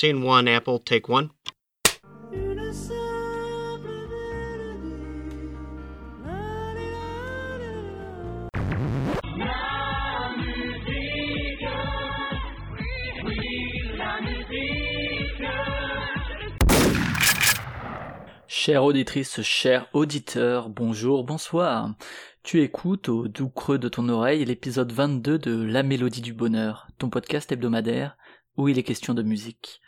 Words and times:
Scene 0.00 0.24
one, 0.24 0.48
Apple, 0.48 0.78
take 0.82 1.10
one. 1.10 1.28
Chère 18.48 18.84
auditrice, 18.84 19.42
cher 19.42 19.86
auditeur, 19.92 20.70
bonjour, 20.70 21.24
bonsoir. 21.24 21.90
Tu 22.42 22.62
écoutes 22.62 23.10
au 23.10 23.28
doux 23.28 23.50
creux 23.50 23.78
de 23.78 23.90
ton 23.90 24.08
oreille 24.08 24.46
l'épisode 24.46 24.92
22 24.92 25.38
de 25.38 25.62
La 25.62 25.82
Mélodie 25.82 26.22
du 26.22 26.32
Bonheur, 26.32 26.86
ton 26.96 27.10
podcast 27.10 27.52
hebdomadaire 27.52 28.16
où 28.60 28.68
il 28.68 28.78
est 28.78 28.84
question 28.84 29.14
de 29.14 29.22
musique. 29.22 29.80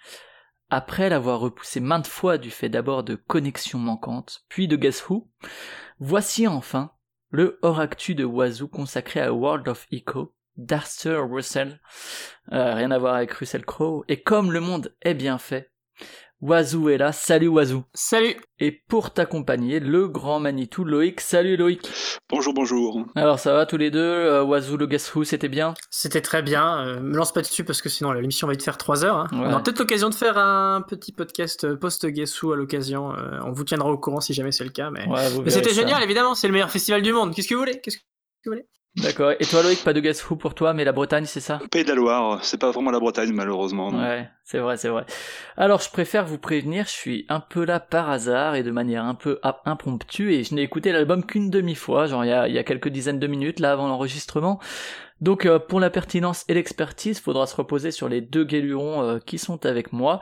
Après 0.70 1.08
l'avoir 1.08 1.40
repoussé 1.40 1.80
maintes 1.80 2.06
fois 2.06 2.38
du 2.38 2.50
fait 2.50 2.68
d'abord 2.68 3.04
de 3.04 3.14
connexions 3.14 3.78
manquantes, 3.78 4.44
puis 4.48 4.68
de 4.68 4.76
Guess 4.76 5.08
Who, 5.08 5.30
voici 5.98 6.46
enfin 6.48 6.92
le 7.30 7.58
hors 7.62 7.80
actu 7.80 8.14
de 8.14 8.24
Wazoo 8.24 8.68
consacré 8.68 9.20
à 9.20 9.32
World 9.32 9.68
of 9.68 9.86
Echo, 9.90 10.34
d'Arthur 10.56 11.30
Russell, 11.30 11.80
euh, 12.52 12.74
rien 12.74 12.90
à 12.90 12.98
voir 12.98 13.14
avec 13.14 13.32
Russell 13.32 13.64
Crowe, 13.64 14.04
et 14.08 14.22
comme 14.22 14.52
le 14.52 14.60
monde 14.60 14.94
est 15.00 15.14
bien 15.14 15.38
fait, 15.38 15.71
Wazoo 16.46 16.88
est 16.88 16.98
là, 16.98 17.12
salut 17.12 17.46
Wazoo. 17.46 17.84
Salut 17.94 18.34
Et 18.58 18.72
pour 18.88 19.12
t'accompagner, 19.12 19.78
le 19.78 20.08
grand 20.08 20.40
Manitou 20.40 20.82
Loïc, 20.82 21.20
salut 21.20 21.56
Loïc. 21.56 21.88
Bonjour, 22.28 22.52
bonjour. 22.52 23.06
Alors 23.14 23.38
ça 23.38 23.52
va 23.52 23.64
tous 23.64 23.76
les 23.76 23.92
deux, 23.92 24.00
euh, 24.00 24.42
Wazoo, 24.42 24.76
le 24.76 24.88
Guess 24.88 25.14
Who, 25.14 25.22
c'était 25.22 25.48
bien? 25.48 25.74
C'était 25.90 26.20
très 26.20 26.42
bien, 26.42 26.84
euh, 26.84 27.00
me 27.00 27.16
lance 27.16 27.32
pas 27.32 27.42
dessus 27.42 27.62
parce 27.62 27.80
que 27.80 27.88
sinon 27.88 28.10
l'émission 28.10 28.48
va 28.48 28.54
être 28.54 28.62
faire 28.64 28.76
3 28.76 29.04
heures. 29.04 29.18
hein. 29.18 29.26
Ouais. 29.30 29.38
On 29.38 29.50
aura 29.52 29.62
peut-être 29.62 29.78
l'occasion 29.78 30.08
de 30.08 30.14
faire 30.16 30.36
un 30.36 30.82
petit 30.82 31.12
podcast 31.12 31.62
euh, 31.62 31.76
post-Guess 31.76 32.42
Who 32.42 32.50
à 32.52 32.56
l'occasion, 32.56 33.12
euh, 33.16 33.38
on 33.44 33.52
vous 33.52 33.62
tiendra 33.62 33.88
au 33.92 33.98
courant 33.98 34.20
si 34.20 34.34
jamais 34.34 34.50
c'est 34.50 34.64
le 34.64 34.70
cas. 34.70 34.90
Mais, 34.90 35.06
Ouais, 35.06 35.28
mais 35.44 35.50
c'était 35.50 35.72
génial, 35.72 36.02
évidemment, 36.02 36.34
c'est 36.34 36.48
le 36.48 36.52
meilleur 36.54 36.70
festival 36.72 37.02
du 37.02 37.12
monde. 37.12 37.32
Qu'est-ce 37.36 37.46
que 37.46 37.54
vous 37.54 37.60
voulez? 37.60 37.80
Qu'est-ce 37.80 37.98
que 37.98 38.02
vous 38.46 38.52
voulez? 38.52 38.66
D'accord, 38.96 39.32
et 39.40 39.46
toi 39.46 39.62
Loïc, 39.62 39.82
pas 39.82 39.94
de 39.94 40.00
Guess 40.00 40.28
Who 40.28 40.36
pour 40.36 40.54
toi, 40.54 40.74
mais 40.74 40.84
la 40.84 40.92
Bretagne, 40.92 41.24
c'est 41.24 41.40
ça? 41.40 41.60
Pays 41.70 41.82
de 41.82 41.88
la 41.88 41.94
Loire, 41.94 42.44
c'est 42.44 42.60
pas 42.60 42.70
vraiment 42.70 42.90
la 42.90 43.00
Bretagne 43.00 43.32
malheureusement. 43.32 43.90
non. 43.90 43.98
Ouais, 43.98 44.28
c'est 44.44 44.58
vrai, 44.58 44.76
c'est 44.76 44.90
vrai. 44.90 45.06
Alors, 45.56 45.80
je 45.80 45.88
préfère 45.88 46.26
vous 46.26 46.36
prévenir, 46.36 46.84
je 46.84 46.90
suis 46.90 47.24
un 47.30 47.40
peu 47.40 47.64
là 47.64 47.80
par 47.80 48.10
hasard 48.10 48.54
et 48.54 48.62
de 48.62 48.70
manière 48.70 49.04
un 49.04 49.14
peu 49.14 49.40
impromptue 49.64 50.34
et 50.34 50.44
je 50.44 50.54
n'ai 50.54 50.60
écouté 50.62 50.92
l'album 50.92 51.24
qu'une 51.24 51.48
demi-fois, 51.48 52.04
genre 52.06 52.22
il 52.24 52.28
y 52.28 52.32
a, 52.32 52.48
il 52.48 52.54
y 52.54 52.58
a 52.58 52.64
quelques 52.64 52.88
dizaines 52.88 53.18
de 53.18 53.26
minutes 53.26 53.60
là 53.60 53.72
avant 53.72 53.88
l'enregistrement. 53.88 54.60
Donc, 55.22 55.46
euh, 55.46 55.60
pour 55.60 55.78
la 55.78 55.88
pertinence 55.88 56.44
et 56.48 56.54
l'expertise, 56.54 57.20
faudra 57.20 57.46
se 57.46 57.54
reposer 57.54 57.92
sur 57.92 58.08
les 58.08 58.20
deux 58.20 58.42
guélurons 58.42 59.04
euh, 59.04 59.18
qui 59.20 59.38
sont 59.38 59.64
avec 59.66 59.92
moi. 59.92 60.20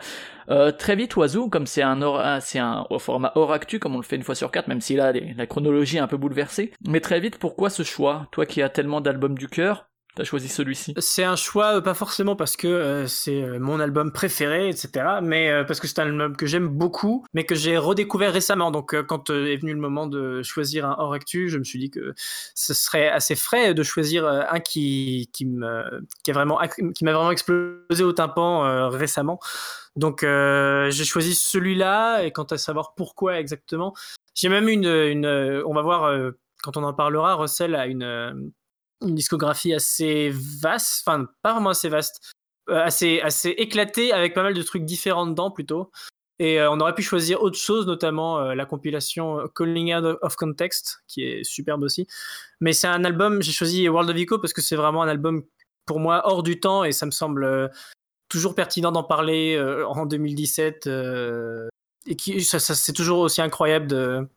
Euh, 0.51 0.73
très 0.73 0.95
vite, 0.95 1.17
Oiseau, 1.17 1.49
comme 1.49 1.67
c'est 1.67 1.81
un, 1.81 2.41
c'est 2.41 2.59
un 2.59 2.87
au 2.91 2.99
format 2.99 3.33
hors 3.35 3.59
comme 3.81 3.95
on 3.95 3.99
le 3.99 4.05
fait 4.05 4.17
une 4.17 4.23
fois 4.23 4.35
sur 4.35 4.51
quatre, 4.51 4.69
même 4.69 4.83
si 4.83 4.97
là 4.97 5.13
la 5.13 5.47
chronologie 5.47 5.97
est 5.97 6.01
un 6.01 6.07
peu 6.07 6.19
bouleversée. 6.19 6.73
Mais 6.87 7.01
très 7.01 7.19
vite, 7.19 7.39
pourquoi 7.39 7.71
ce 7.71 7.83
choix? 7.83 8.27
Toi 8.31 8.45
qui 8.45 8.61
as 8.61 8.69
tellement 8.69 9.01
d'albums 9.01 9.39
du 9.39 9.49
cœur, 9.49 9.90
t'as 10.15 10.25
choisi 10.25 10.49
celui-ci. 10.49 10.95
C'est 10.99 11.25
un 11.25 11.37
choix, 11.37 11.77
euh, 11.77 11.81
pas 11.81 11.95
forcément 11.95 12.37
parce 12.37 12.57
que 12.57 12.67
euh, 12.67 13.07
c'est 13.07 13.43
euh, 13.43 13.59
mon 13.59 13.81
album 13.81 14.13
préféré, 14.13 14.69
etc., 14.69 14.91
mais 15.23 15.51
euh, 15.51 15.65
parce 15.65 15.81
que 15.81 15.87
c'est 15.87 16.01
un 16.01 16.07
album 16.07 16.37
que 16.37 16.47
j'aime 16.47 16.69
beaucoup, 16.69 17.25
mais 17.35 17.45
que 17.45 17.55
j'ai 17.55 17.77
redécouvert 17.79 18.33
récemment. 18.33 18.71
Donc, 18.71 18.95
euh, 18.95 19.03
quand 19.03 19.31
est 19.31 19.57
venu 19.57 19.73
le 19.73 19.81
moment 19.81 20.07
de 20.07 20.43
choisir 20.43 20.87
un 20.87 20.97
hors 20.99 21.13
actu, 21.13 21.49
je 21.49 21.59
me 21.59 21.65
suis 21.65 21.79
dit 21.79 21.91
que 21.91 22.15
ce 22.55 22.75
serait 22.75 23.09
assez 23.09 23.37
frais 23.37 23.75
de 23.75 23.83
choisir 23.83 24.27
un 24.27 24.61
qui, 24.61 25.31
qui 25.33 25.47
me, 25.47 26.05
qui 26.25 26.33
vraiment, 26.33 26.61
qui 26.95 27.05
m'a 27.05 27.13
vraiment 27.13 27.31
explosé 27.31 28.03
au 28.03 28.13
tympan 28.13 28.89
récemment. 28.89 29.39
Donc, 29.97 30.21
j'ai 30.23 31.05
choisi 31.05 31.35
celui-là, 31.35 32.23
et 32.23 32.33
quant 32.33 32.45
à 32.45 32.59
savoir 32.59 32.95
pourquoi 32.95 33.39
exactement, 33.39 33.95
j'ai 34.35 34.49
même 34.49 34.69
une, 34.69 34.87
une, 34.87 35.63
on 35.67 35.75
va 35.75 35.83
voir 35.83 36.33
quand 36.63 36.77
on 36.77 36.85
en 36.85 36.93
parlera, 36.93 37.35
Russell 37.37 37.75
a 37.75 37.87
une, 37.87 38.53
une 39.03 39.15
discographie 39.15 39.75
assez 39.75 40.31
vaste, 40.61 41.03
enfin 41.07 41.29
pas 41.43 41.53
vraiment 41.53 41.71
assez 41.71 41.89
vaste, 41.89 42.33
euh, 42.69 42.83
assez, 42.83 43.21
assez 43.21 43.51
éclatée 43.51 44.13
avec 44.13 44.35
pas 44.35 44.43
mal 44.43 44.55
de 44.55 44.63
trucs 44.63 44.85
différents 44.85 45.27
dedans 45.27 45.51
plutôt. 45.51 45.91
Et 46.39 46.61
euh, 46.61 46.71
on 46.71 46.81
aurait 46.81 46.95
pu 46.95 47.03
choisir 47.03 47.43
autre 47.43 47.59
chose, 47.59 47.87
notamment 47.87 48.39
euh, 48.39 48.55
la 48.55 48.65
compilation 48.65 49.47
Calling 49.55 49.95
Out 49.95 50.19
of 50.23 50.37
Context, 50.37 51.03
qui 51.07 51.23
est 51.23 51.45
superbe 51.45 51.83
aussi. 51.83 52.07
Mais 52.61 52.73
c'est 52.73 52.87
un 52.87 53.05
album, 53.05 53.43
j'ai 53.43 53.53
choisi 53.53 53.89
World 53.89 54.11
of 54.11 54.17
Echo 54.17 54.39
parce 54.39 54.53
que 54.53 54.63
c'est 54.63 54.77
vraiment 54.77 55.03
un 55.03 55.09
album 55.09 55.45
pour 55.85 56.01
moi 56.01 56.23
hors 56.25 56.43
du 56.43 56.61
temps 56.61 56.85
et 56.85 56.93
ça 56.93 57.05
me 57.05 57.11
semble 57.11 57.71
toujours 58.29 58.55
pertinent 58.55 58.93
d'en 58.93 59.03
parler 59.03 59.61
en 59.89 60.07
2017. 60.07 60.87
euh, 60.87 61.69
et 62.07 62.17
qui, 62.17 62.43
c'est 62.43 62.93
toujours 62.95 63.19
aussi 63.19 63.43
incroyable 63.43 64.29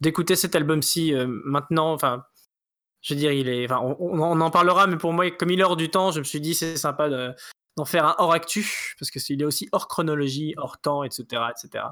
d'écouter 0.00 0.36
cet 0.36 0.54
album-ci 0.54 1.14
maintenant. 1.44 1.92
Enfin, 1.92 2.24
je 3.06 3.14
veux 3.14 3.20
dire, 3.20 3.30
il 3.30 3.48
est, 3.48 3.64
enfin, 3.70 3.80
on, 4.00 4.18
on- 4.20 4.40
en 4.40 4.50
parlera, 4.50 4.88
mais 4.88 4.96
pour 4.96 5.12
moi, 5.12 5.30
comme 5.30 5.50
il 5.50 5.60
est 5.60 5.62
hors 5.64 5.76
du 5.76 5.90
temps, 5.90 6.10
je 6.10 6.18
me 6.18 6.24
suis 6.24 6.40
dit 6.40 6.54
c'est 6.54 6.76
sympa 6.76 7.08
de- 7.08 7.32
d'en 7.76 7.84
faire 7.84 8.06
un 8.06 8.14
hors 8.18 8.32
actu 8.32 8.94
parce 8.98 9.10
que 9.10 9.20
c'est- 9.20 9.34
il 9.34 9.42
est 9.42 9.44
aussi 9.44 9.68
hors 9.70 9.86
chronologie, 9.86 10.54
hors 10.56 10.78
temps, 10.80 11.04
etc., 11.04 11.24
etc. 11.50 11.84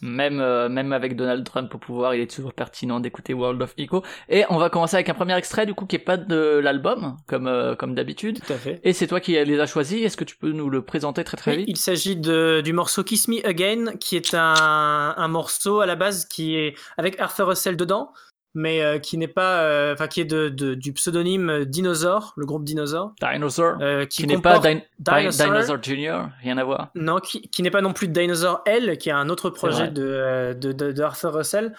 Même, 0.00 0.40
euh, 0.40 0.68
même 0.70 0.92
avec 0.94 1.14
Donald 1.14 1.44
Trump 1.44 1.74
au 1.74 1.78
pouvoir, 1.78 2.14
il 2.14 2.22
est 2.22 2.34
toujours 2.34 2.54
pertinent 2.54 3.00
d'écouter 3.00 3.34
World 3.34 3.60
of 3.62 3.74
Echo. 3.76 4.02
Et 4.30 4.44
on 4.48 4.56
va 4.58 4.70
commencer 4.70 4.96
avec 4.96 5.08
un 5.10 5.14
premier 5.14 5.36
extrait, 5.36 5.66
du 5.66 5.74
coup, 5.74 5.84
qui 5.86 5.96
est 5.96 5.98
pas 5.98 6.16
de 6.16 6.58
l'album, 6.62 7.16
comme, 7.28 7.46
euh, 7.46 7.74
comme 7.76 7.94
d'habitude. 7.94 8.40
Tout 8.44 8.52
à 8.54 8.56
fait. 8.56 8.80
Et 8.82 8.92
c'est 8.94 9.06
toi 9.06 9.20
qui 9.20 9.32
les 9.32 9.60
as 9.60 9.66
choisis. 9.66 10.02
Est-ce 10.02 10.16
que 10.16 10.24
tu 10.24 10.36
peux 10.36 10.52
nous 10.52 10.70
le 10.70 10.82
présenter 10.82 11.22
très 11.22 11.36
très 11.36 11.50
Oui, 11.52 11.56
vite? 11.58 11.66
il 11.68 11.76
s'agit 11.76 12.16
de- 12.16 12.62
du 12.64 12.72
morceau 12.72 13.04
Kiss 13.04 13.28
Me 13.28 13.46
Again, 13.46 13.96
qui 14.00 14.16
est 14.16 14.32
un, 14.34 15.14
un 15.16 15.28
morceau 15.28 15.80
à 15.80 15.86
la 15.86 15.96
base 15.96 16.24
qui 16.24 16.56
est 16.56 16.74
avec 16.96 17.20
Arthur 17.20 17.48
Russell 17.48 17.76
dedans, 17.76 18.10
mais 18.54 18.82
euh, 18.82 18.98
qui 18.98 19.16
n'est 19.18 19.28
pas, 19.28 19.62
euh, 19.62 19.92
enfin 19.94 20.08
qui 20.08 20.20
est 20.20 20.24
de, 20.24 20.48
de- 20.48 20.74
du 20.74 20.92
pseudonyme 20.92 21.64
Dinosaur, 21.64 22.32
le 22.36 22.46
groupe 22.46 22.64
Dinosaur, 22.64 23.12
Dinosaur. 23.20 23.76
euh, 23.80 24.06
qui, 24.06 24.22
qui 24.22 24.26
n'est 24.26 24.40
pas 24.40 24.58
Din- 24.58 24.80
Din- 24.98 25.18
Dinosaur. 25.20 25.46
Dinosaur 25.52 25.82
Jr., 25.82 26.22
rien 26.42 26.58
à 26.58 26.64
voir. 26.64 26.90
Non, 26.94 27.18
qui, 27.18 27.42
qui 27.42 27.62
n'est 27.62 27.70
pas 27.70 27.80
non 27.82 27.92
plus 27.92 28.08
Dinosaur 28.08 28.62
L, 28.66 28.98
qui 28.98 29.08
est 29.08 29.12
un 29.12 29.28
autre 29.28 29.50
projet 29.50 29.88
de, 29.88 30.02
euh, 30.04 30.54
de, 30.54 31.00
Arthur 31.02 31.32
Russell. 31.34 31.74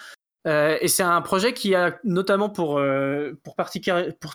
Euh, 0.48 0.76
et 0.80 0.88
c'est 0.88 1.02
un 1.04 1.20
projet 1.20 1.52
qui 1.52 1.74
a 1.74 1.98
notamment 2.04 2.48
pour, 2.50 2.78
euh, 2.78 3.32
pour, 3.44 3.54
pour 4.20 4.34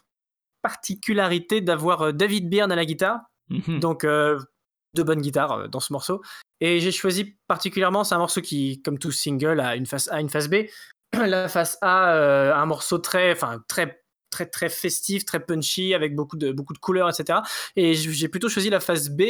particularité 0.62 1.62
d'avoir 1.62 2.02
euh, 2.02 2.12
David 2.12 2.50
Byrne 2.50 2.72
à 2.72 2.76
la 2.76 2.86
guitare, 2.86 3.20
Mhm. 3.50 3.80
donc 3.80 4.04
euh, 4.04 4.38
de 4.94 5.04
bonnes 5.04 5.22
guitares 5.22 5.52
euh, 5.54 5.68
dans 5.68 5.80
ce 5.80 5.94
morceau. 5.94 6.22
Et 6.60 6.80
j'ai 6.80 6.92
choisi 6.92 7.38
particulièrement, 7.48 8.04
c'est 8.04 8.16
un 8.16 8.20
morceau 8.20 8.42
qui, 8.42 8.82
comme 8.82 8.98
tout 9.00 9.12
single, 9.12 9.60
a 9.60 9.76
une 9.76 9.86
face 9.86 10.10
A, 10.12 10.20
une 10.20 10.30
face 10.30 10.50
B. 10.50 10.66
La 11.14 11.48
face 11.48 11.78
A, 11.82 12.14
euh, 12.14 12.54
un 12.54 12.66
morceau 12.66 12.98
très, 12.98 13.32
enfin 13.32 13.64
très 13.68 14.04
très 14.30 14.46
très 14.46 14.70
festif, 14.70 15.26
très 15.26 15.40
punchy, 15.40 15.94
avec 15.94 16.16
beaucoup 16.16 16.38
de 16.38 16.52
beaucoup 16.52 16.74
de 16.74 16.80
couleurs, 16.80 17.10
etc. 17.10 17.40
Et 17.76 17.94
j'ai 17.94 18.28
plutôt 18.28 18.50
choisi 18.50 18.70
la 18.70 18.80
face 18.80 19.10
B 19.10 19.22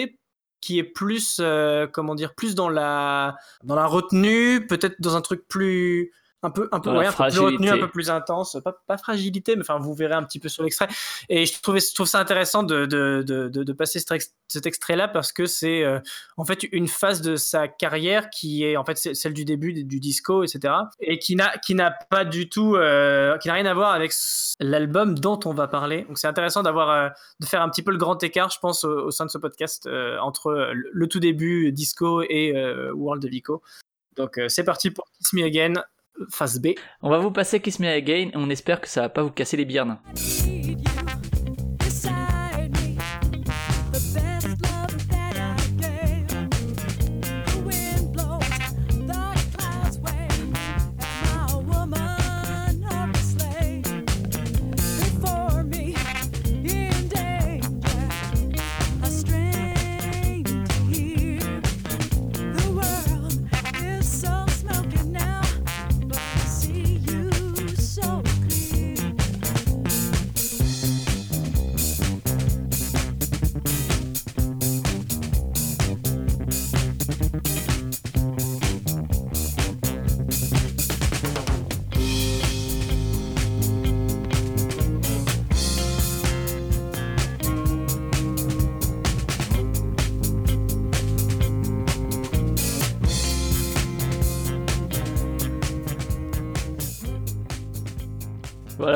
qui 0.62 0.80
est 0.80 0.84
plus 0.84 1.38
euh, 1.40 1.88
comment 1.88 2.16
dire 2.16 2.34
plus 2.34 2.56
dans 2.56 2.70
la 2.70 3.36
dans 3.64 3.76
la 3.76 3.86
retenue 3.86 4.66
peut-être 4.66 4.96
dans 5.00 5.16
un 5.16 5.22
truc 5.22 5.48
plus 5.48 6.12
un 6.48 6.52
peu 6.52 6.70
un 6.72 6.80
peu, 6.80 6.92
ouais, 6.92 7.06
un 7.06 7.12
peu 7.12 7.26
plus 7.28 7.40
retenu 7.40 7.70
un 7.70 7.78
peu 7.78 7.90
plus 7.90 8.10
intense. 8.10 8.58
Pas, 8.64 8.74
pas 8.88 8.98
fragilité 8.98 9.56
mais 9.56 9.62
enfin 9.62 9.80
vous 9.80 9.94
verrez 9.94 10.16
un 10.16 10.24
petit 10.24 10.40
peu 10.40 10.50
sur 10.50 10.64
l'extrait. 10.64 10.88
Et 11.30 11.46
je 11.46 11.62
trouvais 11.62 11.80
je 11.80 11.94
trouve 11.94 12.08
ça 12.08 12.20
intéressant 12.20 12.64
de 12.64 12.86
de, 12.86 13.24
de, 13.26 13.50
de, 13.50 13.74
passer 13.74 14.00
cet, 14.00 14.12
ex- 14.12 14.34
cet 14.48 14.66
extrait 14.66 14.96
là 14.96 15.08
parce 15.08 15.32
que 15.34 15.46
c'est 15.46 15.84
euh, 15.84 16.00
en 16.38 16.46
fait 16.46 16.64
une 16.72 16.88
phase 16.88 17.22
de 17.22 17.36
sa 17.36 17.68
carrière 17.68 18.30
qui 18.30 18.64
est 18.64 18.78
en 18.78 18.86
fait 18.86 18.98
celle 18.98 19.34
du 19.34 19.46
début 19.46 19.74
du 19.84 20.00
disco 20.00 20.44
etc 20.44 20.74
et 21.00 21.20
qui 21.20 21.36
n'a 21.36 21.58
qui 21.58 21.76
n'a 21.76 21.92
pas 21.92 22.24
du 22.26 22.50
tout 22.50 22.76
euh, 22.76 23.38
qui 23.40 23.50
n'a 23.50 23.56
rien 23.56 23.66
à 23.66 23.74
voir 23.74 23.94
avec 23.94 24.14
l'album 24.60 25.20
dont 25.20 25.40
on 25.46 25.54
va 25.54 25.68
parler. 25.68 26.04
Donc 26.08 26.18
c'est 26.18 26.28
intéressant 26.28 26.64
d'avoir 26.64 26.90
euh, 26.90 27.10
de 27.40 27.46
faire 27.46 27.62
un 27.62 27.70
petit 27.70 27.84
peu 27.84 27.92
le 27.92 27.98
grand 27.98 28.22
écart, 28.24 28.50
je 28.50 28.60
pense, 28.60 28.84
au, 28.84 29.08
au 29.08 29.12
sein 29.12 29.26
de 29.26 29.32
ce 29.32 29.38
podcast 29.38 29.90
entre 30.22 30.72
le, 30.74 31.08
tout 31.08 31.20
début 31.20 31.72
disco 31.72 32.22
et 32.22 32.54
World 32.94 33.26
of 33.26 33.32
Ico. 33.32 33.62
Donc 34.16 34.40
c'est 34.48 34.64
parti 34.64 34.92
pour 34.92 35.06
Kiss 35.18 35.34
Me 35.34 35.44
Again, 35.44 35.74
phase 36.32 36.60
B. 36.60 36.70
On 37.02 37.10
va 37.10 37.20
vous 37.20 37.32
passer 37.32 37.60
Kiss 37.60 37.80
Me 37.80 37.88
Again 37.88 38.32
on 38.36 38.50
espère 38.50 38.82
que 38.82 38.88
ça 38.88 39.02
va 39.02 39.10
pas 39.10 39.24
vous 39.24 39.32
casser 39.32 39.58
les 39.58 39.66
birnes. 39.66 39.98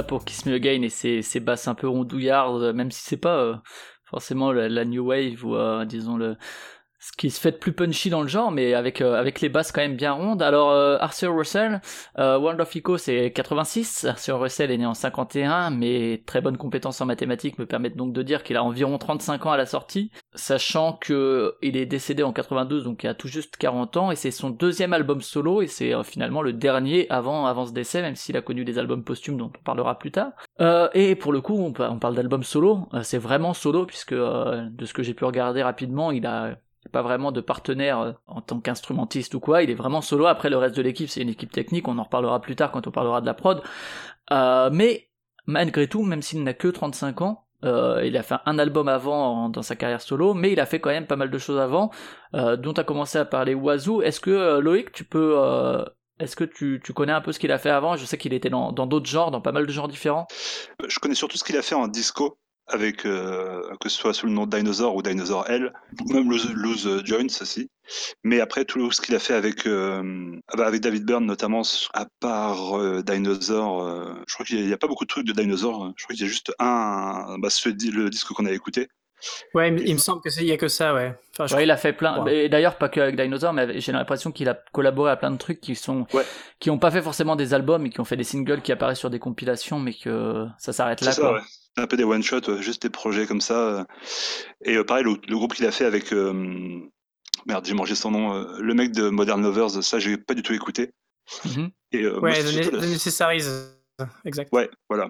Pour 0.03 0.25
Kiss 0.25 0.45
Me 0.45 0.55
Again 0.55 0.81
et 0.81 0.89
ses, 0.89 1.21
ses 1.21 1.39
basses 1.39 1.67
un 1.67 1.75
peu 1.75 1.87
rondouillardes, 1.87 2.73
même 2.75 2.91
si 2.91 3.01
c'est 3.03 3.17
pas 3.17 3.37
euh, 3.37 3.55
forcément 4.05 4.51
la, 4.51 4.85
new 4.85 5.05
wave 5.07 5.45
ou 5.45 5.55
euh, 5.55 5.85
disons 5.85 6.17
le 6.17 6.37
qui 7.21 7.29
se 7.29 7.39
fait 7.39 7.51
plus 7.51 7.71
punchy 7.71 8.09
dans 8.09 8.23
le 8.23 8.27
genre, 8.27 8.49
mais 8.49 8.73
avec 8.73 8.99
euh, 8.99 9.13
avec 9.13 9.41
les 9.41 9.49
basses 9.49 9.71
quand 9.71 9.81
même 9.81 9.95
bien 9.95 10.11
rondes. 10.11 10.41
Alors 10.41 10.71
euh, 10.71 10.97
Arthur 10.99 11.37
Russell, 11.37 11.79
euh, 12.17 12.39
World 12.39 12.59
of 12.59 12.75
Echo 12.75 12.97
c'est 12.97 13.31
86, 13.31 14.05
Arthur 14.05 14.39
Russell 14.39 14.71
est 14.71 14.77
né 14.79 14.87
en 14.87 14.95
51, 14.95 15.69
mais 15.69 16.23
très 16.25 16.41
bonne 16.41 16.57
compétence 16.57 16.99
en 16.99 17.05
mathématiques 17.05 17.59
me 17.59 17.67
permettent 17.67 17.95
donc 17.95 18.11
de 18.11 18.23
dire 18.23 18.41
qu'il 18.41 18.57
a 18.57 18.63
environ 18.63 18.97
35 18.97 19.45
ans 19.45 19.51
à 19.51 19.57
la 19.57 19.67
sortie, 19.67 20.09
sachant 20.33 20.93
que 20.93 21.55
il 21.61 21.77
est 21.77 21.85
décédé 21.85 22.23
en 22.23 22.33
92, 22.33 22.85
donc 22.85 23.03
il 23.03 23.07
a 23.07 23.13
tout 23.13 23.27
juste 23.27 23.55
40 23.55 23.97
ans, 23.97 24.11
et 24.11 24.15
c'est 24.15 24.31
son 24.31 24.49
deuxième 24.49 24.91
album 24.91 25.21
solo, 25.21 25.61
et 25.61 25.67
c'est 25.67 25.93
euh, 25.93 26.01
finalement 26.01 26.41
le 26.41 26.53
dernier 26.53 27.05
avant 27.11 27.45
avant 27.45 27.67
ce 27.67 27.71
décès, 27.71 28.01
même 28.01 28.15
s'il 28.15 28.35
a 28.35 28.41
connu 28.41 28.65
des 28.65 28.79
albums 28.79 29.03
posthumes 29.03 29.37
dont 29.37 29.51
on 29.55 29.63
parlera 29.63 29.99
plus 29.99 30.11
tard. 30.11 30.31
Euh, 30.59 30.89
et 30.95 31.15
pour 31.15 31.33
le 31.33 31.41
coup, 31.41 31.55
on, 31.55 31.71
on 31.83 31.99
parle 31.99 32.15
d'album 32.15 32.41
solo, 32.41 32.87
euh, 32.95 33.03
c'est 33.03 33.19
vraiment 33.19 33.53
solo 33.53 33.85
puisque 33.85 34.15
de 34.15 34.85
ce 34.85 34.93
que 34.93 35.03
j'ai 35.03 35.13
pu 35.13 35.25
regarder 35.25 35.61
rapidement, 35.61 36.09
il 36.09 36.25
a 36.25 36.55
pas 36.89 37.01
vraiment 37.01 37.31
de 37.31 37.41
partenaire 37.41 37.99
euh, 37.99 38.11
en 38.27 38.41
tant 38.41 38.59
qu'instrumentiste 38.59 39.33
ou 39.35 39.39
quoi, 39.39 39.63
il 39.63 39.69
est 39.69 39.75
vraiment 39.75 40.01
solo. 40.01 40.25
Après 40.25 40.49
le 40.49 40.57
reste 40.57 40.75
de 40.75 40.81
l'équipe, 40.81 41.09
c'est 41.09 41.21
une 41.21 41.29
équipe 41.29 41.51
technique, 41.51 41.87
on 41.87 41.97
en 41.97 42.03
reparlera 42.03 42.41
plus 42.41 42.55
tard 42.55 42.71
quand 42.71 42.87
on 42.87 42.91
parlera 42.91 43.21
de 43.21 43.25
la 43.25 43.33
prod. 43.33 43.61
Euh, 44.31 44.69
mais 44.71 45.09
malgré 45.45 45.87
tout, 45.87 46.03
même 46.03 46.21
s'il 46.21 46.43
n'a 46.43 46.53
que 46.53 46.67
35 46.67 47.21
ans, 47.21 47.45
euh, 47.63 48.01
il 48.03 48.17
a 48.17 48.23
fait 48.23 48.35
un 48.47 48.57
album 48.57 48.87
avant 48.87 49.49
dans 49.49 49.61
sa 49.61 49.75
carrière 49.75 50.01
solo, 50.01 50.33
mais 50.33 50.51
il 50.51 50.59
a 50.59 50.65
fait 50.65 50.79
quand 50.79 50.89
même 50.89 51.05
pas 51.05 51.15
mal 51.15 51.29
de 51.29 51.37
choses 51.37 51.59
avant, 51.59 51.91
dont 52.33 52.73
a 52.73 52.83
commencé 52.83 53.19
à 53.19 53.25
parler 53.25 53.53
Wazoo. 53.53 54.01
Est-ce 54.01 54.19
que 54.19 54.59
Loïc, 54.59 54.91
tu 54.91 55.03
peux, 55.03 55.37
est-ce 56.19 56.35
que 56.35 56.43
tu, 56.43 56.81
connais 56.95 57.11
un 57.11 57.21
peu 57.21 57.31
ce 57.31 57.37
qu'il 57.39 57.51
a 57.51 57.59
fait 57.59 57.69
avant? 57.69 57.97
Je 57.97 58.05
sais 58.05 58.17
qu'il 58.17 58.33
était 58.33 58.49
dans 58.49 58.71
d'autres 58.71 59.05
genres, 59.05 59.29
dans 59.29 59.41
pas 59.41 59.51
mal 59.51 59.67
de 59.67 59.71
genres 59.71 59.87
différents. 59.87 60.25
Je 60.87 60.97
connais 60.99 61.13
surtout 61.13 61.37
ce 61.37 61.43
qu'il 61.43 61.57
a 61.57 61.61
fait 61.61 61.75
en 61.75 61.87
disco, 61.87 62.39
avec 62.71 63.05
euh, 63.05 63.61
que 63.79 63.89
ce 63.89 63.97
soit 63.97 64.13
sous 64.13 64.25
le 64.25 64.31
nom 64.31 64.45
de 64.45 64.55
Dinosaur 64.57 64.95
ou 64.95 65.01
Dinosaur 65.01 65.49
L, 65.49 65.71
ou 66.01 66.13
même 66.13 66.29
Loose, 66.29 66.51
Loose 66.53 67.01
Joints 67.05 67.41
aussi. 67.41 67.69
Mais 68.23 68.39
après, 68.39 68.65
tout 68.65 68.91
ce 68.91 69.01
qu'il 69.01 69.13
a 69.15 69.19
fait 69.19 69.33
avec, 69.33 69.67
euh, 69.67 70.31
ah 70.47 70.57
bah, 70.57 70.65
avec 70.67 70.81
David 70.81 71.05
Byrne, 71.05 71.25
notamment, 71.25 71.61
à 71.93 72.05
part 72.19 72.79
euh, 72.79 73.01
Dinosaur, 73.03 73.83
euh, 73.83 74.13
je 74.27 74.33
crois 74.33 74.45
qu'il 74.45 74.65
n'y 74.65 74.73
a, 74.73 74.77
pas 74.77 74.87
beaucoup 74.87 75.03
de 75.05 75.09
trucs 75.09 75.27
de 75.27 75.33
Dinosaur. 75.33 75.91
Je 75.97 76.03
crois 76.05 76.15
qu'il 76.15 76.25
y 76.25 76.27
a 76.27 76.31
juste 76.31 76.53
un, 76.59 77.37
bah, 77.39 77.49
ce- 77.49 77.69
le 77.69 78.09
disque 78.09 78.27
qu'on 78.33 78.45
a 78.45 78.51
écouté. 78.51 78.87
Ouais, 79.53 79.67
il, 79.67 79.75
me- 79.75 79.87
il 79.87 79.93
me 79.93 79.99
semble 79.99 80.19
que 80.21 80.31
c'est 80.31 80.41
il 80.41 80.47
y 80.47 80.51
a 80.51 80.57
que 80.57 80.67
ça, 80.67 80.95
ouais. 80.95 81.13
Enfin, 81.33 81.45
je 81.45 81.55
Ouais, 81.55 81.63
il 81.63 81.69
a 81.69 81.77
fait 81.77 81.93
plein. 81.93 82.23
Ouais. 82.23 82.45
Et 82.45 82.49
d'ailleurs, 82.49 82.77
pas 82.79 82.89
que 82.89 82.99
avec 82.99 83.15
Dinosaur, 83.21 83.53
mais 83.53 83.79
j'ai 83.79 83.91
l'impression 83.91 84.31
qu'il 84.31 84.49
a 84.49 84.55
collaboré 84.71 85.11
à 85.11 85.15
plein 85.15 85.29
de 85.29 85.37
trucs 85.37 85.61
qui 85.61 85.75
sont, 85.75 86.07
Ouais. 86.13 86.23
qui 86.59 86.71
ont 86.71 86.79
pas 86.79 86.89
fait 86.89 87.03
forcément 87.03 87.35
des 87.35 87.53
albums, 87.53 87.83
mais 87.83 87.91
qui 87.91 87.99
ont 87.99 88.05
fait 88.05 88.17
des 88.17 88.23
singles 88.23 88.61
qui 88.61 88.71
apparaissent 88.71 88.97
sur 88.99 89.11
des 89.11 89.19
compilations, 89.19 89.77
mais 89.79 89.93
que 89.93 90.47
ça 90.57 90.73
s'arrête 90.73 91.01
là. 91.01 91.11
C'est 91.11 91.21
ça, 91.21 91.27
quoi. 91.27 91.41
Un 91.77 91.87
peu 91.87 91.95
des 91.97 92.03
one-shots, 92.03 92.49
ouais, 92.49 92.61
juste 92.61 92.81
des 92.81 92.89
projets 92.89 93.25
comme 93.25 93.41
ça. 93.41 93.55
euh. 93.55 93.83
Et 94.65 94.75
euh, 94.75 94.83
pareil, 94.83 95.03
le, 95.05 95.15
le 95.27 95.35
groupe 95.35 95.53
qu'il 95.53 95.65
a 95.65 95.71
fait 95.71 95.85
avec. 95.85 96.11
euh, 96.13 96.79
merde, 97.45 97.65
j'ai 97.65 97.73
mangé 97.73 97.95
son 97.95 98.11
nom. 98.11 98.33
euh, 98.35 98.57
le 98.59 98.73
mec 98.73 98.91
de 98.91 99.09
Modern 99.09 99.41
Lovers, 99.41 99.81
ça, 99.83 99.99
j'ai 99.99 100.17
pas 100.17 100.33
du 100.33 100.43
tout 100.43 100.53
écouté. 100.53 100.91
Et, 101.91 102.03
euh, 102.03 102.19
moi, 102.19 102.31
Ouais, 102.31 102.41
c'est 102.41 102.61
The, 102.69 102.73
Ne- 102.73 102.79
Necessaries. 102.87 103.45
Exact. 104.25 104.49
Ouais, 104.51 104.69
voilà. 104.89 105.09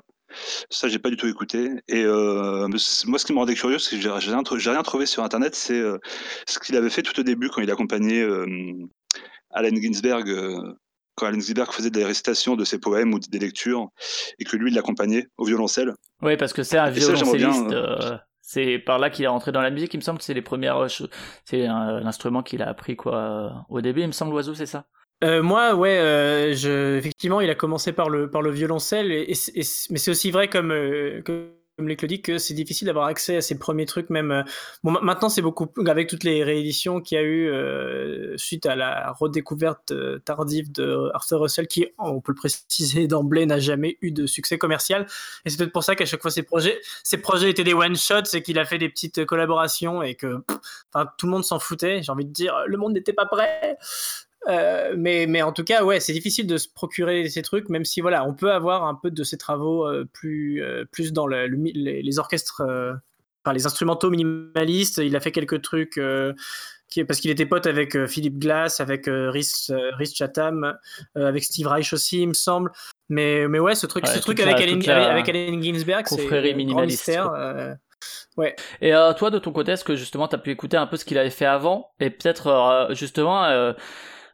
Ça, 0.69 0.87
j'ai 0.87 0.99
pas 0.99 1.09
du 1.09 1.17
tout 1.17 1.27
écouté. 1.27 1.71
Et 1.87 2.03
euh, 2.03 2.67
moi, 2.67 3.19
ce 3.19 3.25
qui 3.25 3.33
me 3.33 3.37
rendait 3.39 3.55
curieux, 3.55 3.79
c'est 3.79 3.95
que 3.97 4.01
j'ai 4.01 4.09
j'ai 4.19 4.31
rien, 4.31 4.43
rien 4.45 4.83
trouvé 4.83 5.05
sur 5.05 5.23
Internet, 5.23 5.55
c'est 5.55 5.79
euh, 5.79 5.97
ce 6.47 6.59
qu'il 6.59 6.75
avait 6.77 6.89
fait 6.89 7.01
tout 7.01 7.19
au 7.19 7.23
début 7.23 7.49
quand 7.49 7.61
il 7.61 7.71
accompagnait 7.71 8.21
euh, 8.21 8.45
Allen 9.49 9.75
Ginsberg, 9.81 10.29
euh, 10.29 10.73
quand 11.21 11.27
Allen 11.27 11.41
faisait 11.41 11.91
des 11.91 12.03
récitations 12.03 12.55
de 12.55 12.65
ses 12.65 12.79
poèmes 12.79 13.13
ou 13.13 13.19
des 13.19 13.39
lectures, 13.39 13.89
et 14.39 14.43
que 14.43 14.57
lui, 14.57 14.71
il 14.71 14.75
l'accompagnait 14.75 15.27
au 15.37 15.45
violoncelle. 15.45 15.93
Ouais, 16.21 16.35
parce 16.37 16.51
que 16.53 16.63
c'est 16.63 16.77
un 16.77 16.89
violoncelliste. 16.89 17.71
euh, 17.71 18.17
c'est 18.41 18.79
par 18.79 18.99
là 18.99 19.09
qu'il 19.09 19.23
est 19.23 19.27
rentré 19.29 19.51
dans 19.51 19.61
la 19.61 19.69
musique. 19.69 19.93
Il 19.93 19.97
me 19.97 20.01
semble 20.01 20.17
que 20.19 20.25
c'est 20.25 20.33
les 20.33 20.41
premières, 20.41 20.77
euh, 20.77 20.87
cho- 20.87 21.07
c'est 21.45 21.67
un, 21.67 21.75
un 21.75 22.05
instrument 22.05 22.43
qu'il 22.43 22.61
a 22.61 22.69
appris 22.69 22.95
quoi 22.95 23.65
au 23.69 23.81
début. 23.81 24.01
Il 24.01 24.07
me 24.07 24.11
semble 24.11 24.31
l'oiseau, 24.31 24.55
c'est 24.55 24.65
ça? 24.65 24.85
Euh, 25.23 25.43
moi, 25.43 25.75
ouais, 25.75 25.99
euh, 25.99 26.53
je, 26.55 26.97
effectivement, 26.97 27.41
il 27.41 27.49
a 27.51 27.55
commencé 27.55 27.93
par 27.93 28.09
le, 28.09 28.29
par 28.29 28.41
le 28.41 28.49
violoncelle, 28.49 29.11
et, 29.11 29.25
et 29.29 29.35
c'est- 29.35 29.51
et 29.55 29.61
c'est- 29.63 29.91
mais 29.91 29.99
c'est 29.99 30.09
aussi 30.09 30.31
vrai 30.31 30.47
comme, 30.49 30.71
euh, 30.71 31.21
comme 31.23 31.49
les 31.87 31.95
dit 31.95 32.21
que 32.21 32.37
c'est 32.37 32.53
difficile 32.53 32.87
d'avoir 32.87 33.05
accès 33.05 33.37
à 33.37 33.41
ces 33.41 33.57
premiers 33.57 33.85
trucs, 33.85 34.09
même. 34.09 34.31
euh, 34.31 34.43
bon, 34.83 34.91
ma- 34.91 35.01
maintenant, 35.01 35.29
c'est 35.29 35.41
beaucoup 35.41 35.67
avec 35.87 36.09
toutes 36.09 36.23
les 36.23 36.43
rééditions 36.43 37.01
qu'il 37.01 37.17
y 37.17 37.21
a 37.21 37.23
eu 37.23 37.47
euh, 37.49 38.35
suite 38.37 38.65
à 38.65 38.75
la 38.75 39.11
redécouverte 39.11 39.91
euh, 39.91 40.19
tardive 40.19 40.71
de 40.71 41.09
Arthur 41.13 41.41
Russell, 41.41 41.67
qui, 41.67 41.87
on 41.97 42.21
peut 42.21 42.31
le 42.31 42.37
préciser 42.37 43.07
d'emblée, 43.07 43.45
n'a 43.45 43.59
jamais 43.59 43.97
eu 44.01 44.11
de 44.11 44.25
succès 44.25 44.57
commercial. 44.57 45.05
Et 45.45 45.49
c'est 45.49 45.57
peut-être 45.57 45.73
pour 45.73 45.83
ça 45.83 45.95
qu'à 45.95 46.05
chaque 46.05 46.21
fois 46.21 46.31
ces 46.31 46.43
projets, 46.43 46.79
ces 47.03 47.17
projets 47.17 47.49
étaient 47.49 47.63
des 47.63 47.73
one 47.73 47.95
shots, 47.95 48.25
c'est 48.25 48.41
qu'il 48.41 48.59
a 48.59 48.65
fait 48.65 48.77
des 48.77 48.89
petites 48.89 49.25
collaborations 49.25 50.01
et 50.01 50.15
que, 50.15 50.37
pff, 50.39 50.57
tout 51.17 51.25
le 51.27 51.31
monde 51.31 51.43
s'en 51.43 51.59
foutait. 51.59 52.01
J'ai 52.03 52.11
envie 52.11 52.25
de 52.25 52.31
dire, 52.31 52.55
le 52.65 52.77
monde 52.77 52.93
n'était 52.93 53.13
pas 53.13 53.25
prêt. 53.25 53.77
Euh, 54.49 54.95
mais, 54.97 55.27
mais 55.27 55.41
en 55.43 55.51
tout 55.51 55.63
cas, 55.63 55.83
ouais, 55.83 55.99
c'est 55.99 56.13
difficile 56.13 56.47
de 56.47 56.57
se 56.57 56.67
procurer 56.67 57.29
ces 57.29 57.43
trucs, 57.43 57.69
même 57.69 57.85
si 57.85 58.01
voilà, 58.01 58.25
on 58.25 58.33
peut 58.33 58.51
avoir 58.51 58.85
un 58.85 58.95
peu 58.95 59.11
de 59.11 59.23
ces 59.23 59.37
travaux 59.37 59.85
euh, 59.87 60.05
plus, 60.11 60.63
euh, 60.63 60.83
plus 60.91 61.13
dans 61.13 61.27
le, 61.27 61.47
le 61.47 61.57
les, 61.63 62.01
les 62.01 62.19
orchestres, 62.19 62.61
euh, 62.61 62.93
enfin 63.43 63.53
les 63.53 63.65
instrumentaux 63.67 64.09
minimalistes. 64.09 64.97
Il 64.97 65.15
a 65.15 65.19
fait 65.19 65.31
quelques 65.31 65.61
trucs 65.61 65.97
euh, 65.99 66.33
qui, 66.89 67.03
parce 67.03 67.19
qu'il 67.19 67.29
était 67.29 67.45
pote 67.45 67.67
avec 67.67 68.05
Philippe 68.07 68.39
Glass, 68.39 68.79
avec 68.79 69.05
Rhys, 69.07 69.71
Rhys 69.97 70.15
Chatham, 70.15 70.75
euh, 71.17 71.27
avec 71.27 71.43
Steve 71.43 71.67
Reich 71.67 71.93
aussi, 71.93 72.23
il 72.23 72.29
me 72.29 72.33
semble. 72.33 72.71
Mais, 73.09 73.47
mais 73.47 73.59
ouais, 73.59 73.75
ce 73.75 73.85
truc, 73.85 74.05
Ouais, 74.05 74.13
ce 74.13 74.19
truc 74.19 74.39
avec, 74.39 74.55
Allen, 74.55 74.89
avec, 74.89 75.29
Allen 75.29 75.61
Ginsberg, 75.61 76.05
c'est 76.07 76.27
un 76.33 76.85
mystère. 76.85 77.31
euh, 77.33 77.73
Et 78.81 78.95
euh, 78.95 79.13
toi, 79.13 79.29
de 79.29 79.37
ton 79.37 79.51
côté, 79.51 79.73
est-ce 79.73 79.83
que 79.83 79.95
justement 79.95 80.27
t'as 80.27 80.37
pu 80.37 80.49
écouter 80.49 80.77
un 80.77 80.87
peu 80.87 80.97
ce 80.97 81.05
qu'il 81.05 81.17
avait 81.17 81.29
fait 81.29 81.45
avant? 81.45 81.91
Et 81.99 82.09
peut-être 82.09 82.47
euh, 82.47 82.93
justement 82.95 83.43
euh, 83.43 83.73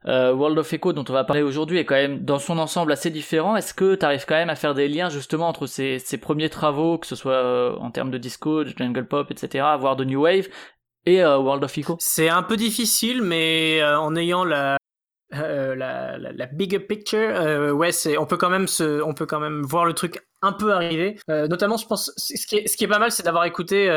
euh, 0.06 0.34
World 0.34 0.58
of 0.58 0.72
Echo 0.72 0.94
dont 0.94 1.06
on 1.10 1.14
va 1.14 1.24
parler 1.24 1.42
aujourd'hui 1.42 1.80
est 1.80 1.86
quand 1.86 1.96
même 1.96 2.24
dans 2.24 2.40
son 2.40 2.60
ensemble 2.60 2.92
assez 2.92 3.10
différent. 3.10 3.56
Est-ce 3.56 3.74
que 3.74 3.96
t'arrives 3.96 4.26
quand 4.28 4.36
même 4.36 4.50
à 4.50 4.56
faire 4.56 4.74
des 4.74 4.88
liens 4.88 5.10
justement 5.10 5.48
entre 5.48 5.68
ses 5.68 6.00
premiers 6.22 6.50
travaux, 6.50 6.98
que 6.98 7.08
ce 7.08 7.16
soit 7.16 7.34
euh, 7.34 7.76
en 7.78 7.92
termes 7.92 8.12
de 8.12 8.18
disco, 8.18 8.64
de 8.64 8.74
jungle 8.76 9.08
pop, 9.08 9.32
etc., 9.32 9.66
voire 9.80 9.96
de 9.96 10.04
new 10.04 10.22
wave, 10.22 10.48
et 11.06 11.24
euh, 11.24 11.38
World 11.38 11.64
of 11.64 11.78
Echo? 11.78 11.98
C'est 12.00 12.30
un 12.30 12.44
peu 12.44 12.58
difficile, 12.58 13.22
mais 13.22 13.84
en 13.84 14.16
ayant 14.16 14.44
la, 14.46 14.78
la, 15.32 16.18
la, 16.18 16.46
bigger 16.48 16.80
picture, 16.80 17.76
ouais, 17.76 17.92
c'est, 17.92 18.18
on 18.18 18.26
peut 18.26 18.38
quand 18.38 18.50
même 18.50 18.68
se, 18.68 19.02
on 19.02 19.14
peut 19.14 19.26
quand 19.26 19.40
même 19.40 19.62
voir 19.64 19.86
le 19.86 19.94
truc 19.94 20.26
un 20.42 20.54
peu 20.54 20.74
arriver. 20.74 21.20
Notamment, 21.28 21.78
je 21.78 21.88
pense, 21.88 22.12
ce 22.18 22.46
qui 22.46 22.56
est, 22.56 22.88
pas 22.88 23.00
mal, 23.00 23.12
c'est 23.12 23.24
d'avoir 23.24 23.46
écouté, 23.46 23.88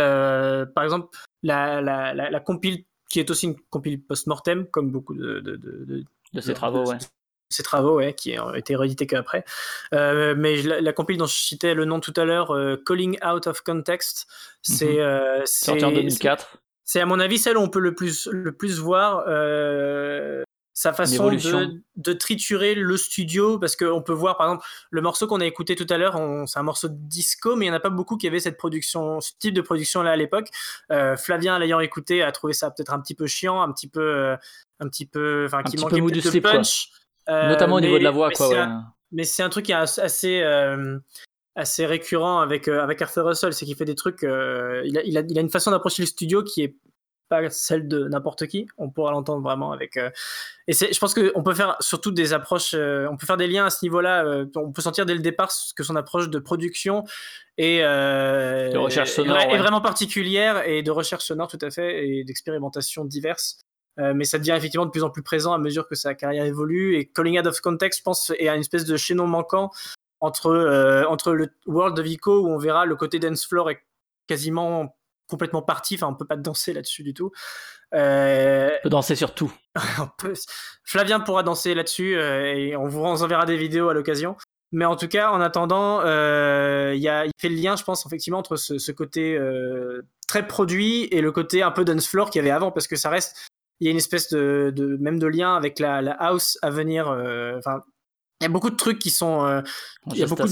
par 0.74 0.84
exemple, 0.84 1.08
la, 1.42 1.80
la, 1.80 2.14
la, 2.14 2.30
la 2.30 2.40
compile 2.40 2.84
qui 3.10 3.20
est 3.20 3.30
aussi 3.30 3.44
une 3.46 3.56
compile 3.68 4.00
post-mortem, 4.02 4.66
comme 4.66 4.90
beaucoup 4.90 5.12
de, 5.14 5.40
de, 5.40 5.56
de, 5.56 6.40
ses 6.40 6.54
travaux, 6.54 6.88
ouais. 6.88 6.96
ces 7.50 7.62
travaux, 7.62 7.96
ouais, 7.96 8.14
qui 8.14 8.38
ont 8.38 8.54
été 8.54 8.76
réédités 8.76 9.06
qu'après. 9.06 9.44
Euh, 9.92 10.34
mais 10.38 10.62
la, 10.62 10.80
la 10.80 10.92
compile 10.94 11.18
dont 11.18 11.26
je 11.26 11.34
citais 11.34 11.74
le 11.74 11.84
nom 11.84 12.00
tout 12.00 12.14
à 12.16 12.24
l'heure, 12.24 12.52
euh, 12.52 12.76
Calling 12.86 13.18
Out 13.22 13.46
of 13.48 13.60
Context, 13.62 14.26
c'est, 14.62 14.96
Mhm. 14.98 15.42
c'est, 15.44 15.64
Sorti 15.66 15.84
en 15.84 15.90
2004. 15.90 16.58
c'est 16.84 17.00
à 17.00 17.06
mon 17.06 17.20
avis 17.20 17.38
celle 17.38 17.56
où 17.58 17.60
on 17.60 17.68
peut 17.68 17.80
le 17.80 17.94
plus, 17.94 18.28
le 18.30 18.52
plus 18.52 18.78
voir 18.78 19.24
euh, 19.26 20.42
sa 20.72 20.92
façon 20.92 21.28
de, 21.30 21.82
de 21.96 22.12
triturer 22.12 22.74
le 22.74 22.96
studio 22.96 23.58
parce 23.58 23.74
qu'on 23.76 24.00
peut 24.02 24.12
voir 24.12 24.36
par 24.38 24.46
exemple 24.46 24.64
le 24.90 25.02
morceau 25.02 25.26
qu'on 25.26 25.40
a 25.40 25.44
écouté 25.44 25.74
tout 25.76 25.86
à 25.90 25.98
l'heure, 25.98 26.16
c'est 26.46 26.58
un 26.58 26.62
morceau 26.62 26.88
de 26.88 26.94
disco, 26.96 27.56
mais 27.56 27.66
il 27.66 27.68
n'y 27.68 27.74
en 27.74 27.76
a 27.76 27.80
pas 27.80 27.90
beaucoup 27.90 28.16
qui 28.16 28.26
avaient 28.28 28.40
cette 28.40 28.56
production, 28.56 29.20
ce 29.20 29.32
type 29.38 29.52
de 29.52 29.60
production 29.60 30.02
là 30.02 30.12
à 30.12 30.16
l'époque. 30.16 30.48
Euh, 30.92 31.16
Flavien 31.16 31.58
l'ayant 31.58 31.80
écouté 31.80 32.22
a 32.22 32.30
trouvé 32.32 32.52
ça 32.52 32.70
peut-être 32.70 32.92
un 32.92 33.00
petit 33.00 33.14
peu 33.14 33.26
chiant, 33.26 33.60
un 33.60 33.72
petit 33.72 33.88
peu, 33.88 34.00
euh, 34.00 34.36
un 34.78 34.88
petit 34.88 35.06
peu, 35.06 35.44
enfin 35.46 35.62
qui 35.64 35.76
peu 35.76 35.82
manquait 35.82 36.00
du 36.00 36.12
de 36.12 36.20
slip, 36.20 36.44
punch. 36.44 36.90
Euh, 37.28 37.48
Notamment 37.48 37.76
au 37.76 37.80
niveau 37.80 37.98
de 37.98 38.04
la 38.04 38.10
voix, 38.12 38.28
mais 38.28 38.34
quoi. 38.34 38.48
Ouais. 38.48 38.58
un- 38.58 38.84
mais 39.12 39.24
c'est 39.24 39.42
un 39.42 39.48
truc 39.50 39.66
qui 39.66 39.72
est 39.72 39.74
as- 39.74 39.98
assez 39.98 40.40
euh, 40.40 40.98
assez 41.56 41.84
récurrent 41.84 42.40
avec 42.40 42.68
avec 42.68 43.02
Arthur 43.02 43.26
Russell, 43.26 43.52
c'est 43.52 43.66
qu'il 43.66 43.74
fait 43.76 43.84
des 43.84 43.96
trucs. 43.96 44.22
il, 44.22 44.26
a, 44.28 45.02
il, 45.04 45.18
a, 45.18 45.22
il 45.28 45.36
a 45.36 45.40
une 45.40 45.50
façon 45.50 45.72
d'approcher 45.72 46.02
le 46.02 46.06
studio 46.06 46.42
qui 46.44 46.62
est 46.62 46.76
pas 47.30 47.48
celle 47.48 47.88
de 47.88 48.08
n'importe 48.08 48.46
qui. 48.46 48.66
On 48.76 48.90
pourra 48.90 49.12
l'entendre 49.12 49.42
vraiment 49.42 49.72
avec. 49.72 49.96
euh, 49.96 50.10
et 50.66 50.74
c'est, 50.74 50.92
je 50.92 50.98
pense 51.00 51.14
que 51.14 51.32
on 51.34 51.42
peut 51.42 51.54
faire 51.54 51.76
surtout 51.80 52.10
des 52.10 52.34
approches. 52.34 52.74
euh, 52.74 53.08
on 53.10 53.16
peut 53.16 53.24
faire 53.26 53.38
des 53.38 53.46
liens 53.46 53.64
à 53.64 53.70
ce 53.70 53.82
niveau-là. 53.82 54.24
euh, 54.26 54.44
on 54.56 54.72
peut 54.72 54.82
sentir 54.82 55.06
dès 55.06 55.14
le 55.14 55.20
départ 55.20 55.50
que 55.74 55.82
son 55.82 55.96
approche 55.96 56.28
de 56.28 56.38
production 56.38 57.04
et 57.56 57.78
De 57.78 58.76
recherche 58.76 59.12
sonore, 59.12 59.38
est, 59.38 59.52
ouais. 59.52 59.58
vraiment 59.58 59.80
particulière 59.80 60.66
et 60.66 60.82
de 60.82 60.90
recherche 60.90 61.24
sonore 61.24 61.48
tout 61.48 61.58
à 61.62 61.70
fait 61.70 62.06
et 62.06 62.24
d'expérimentation 62.24 63.04
diverses. 63.06 63.58
Euh, 63.98 64.12
mais 64.14 64.24
ça 64.24 64.38
devient 64.38 64.54
effectivement 64.56 64.86
de 64.86 64.90
plus 64.90 65.02
en 65.02 65.10
plus 65.10 65.22
présent 65.22 65.52
à 65.52 65.58
mesure 65.58 65.86
que 65.88 65.94
sa 65.94 66.14
carrière 66.14 66.44
évolue. 66.44 66.96
Et 66.96 67.06
Calling 67.06 67.38
Out 67.38 67.46
of 67.46 67.60
Context, 67.60 68.00
je 68.00 68.02
pense, 68.02 68.30
est 68.38 68.48
une 68.48 68.60
espèce 68.60 68.84
de 68.84 68.96
chaînon 68.96 69.26
manquant 69.26 69.70
entre, 70.20 70.46
euh, 70.48 71.04
entre 71.06 71.32
le 71.32 71.48
World 71.66 71.98
of 71.98 72.06
Ico, 72.06 72.40
où 72.40 72.48
on 72.48 72.58
verra 72.58 72.86
le 72.86 72.96
côté 72.96 73.18
dance 73.18 73.46
floor 73.46 73.70
est 73.70 73.80
quasiment 74.26 74.96
complètement 75.30 75.62
parti. 75.62 75.94
Enfin, 75.94 76.08
on 76.08 76.14
peut 76.14 76.26
pas 76.26 76.36
danser 76.36 76.72
là-dessus 76.72 77.02
du 77.02 77.14
tout. 77.14 77.30
Euh, 77.94 78.70
On 78.78 78.82
peut 78.82 78.90
danser 78.90 79.14
sur 79.16 79.34
tout. 79.34 79.52
peut- 80.18 80.34
Flavien 80.84 81.20
pourra 81.20 81.42
danser 81.42 81.74
là-dessus 81.74 82.16
euh, 82.16 82.54
et 82.54 82.76
on 82.76 82.86
vous 82.86 83.00
enverra 83.00 83.46
des 83.46 83.56
vidéos 83.56 83.88
à 83.88 83.94
l'occasion. 83.94 84.36
Mais 84.72 84.84
en 84.84 84.94
tout 84.94 85.08
cas, 85.08 85.30
en 85.30 85.40
attendant, 85.40 86.00
euh, 86.02 86.92
il 86.94 87.00
y 87.00 87.08
a, 87.08 87.24
fait 87.40 87.48
le 87.48 87.56
lien, 87.56 87.74
je 87.74 87.82
pense, 87.82 88.06
effectivement, 88.06 88.38
entre 88.38 88.56
ce, 88.56 88.78
ce 88.78 88.92
côté 88.92 89.38
très 90.28 90.46
produit 90.46 91.04
et 91.10 91.20
le 91.22 91.32
côté 91.32 91.62
un 91.62 91.72
peu 91.72 91.84
dance 91.84 92.06
floor 92.06 92.30
qu'il 92.30 92.38
y 92.40 92.42
avait 92.42 92.54
avant, 92.54 92.70
parce 92.70 92.86
que 92.86 92.94
ça 92.94 93.10
reste, 93.10 93.48
il 93.80 93.86
y 93.86 93.88
a 93.88 93.90
une 93.90 93.96
espèce 93.96 94.28
de, 94.28 94.72
de 94.74 94.96
même 94.98 95.18
de 95.18 95.26
lien 95.26 95.56
avec 95.56 95.80
la, 95.80 96.02
la 96.02 96.12
house 96.12 96.56
à 96.62 96.70
venir. 96.70 97.08
Enfin, 97.58 97.82
il 98.40 98.44
y 98.44 98.46
a 98.46 98.48
beaucoup 98.48 98.70
de 98.70 98.76
trucs 98.76 98.98
qui 98.98 99.10
sont, 99.10 99.44
euh, 99.44 99.60
il 100.12 100.18
y 100.18 100.22
a 100.22 100.26
beaucoup 100.26 100.42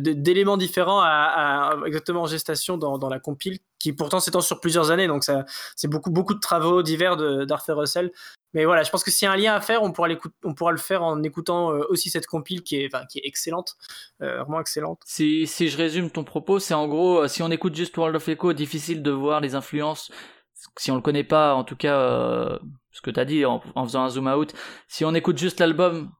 d'éléments 0.00 0.56
différents 0.56 1.00
à, 1.00 1.06
à- 1.08 1.86
exactement 1.86 2.22
en 2.22 2.26
gestation 2.26 2.76
dans, 2.76 2.98
dans 2.98 3.08
la 3.08 3.20
compile, 3.20 3.58
qui 3.78 3.92
pourtant 3.92 4.18
s'étend 4.20 4.40
sur 4.40 4.60
plusieurs 4.60 4.90
années, 4.90 5.06
donc 5.06 5.22
ça, 5.22 5.44
c'est 5.76 5.88
beaucoup 5.88 6.10
beaucoup 6.10 6.34
de 6.34 6.40
travaux 6.40 6.82
divers 6.82 7.16
de- 7.16 7.44
d'Arthur 7.44 7.76
Russell. 7.78 8.10
Mais 8.52 8.64
voilà, 8.64 8.82
je 8.84 8.90
pense 8.90 9.04
que 9.04 9.10
s'il 9.10 9.26
y 9.26 9.28
a 9.28 9.32
un 9.32 9.36
lien 9.36 9.54
à 9.54 9.60
faire, 9.60 9.82
on 9.82 9.92
pourra, 9.92 10.08
on 10.42 10.54
pourra 10.54 10.72
le 10.72 10.78
faire 10.78 11.02
en 11.02 11.22
écoutant 11.22 11.72
euh, 11.72 11.82
aussi 11.90 12.08
cette 12.10 12.26
compile 12.26 12.62
qui 12.62 12.76
est, 12.76 12.88
enfin, 12.92 13.04
qui 13.06 13.18
est 13.18 13.26
excellente, 13.26 13.74
euh, 14.22 14.42
vraiment 14.42 14.60
excellente. 14.60 15.00
Si, 15.04 15.46
si 15.46 15.68
je 15.68 15.76
résume 15.76 16.10
ton 16.10 16.24
propos, 16.24 16.58
c'est 16.58 16.72
en 16.74 16.88
gros, 16.88 17.18
euh, 17.24 17.28
si 17.28 17.42
on 17.42 17.50
écoute 17.50 17.74
juste 17.74 17.96
World 17.98 18.16
of 18.16 18.26
Echo, 18.28 18.54
difficile 18.54 19.02
de 19.02 19.10
voir 19.10 19.40
les 19.40 19.54
influences, 19.54 20.10
si 20.78 20.90
on 20.90 20.96
le 20.96 21.02
connaît 21.02 21.24
pas, 21.24 21.54
en 21.54 21.64
tout 21.64 21.76
cas, 21.76 21.96
euh, 22.00 22.58
ce 22.92 23.02
que 23.02 23.10
t'as 23.10 23.26
dit 23.26 23.44
en, 23.44 23.62
en 23.74 23.84
faisant 23.84 24.04
un 24.04 24.08
zoom 24.08 24.26
out, 24.26 24.54
si 24.88 25.04
on 25.04 25.14
écoute 25.14 25.36
juste 25.38 25.60
l'album, 25.60 26.10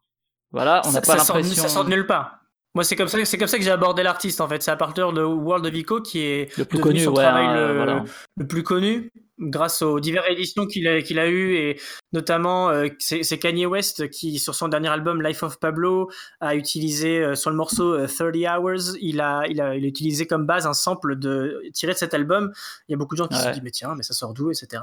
voilà, 0.56 0.82
on 0.86 0.92
n'a 0.92 1.00
pas 1.00 1.16
l'impression 1.16 1.62
ça 1.62 1.68
sort 1.68 1.84
de 1.84 1.90
nulle 1.90 2.06
part. 2.06 2.40
Moi, 2.74 2.84
c'est 2.84 2.96
comme 2.96 3.08
ça, 3.08 3.24
c'est 3.24 3.38
comme 3.38 3.48
ça 3.48 3.56
que 3.56 3.64
j'ai 3.64 3.70
abordé 3.70 4.02
l'artiste 4.02 4.40
en 4.40 4.48
fait. 4.48 4.62
C'est 4.62 4.70
à 4.70 4.76
partir 4.76 5.12
de 5.12 5.22
World 5.22 5.64
of 5.64 5.74
Echo 5.74 6.02
qui 6.02 6.20
est 6.20 6.56
le 6.58 6.64
plus 6.66 6.78
connu, 6.78 7.00
son 7.00 7.10
ouais, 7.14 7.22
travail 7.22 7.46
euh, 7.56 7.68
le, 7.68 7.76
voilà. 7.76 8.04
le 8.36 8.46
plus 8.46 8.62
connu 8.62 9.10
grâce 9.38 9.82
aux 9.82 10.00
diverses 10.00 10.28
éditions 10.30 10.66
qu'il 10.66 10.88
a, 10.88 11.02
qu'il 11.02 11.18
a 11.18 11.28
eues 11.28 11.56
et 11.56 11.78
notamment 12.12 12.70
euh, 12.70 12.88
c'est 12.98 13.38
Kanye 13.38 13.66
West 13.66 14.08
qui 14.08 14.38
sur 14.38 14.54
son 14.54 14.68
dernier 14.68 14.88
album 14.88 15.22
Life 15.22 15.42
of 15.42 15.58
Pablo 15.60 16.10
a 16.40 16.54
utilisé 16.54 17.18
euh, 17.22 17.34
sur 17.34 17.50
le 17.50 17.56
morceau 17.56 17.92
euh, 17.92 18.06
30 18.06 18.34
Hours 18.34 18.96
il 19.00 19.20
a, 19.20 19.42
il 19.48 19.60
a 19.60 19.74
il 19.76 19.84
a 19.84 19.88
utilisé 19.88 20.26
comme 20.26 20.46
base 20.46 20.66
un 20.66 20.72
sample 20.72 21.18
de 21.18 21.62
tiré 21.74 21.92
de 21.92 21.98
cet 21.98 22.14
album 22.14 22.50
il 22.88 22.92
y 22.92 22.94
a 22.94 22.96
beaucoup 22.96 23.14
de 23.14 23.18
gens 23.18 23.28
qui 23.28 23.36
se 23.36 23.44
Ouais. 23.44 23.52
disent 23.52 23.62
mais 23.62 23.70
tiens 23.70 23.94
mais 23.94 24.02
ça 24.02 24.14
sort 24.14 24.32
d'où 24.32 24.50
etc 24.50 24.82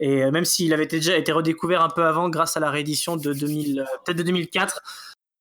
et 0.00 0.24
euh, 0.24 0.32
même 0.32 0.44
s'il 0.44 0.72
avait 0.74 0.86
déjà 0.86 1.16
été 1.16 1.30
redécouvert 1.30 1.82
un 1.82 1.88
peu 1.88 2.04
avant 2.04 2.28
grâce 2.28 2.56
à 2.56 2.60
la 2.60 2.70
réédition 2.72 3.16
de 3.16 3.32
2000 3.32 3.78
euh, 3.78 3.84
peut-être 4.04 4.18
de 4.18 4.24
2004 4.24 4.82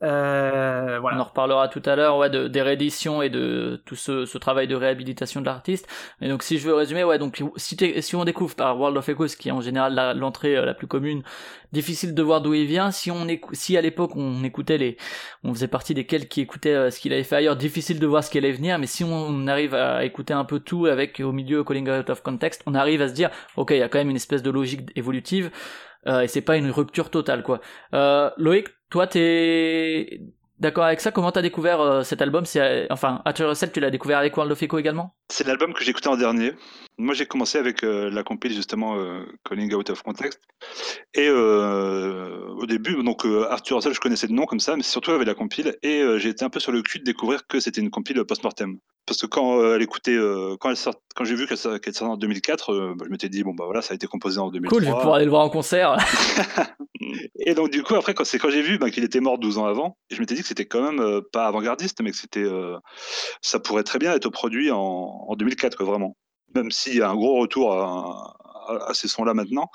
euh, 0.03 0.98
voilà 1.00 1.17
On 1.17 1.20
en 1.20 1.24
reparlera 1.24 1.67
tout 1.67 1.81
à 1.86 1.96
l'heure, 1.96 2.17
ouais, 2.17 2.29
de, 2.29 2.48
des 2.48 2.62
rééditions 2.62 3.22
et 3.22 3.29
de 3.29 3.81
tout 3.86 3.96
ce, 3.96 4.25
ce 4.25 4.38
travail 4.38 4.67
de 4.67 4.75
réhabilitation 4.75 5.41
de 5.41 5.46
l'artiste. 5.46 5.88
Et 6.22 6.29
donc, 6.29 6.41
si 6.43 6.58
je 6.58 6.67
veux 6.67 6.74
résumer, 6.74 7.03
ouais, 7.03 7.20
donc, 7.20 7.43
si, 7.58 7.77
si 8.01 8.15
on 8.15 8.24
découvre 8.25 8.55
par 8.55 8.79
World 8.79 8.98
of 8.98 9.08
Echoes, 9.10 9.36
qui 9.39 9.50
est 9.50 9.51
en 9.51 9.62
général 9.62 10.17
l'entrée 10.17 10.58
euh, 10.58 10.65
la, 10.65 10.74
plus 10.74 10.88
commune, 10.88 11.22
difficile 11.72 12.15
de 12.15 12.22
voir 12.24 12.41
d'où 12.41 12.53
il 12.53 12.65
vient. 12.65 12.91
Si 12.91 13.12
on 13.12 13.27
si 13.53 13.77
à 13.77 13.81
l'époque 13.81 14.15
on 14.15 14.43
écoutait 14.43 14.77
les, 14.77 14.98
on 15.43 15.53
faisait 15.53 15.67
partie 15.67 15.93
des 15.93 16.05
quelques 16.05 16.29
qui 16.29 16.41
écoutaient 16.41 16.74
euh, 16.74 16.89
ce 16.91 17.00
qu'il 17.00 17.13
avait 17.13 17.24
fait 17.24 17.36
ailleurs, 17.36 17.55
difficile 17.55 18.00
de 18.00 18.08
voir 18.08 18.24
ce 18.24 18.29
qui 18.31 18.38
allait 18.38 18.51
venir. 18.51 18.79
Mais 18.79 18.88
si 18.88 19.03
on 19.03 19.48
arrive 19.48 19.75
à 19.75 20.03
écouter 20.05 20.34
un 20.34 20.46
peu 20.46 20.60
tout 20.60 20.86
avec 20.88 21.20
au 21.20 21.31
milieu 21.31 21.63
calling 21.63 21.89
out 21.89 22.10
of 22.10 22.22
context, 22.24 22.63
on 22.65 22.74
arrive 22.75 23.01
à 23.01 23.08
se 23.08 23.13
dire, 23.13 23.29
ok, 23.55 23.72
il 23.72 23.77
y 23.77 23.81
a 23.84 23.89
quand 23.89 24.00
même 24.00 24.10
une 24.10 24.15
espèce 24.15 24.41
de 24.43 24.50
logique 24.50 24.89
évolutive. 24.96 25.51
euh, 26.08 26.22
et 26.22 26.27
c'est 26.27 26.41
pas 26.41 26.58
une 26.58 26.72
rupture 26.72 27.10
totale, 27.10 27.43
quoi. 27.43 27.62
Euh, 27.93 28.29
Loïc, 28.38 28.67
toi, 28.92 29.08
t'es 29.08 30.22
d'accord 30.60 30.84
avec 30.84 31.00
ça? 31.00 31.12
Comment 31.12 31.32
t'as 31.32 31.42
découvert 31.42 31.80
euh, 31.80 32.04
cet 32.04 32.22
album? 32.22 32.44
Euh, 32.58 32.86
enfin, 32.90 33.22
Arthur 33.26 33.50
Russell, 33.50 33.72
tu 33.72 33.80
l'as 33.80 33.90
découvert 33.90 34.20
avec 34.20 34.36
World 34.36 34.52
of 34.52 34.62
Echo 34.62 34.78
également? 34.78 35.16
C'est 35.30 35.48
l'album 35.48 35.74
que 35.74 35.84
j'ai 35.84 35.92
écouté 35.92 36.10
en 36.10 36.18
dernier. 36.18 36.52
Moi, 36.98 37.16
j'ai 37.16 37.26
commencé 37.26 37.58
avec 37.58 37.84
euh, 37.84 38.10
la 38.12 38.24
compile 38.24 38.54
justement 38.54 38.96
Calling 39.50 39.74
Out 39.74 39.90
of 39.90 40.04
Context. 40.04 40.42
Et 41.16 41.30
au 41.30 42.66
début, 42.68 43.02
donc 43.04 43.26
Arthur 43.50 43.78
Russell, 43.78 43.94
je 43.94 44.00
connaissais 44.00 44.28
le 44.28 44.34
nom 44.34 44.46
comme 44.46 44.60
ça, 44.60 44.76
mais 44.76 44.84
surtout 44.84 45.12
avec 45.12 45.26
la 45.26 45.34
compile. 45.34 45.78
Et 45.82 46.02
été 46.02 46.46
un 46.46 46.50
peu 46.50 46.60
sur 46.60 46.72
le 46.72 46.82
cul 46.82 47.00
de 47.00 47.06
découvrir 47.06 47.48
que 47.48 47.60
c'était 47.60 47.82
une 47.82 47.90
compile 47.90 48.24
post-mortem. 48.26 48.78
Parce 49.12 49.20
que 49.22 49.27
quand 49.27 49.60
euh, 49.60 49.75
elle 49.75 49.82
écoutait, 49.82 50.15
euh, 50.15 50.56
quand, 50.58 50.70
elle 50.70 50.77
sort, 50.77 50.94
quand 51.18 51.25
j'ai 51.25 51.36
vu 51.36 51.46
qu'elle 51.46 51.58
qu'elle 51.82 51.94
sortait 51.94 52.13
en 52.13 52.15
2004, 52.15 52.70
euh, 52.74 52.94
bah, 52.96 53.03
je 53.06 53.12
m'étais 53.12 53.27
dit 53.27 53.44
bon 53.44 53.53
bah 53.53 53.65
voilà, 53.65 53.82
ça 53.82 53.91
a 53.91 53.96
été 53.96 54.08
composé 54.08 54.39
en 54.39 54.50
2003. 54.50 54.77
Cool, 54.77 54.86
je 54.86 54.89
vais 54.89 54.96
pouvoir 54.96 55.15
aller 55.15 55.25
le 55.25 55.32
voir 55.32 55.44
en 55.44 55.50
concert. 55.50 55.98
Et 57.46 57.53
donc 57.53 57.72
du 57.72 57.84
coup 57.84 57.96
après 57.96 58.13
quand 58.13 58.24
c'est 58.24 58.39
quand 58.39 58.50
j'ai 58.50 58.62
vu 58.62 58.77
bah, 58.77 58.89
qu'il 58.89 59.03
était 59.03 59.20
mort 59.20 59.38
12 59.38 59.58
ans 59.58 59.65
avant, 59.65 59.98
et 60.10 60.15
je 60.15 60.22
m'étais 60.22 60.34
dit 60.36 60.44
que 60.44 60.48
c'était 60.48 60.65
quand 60.65 60.82
même 60.94 61.22
pas 61.34 61.46
avant-gardiste, 61.46 62.00
mais 62.01 62.12
que 62.12 62.18
c'était 62.18 62.46
ça 63.41 63.60
pourrait 63.60 63.84
très 63.84 64.00
bien 64.00 64.13
être 64.13 64.30
produit 64.30 64.72
en, 64.72 64.77
en 64.80 65.36
2004 65.36 65.75
quoi, 65.75 65.86
vraiment. 65.86 66.15
Même 66.56 66.72
s'il 66.72 66.96
y 66.96 67.01
a 67.01 67.10
un 67.10 67.15
gros 67.15 67.39
retour 67.41 67.74
à, 67.74 68.34
à- 68.70 68.89
à 68.91 68.94
ces 68.94 69.10
sons-là 69.10 69.34
maintenant, 69.34 69.70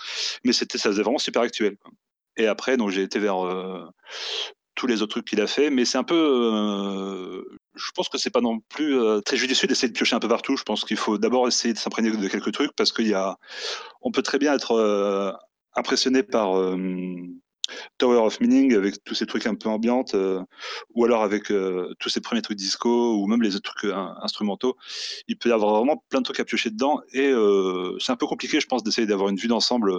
mais 0.44 0.52
c'était 0.54 0.78
ça 0.78 0.88
faisait 0.88 1.02
vraiment 1.02 1.18
super 1.18 1.42
actuel. 1.42 1.76
quoi. 1.82 1.90
Et 2.38 2.46
après 2.46 2.78
donc 2.78 2.88
j'ai 2.90 3.02
été 3.02 3.18
vers 3.18 3.36
tous 4.76 4.86
les 4.86 5.02
autres 5.02 5.10
trucs 5.12 5.26
qu'il 5.26 5.40
a 5.42 5.46
fait, 5.46 5.68
mais 5.70 5.84
c'est 5.84 5.98
un 5.98 6.04
peu 6.04 6.14
euh, 6.14 7.42
je 7.76 7.90
pense 7.92 8.08
que 8.08 8.18
c'est 8.18 8.30
pas 8.30 8.40
non 8.40 8.60
plus 8.60 8.98
euh, 8.98 9.20
très 9.20 9.36
judicieux 9.36 9.68
d'essayer 9.68 9.88
de 9.88 9.92
piocher 9.92 10.16
un 10.16 10.20
peu 10.20 10.28
partout. 10.28 10.56
Je 10.56 10.62
pense 10.62 10.84
qu'il 10.84 10.96
faut 10.96 11.18
d'abord 11.18 11.46
essayer 11.46 11.74
de 11.74 11.78
s'imprégner 11.78 12.10
de 12.10 12.28
quelques 12.28 12.52
trucs 12.52 12.72
parce 12.74 12.92
qu'il 12.92 13.06
y 13.06 13.14
a, 13.14 13.36
on 14.02 14.10
peut 14.10 14.22
très 14.22 14.38
bien 14.38 14.54
être 14.54 14.72
euh, 14.72 15.32
impressionné 15.74 16.22
par 16.22 16.58
euh, 16.58 17.14
Tower 17.98 18.18
of 18.18 18.40
Meaning 18.40 18.74
avec 18.74 19.02
tous 19.04 19.14
ces 19.14 19.26
trucs 19.26 19.46
un 19.46 19.54
peu 19.54 19.68
ambiantes, 19.68 20.14
ou 20.94 21.04
alors 21.04 21.24
avec 21.24 21.52
tous 21.98 22.08
ces 22.08 22.20
premiers 22.20 22.40
trucs 22.40 22.56
disco, 22.56 23.16
ou 23.16 23.26
même 23.26 23.42
les 23.42 23.56
autres 23.56 23.74
trucs 23.74 23.92
instrumentaux. 24.22 24.76
Il 25.26 25.36
peut 25.36 25.48
y 25.48 25.52
avoir 25.52 25.74
vraiment 25.74 26.04
plein 26.08 26.20
de 26.20 26.24
trucs 26.24 26.38
à 26.38 26.44
piocher 26.44 26.70
dedans, 26.70 27.00
et 27.12 27.32
c'est 27.98 28.12
un 28.12 28.16
peu 28.16 28.28
compliqué, 28.28 28.60
je 28.60 28.68
pense, 28.68 28.84
d'essayer 28.84 29.08
d'avoir 29.08 29.30
une 29.30 29.36
vue 29.36 29.48
d'ensemble 29.48 29.92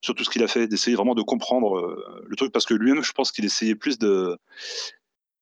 sur 0.00 0.14
tout 0.14 0.22
ce 0.22 0.30
qu'il 0.30 0.44
a 0.44 0.46
fait, 0.46 0.68
d'essayer 0.68 0.94
vraiment 0.94 1.16
de 1.16 1.22
comprendre 1.22 1.96
le 2.24 2.36
truc, 2.36 2.52
parce 2.52 2.64
que 2.64 2.74
lui-même, 2.74 3.02
je 3.02 3.12
pense 3.12 3.32
qu'il 3.32 3.44
essayait 3.44 3.74
plus 3.74 3.98
de. 3.98 4.38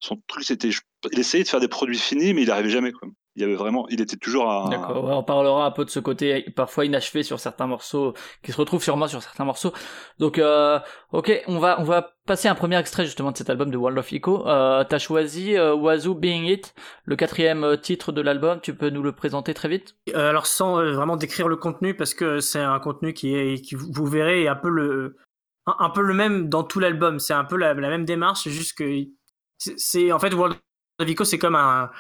Son 0.00 0.22
truc, 0.26 0.44
c'était. 0.44 0.70
Il 1.12 1.18
essayait 1.18 1.44
de 1.44 1.48
faire 1.48 1.60
des 1.60 1.68
produits 1.68 1.98
finis, 1.98 2.34
mais 2.34 2.42
il 2.42 2.48
n'arrivait 2.48 2.68
jamais, 2.70 2.92
quoi. 2.92 3.08
Il 3.36 3.42
y 3.42 3.44
avait 3.44 3.54
vraiment. 3.54 3.86
Il 3.88 4.00
était 4.00 4.16
toujours 4.16 4.50
à. 4.50 4.68
D'accord, 4.70 5.04
ouais, 5.04 5.12
on 5.14 5.22
parlera 5.22 5.64
un 5.64 5.70
peu 5.70 5.84
de 5.84 5.90
ce 5.90 6.00
côté 6.00 6.44
parfois 6.56 6.84
inachevé 6.84 7.22
sur 7.22 7.38
certains 7.38 7.66
morceaux, 7.68 8.12
qui 8.42 8.50
se 8.52 8.56
retrouve 8.56 8.82
sûrement 8.82 9.06
sur 9.06 9.22
certains 9.22 9.44
morceaux. 9.44 9.72
Donc, 10.18 10.38
euh, 10.38 10.80
ok, 11.12 11.42
on 11.46 11.58
va 11.60 11.80
on 11.80 11.84
va 11.84 12.16
passer 12.26 12.48
un 12.48 12.56
premier 12.56 12.76
extrait 12.76 13.04
justement 13.04 13.30
de 13.30 13.36
cet 13.38 13.48
album 13.48 13.70
de 13.70 13.76
World 13.76 13.96
of 13.98 14.12
Echo. 14.12 14.46
Euh, 14.48 14.82
T'as 14.84 14.98
choisi 14.98 15.56
euh, 15.56 15.74
Wazoo 15.74 16.14
Being 16.16 16.44
It, 16.46 16.74
le 17.04 17.14
quatrième 17.16 17.62
euh, 17.64 17.76
titre 17.76 18.10
de 18.12 18.20
l'album. 18.20 18.60
Tu 18.60 18.74
peux 18.74 18.90
nous 18.90 19.02
le 19.02 19.12
présenter 19.12 19.54
très 19.54 19.68
vite? 19.68 19.94
Euh, 20.14 20.28
alors 20.28 20.46
sans 20.46 20.78
euh, 20.80 20.92
vraiment 20.92 21.16
décrire 21.16 21.46
le 21.48 21.56
contenu 21.56 21.94
parce 21.96 22.14
que 22.14 22.40
c'est 22.40 22.58
un 22.60 22.80
contenu 22.80 23.14
qui 23.14 23.34
est 23.36 23.60
qui 23.64 23.76
vous 23.76 24.06
verrez 24.06 24.42
est 24.42 24.48
un 24.48 24.56
peu 24.56 24.68
le 24.68 25.16
un, 25.66 25.76
un 25.78 25.90
peu 25.90 26.02
le 26.02 26.14
même 26.14 26.48
dans 26.48 26.64
tout 26.64 26.80
l'album 26.80 27.20
c'est 27.20 27.32
un 27.34 27.44
peu 27.44 27.56
la, 27.56 27.74
la 27.74 27.88
même 27.90 28.04
démarche 28.04 28.48
juste 28.48 28.76
que 28.76 28.84
c'est- 29.56 29.78
c'est 29.78 30.10
en 30.12 30.18
fait 30.18 30.34
World 30.34 30.56
c'est 31.24 31.38
comme 31.38 31.54
un 31.56 31.90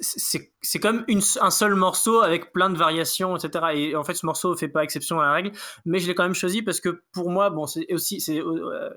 c'est 0.00 0.80
comme 0.80 1.04
une, 1.06 1.20
un 1.40 1.50
seul 1.50 1.74
morceau 1.76 2.20
avec 2.20 2.52
plein 2.52 2.68
de 2.68 2.76
variations 2.76 3.36
etc 3.36 3.64
et 3.74 3.96
en 3.96 4.02
fait 4.02 4.14
ce 4.14 4.26
morceau 4.26 4.56
fait 4.56 4.66
pas 4.68 4.82
exception 4.82 5.20
à 5.20 5.26
la 5.26 5.32
règle 5.32 5.52
mais 5.84 6.00
je 6.00 6.08
l'ai 6.08 6.14
quand 6.16 6.24
même 6.24 6.34
choisi 6.34 6.62
parce 6.62 6.80
que 6.80 7.02
pour 7.12 7.30
moi 7.30 7.50
bon 7.50 7.66
c'est 7.66 7.86
aussi 7.94 8.20
c'est 8.20 8.40
euh, 8.40 8.90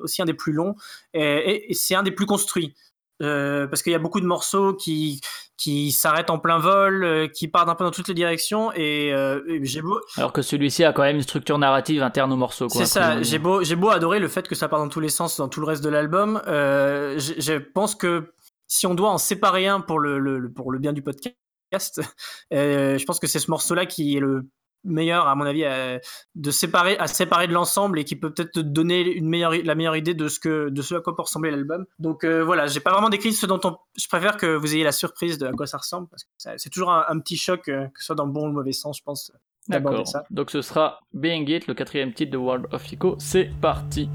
aussi 0.00 0.20
un 0.20 0.26
des 0.26 0.34
plus 0.34 0.52
longs 0.52 0.74
et, 1.14 1.22
et- 1.22 1.70
et 1.70 1.74
c'est 1.74 1.94
un 1.94 2.02
des 2.02 2.10
plus 2.10 2.26
construits. 2.26 2.74
Euh, 3.22 3.66
parce 3.66 3.82
qu'il 3.82 3.92
y 3.92 3.94
a 3.94 3.98
beaucoup 3.98 4.20
de 4.20 4.26
morceaux 4.26 4.74
qui 4.74 5.22
qui 5.56 5.90
s'arrêtent 5.90 6.28
en 6.28 6.38
plein 6.38 6.58
vol, 6.58 7.02
euh, 7.02 7.26
qui 7.28 7.48
partent 7.48 7.70
un 7.70 7.74
peu 7.74 7.82
dans 7.84 7.90
toutes 7.90 8.08
les 8.08 8.14
directions 8.14 8.72
et, 8.74 9.10
euh, 9.14 9.40
et 9.48 9.64
j'ai 9.64 9.80
beau 9.80 9.98
Alors 10.18 10.34
que 10.34 10.42
celui-ci 10.42 10.84
a 10.84 10.92
quand 10.92 11.00
même 11.00 11.16
une 11.16 11.22
structure 11.22 11.56
narrative 11.56 12.02
interne 12.02 12.30
au 12.34 12.36
morceau. 12.36 12.68
c'est 12.68 12.84
ça, 12.84 13.22
j'ai 13.22 13.38
beau 13.38 13.62
j'ai 13.62 13.74
beau 13.74 13.88
adorer 13.88 14.18
le 14.18 14.28
fait 14.28 14.46
que 14.46 14.54
ça 14.54 14.68
part 14.68 14.80
dans 14.80 14.90
tous 14.90 15.00
les 15.00 15.08
sens 15.08 15.38
dans 15.38 15.48
tout 15.48 15.60
le 15.60 15.66
reste 15.66 15.82
de 15.82 15.88
l'album, 15.88 16.42
euh, 16.46 17.18
je 17.18 17.54
pense 17.54 17.94
que 17.94 18.34
si 18.66 18.86
on 18.86 18.94
doit 18.94 19.10
en 19.10 19.18
séparer 19.18 19.66
un 19.66 19.80
pour 19.80 19.98
le, 19.98 20.50
pour 20.54 20.72
le 20.72 20.78
bien 20.78 20.92
du 20.92 21.02
podcast, 21.02 22.00
euh, 22.52 22.98
je 22.98 23.04
pense 23.04 23.18
que 23.18 23.26
c'est 23.26 23.38
ce 23.38 23.50
morceau-là 23.50 23.86
qui 23.86 24.16
est 24.16 24.20
le 24.20 24.48
meilleur 24.84 25.26
à 25.26 25.34
mon 25.34 25.44
avis 25.44 25.64
à, 25.64 25.98
de 26.36 26.50
séparer 26.52 26.96
à 26.98 27.08
séparer 27.08 27.48
de 27.48 27.52
l'ensemble 27.52 27.98
et 27.98 28.04
qui 28.04 28.14
peut 28.14 28.32
peut-être 28.32 28.52
te 28.52 28.60
donner 28.60 29.00
une 29.00 29.28
meilleure 29.28 29.50
la 29.50 29.74
meilleure 29.74 29.96
idée 29.96 30.14
de 30.14 30.28
ce 30.28 30.38
que 30.38 30.68
de 30.68 30.80
ce 30.80 30.94
à 30.94 31.00
quoi 31.00 31.16
peut 31.16 31.22
ressembler 31.22 31.50
l'album 31.50 31.86
donc 31.98 32.22
euh, 32.22 32.44
voilà 32.44 32.68
j'ai 32.68 32.78
pas 32.78 32.92
vraiment 32.92 33.08
décrit 33.08 33.32
ce 33.32 33.46
dont 33.46 33.58
on 33.64 33.76
je 33.96 34.06
préfère 34.06 34.36
que 34.36 34.54
vous 34.54 34.76
ayez 34.76 34.84
la 34.84 34.92
surprise 34.92 35.38
de 35.38 35.48
à 35.48 35.52
quoi 35.52 35.66
ça 35.66 35.78
ressemble 35.78 36.06
parce 36.06 36.22
que 36.22 36.30
c'est 36.56 36.70
toujours 36.70 36.92
un, 36.92 37.04
un 37.08 37.18
petit 37.18 37.36
choc 37.36 37.68
euh, 37.68 37.86
que 37.86 37.98
ce 37.98 38.06
soit 38.06 38.14
dans 38.14 38.26
le 38.26 38.30
bon 38.30 38.44
ou 38.44 38.46
le 38.46 38.52
mauvais 38.52 38.70
sens 38.70 38.98
je 38.98 39.02
pense 39.02 39.32
D'accord. 39.68 40.04
Donc 40.30 40.50
ce 40.50 40.62
sera 40.62 41.00
Being 41.12 41.48
It, 41.48 41.66
le 41.66 41.74
quatrième 41.74 42.12
titre 42.12 42.32
de 42.32 42.38
World 42.38 42.66
of 42.72 42.92
Echo. 42.92 43.16
C'est 43.18 43.50
parti. 43.60 44.08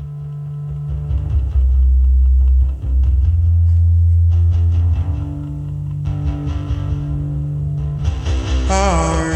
power. 8.71 9.30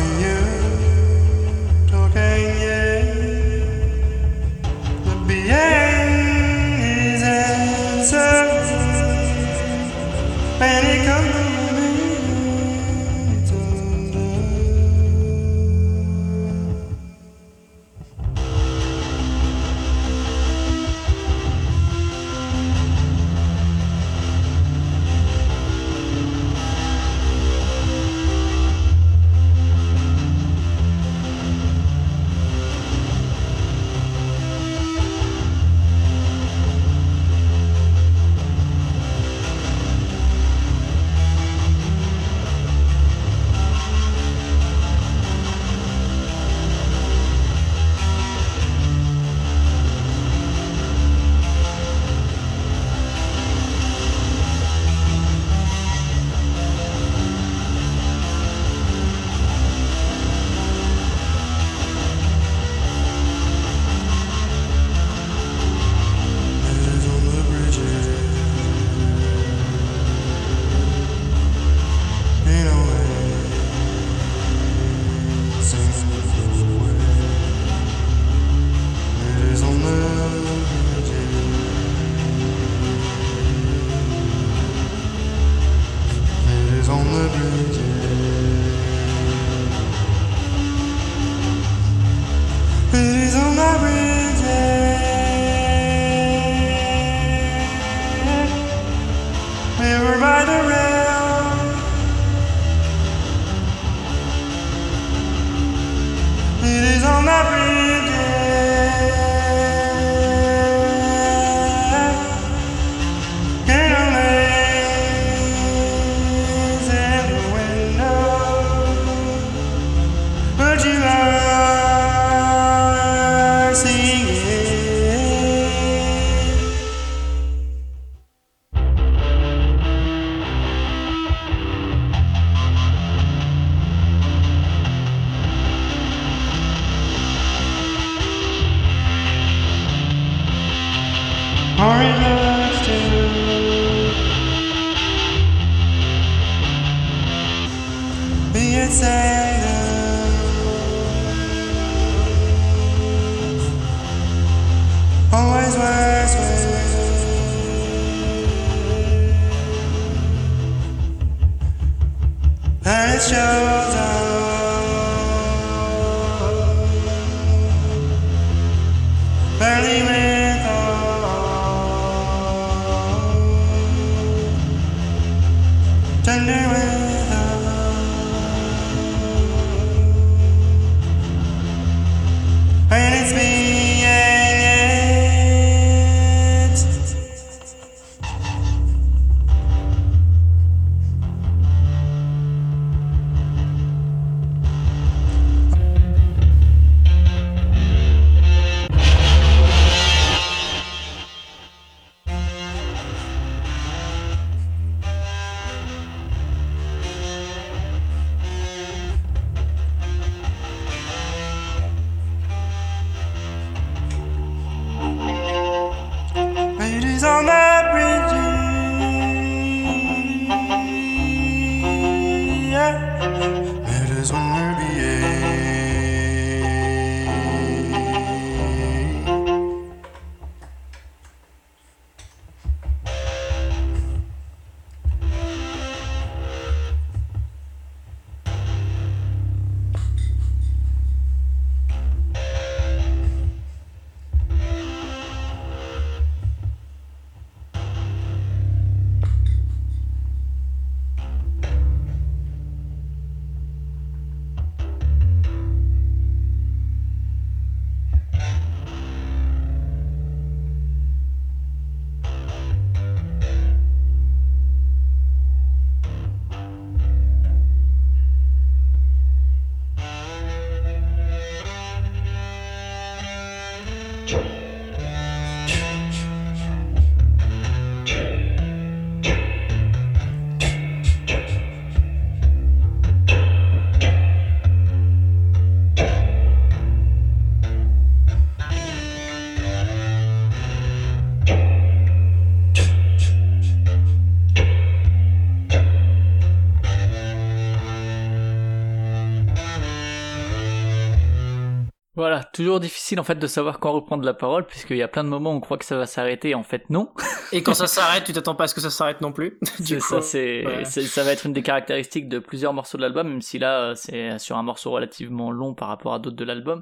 Toujours 302.56 302.80
difficile 302.80 303.20
en 303.20 303.24
fait 303.24 303.36
de 303.36 303.48
savoir 303.48 303.80
quand 303.80 303.92
reprendre 303.92 304.24
la 304.24 304.34
parole, 304.34 304.66
puisqu'il 304.66 304.96
y 304.96 305.02
a 305.04 305.10
plein 305.10 305.26
de 305.26 305.30
moments 305.30 305.52
où 305.52 305.56
on 305.58 305.60
croit 305.60 305.78
que 305.78 305.84
ça 305.84 305.98
va 305.98 306.06
s'arrêter, 306.06 306.52
et 306.52 306.56
en 306.56 306.64
fait 306.64 306.90
non. 306.90 307.10
Et 307.52 307.62
quand 307.62 307.74
ça 307.74 307.86
s'arrête, 307.86 308.24
tu 308.24 308.34
t'attends 308.34 308.56
pas 308.56 308.64
à 308.64 308.68
ce 308.68 308.74
que 308.74 308.82
ça 308.82 308.90
s'arrête 308.90 309.22
non 309.22 309.32
plus. 309.32 309.60
Du 309.80 309.86
C'est 309.86 309.98
coup, 309.98 310.08
ça, 310.08 310.22
c'est, 310.22 310.66
ouais. 310.66 310.86
ça 310.86 311.24
va 311.24 311.32
être 311.32 311.46
une 311.46 311.54
des 311.54 311.62
caractéristiques 311.62 312.28
de 312.28 312.40
plusieurs 312.40 312.74
morceaux 312.74 312.98
de 312.98 313.04
l'album, 313.04 313.28
même 313.28 313.42
si 313.42 313.60
là 313.60 313.82
euh, 313.82 313.96
c'est 313.96 314.40
sur 314.40 314.58
un 314.58 314.64
morceau 314.64 314.92
relativement 314.92 315.52
long 315.52 315.74
par 315.74 315.90
rapport 315.90 316.14
à 316.14 316.20
d'autres 316.20 316.38
de 316.38 316.46
l'album. 316.46 316.82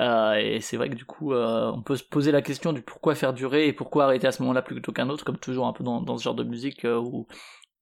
Euh, 0.00 0.34
et 0.34 0.60
c'est 0.60 0.76
vrai 0.76 0.90
que 0.90 0.94
du 0.94 1.06
coup, 1.06 1.32
euh, 1.32 1.72
on 1.74 1.82
peut 1.82 1.96
se 1.96 2.04
poser 2.04 2.30
la 2.30 2.42
question 2.42 2.72
du 2.72 2.82
pourquoi 2.82 3.14
faire 3.14 3.32
durer 3.32 3.66
et 3.66 3.72
pourquoi 3.72 4.04
arrêter 4.04 4.26
à 4.26 4.32
ce 4.32 4.42
moment-là 4.42 4.62
plutôt 4.62 4.92
qu'un 4.92 5.08
autre, 5.08 5.24
comme 5.24 5.38
toujours 5.38 5.66
un 5.66 5.72
peu 5.72 5.82
dans, 5.82 6.00
dans 6.02 6.18
ce 6.18 6.22
genre 6.24 6.34
de 6.34 6.44
musique 6.44 6.84
euh, 6.84 6.98
où 6.98 7.26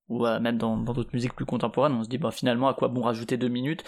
ou 0.09 0.27
même 0.27 0.59
dans 0.59 0.77
d'autres 0.77 1.11
musiques 1.15 1.35
plus 1.35 1.47
contemporaines, 1.47 1.95
on 1.95 2.05
se 2.05 2.09
dit 2.09 2.19
bah 2.19 2.31
finalement 2.31 2.69
à 2.69 2.75
quoi 2.75 2.89
bon 2.89 3.03
rajouter 3.03 3.37
deux 3.37 3.49
minutes? 3.49 3.85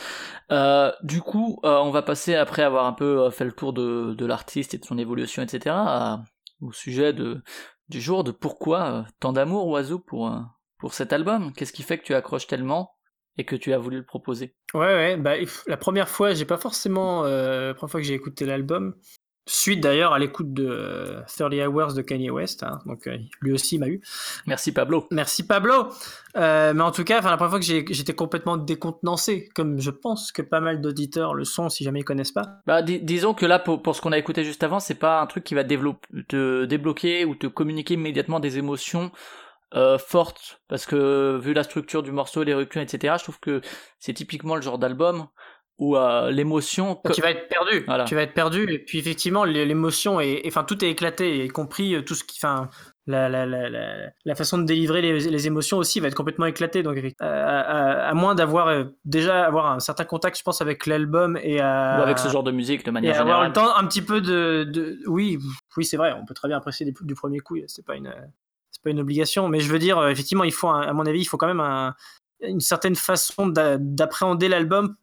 Euh, 0.51 0.91
du 1.03 1.21
coup, 1.21 1.61
euh, 1.65 1.79
on 1.79 1.91
va 1.91 2.03
passer 2.03 2.35
après 2.35 2.63
avoir 2.63 2.87
un 2.87 2.93
peu 2.93 3.25
euh, 3.25 3.31
fait 3.31 3.45
le 3.45 3.53
tour 3.53 3.73
de, 3.73 4.15
de 4.15 4.27
l'artiste 4.27 4.75
et 4.75 4.79
de 4.79 4.85
son 4.85 4.99
évolution, 4.99 5.43
etc. 5.43 6.25
au 6.61 6.73
sujet 6.73 7.13
de 7.13 7.43
du 7.89 8.01
jour 8.01 8.25
de 8.25 8.33
pourquoi 8.33 9.05
tant 9.21 9.33
d'amour 9.33 9.69
Oiseau 9.69 9.99
pour 9.99 10.33
pour 10.79 10.95
cet 10.95 11.13
album? 11.13 11.53
Qu'est-ce 11.53 11.73
qui 11.73 11.83
fait 11.83 11.99
que 11.99 12.05
tu 12.05 12.15
accroches 12.15 12.47
tellement 12.47 12.95
et 13.39 13.45
que 13.45 13.55
tu 13.55 13.73
as 13.75 13.79
voulu 13.79 13.99
le 13.99 14.05
proposer? 14.07 14.57
Ouais, 14.73 14.81
ouais, 14.81 15.17
bah, 15.19 15.35
la 15.67 15.77
première 15.77 16.09
fois, 16.09 16.33
j'ai 16.33 16.47
pas 16.47 16.57
forcément. 16.57 17.23
la 17.25 17.75
première 17.75 17.91
fois 17.91 18.01
que 18.01 18.07
j'ai 18.07 18.15
écouté 18.15 18.47
l'album, 18.47 18.95
suite 19.49 19.81
d'ailleurs 19.81 20.13
à 20.13 20.19
l'écoute 20.19 20.53
de 20.53 20.67
euh, 20.69 21.21
30 21.39 21.53
Hours 21.69 21.95
de 21.95 22.03
Kanye 22.03 22.31
West, 22.31 22.65
hein, 22.65 22.81
donc 22.85 23.07
euh, 23.07 23.17
lui 23.41 23.53
aussi 23.53 23.79
m'a 23.79 23.87
eu. 23.89 24.01
Merci 24.47 24.73
Pablo. 24.73 25.07
Merci 25.13 25.47
Pablo 25.47 25.89
Euh, 26.37 26.75
Mais 26.75 26.83
en 26.83 26.91
tout 26.91 27.05
cas, 27.05 27.21
enfin, 27.21 27.31
la 27.31 27.37
première 27.37 27.51
fois 27.51 27.61
que 27.61 27.65
j'étais 27.65 28.15
complètement 28.15 28.57
décontenancé, 28.57 29.49
comme 29.55 29.81
je 29.81 29.91
pense 29.91 30.33
que 30.33 30.43
pas 30.43 30.61
mal 30.61 30.81
d'auditeurs 30.81 31.33
le 31.35 31.45
sont 31.45 31.69
si 31.69 31.85
jamais 31.85 32.01
ils 32.01 32.05
connaissent 32.05 32.33
pas. 32.33 32.59
Bah, 32.67 32.83
dis- 32.83 33.01
disons 33.01 33.35
que 33.35 33.47
là, 33.47 33.59
pour, 33.59 33.81
pour 33.83 33.95
ce 33.95 34.01
qu'on 34.01 34.13
a 34.13 34.19
écouté 34.19 34.45
juste 34.45 34.63
avant, 34.65 34.81
c'est 34.81 34.97
pas 34.97 35.21
un 35.21 35.27
truc 35.27 35.45
qui 35.45 35.55
va 35.55 35.63
te 35.65 36.65
débloquer 36.65 37.25
ou 37.25 37.35
te 37.37 37.47
communiquer 37.47 37.95
immédiatement 37.95 38.41
des 38.41 38.59
émotions 38.59 39.13
euh, 39.75 39.99
fortes, 39.99 40.61
parce 40.69 40.87
que 40.87 41.39
vu 41.43 41.53
la 41.53 41.63
structure 41.63 42.03
du 42.03 42.13
morceau, 42.13 42.43
les 42.45 42.55
ruptures, 42.55 42.81
etc., 42.83 43.15
je 43.19 43.23
trouve 43.25 43.41
que 43.41 43.61
c'est 43.99 44.13
typiquement 44.15 44.55
le 44.57 44.63
genre 44.63 44.79
d'album 44.79 45.27
où 45.79 45.97
euh, 45.97 46.31
l'émotion... 46.31 46.99
Tu 47.13 47.21
vas 47.21 47.31
être 47.31 47.49
perdu, 47.49 47.85
Voilà. 47.87 48.05
tu 48.05 48.15
vas 48.15 48.23
être 48.23 48.33
perdu, 48.35 48.67
et 48.71 48.79
puis 48.79 48.99
effectivement, 48.99 49.45
l'é- 49.45 49.67
l'émotion, 49.67 50.21
et 50.21 50.43
enfin, 50.47 50.65
tout 50.65 50.83
est 50.85 50.89
éclaté, 50.91 51.45
y 51.45 51.49
compris 51.49 51.95
euh, 51.95 52.03
tout 52.03 52.15
ce 52.15 52.25
qui. 52.25 52.39
Enfin, 52.43 52.71
la, 53.09 53.29
la, 53.29 53.47
la, 53.47 53.69
la, 54.25 54.35
façon 54.35 54.59
de 54.59 54.65
délivrer 54.65 55.01
les, 55.03 55.21
les 55.31 55.47
émotions 55.47 55.77
aussi 55.79 56.01
va 56.01 56.09
être 56.09 56.15
complètement 56.17 56.47
éclatée. 56.47 56.83
Donc, 56.83 56.97
effect- 56.97 57.21
à, 57.21 57.61
à- 57.61 58.09
à 58.09 58.15
moins 58.15 58.35
d'avoir 58.35 58.69
euh, 58.69 58.85
déjà 59.05 59.45
avoir 59.45 59.67
un 59.71 59.79
certain 59.79 60.05
contact, 60.05 60.39
je 60.39 60.43
pense, 60.43 60.61
avec 60.63 60.87
l'album 60.87 61.39
et 61.43 61.61
à, 61.61 61.99
Ou 62.01 62.03
avec 62.03 62.19
ce 62.19 62.29
genre 62.29 62.43
de 62.43 62.51
musique 62.53 62.83
de 62.85 62.89
et 62.89 62.93
manière 62.93 63.21
avoir 63.21 63.45
générale. 63.45 63.49
le 63.49 63.53
temps 63.53 63.77
un 63.77 63.87
petit 63.87 64.03
peu 64.03 64.21
de, 64.21 64.65
de 64.65 64.99
oui, 65.07 65.39
oui, 65.77 65.85
c'est 65.85 65.97
vrai, 65.99 66.15
on 66.21 66.25
peut 66.25 66.35
très 66.35 66.49
bien 66.49 66.57
apprécier 66.57 66.85
des- 66.87 66.95
du 67.03 67.15
premier 67.15 67.39
coup. 67.41 67.57
C'est 67.69 67.85
pas 67.85 67.95
une, 67.97 68.13
c'est 68.73 68.83
pas 68.83 68.91
une 68.91 68.99
obligation, 69.01 69.47
mais 69.49 69.61
je 69.61 69.71
veux 69.71 69.79
dire, 69.79 69.99
euh, 69.99 70.09
effectivement, 70.09 70.45
il 70.45 70.53
faut, 70.53 70.69
un- 70.69 70.81
à 70.83 70.93
mon 70.95 71.05
avis, 71.07 71.21
il 71.21 71.27
faut 71.27 71.37
quand 71.37 71.47
même 71.49 71.61
un- 71.61 71.95
une 72.41 72.61
certaine 72.61 72.97
façon 72.97 73.47
d'a- 73.47 73.77
d'appréhender 73.79 74.49
l'album 74.49 74.97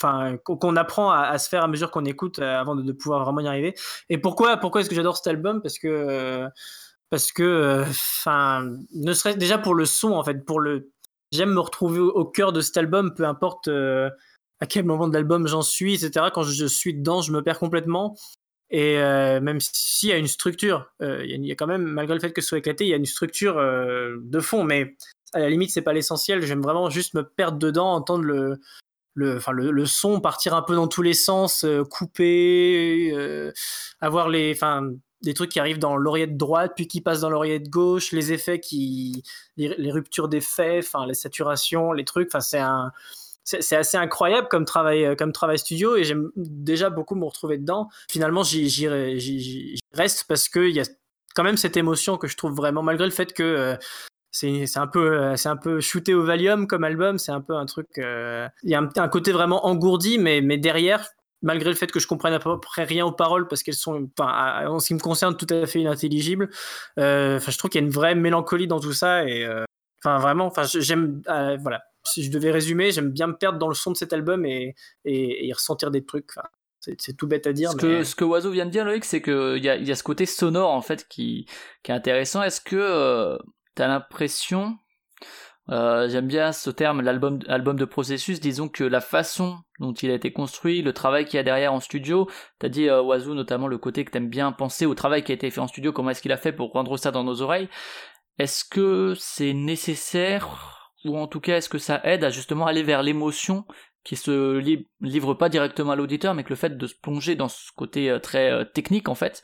enfin 0.00 0.36
qu'on 0.44 0.76
apprend 0.76 1.10
à, 1.10 1.38
se 1.38 1.48
faire 1.48 1.64
à 1.64 1.68
mesure 1.68 1.90
qu'on 1.90 2.04
écoute 2.04 2.38
euh, 2.38 2.58
avant 2.58 2.76
de, 2.76 2.92
pouvoir 2.92 3.24
vraiment 3.24 3.40
y 3.40 3.48
arriver. 3.48 3.74
Et 4.08 4.18
pourquoi 4.18 4.56
pourquoi 4.56 4.80
est-ce 4.80 4.90
que 4.90 4.94
j'adore 4.94 5.16
cet 5.16 5.26
album? 5.28 5.62
Parce 5.62 5.78
que 5.78 5.88
euh, 5.88 6.48
parce 7.10 7.32
que 7.32 7.42
euh, 7.42 7.82
enfin 7.82 8.68
ne 8.94 9.12
serait 9.12 9.36
déjà 9.36 9.58
pour 9.58 9.74
le 9.74 9.84
son 9.84 10.12
en 10.12 10.24
fait, 10.24 10.44
pour 10.44 10.60
le 10.60 10.90
j'aime 11.32 11.52
me 11.52 11.60
retrouver 11.60 12.00
au, 12.00 12.24
cœur 12.24 12.52
de 12.52 12.60
cet 12.60 12.76
album, 12.76 13.14
peu 13.14 13.24
importe 13.24 13.68
à 13.68 14.66
quel 14.66 14.84
moment 14.84 15.08
de 15.08 15.14
l'album 15.14 15.46
j'en 15.46 15.62
suis, 15.62 15.94
etc. 15.94 16.26
Quand 16.32 16.44
je 16.44 16.66
suis 16.66 16.94
dedans, 16.94 17.20
je 17.20 17.32
me 17.32 17.42
perds 17.42 17.58
complètement. 17.58 18.16
Et 18.70 18.94
même 18.96 19.58
s'il 19.60 20.08
y 20.08 20.12
a 20.12 20.18
une 20.18 20.28
structure, 20.28 20.88
il 21.00 21.44
y 21.44 21.48
y, 21.48 21.52
a 21.52 21.56
quand 21.56 21.66
même, 21.66 21.82
malgré 21.82 22.14
le 22.14 22.20
fait 22.20 22.32
que 22.32 22.40
ce 22.40 22.48
soit 22.48 22.58
éclaté, 22.58 22.84
il 22.84 22.88
y 22.88 22.94
a 22.94 22.96
une 22.96 23.06
structure 23.06 23.56
de 23.56 24.40
fond, 24.40 24.62
mais 24.62 24.96
à 25.32 25.40
la 25.40 25.50
limite, 25.50 25.70
c'est 25.70 25.82
pas 25.82 25.92
l'essentiel. 25.92 26.42
J'aime 26.42 26.62
vraiment 26.62 26.88
juste 26.88 27.14
me 27.14 27.22
perdre 27.22 27.58
dedans, 27.58 27.92
entendre 27.92 28.24
le, 28.24 28.60
le, 29.16 29.38
enfin, 29.38 29.52
le, 29.52 29.70
le 29.70 29.86
son 29.86 30.20
partir 30.20 30.54
un 30.54 30.62
peu 30.62 30.76
dans 30.76 30.86
tous 30.86 31.02
les 31.02 31.14
sens, 31.14 31.64
euh, 31.64 31.82
couper, 31.82 33.10
euh, 33.12 33.50
avoir 34.00 34.28
les, 34.28 34.52
enfin, 34.52 34.90
des 35.22 35.34
trucs 35.34 35.50
qui 35.50 35.58
arrivent 35.58 35.78
dans 35.78 35.96
l'oreillette 35.96 36.36
droite, 36.36 36.72
puis 36.76 36.86
qui 36.86 37.00
passent 37.00 37.22
dans 37.22 37.30
l'oreillette 37.30 37.68
gauche, 37.70 38.12
les 38.12 38.32
effets 38.32 38.60
qui, 38.60 39.24
les, 39.56 39.90
ruptures 39.90 40.28
d'effets, 40.28 40.78
enfin, 40.78 41.06
les 41.06 41.14
saturations, 41.14 41.92
les 41.92 42.04
trucs, 42.04 42.28
enfin, 42.28 42.40
c'est 42.40 42.58
un, 42.58 42.92
c'est 43.44 43.76
assez 43.76 43.96
incroyable 43.96 44.48
comme 44.48 44.64
travail, 44.64 45.04
euh, 45.04 45.14
comme 45.14 45.32
travail 45.32 45.58
studio 45.58 45.96
et 45.96 46.04
j'aime 46.04 46.30
déjà 46.36 46.90
beaucoup 46.90 47.14
me 47.14 47.24
retrouver 47.24 47.58
dedans. 47.58 47.88
Finalement, 48.10 48.42
j'y 48.42 48.88
reste 49.92 50.24
parce 50.28 50.48
qu'il 50.48 50.70
y 50.70 50.80
a 50.80 50.84
quand 51.34 51.44
même 51.44 51.56
cette 51.56 51.76
émotion 51.76 52.18
que 52.18 52.26
je 52.26 52.36
trouve 52.36 52.54
vraiment, 52.54 52.82
malgré 52.82 53.04
le 53.06 53.12
fait 53.12 53.32
que 53.32 53.42
euh, 53.42 53.76
c'est 54.38 54.78
un 54.78 54.86
peu 54.86 55.18
euh, 55.20 55.36
c'est 55.36 55.48
un 55.48 55.56
peu 55.56 55.80
shooté 55.80 56.14
au 56.14 56.24
Valium 56.24 56.66
comme 56.66 56.84
album, 56.84 57.18
c'est 57.18 57.32
un 57.32 57.40
peu 57.40 57.54
un 57.54 57.66
truc. 57.66 57.88
euh, 57.98 58.48
Il 58.62 58.70
y 58.70 58.74
a 58.74 58.80
un, 58.80 58.88
un 58.96 59.08
côté 59.08 59.32
vraiment 59.32 59.66
engourdi, 59.66 60.18
mais 60.18 60.40
mais 60.40 60.58
derrière. 60.58 61.08
Malgré 61.42 61.68
le 61.68 61.76
fait 61.76 61.92
que 61.92 62.00
je 62.00 62.06
comprenne 62.06 62.32
à 62.32 62.38
peu 62.38 62.58
près 62.58 62.84
rien 62.84 63.04
aux 63.04 63.12
paroles 63.12 63.46
parce 63.46 63.62
qu'elles 63.62 63.74
sont, 63.74 64.08
enfin, 64.18 64.66
en 64.66 64.80
ce 64.80 64.86
qui 64.88 64.94
me 64.94 64.98
concerne, 64.98 65.36
tout 65.36 65.46
à 65.50 65.66
fait 65.66 65.80
inintelligibles, 65.80 66.48
euh, 66.98 67.36
enfin, 67.36 67.50
je 67.52 67.58
trouve 67.58 67.70
qu'il 67.70 67.80
y 67.80 67.84
a 67.84 67.86
une 67.86 67.92
vraie 67.92 68.14
mélancolie 68.14 68.66
dans 68.66 68.80
tout 68.80 68.94
ça 68.94 69.28
et, 69.28 69.46
enfin, 70.02 70.18
vraiment, 70.18 70.46
enfin, 70.46 70.62
j'aime, 70.64 71.20
voilà, 71.60 71.82
si 72.04 72.24
je 72.24 72.30
devais 72.30 72.50
résumer, 72.50 72.90
j'aime 72.90 73.10
bien 73.10 73.26
me 73.26 73.36
perdre 73.36 73.58
dans 73.58 73.68
le 73.68 73.74
son 73.74 73.92
de 73.92 73.96
cet 73.98 74.14
album 74.14 74.46
et, 74.46 74.74
et, 75.04 75.44
et 75.44 75.46
y 75.46 75.52
ressentir 75.52 75.90
des 75.90 76.04
trucs. 76.04 76.30
Enfin, 76.34 76.48
c'est 76.80 77.16
tout 77.16 77.26
bête 77.26 77.46
à 77.46 77.52
dire, 77.52 77.70
Ce 77.72 77.76
mais 77.76 77.82
que, 77.82 78.04
ce 78.04 78.14
que 78.16 78.24
Oiseau 78.24 78.50
vient 78.50 78.64
de 78.66 78.70
dire, 78.70 78.86
Loïc, 78.86 79.04
c'est 79.04 79.20
qu'il 79.20 79.62
y 79.62 79.68
a, 79.68 79.76
y 79.76 79.92
a 79.92 79.94
ce 79.94 80.02
côté 80.02 80.24
sonore, 80.24 80.70
en 80.70 80.82
fait, 80.82 81.06
qui, 81.06 81.46
qui 81.82 81.92
est 81.92 81.94
intéressant. 81.94 82.42
Est-ce 82.42 82.62
que 82.62 82.76
euh, 82.76 83.36
t'as 83.76 83.86
l'impression, 83.86 84.76
euh, 85.68 86.08
j'aime 86.08 86.26
bien 86.26 86.52
ce 86.52 86.70
terme, 86.70 87.00
l'album 87.00 87.40
album 87.48 87.76
de 87.76 87.84
processus, 87.84 88.40
disons 88.40 88.68
que 88.68 88.84
la 88.84 89.00
façon 89.00 89.58
dont 89.80 89.92
il 89.92 90.10
a 90.10 90.14
été 90.14 90.32
construit, 90.32 90.80
le 90.82 90.92
travail 90.92 91.24
qu'il 91.24 91.36
y 91.36 91.40
a 91.40 91.42
derrière 91.42 91.72
en 91.72 91.80
studio, 91.80 92.28
t'as 92.58 92.68
dit, 92.68 92.88
euh, 92.88 93.34
notamment 93.34 93.68
le 93.68 93.78
côté 93.78 94.04
que 94.04 94.10
t'aimes 94.10 94.28
bien 94.28 94.52
penser 94.52 94.86
au 94.86 94.94
travail 94.94 95.22
qui 95.22 95.32
a 95.32 95.34
été 95.34 95.50
fait 95.50 95.60
en 95.60 95.66
studio, 95.66 95.92
comment 95.92 96.10
est-ce 96.10 96.22
qu'il 96.22 96.32
a 96.32 96.36
fait 96.36 96.52
pour 96.52 96.72
rendre 96.72 96.96
ça 96.96 97.10
dans 97.10 97.24
nos 97.24 97.42
oreilles. 97.42 97.68
Est-ce 98.38 98.64
que 98.64 99.14
c'est 99.18 99.52
nécessaire, 99.54 100.92
ou 101.04 101.18
en 101.18 101.26
tout 101.26 101.40
cas, 101.40 101.56
est-ce 101.56 101.68
que 101.68 101.78
ça 101.78 102.00
aide 102.04 102.24
à 102.24 102.30
justement 102.30 102.66
aller 102.66 102.82
vers 102.82 103.02
l'émotion 103.02 103.64
qui 104.04 104.14
se 104.14 104.58
li- 104.58 104.88
livre 105.00 105.34
pas 105.34 105.48
directement 105.48 105.90
à 105.90 105.96
l'auditeur, 105.96 106.32
mais 106.34 106.44
que 106.44 106.50
le 106.50 106.56
fait 106.56 106.78
de 106.78 106.86
se 106.86 106.94
plonger 106.94 107.34
dans 107.34 107.48
ce 107.48 107.72
côté 107.74 108.08
euh, 108.08 108.20
très 108.20 108.52
euh, 108.52 108.64
technique 108.64 109.08
en 109.08 109.14
fait 109.14 109.42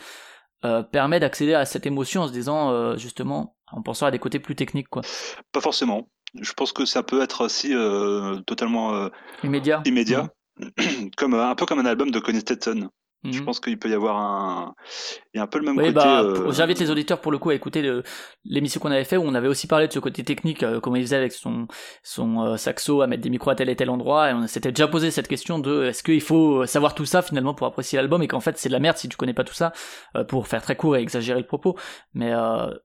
permet 0.93 1.19
d'accéder 1.19 1.55
à 1.55 1.65
cette 1.65 1.87
émotion 1.87 2.23
en 2.23 2.29
se 2.29 2.33
disant 2.33 2.97
justement 2.97 3.57
en 3.73 3.83
pensant 3.83 4.07
à 4.07 4.11
des 4.11 4.19
côtés 4.19 4.39
plus 4.39 4.55
techniques 4.55 4.89
quoi. 4.89 5.03
Pas 5.53 5.61
forcément. 5.61 6.09
Je 6.41 6.53
pense 6.53 6.73
que 6.73 6.85
ça 6.85 7.03
peut 7.03 7.23
être 7.23 7.45
aussi 7.45 7.75
euh, 7.75 8.39
totalement 8.47 8.95
euh, 8.95 9.09
Immédiat. 9.45 9.83
immédiat, 9.85 10.31
comme 11.17 11.35
un 11.35 11.55
peu 11.55 11.67
comme 11.67 11.79
un 11.79 11.87
album 11.87 12.11
de 12.11 12.19
Connie 12.21 12.41
Stetson. 12.41 12.89
Mhm. 13.25 13.33
Je 13.33 13.43
pense 13.43 13.61
qu'il 13.61 13.79
peut 13.79 13.89
y 13.89 13.95
avoir 13.95 14.17
un, 14.17 14.75
il 15.33 15.39
y 15.39 15.41
a 15.41 15.45
un 15.45 15.47
peu 15.47 15.59
le 15.59 15.65
même 15.65 15.77
Oui, 15.77 15.85
côté. 15.85 15.95
bah, 15.95 16.23
euh, 16.23 16.51
j'invite 16.53 16.81
les 16.81 16.91
auditeurs 16.91 17.21
pour 17.21 17.31
le 17.31 17.39
coup 17.39 17.51
à 17.51 17.55
écouter 17.55 17.89
l'émission 18.45 18.81
qu'on 18.81 18.91
avait 18.91 19.05
fait 19.05 19.17
où 19.17 19.23
on 19.23 19.35
avait 19.35 19.49
aussi 19.49 19.67
parlé 19.69 19.87
de 19.87 19.93
ce 19.93 19.99
côté 20.01 20.25
technique, 20.25 20.63
euh, 20.65 20.81
comment 20.81 20.97
il 20.97 21.03
faisait 21.03 21.17
avec 21.17 21.33
son, 21.33 21.69
son 22.03 22.41
euh, 22.45 22.57
saxo 22.57 23.01
à 23.01 23.07
mettre 23.07 23.23
des 23.23 23.31
micros 23.31 23.51
à 23.51 23.55
tel 23.55 23.69
et 23.69 23.77
tel 23.77 23.91
endroit, 23.91 24.31
et 24.31 24.35
on 24.35 24.47
s'était 24.49 24.73
déjà 24.73 24.89
posé 24.89 25.11
cette 25.13 25.29
question 25.29 25.59
de 25.61 25.85
est-ce 25.85 26.03
qu'il 26.03 26.21
faut 26.21 26.67
savoir 26.67 26.95
tout 26.95 27.05
ça 27.07 27.23
finalement 27.23 27.55
pour 27.55 27.67
apprécier 27.67 27.97
l'album, 27.97 28.23
et 28.23 28.29
qu'en 28.29 28.41
fait 28.41 28.59
c'est 28.59 28.69
de 28.69 28.73
la 28.75 28.81
merde 28.81 28.97
si 28.97 29.09
tu 29.09 29.17
connais 29.17 29.35
pas 29.35 29.45
tout 29.45 29.55
ça, 29.55 29.73
pour 30.29 30.49
faire 30.49 30.63
très 30.63 30.75
court 30.77 30.97
et 30.97 31.01
exagérer 31.01 31.39
le 31.41 31.47
propos. 31.47 31.77
Mais 32.15 32.33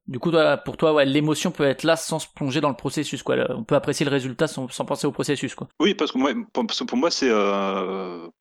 du 0.08 0.20
coup, 0.20 0.32
toi, 0.32 0.58
pour 0.58 0.78
toi, 0.78 0.94
ouais, 0.94 1.06
l'émotion 1.06 1.52
peut 1.52 1.64
être 1.66 1.84
là 1.84 1.96
sans 1.96 2.20
se 2.20 2.28
plonger 2.34 2.62
dans 2.62 2.70
le 2.70 2.76
processus, 2.76 3.24
quoi. 3.24 3.36
On 3.50 3.64
peut 3.64 3.76
apprécier 3.76 4.06
le 4.06 4.12
résultat 4.12 4.48
sans, 4.48 4.68
sans 4.70 4.86
penser 4.86 5.08
au 5.08 5.12
processus, 5.12 5.56
quoi. 5.56 5.68
Oui, 5.80 5.94
parce 5.94 6.12
que 6.12 6.18
moi, 6.18 6.32
pour, 6.54 6.64
moi, 6.96 7.10
c'est 7.12 7.32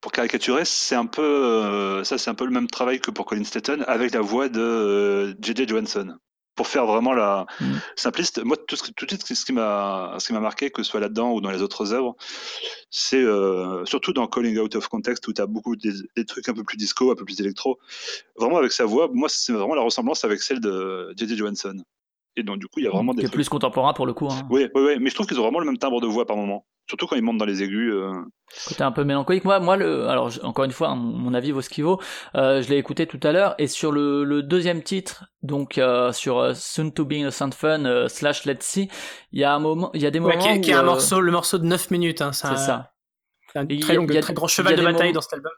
pour 0.01 0.13
caricaturer, 0.13 0.63
c'est 0.65 0.95
un 0.95 1.07
peu 1.07 1.23
euh, 1.87 2.05
ça, 2.05 2.19
c'est 2.19 2.31
un 2.31 2.35
peu 2.35 2.45
le 2.45 2.51
même 2.51 2.69
travail 2.69 3.01
que 3.01 3.11
pour 3.11 3.25
Colin 3.27 3.45
Stetton 3.45 3.83
avec 3.87 4.13
la 4.15 4.21
voix 4.21 4.49
de 4.49 4.61
euh, 4.61 5.35
J.J. 5.41 5.67
Johansson. 5.69 6.17
Pour 6.55 6.69
faire 6.69 6.87
vraiment 6.87 7.13
la 7.13 7.45
Mhm. 7.61 7.81
simpliste. 7.97 8.43
Moi, 8.43 8.57
tout, 8.67 8.77
ce, 8.77 8.91
tout 8.93 9.05
de 9.05 9.11
suite, 9.11 9.27
ce 9.27 9.45
qui 9.45 9.53
m'a, 9.53 10.17
ce 10.19 10.27
qui 10.29 10.33
m'a 10.33 10.41
marqué, 10.41 10.71
que 10.71 10.83
ce 10.83 10.91
soit 10.91 11.01
là-dedans 11.01 11.33
ou 11.35 11.43
dans 11.43 11.51
les 11.51 11.61
autres 11.61 11.93
œuvres, 11.93 12.17
c'est 12.91 13.23
euh, 13.23 13.85
surtout 13.85 14.15
dans 14.15 14.27
Calling 14.27 14.59
Out 14.59 14.75
of 14.77 14.89
Context 14.89 15.29
où 15.29 15.35
tu 15.35 15.43
as 15.43 15.47
beaucoup 15.47 15.77
des, 15.77 15.93
des 16.17 16.25
trucs 16.25 16.49
un 16.49 16.55
peu 16.55 16.65
plus 16.65 16.79
disco, 16.79 17.11
un 17.11 17.15
peu 17.15 17.27
plus 17.27 17.39
électro. 17.41 17.79
Vraiment 18.39 18.57
avec 18.57 18.73
sa 18.73 18.87
voix, 18.87 19.09
moi, 19.13 19.29
c'est 19.29 19.53
vraiment 19.53 19.75
la 19.75 19.83
ressemblance 19.83 20.25
avec 20.25 20.41
celle 20.41 20.61
de 20.61 21.13
J.J. 21.19 21.37
Johansson. 21.37 21.77
Et 22.39 22.43
donc, 22.43 22.59
du 22.59 22.67
coup, 22.67 22.79
il 22.81 22.85
y 22.85 22.87
a 22.87 22.91
vraiment 22.91 23.13
Qui 23.13 23.19
des 23.19 23.23
est 23.23 23.27
trucs. 23.27 23.35
plus 23.35 23.49
contemporain 23.49 23.93
pour 23.95 24.07
le 24.07 24.13
coup. 24.13 24.29
Hein. 24.31 24.47
Oui, 24.51 24.69
oui, 24.75 24.83
oui, 24.85 24.97
mais 25.01 25.09
je 25.11 25.15
trouve 25.15 25.27
qu'ils 25.27 25.39
ont 25.39 25.43
vraiment 25.43 25.59
le 25.61 25.67
même 25.67 25.79
timbre 25.79 26.01
de 26.03 26.07
voix 26.07 26.27
par 26.27 26.37
moment. 26.37 26.67
Surtout 26.89 27.07
quand 27.07 27.17
ils 27.17 27.23
montent 27.23 27.39
dans 27.39 27.47
les 27.47 27.63
aigus. 27.63 27.93
euh. 27.95 28.13
côté 28.69 28.83
un 28.85 28.93
peu 28.93 29.03
mélancolique. 29.05 29.45
Moi, 29.45 29.59
moi, 29.59 29.77
le, 29.77 30.07
alors 30.09 30.31
encore 30.45 30.65
une 30.67 30.71
fois, 30.71 30.91
hein, 30.91 30.95
mon, 30.97 31.35
avis 31.35 31.51
vaut 31.51 31.63
ce 31.63 31.71
qu'il 31.71 31.83
vaut. 31.85 31.99
Euh, 32.37 32.63
je 32.63 32.69
l'ai 32.69 32.77
écouté 32.77 33.07
tout 33.07 33.19
à 33.25 33.33
l'heure 33.33 33.55
et 33.59 33.67
sur 33.67 33.91
le, 33.91 34.23
le 34.23 34.43
deuxième 34.43 34.83
titre, 34.83 35.25
donc 35.43 35.79
euh, 35.79 36.13
sur 36.13 36.39
euh, 36.39 36.53
Soon 36.55 36.91
to 36.91 37.05
Be 37.05 37.15
Innocent 37.15 37.51
Fun 37.53 37.85
euh, 37.87 38.07
slash 38.09 38.45
Let's 38.45 38.65
See, 38.65 38.89
il 39.33 39.41
y 39.41 39.45
a 39.45 39.53
un 39.55 39.59
moment, 39.59 39.91
il 39.95 40.03
y 40.03 40.07
a 40.07 40.11
des 40.13 40.21
moments 40.21 40.35
Ouais, 40.35 40.41
qui, 40.41 40.49
est- 40.49 40.61
qui 40.61 40.73
un 40.73 40.83
euh, 40.83 40.85
morceau, 40.85 41.21
le 41.21 41.33
morceau 41.33 41.59
de 41.59 41.65
9 41.65 41.91
minutes. 41.91 42.21
Hein, 42.23 42.31
C'est 42.33 42.57
ça. 42.57 42.93
C'est 43.53 43.59
un 43.59 43.63
Et 43.65 43.67
il 43.75 43.77
y 43.79 43.81
très, 43.81 43.95
a- 43.95 43.97
long, 43.97 44.07
a- 44.07 44.21
très 44.21 44.35
grand 44.35 44.47
cheval 44.47 44.75
de 44.75 44.79
des 44.79 44.85
bataille 44.85 45.09
moments- 45.09 45.15
dans 45.15 45.21
cet 45.23 45.33
album. 45.33 45.53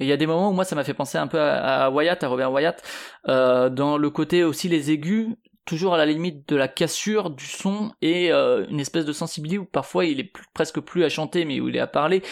Et 0.00 0.04
il 0.04 0.08
y 0.08 0.12
a 0.12 0.16
des 0.18 0.26
moments 0.26 0.50
où 0.50 0.52
moi 0.52 0.64
ça 0.64 0.76
m'a 0.76 0.84
fait 0.84 0.94
penser 0.94 1.16
un 1.18 1.26
peu 1.28 1.40
à, 1.40 1.86
à 1.86 1.90
Wyatt, 1.90 2.22
à 2.22 2.28
Robert 2.28 2.52
Wyatt, 2.52 2.82
euh, 3.28 3.68
dans 3.70 3.96
le 3.96 4.10
côté 4.10 4.44
aussi 4.44 4.68
les 4.68 4.90
aigus, 4.90 5.28
toujours 5.68 5.94
à 5.94 5.98
la 5.98 6.06
limite 6.06 6.48
de 6.48 6.56
la 6.56 6.66
cassure 6.66 7.28
du 7.28 7.44
son 7.44 7.92
et 8.00 8.32
euh, 8.32 8.66
une 8.70 8.80
espèce 8.80 9.04
de 9.04 9.12
sensibilité 9.12 9.58
où 9.58 9.66
parfois 9.66 10.06
il 10.06 10.18
est 10.18 10.32
presque 10.54 10.80
plus 10.80 11.04
à 11.04 11.10
chanter 11.10 11.44
mais 11.44 11.60
où 11.60 11.68
il 11.68 11.76
est 11.76 11.80
à 11.80 11.86
parler. 11.86 12.22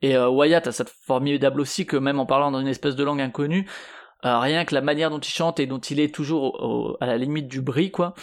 Et 0.00 0.16
euh, 0.16 0.30
Wyatt 0.30 0.66
a 0.66 0.72
cette 0.72 0.88
formidable 0.88 1.60
aussi 1.60 1.84
que 1.84 1.98
même 1.98 2.18
en 2.18 2.24
parlant 2.24 2.50
dans 2.50 2.60
une 2.60 2.68
espèce 2.68 2.96
de 2.96 3.04
langue 3.04 3.20
inconnue, 3.20 3.68
euh, 4.24 4.38
rien 4.38 4.64
que 4.64 4.74
la 4.74 4.80
manière 4.80 5.10
dont 5.10 5.18
il 5.18 5.30
chante 5.30 5.60
et 5.60 5.66
dont 5.66 5.78
il 5.78 6.00
est 6.00 6.12
toujours 6.12 6.96
à 7.02 7.06
la 7.06 7.18
limite 7.18 7.48
du 7.48 7.60
bris 7.60 7.90
quoi, 7.90 8.14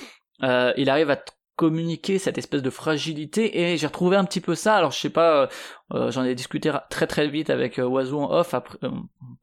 il 0.42 0.90
arrive 0.90 1.12
à 1.12 1.24
communiquer 1.56 2.18
cette 2.18 2.38
espèce 2.38 2.64
de 2.64 2.70
fragilité 2.70 3.62
et 3.62 3.78
j'ai 3.78 3.86
retrouvé 3.86 4.18
un 4.18 4.26
petit 4.26 4.42
peu 4.42 4.56
ça. 4.56 4.76
Alors 4.76 4.92
je 4.92 5.00
sais 5.00 5.10
pas 5.10 5.42
euh, 5.42 5.48
euh, 5.94 6.12
j'en 6.12 6.24
ai 6.24 6.34
discuté 6.34 6.72
très 6.90 7.06
très 7.06 7.28
vite 7.28 7.52
avec 7.52 7.78
euh, 7.78 7.86
Oiseau 7.86 8.20
en 8.20 8.32
off. 8.32 8.54
Après 8.54 8.78
euh, 8.84 8.90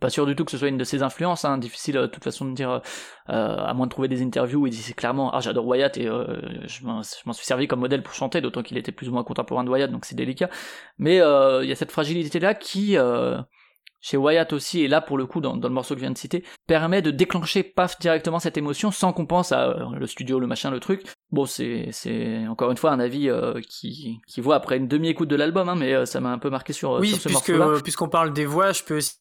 pas 0.01 0.11
sûr 0.11 0.27
du 0.27 0.35
tout 0.35 0.44
que 0.44 0.51
ce 0.51 0.59
soit 0.59 0.68
une 0.68 0.79
de 0.79 0.85
ses 0.85 1.03
influences 1.03 1.44
hein, 1.44 1.59
difficile 1.59 1.94
de 1.94 2.07
toute 2.07 2.25
façon 2.25 2.46
de 2.46 2.55
dire 2.55 2.81
à 3.27 3.75
moins 3.75 3.87
de 3.87 3.90
trouver 3.90 4.09
des 4.09 4.23
interviews 4.23 4.62
où 4.62 4.66
il 4.66 4.70
disait 4.70 4.94
clairement 4.94 5.31
ah 5.33 5.40
j'adore 5.40 5.66
Wyatt 5.66 5.96
et 5.99 6.07
je 6.07 6.85
m'en 6.85 7.03
suis 7.03 7.46
servi 7.46 7.68
comme 7.68 7.81
modèle 7.81 8.03
pour 8.03 8.14
chanter 8.14 8.40
d'autant 8.40 8.62
qu'il 8.62 8.77
était 8.77 8.92
plus 8.92 9.09
ou 9.09 9.12
moins 9.12 9.23
contemporain 9.23 9.62
de 9.62 9.70
Wyatt 9.70 9.90
donc 9.90 10.05
c'est 10.05 10.16
délicat. 10.16 10.51
Mais 10.99 11.16
il 11.16 11.68
y 11.68 11.73
a 11.73 11.77
cette 11.77 11.92
fragilité 11.92 12.40
là 12.40 12.55
qui 12.55 12.96
chez 14.03 14.17
Wyatt 14.17 14.53
aussi, 14.53 14.81
et 14.83 14.89
là 14.89 15.01
pour 15.01 15.19
le 15.19 15.27
coup 15.27 15.41
dans, 15.41 15.57
dans 15.57 15.69
le 15.69 15.75
morceau 15.75 15.95
que 15.95 16.01
je 16.01 16.05
viens 16.05 16.11
de 16.11 16.19
citer, 16.19 16.43
permet 16.67 17.03
de 17.03 17.11
déclencher 17.11 17.63
paf 17.63 17.99
directement 17.99 18.39
cette 18.39 18.57
émotion 18.57 18.91
sans 18.91 19.13
qu'on 19.13 19.27
pense 19.27 19.53
à 19.53 19.69
euh, 19.69 19.85
le 19.95 20.07
studio, 20.07 20.41
le 20.41 20.47
machin, 20.47 20.71
le 20.71 20.81
truc. 20.81 21.03
Bon, 21.31 21.45
c'est 21.47 21.89
c'est 21.93 22.47
encore 22.49 22.71
une 22.71 22.77
fois 22.77 22.93
un 22.93 23.01
avis 23.01 23.29
euh, 23.29 23.61
qui, 23.61 24.19
qui 24.27 24.41
voit 24.41 24.57
après 24.57 24.79
une 24.79 24.89
demi-écoute 24.89 25.29
de 25.29 25.37
l'album, 25.37 25.69
hein, 25.69 25.77
mais 25.77 25.93
euh, 25.95 26.07
ça 26.07 26.21
m'a 26.21 26.31
un 26.31 26.39
peu 26.39 26.49
marqué 26.51 26.73
sur, 26.73 26.93
Oui, 26.93 27.11
sur 27.11 27.21
ce 27.21 27.29
morceau-là. 27.29 27.81
puisqu'on 27.83 28.09
parle 28.09 28.33
des 28.33 28.47
voix, 28.47 28.73
je 28.73 28.83
peux 28.83 28.97
aussi 28.97 29.17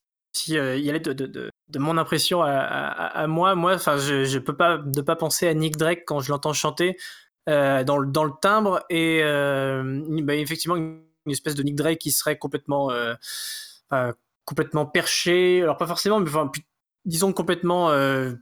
y 0.47 0.57
aller 0.57 0.99
de, 0.99 1.11
de, 1.11 1.25
de, 1.25 1.49
de 1.67 1.79
mon 1.79 1.97
impression 1.97 2.41
à, 2.41 2.51
à, 2.51 3.21
à 3.21 3.27
moi. 3.27 3.55
Moi, 3.55 3.73
enfin, 3.73 3.97
je, 3.97 4.23
je 4.23 4.39
peux 4.39 4.55
pas 4.55 4.77
ne 4.77 5.01
pas 5.01 5.15
penser 5.15 5.47
à 5.47 5.53
Nick 5.53 5.75
Drake 5.75 6.03
quand 6.05 6.21
je 6.21 6.31
l'entends 6.31 6.53
chanter 6.53 6.97
dans, 7.47 7.97
le, 7.97 8.07
dans 8.11 8.23
le 8.23 8.31
timbre 8.39 8.81
et 8.91 9.21
bah, 10.23 10.35
effectivement 10.35 10.75
une 10.75 11.01
espèce 11.27 11.55
de 11.55 11.63
Nick 11.63 11.75
Drake 11.75 11.97
qui 11.97 12.11
serait 12.11 12.37
complètement 12.37 12.91
complètement 14.49 14.87
perché. 14.87 15.61
Alors 15.61 15.77
pas 15.77 15.85
forcément, 15.85 16.19
mais 16.19 16.27
enfin, 16.27 16.51
disons 17.05 17.33
complètement 17.33 17.91
euh, 17.91 18.33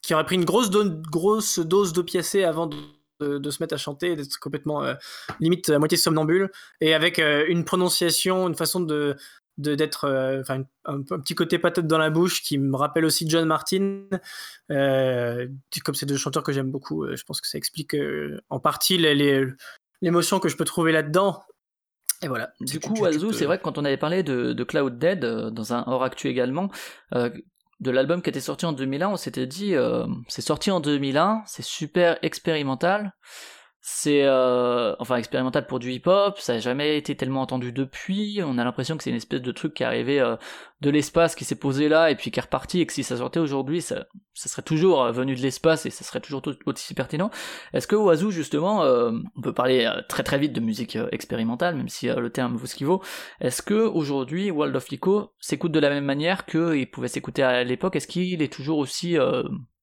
qui 0.00 0.14
aurait 0.14 0.24
pris 0.24 0.36
une 0.36 0.44
grosse, 0.44 0.70
grosse 0.70 1.58
dose 1.58 1.92
d'opiacé 1.92 2.44
avant 2.44 2.68
de, 2.68 3.50
se 3.50 3.60
mettre 3.60 3.74
à 3.74 3.76
chanter, 3.76 4.14
d'être 4.14 4.38
complètement 4.38 4.84
euh, 4.84 4.94
limite 5.40 5.68
à 5.68 5.80
moitié 5.80 5.98
somnambule 5.98 6.52
et 6.80 6.94
avec 6.94 7.18
euh, 7.18 7.44
une 7.48 7.64
prononciation, 7.64 8.46
une 8.46 8.54
façon 8.54 8.80
de 8.80 9.16
d'être 9.58 10.08
enfin 10.40 10.62
un, 10.86 11.00
un 11.00 11.20
petit 11.20 11.34
côté 11.34 11.58
patate 11.58 11.86
dans 11.86 11.98
la 11.98 12.08
bouche 12.08 12.40
qui 12.40 12.56
me 12.56 12.76
rappelle 12.76 13.04
aussi 13.04 13.28
John 13.28 13.44
Martin 13.44 14.04
comme 14.68 15.94
ces 15.94 16.06
deux 16.06 16.16
chanteurs 16.16 16.44
que 16.44 16.52
j'aime 16.52 16.70
beaucoup 16.70 17.06
je 17.14 17.22
pense 17.24 17.42
que 17.42 17.46
ça 17.46 17.58
explique 17.58 17.94
en 18.48 18.58
partie 18.58 18.96
l'émotion 18.96 20.40
que 20.40 20.48
je 20.48 20.56
peux 20.56 20.64
trouver 20.64 20.92
là-dedans 20.92 21.42
et 22.22 22.28
voilà. 22.28 22.52
Du 22.60 22.78
Tu- 22.78 22.80
coup, 22.80 22.94
tu- 22.94 23.00
peux- 23.18 23.32
c'est 23.32 23.46
vrai 23.46 23.58
que 23.58 23.62
quand 23.62 23.78
on 23.78 23.84
avait 23.84 23.96
parlé 23.96 24.22
de, 24.22 24.52
de 24.52 24.64
Cloud 24.64 24.98
Dead, 24.98 25.24
euh, 25.24 25.50
dans 25.50 25.72
un 25.72 25.84
hors 25.86 26.02
actu 26.02 26.28
également, 26.28 26.70
euh, 27.14 27.30
de 27.80 27.90
l'album 27.90 28.20
qui 28.20 28.28
était 28.28 28.40
sorti 28.40 28.66
en 28.66 28.72
2001, 28.72 29.08
on 29.08 29.16
s'était 29.16 29.46
dit, 29.46 29.74
euh, 29.74 30.06
c'est 30.28 30.42
sorti 30.42 30.70
en 30.70 30.80
2001, 30.80 31.42
c'est 31.46 31.64
super 31.64 32.18
expérimental, 32.22 33.12
c'est 33.82 34.24
euh, 34.24 34.94
enfin 34.98 35.16
expérimental 35.16 35.66
pour 35.66 35.78
du 35.78 35.90
hip-hop, 35.90 36.38
ça 36.38 36.52
n'a 36.52 36.58
jamais 36.58 36.98
été 36.98 37.16
tellement 37.16 37.40
entendu 37.40 37.72
depuis, 37.72 38.40
on 38.44 38.58
a 38.58 38.64
l'impression 38.64 38.96
que 38.96 39.02
c'est 39.02 39.10
une 39.10 39.16
espèce 39.16 39.40
de 39.40 39.52
truc 39.52 39.72
qui 39.72 39.82
est 39.82 39.86
arrivé 39.86 40.20
euh, 40.20 40.36
de 40.82 40.90
l'espace, 40.90 41.34
qui 41.34 41.46
s'est 41.46 41.58
posé 41.58 41.88
là, 41.88 42.10
et 42.10 42.14
puis 42.14 42.30
qui 42.30 42.38
est 42.38 42.42
reparti, 42.42 42.80
et 42.80 42.86
que 42.86 42.92
si 42.92 43.02
ça 43.02 43.16
sortait 43.16 43.40
aujourd'hui, 43.40 43.80
ça, 43.80 44.04
ça 44.34 44.50
serait 44.50 44.62
toujours 44.62 45.02
euh, 45.02 45.12
venu 45.12 45.34
de 45.34 45.40
l'espace, 45.40 45.86
et 45.86 45.90
ça 45.90 46.04
serait 46.04 46.20
toujours 46.20 46.42
tout- 46.42 46.58
aussi 46.66 46.92
pertinent. 46.92 47.30
Est-ce 47.72 47.86
que 47.86 47.96
Oiseau, 47.96 48.30
justement, 48.30 48.84
euh, 48.84 49.12
on 49.36 49.40
peut 49.40 49.54
parler 49.54 49.86
euh, 49.86 50.02
très 50.08 50.24
très 50.24 50.38
vite 50.38 50.52
de 50.52 50.60
musique 50.60 50.96
euh, 50.96 51.08
expérimentale, 51.10 51.74
même 51.74 51.88
si 51.88 52.08
le 52.08 52.30
terme 52.30 52.56
vaut 52.56 52.66
ce 52.66 52.74
qu'il 52.74 52.86
vaut, 52.86 53.02
est-ce 53.40 53.62
que 53.62 53.74
aujourd'hui 53.74 54.50
World 54.50 54.76
of 54.76 54.90
Lico 54.90 55.32
s'écoute 55.38 55.72
de 55.72 55.80
la 55.80 55.88
même 55.88 56.04
manière 56.04 56.44
qu'il 56.44 56.90
pouvait 56.90 57.08
s'écouter 57.08 57.42
à 57.42 57.64
l'époque? 57.64 57.96
Est-ce 57.96 58.08
qu'il 58.08 58.42
est 58.42 58.52
toujours 58.52 58.78
aussi 58.78 59.16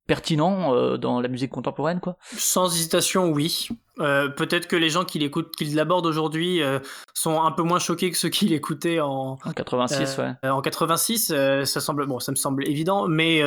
pertinent 0.06 0.98
dans 0.98 1.20
la 1.20 1.28
musique 1.28 1.52
contemporaine, 1.52 2.00
quoi? 2.00 2.18
Sans 2.22 2.74
hésitation, 2.74 3.30
oui. 3.32 3.70
Euh, 4.00 4.30
Peut-être 4.30 4.68
que 4.68 4.76
les 4.76 4.90
gens 4.90 5.06
qui 5.06 5.20
l'écoutent, 5.20 5.56
qui 5.56 5.66
l'abordent 5.66 6.06
aujourd'hui, 6.06 6.62
euh, 6.62 6.80
sont 7.14 7.42
un 7.42 7.52
peu 7.52 7.64
moins 7.64 7.80
choqués 7.80 8.12
que 8.12 8.18
ceux 8.18 8.30
qui 8.30 8.48
l'écoutaient 8.48 9.00
en, 9.00 9.38
En 9.44 9.52
86, 9.54 10.18
ouais. 10.18 10.34
euh, 10.46 10.50
en 10.50 10.62
86. 10.62 11.32
euh, 11.32 11.66
ça 11.66 11.82
semble, 11.82 12.06
bon, 12.06 12.20
ça 12.20 12.32
me 12.32 12.38
semble 12.38 12.68
évident, 12.68 13.08
mais 13.08 13.42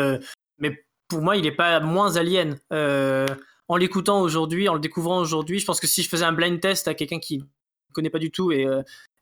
mais 0.58 0.84
pour 1.08 1.22
moi, 1.22 1.36
il 1.36 1.46
est 1.46 1.52
pas 1.52 1.80
moins 1.80 2.16
alien. 2.16 2.58
En 3.68 3.76
l'écoutant 3.76 4.20
aujourd'hui, 4.20 4.68
en 4.68 4.74
le 4.74 4.80
découvrant 4.80 5.20
aujourd'hui, 5.20 5.60
je 5.60 5.64
pense 5.66 5.78
que 5.78 5.86
si 5.86 6.02
je 6.02 6.08
faisais 6.08 6.24
un 6.24 6.32
blind 6.32 6.60
test 6.60 6.88
à 6.88 6.94
quelqu'un 6.94 7.20
qui 7.20 7.38
ne 7.38 7.44
connaît 7.92 8.10
pas 8.10 8.18
du 8.18 8.32
tout 8.32 8.50
et, 8.50 8.66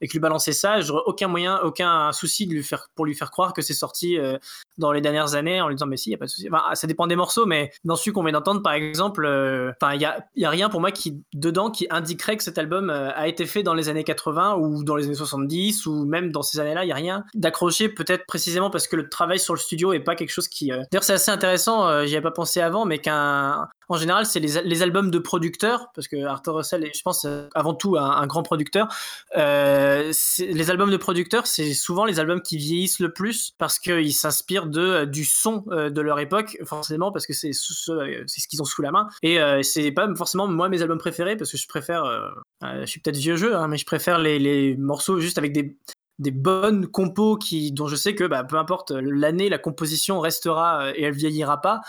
et 0.01 0.09
que 0.09 0.13
lui 0.13 0.21
balançait 0.21 0.53
ça, 0.53 0.81
j'aurais 0.81 1.03
aucun 1.07 1.29
moyen, 1.29 1.59
aucun 1.63 2.13
souci 2.13 2.47
de 2.47 2.55
lui 2.55 2.63
faire, 2.63 2.89
pour 2.95 3.05
lui 3.07 3.15
faire 3.15 3.31
croire 3.31 3.53
que 3.53 3.63
c'est 3.63 3.75
sorti 3.75 4.19
euh, 4.19 4.37
dans 4.77 4.93
les 4.93 5.01
dernières 5.01 5.35
années 5.35 5.61
en 5.61 5.69
lui 5.69 5.75
disant 5.75 5.87
mais 5.87 5.97
si, 5.97 6.11
il 6.11 6.15
a 6.15 6.19
pas 6.19 6.27
de 6.27 6.31
souci. 6.31 6.49
Enfin, 6.53 6.75
ça 6.75 6.87
dépend 6.87 7.07
des 7.07 7.17
morceaux, 7.17 7.47
mais 7.47 7.71
dans 7.85 7.97
celui 7.97 8.13
qu'on 8.13 8.23
vient 8.23 8.33
d'entendre, 8.33 8.63
par 8.63 8.73
exemple, 8.75 9.25
euh, 9.27 9.73
il 9.95 10.01
y 10.01 10.05
a, 10.05 10.25
y 10.37 10.45
a 10.45 10.51
rien 10.51 10.69
pour 10.69 10.81
moi 10.81 10.91
qui 10.93 11.23
dedans 11.35 11.71
qui 11.71 11.87
indiquerait 11.91 12.37
que 12.37 12.43
cet 12.45 12.59
album 12.59 12.91
euh, 12.91 13.11
a 13.15 13.29
été 13.29 13.47
fait 13.47 13.63
dans 13.63 13.75
les 13.75 13.89
années 13.89 14.05
80 14.05 14.57
ou 14.57 14.85
dans 14.85 14.97
les 14.97 15.07
années 15.07 15.15
70 15.15 15.87
ou 15.87 16.05
même 16.05 16.31
dans 16.33 16.43
ces 16.43 16.61
années-là. 16.61 16.85
Il 16.85 16.89
y 16.89 16.93
a 16.93 16.97
rien 16.97 17.25
d'accroché, 17.35 17.89
peut-être 17.89 18.25
précisément 18.27 18.71
parce 18.71 18.87
que 18.89 18.97
le 18.97 19.09
travail 19.09 19.39
sur 19.39 19.55
le 19.55 19.61
studio 19.61 19.93
est 19.93 20.01
pas 20.01 20.15
quelque 20.15 20.31
chose 20.31 20.49
qui. 20.49 20.73
euh, 20.73 20.83
D'ailleurs, 20.93 21.05
c'est 21.05 21.15
assez 21.15 21.31
intéressant. 21.31 21.87
euh, 21.89 22.05
J'y 22.07 22.15
avais 22.15 22.23
pas 22.23 22.31
pensé 22.31 22.61
avant, 22.61 22.85
mais 22.85 22.99
qu'un 22.99 23.69
en 23.89 23.97
général, 23.97 24.27
c'est 24.27 24.41
les, 24.41 24.61
les 24.63 24.83
albums 24.83 25.11
de 25.11 25.19
producteurs, 25.19 25.91
parce 25.95 26.09
que 26.09 26.23
Arthur 26.25 26.57
Russell 26.57 26.85
est, 26.85 26.97
je 26.97 27.03
pense, 27.03 27.25
euh, 27.25 27.49
avant 27.55 27.75
tout 27.75 27.97
un, 27.97 28.27
grand 28.27 28.43
producteur. 28.43 28.89
Euh, 29.37 30.13
les 30.39 30.71
albums 30.71 30.91
de 30.91 30.97
producteurs, 30.97 31.47
c'est 31.47 31.73
souvent 31.75 32.05
les 32.05 32.21
albums 32.21 32.43
qui 32.43 32.57
vieillissent 32.59 33.01
le 33.01 33.13
plus 33.13 33.55
parce 33.59 33.79
qu'ils 33.79 34.13
s'inspirent 34.15 34.67
de 34.67 34.81
euh, 34.81 35.07
du 35.07 35.25
son 35.25 35.65
euh, 35.71 35.91
de 35.91 36.01
leur 36.01 36.19
époque, 36.21 36.59
forcément, 36.65 37.13
parce 37.13 37.27
que 37.27 37.33
c'est 37.33 37.53
ce, 37.53 37.73
ce- 37.73 38.47
qu'ils 38.49 38.63
ont 38.63 38.67
sous 38.67 38.83
la 38.83 38.91
main. 38.91 39.09
Et 39.23 39.41
euh, 39.41 39.63
c'est 39.63 39.91
pas 39.93 40.09
forcément 40.15 40.47
moi 40.47 40.69
mes 40.69 40.83
albums 40.83 40.99
préférés, 40.99 41.37
parce 41.37 41.51
que 41.51 41.57
je 41.59 41.67
préfère, 41.69 42.05
euh, 42.05 42.29
je 42.63 42.87
suis 42.87 43.01
peut-être 43.01 43.17
vieux 43.17 43.37
jeu, 43.37 43.57
hein, 43.57 43.69
mais 43.69 43.77
je 43.79 43.87
préfère 43.87 44.19
les, 44.19 44.39
les 44.39 44.77
morceaux 44.77 45.21
juste 45.21 45.39
avec 45.39 45.53
des 45.53 45.77
des 46.19 46.31
bonnes 46.31 46.87
compos 46.87 47.37
qui 47.37 47.73
dont 47.73 47.87
je 47.87 47.97
sais 47.97 48.15
que 48.15 48.25
bah, 48.25 48.45
peu 48.45 48.57
importe 48.57 48.91
l'année 48.91 49.49
la 49.49 49.59
composition 49.59 50.21
restera 50.21 50.87
euh, 50.87 50.93
et 50.97 51.05
elle 51.05 51.15
vieillira 51.15 51.61
pas 51.61 51.81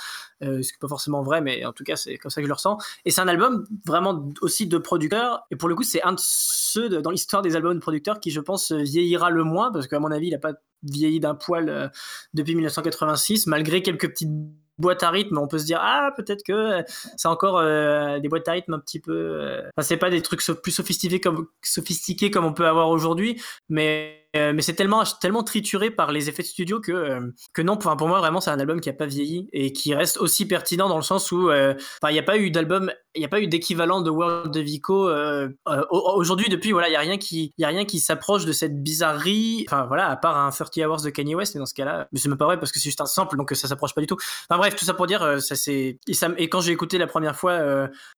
euh, 0.44 0.62
ce 0.62 0.70
qui 0.70 0.76
est 0.76 0.80
pas 0.80 0.88
forcément 0.88 1.22
vrai 1.24 1.42
mais 1.42 1.66
en 1.66 1.74
tout 1.74 1.84
cas 1.84 1.96
c'est 1.96 2.18
comme 2.18 2.30
ça 2.30 2.42
que 2.42 2.46
je 2.46 2.50
le 2.50 2.54
ressens. 2.54 2.78
Et 3.06 3.12
c'est 3.12 3.22
un 3.22 3.28
album 3.28 3.66
vraiment 3.86 4.30
aussi 4.42 4.68
de 4.68 4.78
producteurs 4.78 5.46
et 5.52 5.56
pour 5.56 5.70
le 5.70 5.76
coup 5.76 5.84
c'est 5.84 6.04
un 6.04 6.14
de 6.14 6.20
ceux 6.22 6.90
dans 6.90 7.12
l'histoire 7.12 7.42
des 7.42 7.56
albums 7.56 7.74
de 7.74 7.80
producteurs 7.80 8.20
qui 8.20 8.32
je 8.32 8.40
pense 8.40 8.72
vieillira 8.72 9.30
le 9.30 9.44
moins 9.44 9.72
parce 9.72 9.88
qu'à 9.88 10.00
mon 10.00 10.12
avis 10.12 10.28
il 10.28 10.36
a 10.36 10.40
pas 10.40 10.54
vieilli 10.84 11.20
d'un 11.20 11.36
poil 11.36 11.70
euh, 11.70 11.88
depuis 12.34 12.56
1986 12.56 13.48
malgré 13.48 13.82
quelques 13.82 14.10
petites 14.10 14.32
boîtes 14.80 15.04
à 15.04 15.12
rythme 15.12 15.38
on 15.38 15.48
peut 15.48 15.60
se 15.60 15.66
dire 15.66 15.80
ah 15.82 16.12
peut-être 16.16 16.44
que 16.44 16.54
euh, 16.54 16.84
c'est 17.18 17.28
encore 17.28 17.60
euh, 17.60 18.20
des 18.20 18.30
boîtes 18.30 18.48
à 18.48 18.54
rythme 18.54 18.74
un 18.74 18.80
petit 18.80 19.00
peu 19.00 19.14
euh, 19.14 19.62
enfin 19.76 19.86
c'est 19.86 19.98
pas 19.98 20.10
des 20.10 20.22
trucs 20.22 20.42
plus 20.64 20.72
sophistiqués 20.72 21.20
comme 21.20 21.48
sophistiqués 21.62 22.32
comme 22.32 22.46
on 22.46 22.54
peut 22.54 22.66
avoir 22.66 22.90
aujourd'hui 22.90 23.42
mais 23.68 24.19
euh, 24.36 24.54
mais 24.54 24.62
c'est 24.62 24.74
tellement 24.74 25.04
tellement 25.04 25.44
trituré 25.44 25.90
par 25.90 26.12
les 26.12 26.30
effets 26.30 26.44
de 26.44 26.48
studio 26.48 26.80
que 26.80 26.92
euh, 26.92 27.22
que 27.54 27.64
non 27.64 27.74
enfin, 27.74 27.96
pour 27.96 28.08
moi 28.08 28.20
vraiment 28.20 28.40
c'est 28.42 28.52
un 28.52 28.60
album 28.60 28.80
qui 28.80 28.90
a 28.90 28.94
pas 28.94 29.08
vieilli 29.08 29.50
et 29.54 29.74
qui 29.74 29.96
reste 29.96 30.18
aussi 30.18 30.48
pertinent 30.48 30.88
dans 30.88 30.98
le 30.98 31.04
sens 31.04 31.32
où 31.32 31.50
euh, 31.50 31.74
il 32.08 32.14
n'y 32.14 32.20
a 32.20 32.24
pas 32.24 32.38
eu 32.38 32.52
d'album 32.52 32.92
il 33.16 33.20
n'y 33.20 33.26
a 33.26 33.30
pas 33.30 33.42
eu 33.42 33.48
d'équivalent 33.48 34.02
de 34.02 34.12
World 34.12 34.56
of 34.56 34.64
Vico 34.64 35.10
euh, 35.10 35.50
au- 35.66 36.14
aujourd'hui 36.16 36.48
depuis 36.48 36.74
voilà 36.74 36.90
il 36.90 36.94
y 36.94 36.96
a 36.96 37.00
rien 37.00 37.18
qui 37.18 37.54
y 37.58 37.64
a 37.66 37.70
rien 37.70 37.86
qui 37.86 38.00
s'approche 38.00 38.46
de 38.46 38.52
cette 38.52 38.84
bizarrerie. 38.84 39.66
Enfin 39.68 39.86
voilà 39.88 40.10
à 40.10 40.16
part 40.16 40.38
un 40.38 40.52
30 40.52 40.78
Hours 40.86 41.02
de 41.02 41.10
Kanye 41.10 41.34
West 41.34 41.56
mais 41.56 41.60
dans 41.60 41.66
ce 41.66 41.74
cas-là 41.74 42.08
c'est 42.14 42.30
même 42.30 42.38
pas 42.38 42.46
vrai 42.46 42.60
parce 42.60 42.72
que 42.72 42.78
c'est 42.80 42.90
juste 42.90 43.02
un 43.02 43.08
sample 43.08 43.36
donc 43.36 43.52
ça 43.56 43.68
s'approche 43.68 43.96
pas 43.96 44.02
du 44.02 44.08
tout. 44.08 44.18
Enfin 44.48 44.60
bref 44.60 44.76
tout 44.76 44.86
ça 44.86 44.94
pour 44.94 45.08
dire 45.08 45.42
ça 45.42 45.56
c'est 45.56 45.98
et, 46.08 46.50
quand 46.50 46.62
j'ai 46.62 46.72
écouté 46.72 47.00
la 47.00 47.08
première 47.08 47.36
fois 47.36 47.58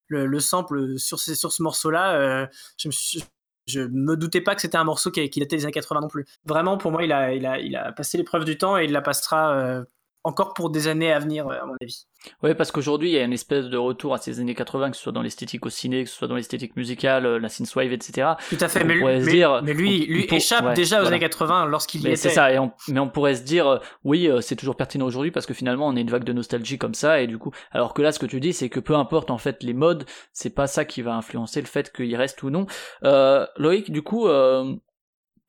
le, 0.07 0.25
le 0.25 0.39
sample 0.41 0.97
sur 0.99 1.19
sur 1.19 1.51
ce 1.53 1.63
morceau 1.63 1.89
là 1.89 2.49
je 2.77 2.89
me 2.89 2.91
suis 2.91 3.23
je 3.71 3.81
me 3.81 4.15
doutais 4.15 4.41
pas 4.41 4.55
que 4.55 4.61
c'était 4.61 4.77
un 4.77 4.83
morceau 4.83 5.11
qui, 5.11 5.29
qui 5.29 5.39
datait 5.39 5.57
des 5.57 5.63
années 5.63 5.71
80 5.71 6.01
non 6.01 6.07
plus. 6.07 6.25
Vraiment, 6.45 6.77
pour 6.77 6.91
moi, 6.91 7.03
il 7.03 7.11
a, 7.11 7.91
passé 7.91 8.17
l'épreuve 8.17 8.45
du 8.45 8.57
temps 8.57 8.77
et 8.77 8.85
il 8.85 8.91
la 8.91 9.01
passera 9.01 9.53
euh, 9.53 9.83
encore 10.23 10.53
pour 10.53 10.69
des 10.69 10.87
années 10.87 11.11
à 11.11 11.19
venir, 11.19 11.47
euh, 11.47 11.55
à 11.61 11.65
mon 11.65 11.73
avis. 11.81 12.05
Ouais, 12.43 12.53
parce 12.53 12.71
qu'aujourd'hui, 12.71 13.09
il 13.09 13.13
y 13.13 13.17
a 13.17 13.23
une 13.23 13.33
espèce 13.33 13.65
de 13.65 13.77
retour 13.77 14.13
à 14.13 14.19
ces 14.19 14.39
années 14.39 14.53
80, 14.53 14.91
que 14.91 14.97
ce 14.97 15.01
soit 15.03 15.11
dans 15.11 15.23
l'esthétique 15.23 15.65
au 15.65 15.69
ciné, 15.69 16.03
que 16.03 16.09
ce 16.09 16.15
soit 16.15 16.27
dans 16.27 16.35
l'esthétique 16.35 16.75
musicale, 16.75 17.25
euh, 17.25 17.39
la 17.39 17.49
synthwave, 17.49 17.91
etc. 17.91 18.33
Tout 18.49 18.57
à 18.59 18.67
fait, 18.67 18.83
On 18.83 18.85
mais, 18.85 18.93
lui- 18.93 18.99
pourrait 18.99 19.21
se 19.21 19.25
mais, 19.25 19.31
dire- 19.31 19.61
mais 19.63 19.73
lui, 19.73 20.05
on- 20.09 20.13
lui 20.13 20.27
on 20.31 20.35
échappe 20.35 20.65
ouais, 20.65 20.73
déjà 20.75 20.97
aux 20.97 21.01
voilà. 21.01 21.15
années 21.15 21.19
80 21.25 21.65
lorsqu'il 21.65 22.01
y 22.01 22.03
Mais 22.03 22.09
était. 22.11 22.17
c'est 22.17 22.29
ça, 22.29 22.53
et 22.53 22.59
mais 22.89 22.99
on 22.99 23.09
pourrait 23.09 23.35
se 23.35 23.41
dire, 23.43 23.67
euh, 23.67 23.79
oui, 24.03 24.29
c'est 24.41 24.55
toujours 24.55 24.75
pertinent 24.75 25.05
aujourd'hui 25.07 25.31
parce 25.31 25.45
que 25.47 25.53
finalement, 25.55 25.87
on 25.87 25.95
a 25.95 25.99
une 25.99 26.09
vague 26.11 26.23
de 26.23 26.33
nostalgie 26.33 26.77
comme 26.77 26.93
ça, 26.93 27.21
et 27.21 27.27
du 27.27 27.39
coup, 27.39 27.51
alors 27.71 27.93
que 27.95 28.01
là, 28.03 28.11
ce 28.11 28.19
que 28.19 28.27
tu 28.27 28.39
dis, 28.39 28.53
c'est 28.53 28.69
que 28.69 28.79
peu 28.79 28.95
importe 28.95 29.31
en 29.31 29.37
fait 29.39 29.63
les 29.63 29.73
modes, 29.73 30.05
c'est 30.33 30.53
pas 30.53 30.67
ça 30.67 30.85
qui 30.85 31.01
va 31.01 31.15
influencer 31.15 31.59
le 31.61 31.67
fait 31.67 31.91
qu'il 31.91 32.15
reste 32.15 32.43
ou 32.43 32.49
non. 32.51 32.67
Euh, 33.03 33.47
Loïc, 33.57 33.91
du 33.91 34.03
coup, 34.03 34.27
euh, 34.27 34.75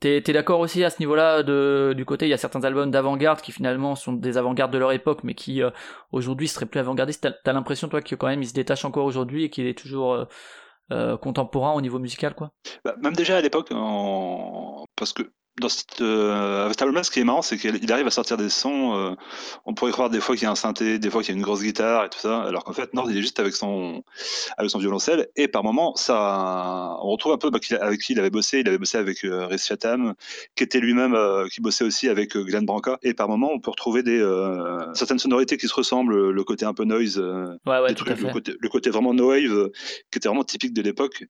T'es 0.03 0.21
d'accord 0.33 0.59
aussi 0.59 0.83
à 0.83 0.91
ce 0.91 0.99
niveau-là 0.99 1.45
du 1.95 2.05
côté 2.05 2.27
il 2.27 2.29
y 2.29 2.33
a 2.33 2.37
certains 2.37 2.65
albums 2.65 2.91
d'avant-garde 2.91 3.41
qui 3.41 3.53
finalement 3.53 3.95
sont 3.95 4.13
des 4.13 4.37
avant-gardes 4.37 4.73
de 4.73 4.79
leur 4.79 4.91
époque 4.91 5.21
mais 5.23 5.35
qui 5.35 5.63
euh, 5.63 5.71
aujourd'hui 6.11 6.49
seraient 6.49 6.67
plus 6.67 6.81
avant-gardistes. 6.81 7.23
T'as 7.23 7.31
t'as 7.31 7.53
l'impression 7.53 7.89
toi 7.89 8.03
que 8.03 8.17
quand 8.17 8.27
même 8.27 8.43
il 8.43 8.49
se 8.49 8.53
détache 8.53 8.85
encore 8.85 9.05
aujourd'hui 9.05 9.45
et 9.45 9.51
qu'il 9.51 9.65
est 9.65 9.79
toujours 9.79 10.15
euh, 10.15 10.25
euh, 10.91 11.17
contemporain 11.17 11.73
au 11.75 11.81
niveau 11.81 12.01
musical 12.01 12.35
quoi? 12.35 12.51
Bah, 12.85 12.97
même 13.01 13.13
déjà 13.13 13.37
à 13.37 13.41
l'époque, 13.41 13.69
parce 14.97 15.13
que 15.13 15.23
dans 15.61 15.69
cette, 15.69 16.01
euh, 16.01 16.63
avec 16.63 16.73
cet 16.73 16.83
album-là, 16.83 17.03
ce 17.03 17.11
qui 17.11 17.21
est 17.21 17.25
marrant, 17.25 17.43
c'est 17.43 17.59
qu'il 17.59 17.93
arrive 17.93 18.07
à 18.07 18.11
sortir 18.11 18.37
des 18.39 18.49
sons. 18.49 18.97
euh, 18.97 19.15
on 19.67 19.75
pourrait 19.75 19.93
croire 19.93 20.09
des 20.09 20.21
fois 20.21 20.35
qu'il 20.35 20.45
y 20.45 20.47
a 20.47 20.51
un 20.51 20.55
synthé, 20.55 20.99
des 20.99 21.11
fois 21.11 21.23
qu'il 21.23 21.35
y 21.35 21.37
a 21.37 21.39
une 21.39 21.45
grosse 21.45 21.63
guitare 21.63 22.07
et 22.07 22.09
tout 22.09 22.19
ça, 22.19 22.43
alors 22.43 22.65
qu'en 22.65 22.73
fait, 22.73 22.95
non, 22.95 23.09
il 23.09 23.17
est 23.17 23.21
juste 23.21 23.39
avec 23.39 23.55
son, 23.55 24.03
avec 24.57 24.71
son 24.71 24.79
violoncelle. 24.79 25.29
Et 25.37 25.49
par 25.49 25.63
moments, 25.63 25.95
ça, 25.95 26.97
on 27.03 27.11
retrouve 27.11 27.33
un 27.33 27.39
peu 27.39 27.51
bah, 27.51 27.59
avec 27.81 28.01
qui 28.01 28.13
il 28.15 28.19
avait 28.19 28.31
bossé. 28.31 28.61
Il 28.61 28.69
avait 28.69 28.79
bossé 28.79 28.97
avec 28.97 29.25
euh, 29.25 29.47
Rhys 29.47 29.59
Chatham, 29.59 30.15
qui 30.57 30.65
était 30.65 30.81
lui-même, 30.81 31.15
euh, 31.15 31.47
qui 31.49 31.61
bossait 31.61 31.85
aussi 31.85 32.09
avec 32.09 32.35
Glenn 32.35 32.65
Branca. 32.65 32.99
Et 33.03 33.13
par 33.13 33.29
moments, 33.29 33.51
on 33.53 33.61
peut 33.61 33.71
retrouver 33.71 34.03
des 34.03 34.21
certaines 34.95 35.19
sonorités 35.19 35.59
qui 35.59 35.69
se 35.69 35.75
ressemblent, 35.75 36.31
le 36.31 36.45
côté 36.45 36.65
un 36.65 36.75
peu 36.75 36.85
noise, 36.85 37.19
Ouais 37.19 37.79
ouais 37.81 37.89
des 37.89 37.95
tout 37.95 38.05
trucs, 38.05 38.15
à 38.15 38.17
fait. 38.17 38.27
le, 38.27 38.33
côté, 38.33 38.55
le 38.59 38.69
côté 38.69 38.91
vraiment 38.91 39.13
no 39.13 39.29
wave, 39.29 39.71
qui 40.11 40.19
était 40.19 40.29
vraiment 40.29 40.45
typique 40.45 40.73
de 40.73 40.83
l'époque. 40.83 41.25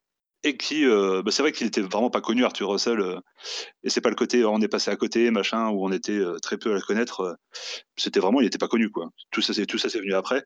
Et 0.45 0.57
qui, 0.57 0.85
euh, 0.85 1.21
bah, 1.23 1.31
c'est 1.31 1.41
vrai 1.41 1.51
qu'il 1.53 1.67
était 1.67 1.81
vraiment 1.81 2.09
pas 2.09 2.19
connu, 2.21 2.43
Arthur 2.43 2.69
Russell. 2.69 2.99
euh, 2.99 3.19
et 3.83 3.89
c'est 3.89 4.01
pas 4.01 4.09
le 4.09 4.15
côté 4.15 4.43
on 4.45 4.59
est 4.61 4.67
passé 4.67 4.91
à 4.91 4.95
côté, 4.95 5.31
machin, 5.31 5.69
où 5.69 5.85
on 5.85 5.91
était 5.91 6.11
euh, 6.17 6.37
très 6.39 6.57
peu 6.57 6.71
à 6.71 6.75
le 6.75 6.81
connaître. 6.81 7.21
euh, 7.21 7.33
c'était 7.95 8.19
vraiment, 8.19 8.41
il 8.41 8.47
était 8.47 8.57
pas 8.57 8.67
connu, 8.67 8.89
quoi. 8.89 9.09
Tout 9.31 9.41
ça, 9.41 9.53
c'est 9.53 9.65
tout 9.65 9.77
ça, 9.77 9.87
c'est 9.89 9.99
venu 9.99 10.13
après. 10.13 10.43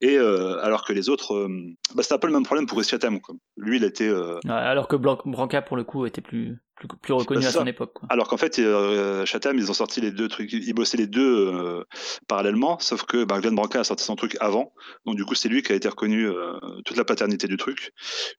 Et 0.00 0.16
euh, 0.16 0.58
alors 0.62 0.84
que 0.84 0.92
les 0.92 1.08
autres, 1.10 1.46
bah, 1.94 2.02
c'était 2.02 2.14
un 2.14 2.18
peu 2.18 2.26
le 2.28 2.32
même 2.32 2.44
problème 2.44 2.66
pour 2.66 2.78
quoi. 3.20 3.34
Lui, 3.56 3.76
il 3.76 3.84
était, 3.84 4.08
alors 4.48 4.88
que 4.88 4.96
Blanc- 4.96 5.20
Branca 5.26 5.60
pour 5.62 5.76
le 5.76 5.84
coup 5.84 6.06
était 6.06 6.20
plus 6.22 6.56
plus, 6.76 6.88
plus 7.00 7.12
reconnu 7.12 7.44
à 7.46 7.50
son 7.50 7.66
époque 7.66 7.92
quoi. 7.94 8.08
alors 8.10 8.28
qu'en 8.28 8.36
fait, 8.36 8.58
euh, 8.58 9.24
Chatham, 9.24 9.56
ils 9.58 9.70
ont 9.70 9.74
sorti 9.74 10.00
les 10.00 10.10
deux 10.10 10.28
trucs, 10.28 10.52
ils 10.52 10.74
bossaient 10.74 10.96
les 10.96 11.06
deux 11.06 11.48
euh, 11.54 11.84
parallèlement, 12.28 12.78
sauf 12.78 13.04
que 13.04 13.24
bah, 13.24 13.40
Glenn 13.40 13.54
Branca 13.54 13.80
a 13.80 13.84
sorti 13.84 14.04
son 14.04 14.16
truc 14.16 14.36
avant, 14.40 14.72
donc 15.06 15.16
du 15.16 15.24
coup, 15.24 15.34
c'est 15.34 15.48
lui 15.48 15.62
qui 15.62 15.72
a 15.72 15.76
été 15.76 15.88
reconnu 15.88 16.26
euh, 16.26 16.58
toute 16.84 16.96
la 16.96 17.04
paternité 17.04 17.46
du 17.48 17.56
truc. 17.56 17.92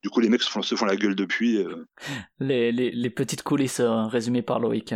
Du 0.04 0.10
coup, 0.10 0.19
les 0.19 0.30
mecs 0.30 0.41
se 0.41 0.50
font, 0.50 0.62
se 0.62 0.76
font 0.76 0.86
la 0.86 0.95
gueule 0.95 1.15
depuis. 1.15 1.58
euh, 1.58 1.88
Les, 2.39 2.71
les, 2.71 2.91
les 2.91 3.10
petites 3.10 3.43
coulisses 3.43 3.80
euh, 3.80 4.06
résumées 4.08 4.41
par 4.41 4.60
Loïc. 4.60 4.93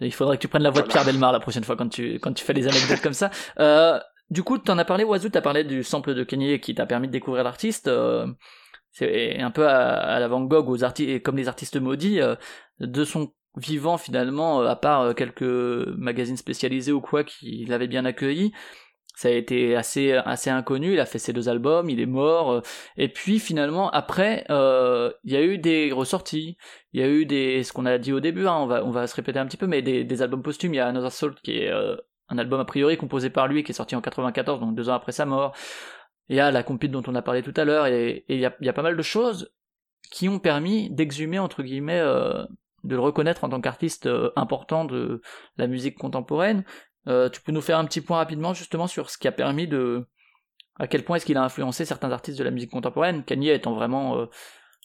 Il 0.00 0.12
faudrait 0.12 0.36
que 0.36 0.42
tu 0.42 0.48
prennes 0.48 0.62
la 0.64 0.70
voix 0.70 0.82
de 0.82 0.88
Pierre 0.88 1.04
Delmar 1.04 1.30
la 1.32 1.38
prochaine 1.40 1.62
fois 1.64 1.76
quand 1.76 1.88
tu, 1.88 2.14
quand 2.14 2.32
tu 2.32 2.44
fais 2.44 2.54
des 2.54 2.66
anecdotes 2.66 3.00
comme 3.02 3.12
ça. 3.12 3.30
Euh, 3.60 4.00
du 4.30 4.42
coup, 4.42 4.58
t'en 4.58 4.76
as 4.78 4.84
parlé, 4.84 5.04
Wazoo, 5.04 5.28
t'as 5.28 5.42
parlé 5.42 5.62
du 5.62 5.84
sample 5.84 6.14
de 6.14 6.24
Kanye 6.24 6.58
qui 6.58 6.74
t'a 6.74 6.86
permis 6.86 7.06
de 7.06 7.12
découvrir 7.12 7.44
l'artiste. 7.44 7.88
C'est 8.92 9.40
un 9.40 9.50
peu 9.50 9.66
à, 9.66 9.94
à 9.94 10.20
la 10.20 10.28
Van 10.28 10.42
Gogh, 10.42 10.68
aux 10.68 10.84
artistes, 10.84 11.22
comme 11.22 11.36
les 11.36 11.48
artistes 11.48 11.80
maudits, 11.80 12.20
euh, 12.20 12.36
de 12.78 13.04
son 13.04 13.32
vivant 13.56 13.98
finalement, 13.98 14.62
euh, 14.62 14.66
à 14.68 14.76
part 14.76 15.00
euh, 15.02 15.14
quelques 15.14 15.42
magazines 15.42 16.36
spécialisés 16.36 16.92
ou 16.92 17.00
quoi 17.00 17.24
qui 17.24 17.64
l'avaient 17.64 17.88
bien 17.88 18.04
accueilli. 18.04 18.52
Ça 19.14 19.28
a 19.28 19.32
été 19.32 19.76
assez 19.76 20.12
assez 20.12 20.50
inconnu. 20.50 20.94
Il 20.94 21.00
a 21.00 21.06
fait 21.06 21.18
ses 21.18 21.32
deux 21.32 21.48
albums, 21.48 21.90
il 21.90 22.00
est 22.00 22.06
mort. 22.06 22.62
et 22.96 23.08
puis 23.08 23.38
finalement, 23.40 23.90
après, 23.90 24.44
il 24.48 25.32
y 25.32 25.36
a 25.36 25.42
eu 25.42 25.58
des 25.58 25.92
ressorties. 25.92 26.56
Il 26.92 27.00
y 27.00 27.04
a 27.04 27.08
eu 27.08 27.26
des, 27.26 27.62
ce 27.62 27.72
qu'on 27.72 27.86
a 27.86 27.98
dit 27.98 28.12
au 28.12 28.20
début, 28.20 28.46
hein, 28.46 28.56
on 28.56 28.66
va 28.66 28.84
on 28.84 28.90
va 28.90 29.06
se 29.06 29.14
répéter 29.14 29.38
un 29.38 29.46
petit 29.46 29.58
peu, 29.58 29.66
mais 29.66 29.82
des, 29.82 30.04
des 30.04 30.22
albums 30.22 30.42
posthumes. 30.42 30.72
Il 30.74 30.78
y 30.78 30.80
a 30.80 30.88
Another 30.88 31.12
Soul 31.12 31.34
qui 31.42 31.58
est 31.58 31.70
un 32.30 32.38
album 32.38 32.60
a 32.60 32.64
priori 32.64 32.96
composé 32.96 33.28
par 33.28 33.48
lui 33.48 33.64
qui 33.64 33.72
est 33.72 33.74
sorti 33.74 33.94
en 33.96 34.00
94, 34.00 34.60
donc 34.60 34.74
deux 34.74 34.88
ans 34.88 34.94
après 34.94 35.12
sa 35.12 35.26
mort. 35.26 35.54
Il 36.28 36.36
y 36.36 36.40
a 36.40 36.50
la 36.50 36.62
compil 36.62 36.90
dont 36.90 37.02
on 37.06 37.14
a 37.14 37.22
parlé 37.22 37.42
tout 37.42 37.54
à 37.56 37.64
l'heure, 37.64 37.86
et, 37.86 38.24
il, 38.28 38.38
y 38.38 38.46
a, 38.46 38.72
pas 38.72 38.82
mal 38.82 38.96
de 38.96 39.02
choses 39.02 39.52
qui 40.10 40.28
ont 40.28 40.38
permis 40.38 40.90
d'exhumer 40.90 41.38
entre 41.38 41.62
guillemets, 41.62 42.00
euh, 42.00 42.44
de 42.84 42.94
le 42.94 43.00
reconnaître 43.00 43.44
en 43.44 43.48
tant 43.48 43.60
qu'artiste 43.60 44.06
euh, 44.06 44.30
important 44.36 44.84
de 44.84 45.20
la 45.56 45.66
musique 45.66 45.98
contemporaine. 45.98 46.64
Euh, 47.08 47.28
tu 47.28 47.40
peux 47.40 47.52
nous 47.52 47.60
faire 47.60 47.78
un 47.78 47.84
petit 47.84 48.00
point 48.00 48.18
rapidement 48.18 48.54
justement 48.54 48.86
sur 48.86 49.10
ce 49.10 49.18
qui 49.18 49.26
a 49.26 49.32
permis 49.32 49.66
de, 49.66 50.06
à 50.78 50.86
quel 50.86 51.04
point 51.04 51.16
est-ce 51.16 51.26
qu'il 51.26 51.36
a 51.36 51.42
influencé 51.42 51.84
certains 51.84 52.12
artistes 52.12 52.38
de 52.38 52.44
la 52.44 52.50
musique 52.50 52.70
contemporaine, 52.70 53.24
Kanye 53.24 53.50
étant 53.50 53.74
vraiment 53.74 54.28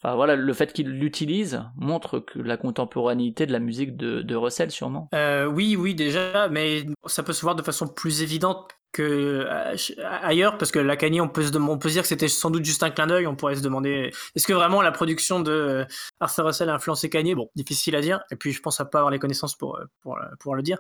Enfin 0.04 0.16
voilà, 0.16 0.36
le 0.36 0.54
fait 0.54 0.74
qu'il 0.74 0.90
l'utilise 0.90 1.64
montre 1.76 2.20
que 2.20 2.40
la 2.40 2.56
contemporanéité 2.58 3.46
de 3.46 3.52
la 3.52 3.60
musique 3.60 3.98
de, 3.98 4.22
de 4.22 4.36
Russell, 4.36 4.70
sûrement. 4.70 5.10
Euh, 5.16 5.46
oui, 5.46 5.76
oui, 5.76 5.96
déjà, 5.96 6.50
mais 6.50 6.86
ça 7.06 7.24
peut 7.24 7.34
se 7.34 7.42
voir 7.42 7.56
de 7.56 7.64
façon 7.64 7.88
plus 7.88 8.22
évidente 8.22 8.78
que 8.92 9.46
euh, 9.48 9.76
ailleurs, 10.22 10.58
parce 10.58 10.72
que 10.72 10.80
la 10.80 10.96
Kanye, 10.98 11.22
on 11.22 11.28
peut 11.28 11.44
se, 11.44 11.56
on 11.58 11.78
peut 11.78 11.90
dire 11.90 12.02
que 12.02 12.08
c'était 12.08 12.28
sans 12.28 12.50
doute 12.50 12.66
juste 12.66 12.84
un 12.84 12.90
clin 12.90 13.08
d'œil. 13.08 13.28
On 13.28 13.36
pourrait 13.36 13.56
se 13.56 13.62
demander 13.62 14.12
est-ce 14.36 14.48
que 14.48 14.54
vraiment 14.54 14.82
la 14.82 14.92
production 14.92 15.40
de 15.40 15.52
euh, 15.52 15.86
Arthur 16.20 16.46
Russell 16.46 16.70
a 16.70 16.76
influencé 16.76 17.10
Kanye? 17.10 17.36
Bon, 17.36 17.50
difficile 17.56 17.96
à 17.96 18.02
dire. 18.02 18.22
Et 18.32 18.36
puis, 18.36 18.52
je 18.52 18.62
pense 18.62 18.80
à 18.80 18.86
pas 18.86 19.00
avoir 19.00 19.12
les 19.12 19.20
connaissances 19.20 19.56
pour 19.56 19.78
euh, 19.78 19.86
pour, 20.02 20.18
pouvoir 20.40 20.56
le 20.56 20.64
dire. 20.64 20.78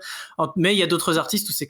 Mais 0.56 0.74
il 0.74 0.78
y 0.78 0.84
a 0.84 0.88
d'autres 0.88 1.18
artistes 1.18 1.50
où 1.50 1.52
c'est 1.52 1.68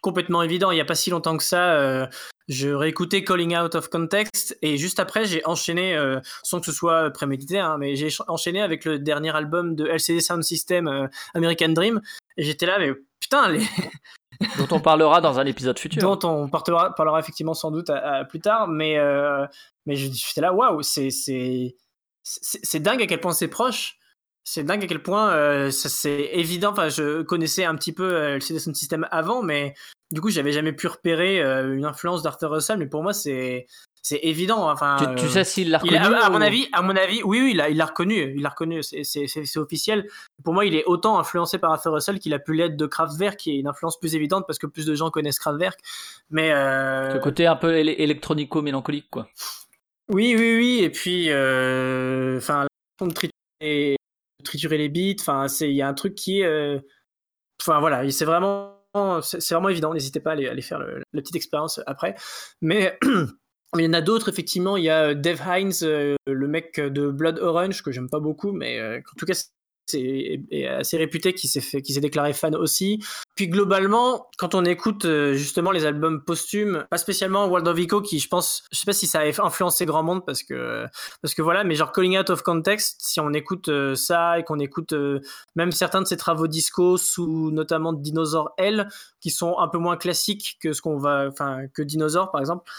complètement 0.00 0.42
évident. 0.42 0.70
Il 0.70 0.78
y 0.78 0.80
a 0.80 0.86
pas 0.86 0.94
si 0.94 1.10
longtemps 1.10 1.36
que 1.36 1.44
ça, 1.44 2.08
je 2.48 2.68
réécoutais 2.68 3.22
Calling 3.24 3.56
Out 3.56 3.74
of 3.76 3.88
Context 3.88 4.58
et 4.62 4.76
juste 4.76 4.98
après, 5.00 5.24
j'ai 5.24 5.44
enchaîné, 5.46 5.94
euh, 5.96 6.20
sans 6.42 6.58
que 6.60 6.66
ce 6.66 6.72
soit 6.72 7.10
prémédité, 7.10 7.58
hein, 7.60 7.76
mais 7.78 7.94
j'ai 7.96 8.10
ch- 8.10 8.22
enchaîné 8.28 8.60
avec 8.60 8.84
le 8.84 8.98
dernier 8.98 9.34
album 9.34 9.76
de 9.76 9.86
LCD 9.86 10.20
Sound 10.20 10.42
System, 10.42 10.88
euh, 10.88 11.06
American 11.34 11.68
Dream. 11.68 12.00
Et 12.36 12.42
j'étais 12.42 12.66
là, 12.66 12.78
mais 12.78 12.92
putain, 13.20 13.48
les, 13.48 13.60
Dont 14.58 14.68
on 14.70 14.80
parlera 14.80 15.20
dans 15.20 15.38
un 15.38 15.44
épisode 15.44 15.78
futur. 15.78 16.00
dont 16.00 16.18
on 16.28 16.48
parlera, 16.48 16.94
parlera 16.94 17.20
effectivement 17.20 17.52
sans 17.54 17.70
doute 17.70 17.90
à- 17.90 18.14
à 18.20 18.24
plus 18.24 18.40
tard, 18.40 18.68
mais, 18.68 18.96
euh, 18.98 19.46
mais 19.86 19.96
j'étais 19.96 20.40
là, 20.40 20.52
waouh, 20.54 20.82
c'est 20.82 22.78
dingue 22.80 23.02
à 23.02 23.06
quel 23.06 23.20
point 23.20 23.32
c'est 23.32 23.48
proche. 23.48 23.98
C'est 24.52 24.64
dingue 24.64 24.82
à 24.82 24.88
quel 24.88 25.00
point 25.00 25.30
euh, 25.30 25.70
c'est 25.70 26.30
évident. 26.32 26.70
Enfin, 26.72 26.88
je 26.88 27.22
connaissais 27.22 27.64
un 27.64 27.76
petit 27.76 27.92
peu 27.92 28.02
euh, 28.12 28.34
le 28.34 28.40
CD 28.40 28.58
Sound 28.58 28.74
System 28.74 29.06
avant, 29.12 29.42
mais 29.44 29.74
du 30.10 30.20
coup, 30.20 30.28
j'avais 30.28 30.50
jamais 30.50 30.72
pu 30.72 30.88
repérer 30.88 31.40
euh, 31.40 31.72
une 31.76 31.84
influence 31.84 32.24
d'Arthur 32.24 32.50
Russell. 32.50 32.76
Mais 32.78 32.88
pour 32.88 33.04
moi, 33.04 33.12
c'est, 33.12 33.68
c'est 34.02 34.18
évident. 34.24 34.68
Enfin, 34.68 34.96
Tu, 35.16 35.22
tu 35.22 35.28
sais 35.28 35.44
s'il 35.44 35.70
l'a 35.70 35.80
il 35.84 35.96
reconnu 35.96 36.16
a- 36.16 36.26
à, 36.26 36.30
mon 36.30 36.40
avis, 36.40 36.66
à 36.72 36.82
mon 36.82 36.96
avis, 36.96 37.22
oui, 37.22 37.40
oui, 37.40 37.50
il 37.52 37.58
l'a, 37.58 37.68
il 37.70 37.80
reconnu, 37.80 38.34
il 38.34 38.42
l'a 38.42 38.48
reconnu, 38.48 38.82
c'est, 38.82 39.56
officiel. 39.56 40.08
Pour 40.42 40.52
moi, 40.52 40.64
il 40.66 40.74
est 40.74 40.82
autant 40.86 41.20
influencé 41.20 41.58
par 41.58 41.70
Arthur 41.70 41.92
Russell 41.92 42.18
qu'il 42.18 42.34
a 42.34 42.40
pu 42.40 42.54
l'être 42.54 42.76
de 42.76 42.86
Kraftwerk, 42.86 43.36
qui 43.36 43.52
est 43.52 43.60
une 43.60 43.68
influence 43.68 44.00
plus 44.00 44.16
évidente 44.16 44.48
parce 44.48 44.58
que 44.58 44.66
plus 44.66 44.84
de 44.84 44.96
gens 44.96 45.10
connaissent 45.10 45.38
Kraftwerk. 45.38 45.78
Mais 46.30 46.48
Le 46.52 47.20
côté 47.20 47.46
un 47.46 47.54
peu 47.54 47.72
éle- 47.74 47.94
électronico-mélancolique, 47.96 49.10
quoi. 49.10 49.28
oui, 50.08 50.34
oui, 50.36 50.56
oui, 50.56 50.80
et 50.82 50.90
puis, 50.90 51.26
enfin, 51.28 52.66
la 52.66 53.06
de 53.06 53.12
de 53.12 53.96
triturer 54.42 54.78
les 54.78 54.88
beats, 54.88 55.20
enfin, 55.20 55.46
il 55.60 55.72
y 55.72 55.82
a 55.82 55.88
un 55.88 55.94
truc 55.94 56.14
qui 56.14 56.40
est, 56.40 56.44
euh, 56.44 56.78
enfin 57.60 57.80
voilà, 57.80 58.08
c'est 58.10 58.24
vraiment, 58.24 58.76
c'est, 59.22 59.50
vraiment 59.50 59.68
évident. 59.68 59.94
N'hésitez 59.94 60.20
pas 60.20 60.30
à 60.30 60.32
aller, 60.34 60.62
faire 60.62 60.78
la 60.78 61.20
petite 61.20 61.36
expérience 61.36 61.80
après. 61.86 62.14
Mais 62.60 62.98
il 63.78 63.84
y 63.84 63.86
en 63.86 63.92
a 63.92 64.00
d'autres, 64.00 64.28
effectivement. 64.28 64.76
Il 64.76 64.84
y 64.84 64.90
a 64.90 65.10
euh, 65.10 65.14
Dave 65.14 65.42
Hines, 65.46 65.72
euh, 65.82 66.16
le 66.26 66.48
mec 66.48 66.80
de 66.80 67.10
Blood 67.10 67.38
Orange, 67.38 67.82
que 67.82 67.92
j'aime 67.92 68.10
pas 68.10 68.20
beaucoup, 68.20 68.52
mais 68.52 68.80
en 68.82 69.16
tout 69.18 69.26
cas, 69.26 69.34
est 69.94 70.66
assez 70.66 70.96
réputé, 70.96 71.34
qui 71.34 71.48
s'est 71.48 71.60
fait, 71.60 71.82
qui 71.82 71.92
s'est 71.92 72.00
déclaré 72.00 72.32
fan 72.32 72.54
aussi. 72.54 73.02
Puis 73.34 73.48
globalement, 73.48 74.28
quand 74.38 74.54
on 74.54 74.64
écoute 74.64 75.04
euh, 75.04 75.34
justement 75.34 75.70
les 75.70 75.86
albums 75.86 76.22
posthumes, 76.24 76.84
pas 76.90 76.98
spécialement 76.98 77.46
World 77.46 77.66
of 77.68 77.78
Echo, 77.78 78.00
qui 78.02 78.18
je 78.18 78.28
pense, 78.28 78.64
je 78.72 78.78
sais 78.78 78.86
pas 78.86 78.92
si 78.92 79.06
ça 79.06 79.20
a 79.20 79.24
influencé 79.24 79.86
grand 79.86 80.02
monde 80.02 80.24
parce 80.24 80.42
que 80.42 80.86
parce 81.22 81.34
que 81.34 81.42
voilà, 81.42 81.64
mais 81.64 81.74
genre 81.74 81.92
Calling 81.92 82.18
Out 82.18 82.30
of 82.30 82.42
Context, 82.42 83.00
si 83.00 83.20
on 83.20 83.32
écoute 83.32 83.68
euh, 83.68 83.94
ça 83.94 84.38
et 84.38 84.44
qu'on 84.44 84.58
écoute 84.58 84.92
euh, 84.92 85.20
même 85.54 85.72
certains 85.72 86.02
de 86.02 86.06
ses 86.06 86.16
travaux 86.16 86.46
disco 86.46 86.96
sous 86.96 87.50
notamment 87.50 87.92
Dinosaur 87.92 88.52
L, 88.58 88.88
qui 89.20 89.30
sont 89.30 89.58
un 89.58 89.68
peu 89.68 89.78
moins 89.78 89.96
classiques 89.96 90.58
que 90.62 90.72
ce 90.72 90.82
qu'on 90.82 90.98
va, 90.98 91.26
enfin 91.28 91.66
que 91.72 91.82
Dinosaur 91.82 92.30
par 92.30 92.40
exemple. 92.40 92.70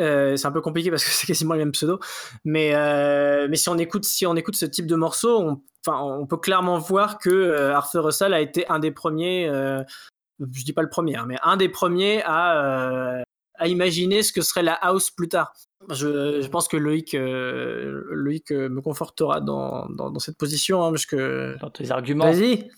Euh, 0.00 0.36
c'est 0.36 0.46
un 0.46 0.52
peu 0.52 0.60
compliqué 0.60 0.90
parce 0.90 1.04
que 1.04 1.10
c'est 1.12 1.26
quasiment 1.26 1.54
le 1.54 1.60
même 1.60 1.72
pseudo, 1.72 1.98
mais 2.44 2.74
euh, 2.74 3.48
mais 3.50 3.56
si 3.56 3.68
on 3.68 3.78
écoute 3.78 4.04
si 4.04 4.26
on 4.26 4.36
écoute 4.36 4.56
ce 4.56 4.66
type 4.66 4.86
de 4.86 4.94
morceau, 4.94 5.38
on, 5.40 5.60
enfin 5.86 6.00
on 6.00 6.26
peut 6.26 6.36
clairement 6.36 6.78
voir 6.78 7.18
que 7.18 7.30
euh, 7.30 7.74
Arthur 7.74 8.04
Russell 8.04 8.32
a 8.32 8.40
été 8.40 8.68
un 8.68 8.78
des 8.78 8.90
premiers, 8.90 9.46
je 9.48 10.64
dis 10.64 10.72
pas 10.72 10.82
le 10.82 10.88
premier, 10.88 11.16
hein, 11.16 11.24
mais 11.26 11.36
un 11.42 11.56
des 11.56 11.68
premiers 11.68 12.22
à 12.24 13.22
à 13.60 13.66
imaginer 13.66 14.22
ce 14.22 14.32
que 14.32 14.40
serait 14.40 14.62
la 14.62 14.74
house 14.74 15.10
plus 15.10 15.28
tard. 15.28 15.52
Je, 15.90 16.40
je 16.40 16.46
pense 16.48 16.68
que 16.68 16.76
Loïc, 16.76 17.12
Loïc 17.12 18.52
me 18.52 18.80
confortera 18.80 19.40
dans, 19.40 19.88
dans, 19.88 20.12
dans 20.12 20.18
cette 20.20 20.36
position, 20.38 20.84
hein, 20.84 20.90
parce 20.90 21.06
que 21.06 21.56
Dans 21.60 21.70
tes 21.70 21.90
arguments. 21.90 22.26
vas-y. 22.26 22.70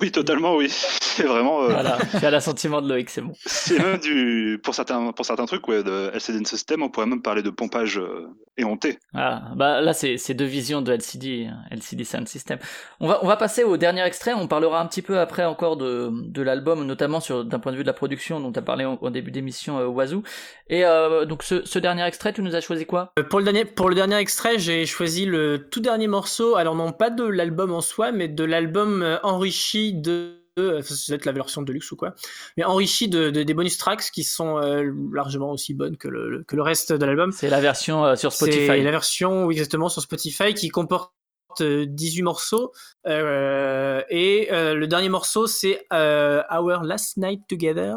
Oui, 0.00 0.10
totalement, 0.10 0.56
oui. 0.56 0.68
C'est 0.70 1.24
vraiment. 1.24 1.62
euh, 1.64 1.68
Voilà, 1.68 1.98
tu 2.18 2.24
as 2.24 2.30
l'assentiment 2.30 2.82
de 2.82 2.88
Loïc, 2.88 3.08
c'est 3.08 3.22
bon. 3.22 3.32
C'est 3.46 3.78
même 3.78 3.98
du. 3.98 4.60
Pour 4.62 4.74
certains, 4.74 5.12
pour 5.12 5.24
certains 5.24 5.46
trucs, 5.46 5.66
ouais, 5.68 5.82
de 5.82 6.10
LCD 6.12 6.44
System, 6.44 6.82
on 6.82 6.90
pourrait 6.90 7.06
même 7.06 7.22
parler 7.22 7.42
de 7.42 7.48
pompage 7.48 7.98
euh, 7.98 8.26
éhonté. 8.58 8.98
Ah, 9.14 9.44
bah 9.56 9.80
là, 9.80 9.94
c'est 9.94 10.18
c'est 10.18 10.34
deux 10.34 10.44
visions 10.44 10.82
de 10.82 10.92
LCD, 10.92 11.46
hein, 11.50 11.56
LCD 11.70 12.04
Sound 12.04 12.28
System. 12.28 12.58
On 13.00 13.08
va, 13.08 13.20
on 13.22 13.26
va 13.26 13.36
passer 13.36 13.64
au 13.64 13.78
dernier 13.78 14.02
extrait. 14.04 14.34
On 14.34 14.46
parlera 14.46 14.78
un 14.80 14.86
petit 14.86 15.00
peu 15.00 15.18
après 15.18 15.44
encore 15.46 15.78
de, 15.78 16.10
de 16.12 16.42
l'album, 16.42 16.84
notamment 16.84 17.20
sur 17.20 17.44
d'un 17.44 17.58
point 17.58 17.72
de 17.72 17.76
vue 17.78 17.82
de 17.82 17.86
la 17.88 17.94
production 17.94 18.40
dont 18.40 18.52
tu 18.52 18.58
as 18.58 18.62
parlé 18.62 18.84
au, 18.84 18.98
au 19.00 19.08
début 19.10 19.30
d'émission 19.30 19.78
euh, 19.78 19.86
Wazoo. 19.86 20.22
Et 20.68 20.84
euh, 20.84 21.24
donc, 21.24 21.42
ce, 21.42 21.64
ce 21.64 21.78
dernier 21.78 22.04
extrait, 22.04 22.32
tu 22.34 22.42
nous 22.42 22.54
as 22.54 22.60
choisi 22.60 22.84
quoi? 22.84 23.12
Euh, 23.18 23.22
Pour 23.22 23.38
le 23.38 23.44
dernier, 23.46 23.64
pour 23.64 23.88
le 23.88 23.94
dernier 23.94 24.16
extrait, 24.16 24.58
j'ai 24.58 24.84
choisi 24.84 25.24
le 25.24 25.66
tout 25.70 25.80
dernier 25.80 26.08
morceau. 26.08 26.56
Alors 26.56 26.74
non 26.74 26.92
pas 26.92 27.08
de 27.08 27.24
l'album 27.24 27.72
en 27.72 27.80
soi, 27.80 28.12
mais 28.12 28.28
de 28.28 28.44
l'album 28.44 29.02
euh, 29.02 29.16
enrichi 29.46 29.92
de 29.94 30.34
euh, 30.58 30.80
ça 30.82 30.94
doit 31.08 31.16
être 31.16 31.26
la 31.26 31.32
version 31.32 31.60
de 31.62 31.70
luxe 31.72 31.92
ou 31.92 31.96
quoi, 31.96 32.14
mais 32.56 32.64
enrichi 32.64 33.08
de, 33.08 33.28
de- 33.30 33.42
des 33.42 33.52
bonus 33.54 33.76
tracks 33.76 34.10
qui 34.10 34.24
sont 34.24 34.56
euh, 34.58 34.90
largement 35.12 35.52
aussi 35.52 35.74
bonnes 35.74 35.98
que 35.98 36.08
le, 36.08 36.44
que 36.44 36.56
le 36.56 36.62
reste 36.62 36.92
de 36.94 37.04
l'album. 37.04 37.30
C'est 37.30 37.50
la 37.50 37.60
version 37.60 38.04
euh, 38.06 38.16
sur 38.16 38.32
C'est 38.32 38.46
Spotify. 38.50 38.82
la 38.82 38.90
version, 38.90 39.44
oui, 39.44 39.54
exactement, 39.54 39.90
sur 39.90 40.00
Spotify 40.00 40.54
qui 40.54 40.70
comporte 40.70 41.12
euh, 41.60 41.84
18 41.86 42.22
morceaux. 42.22 42.72
Euh, 43.06 44.02
et 44.08 44.48
euh, 44.50 44.74
le 44.74 44.86
dernier 44.86 45.10
morceau, 45.10 45.46
c'est 45.46 45.86
euh, 45.92 46.42
Our 46.50 46.82
Last 46.84 47.18
Night 47.18 47.42
Together, 47.48 47.96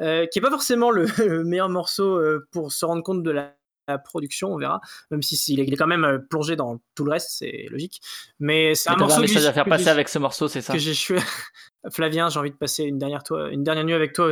euh, 0.00 0.26
qui 0.26 0.40
est 0.40 0.42
pas 0.42 0.50
forcément 0.50 0.90
le, 0.90 1.06
le 1.24 1.44
meilleur 1.44 1.68
morceau 1.68 2.16
euh, 2.18 2.44
pour 2.50 2.72
se 2.72 2.84
rendre 2.84 3.04
compte 3.04 3.22
de 3.22 3.30
la, 3.30 3.54
la 3.88 3.98
production, 3.98 4.52
on 4.52 4.58
verra. 4.58 4.80
Même 5.10 5.22
si 5.22 5.36
il 5.52 5.60
est, 5.60 5.76
quand 5.76 5.86
même 5.86 6.04
euh, 6.04 6.18
plongé 6.18 6.56
dans 6.56 6.80
tout 6.94 7.04
le 7.04 7.12
reste, 7.12 7.30
c'est 7.30 7.66
logique. 7.70 8.00
Mais 8.40 8.74
c'est 8.74 8.90
un 8.90 8.96
morceau 8.96 9.18
un 9.18 9.20
message 9.20 9.46
à 9.46 9.52
faire 9.52 9.64
passer 9.64 9.88
avec 9.88 10.08
ce 10.08 10.18
morceau, 10.18 10.48
c'est 10.48 10.60
ça 10.60 10.72
que 10.72 10.78
j'ai. 10.78 10.94
Flavien, 11.90 12.28
j'ai 12.28 12.38
envie 12.38 12.50
de 12.50 12.56
passer 12.56 12.84
une 12.84 12.98
dernière, 12.98 13.24
toi, 13.24 13.50
une 13.50 13.64
dernière 13.64 13.84
nuit 13.84 13.94
avec 13.94 14.12
toi 14.12 14.28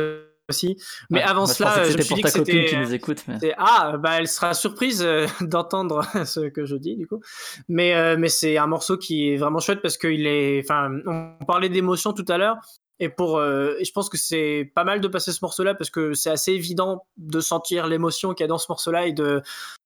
aussi. 0.51 0.77
Mais 1.09 1.19
Ouais, 1.19 1.23
avant 1.23 1.45
je 1.45 1.53
cela, 1.53 1.75
que 1.75 1.91
je 1.91 1.97
me 1.97 2.01
suis 2.01 2.15
dit 2.15 2.21
que 2.21 2.29
c'était. 2.29 2.65
qui 2.65 2.77
nous 2.77 2.93
écoute. 2.93 3.23
Mais... 3.27 3.53
Ah, 3.57 3.97
bah 3.97 4.19
elle 4.19 4.27
sera 4.27 4.53
surprise 4.53 5.01
euh, 5.01 5.25
d'entendre 5.41 6.03
ce 6.25 6.49
que 6.49 6.65
je 6.65 6.75
dis 6.75 6.95
du 6.95 7.07
coup. 7.07 7.21
Mais 7.67 7.95
euh, 7.95 8.15
mais 8.17 8.29
c'est 8.29 8.57
un 8.57 8.67
morceau 8.67 8.97
qui 8.97 9.29
est 9.29 9.37
vraiment 9.37 9.59
chouette 9.59 9.81
parce 9.81 9.97
qu'il 9.97 10.27
est. 10.27 10.61
Enfin, 10.63 10.91
on 11.05 11.45
parlait 11.45 11.69
d'émotion 11.69 12.13
tout 12.13 12.25
à 12.27 12.37
l'heure. 12.37 12.57
Et 13.03 13.09
pour, 13.09 13.37
euh, 13.39 13.73
et 13.79 13.83
je 13.85 13.91
pense 13.91 14.09
que 14.09 14.17
c'est 14.17 14.71
pas 14.75 14.83
mal 14.83 15.01
de 15.01 15.07
passer 15.07 15.31
ce 15.31 15.39
morceau-là 15.41 15.73
parce 15.73 15.89
que 15.89 16.13
c'est 16.13 16.29
assez 16.29 16.51
évident 16.53 17.03
de 17.17 17.39
sentir 17.41 17.87
l'émotion 17.87 18.33
qu'il 18.35 18.43
y 18.43 18.45
a 18.45 18.47
dans 18.47 18.59
ce 18.59 18.67
morceau-là 18.69 19.07
et 19.07 19.11
de 19.11 19.41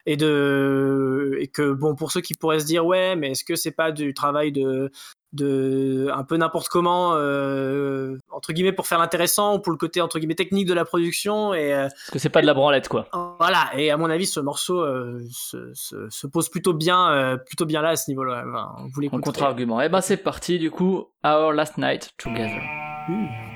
et 0.06 0.18
de 0.18 1.36
et 1.40 1.48
que 1.48 1.72
bon 1.72 1.96
pour 1.96 2.12
ceux 2.12 2.22
qui 2.22 2.34
pourraient 2.36 2.60
se 2.60 2.66
dire 2.66 2.86
ouais 2.86 3.16
mais 3.16 3.32
est-ce 3.32 3.44
que 3.46 3.56
c'est 3.56 3.72
pas 3.72 3.92
du 3.92 4.14
travail 4.14 4.52
de 4.52 4.92
de 5.34 6.08
un 6.14 6.24
peu 6.24 6.38
n'importe 6.38 6.68
comment 6.70 7.14
euh, 7.16 8.18
entre 8.32 8.54
guillemets 8.54 8.72
pour 8.72 8.88
faire 8.88 9.00
l'intéressant 9.00 9.56
ou 9.56 9.60
pour 9.60 9.72
le 9.72 9.78
côté 9.78 10.00
entre 10.02 10.20
guillemets 10.20 10.36
technique 10.36 10.66
de 10.68 10.74
la 10.74 10.86
production 10.86 11.54
et 11.54 11.74
euh, 11.74 11.84
Parce 11.90 12.12
que 12.12 12.20
c'est 12.20 12.30
pas 12.30 12.42
de 12.42 12.46
la 12.48 12.54
branlette, 12.54 12.88
quoi. 12.88 13.08
voilà, 13.40 13.70
et 13.76 13.92
à 13.92 13.98
mon 13.98 14.10
avis, 14.10 14.28
ce 14.28 14.40
morceau 14.40 14.80
euh, 14.82 15.20
se, 15.32 15.72
se- 15.74 16.08
se 16.10 16.28
pose 16.28 16.48
plutôt 16.50 16.74
bien, 16.74 17.38
plutôt 17.46 17.66
bien 17.66 17.82
là 17.82 17.90
à 17.90 17.96
ce 17.98 18.10
niveau-là. 18.12 18.44
Enfin, 18.48 18.76
vous 18.78 19.00
En 19.00 19.02
l'écouterez. 19.02 19.22
contre-argument. 19.24 19.82
Eh 19.82 19.90
ben, 19.90 20.00
c'est 20.02 20.18
parti, 20.18 20.58
du 20.58 20.72
coup. 20.72 21.06
Our 21.26 21.52
Last 21.52 21.78
Night 21.78 22.12
Together. 22.18 22.62
嗯。 23.08 23.55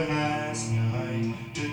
Last 0.00 0.72
night 0.72 1.71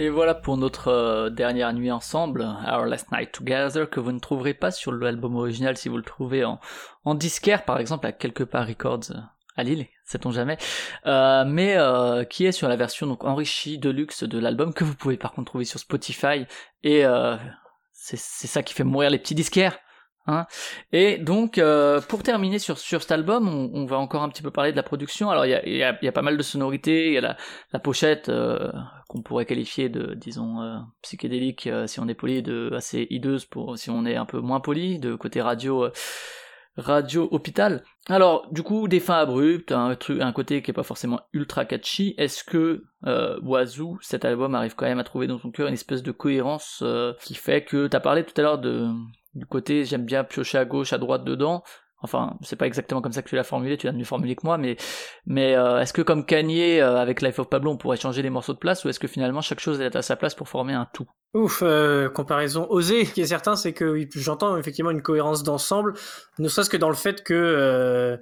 Et 0.00 0.10
voilà 0.10 0.34
pour 0.34 0.56
notre 0.56 0.88
euh, 0.88 1.28
dernière 1.28 1.72
nuit 1.72 1.90
ensemble, 1.90 2.42
Our 2.42 2.86
Last 2.86 3.10
Night 3.10 3.32
Together, 3.32 3.90
que 3.90 3.98
vous 3.98 4.12
ne 4.12 4.20
trouverez 4.20 4.54
pas 4.54 4.70
sur 4.70 4.92
l'album 4.92 5.34
original 5.34 5.76
si 5.76 5.88
vous 5.88 5.96
le 5.96 6.04
trouvez 6.04 6.44
en, 6.44 6.60
en 7.04 7.14
disquaire, 7.16 7.64
par 7.64 7.80
exemple, 7.80 8.06
à 8.06 8.12
quelque 8.12 8.44
part 8.44 8.68
Records 8.68 9.10
à 9.56 9.64
Lille, 9.64 9.88
sait-on 10.04 10.30
jamais, 10.30 10.56
euh, 11.06 11.44
mais 11.44 11.76
euh, 11.76 12.22
qui 12.22 12.46
est 12.46 12.52
sur 12.52 12.68
la 12.68 12.76
version 12.76 13.08
donc 13.08 13.24
enrichie 13.24 13.78
de 13.78 13.90
luxe 13.90 14.22
de 14.22 14.38
l'album, 14.38 14.72
que 14.72 14.84
vous 14.84 14.94
pouvez 14.94 15.16
par 15.16 15.32
contre 15.32 15.50
trouver 15.50 15.64
sur 15.64 15.80
Spotify, 15.80 16.46
et 16.84 17.04
euh, 17.04 17.36
c'est 17.92 18.16
ça 18.16 18.62
qui 18.62 18.74
fait 18.74 18.84
mourir 18.84 19.10
les 19.10 19.18
petits 19.18 19.34
disquaires. 19.34 19.78
Hein 20.28 20.46
et 20.92 21.16
donc, 21.16 21.56
euh, 21.56 22.02
pour 22.02 22.22
terminer 22.22 22.58
sur, 22.58 22.76
sur 22.76 23.00
cet 23.00 23.12
album, 23.12 23.48
on, 23.48 23.86
va 23.86 23.96
encore 23.96 24.22
un 24.22 24.28
petit 24.28 24.42
peu 24.42 24.50
parler 24.50 24.72
de 24.72 24.76
la 24.76 24.82
production. 24.82 25.30
Alors, 25.30 25.46
il 25.46 25.50
y 25.50 25.54
a, 25.82 25.96
y, 26.02 26.08
a, 26.08 26.12
pas 26.12 26.20
mal 26.20 26.36
de 26.36 26.42
sonorités, 26.42 27.06
il 27.06 27.12
y 27.14 27.18
a 27.18 27.22
la, 27.22 27.36
la 27.72 27.78
pochette 27.78 28.28
euh, 28.28 28.70
qu'on 29.08 29.22
pourrait 29.22 29.46
qualifier 29.46 29.88
de, 29.88 30.12
disons, 30.12 30.60
euh, 30.60 30.76
psychédélique 31.00 31.70
si 31.86 31.98
on 31.98 32.08
est 32.08 32.14
poli, 32.14 32.42
de 32.42 32.70
assez 32.76 33.06
hideuse 33.08 33.46
pour 33.46 33.78
si 33.78 33.88
on 33.88 34.04
est 34.04 34.16
un 34.16 34.26
peu 34.26 34.40
moins 34.40 34.60
poli, 34.60 34.98
de 34.98 35.14
côté 35.14 35.40
radio, 35.40 35.88
radio 36.76 37.26
hôpital. 37.30 37.82
Alors, 38.10 38.52
du 38.52 38.62
coup, 38.62 38.86
des 38.86 39.00
fins 39.00 39.20
abruptes, 39.20 39.72
un 39.72 39.94
truc, 39.94 40.20
un 40.20 40.32
côté 40.32 40.60
qui 40.60 40.72
est 40.72 40.74
pas 40.74 40.82
forcément 40.82 41.22
ultra 41.32 41.64
catchy. 41.64 42.14
Est-ce 42.18 42.44
que 42.44 42.84
euh, 43.06 43.64
cet 44.02 44.26
album 44.26 44.54
arrive 44.54 44.74
quand 44.74 44.86
même 44.86 44.98
à 44.98 45.04
trouver 45.04 45.26
dans 45.26 45.38
son 45.38 45.50
cœur 45.50 45.68
une 45.68 45.74
espèce 45.74 46.02
de 46.02 46.12
cohérence 46.12 46.84
qui 47.22 47.34
fait 47.34 47.64
que 47.64 47.86
t'as 47.86 48.00
parlé 48.00 48.24
tout 48.24 48.38
à 48.38 48.42
l'heure 48.42 48.58
de 48.58 48.90
du 49.38 49.46
côté 49.46 49.84
j'aime 49.84 50.04
bien 50.04 50.24
piocher 50.24 50.58
à 50.58 50.64
gauche, 50.64 50.92
à 50.92 50.98
droite 50.98 51.24
dedans. 51.24 51.62
Enfin, 52.00 52.36
c'est 52.42 52.54
pas 52.54 52.68
exactement 52.68 53.00
comme 53.02 53.12
ça 53.12 53.22
que 53.22 53.28
tu 53.28 53.34
l'as 53.34 53.42
formulé, 53.42 53.76
tu 53.76 53.86
l'as 53.86 53.92
mieux 53.92 54.04
formulé 54.04 54.36
que 54.36 54.42
moi, 54.44 54.56
mais 54.56 54.76
mais 55.26 55.56
euh, 55.56 55.80
est-ce 55.80 55.92
que 55.92 56.02
comme 56.02 56.24
Kanye 56.24 56.80
euh, 56.80 56.96
avec 56.96 57.22
Life 57.22 57.40
of 57.40 57.48
Pablo, 57.48 57.72
on 57.72 57.76
pourrait 57.76 57.96
changer 57.96 58.22
les 58.22 58.30
morceaux 58.30 58.52
de 58.52 58.58
place, 58.58 58.84
ou 58.84 58.88
est-ce 58.88 59.00
que 59.00 59.08
finalement 59.08 59.40
chaque 59.40 59.58
chose 59.58 59.80
est 59.80 59.96
à 59.96 60.02
sa 60.02 60.14
place 60.14 60.36
pour 60.36 60.48
former 60.48 60.74
un 60.74 60.86
tout? 60.92 61.08
Ouf, 61.34 61.60
euh, 61.62 62.08
comparaison 62.08 62.68
osée. 62.70 63.04
Ce 63.04 63.12
qui 63.12 63.20
est 63.20 63.26
certain, 63.26 63.56
c'est 63.56 63.72
que 63.72 64.06
j'entends 64.14 64.56
effectivement 64.56 64.92
une 64.92 65.02
cohérence 65.02 65.42
d'ensemble, 65.42 65.94
ne 66.38 66.46
serait-ce 66.48 66.70
que 66.70 66.76
dans 66.76 66.88
le 66.88 66.94
fait 66.94 67.24
que 67.24 67.34
euh, 67.34 68.16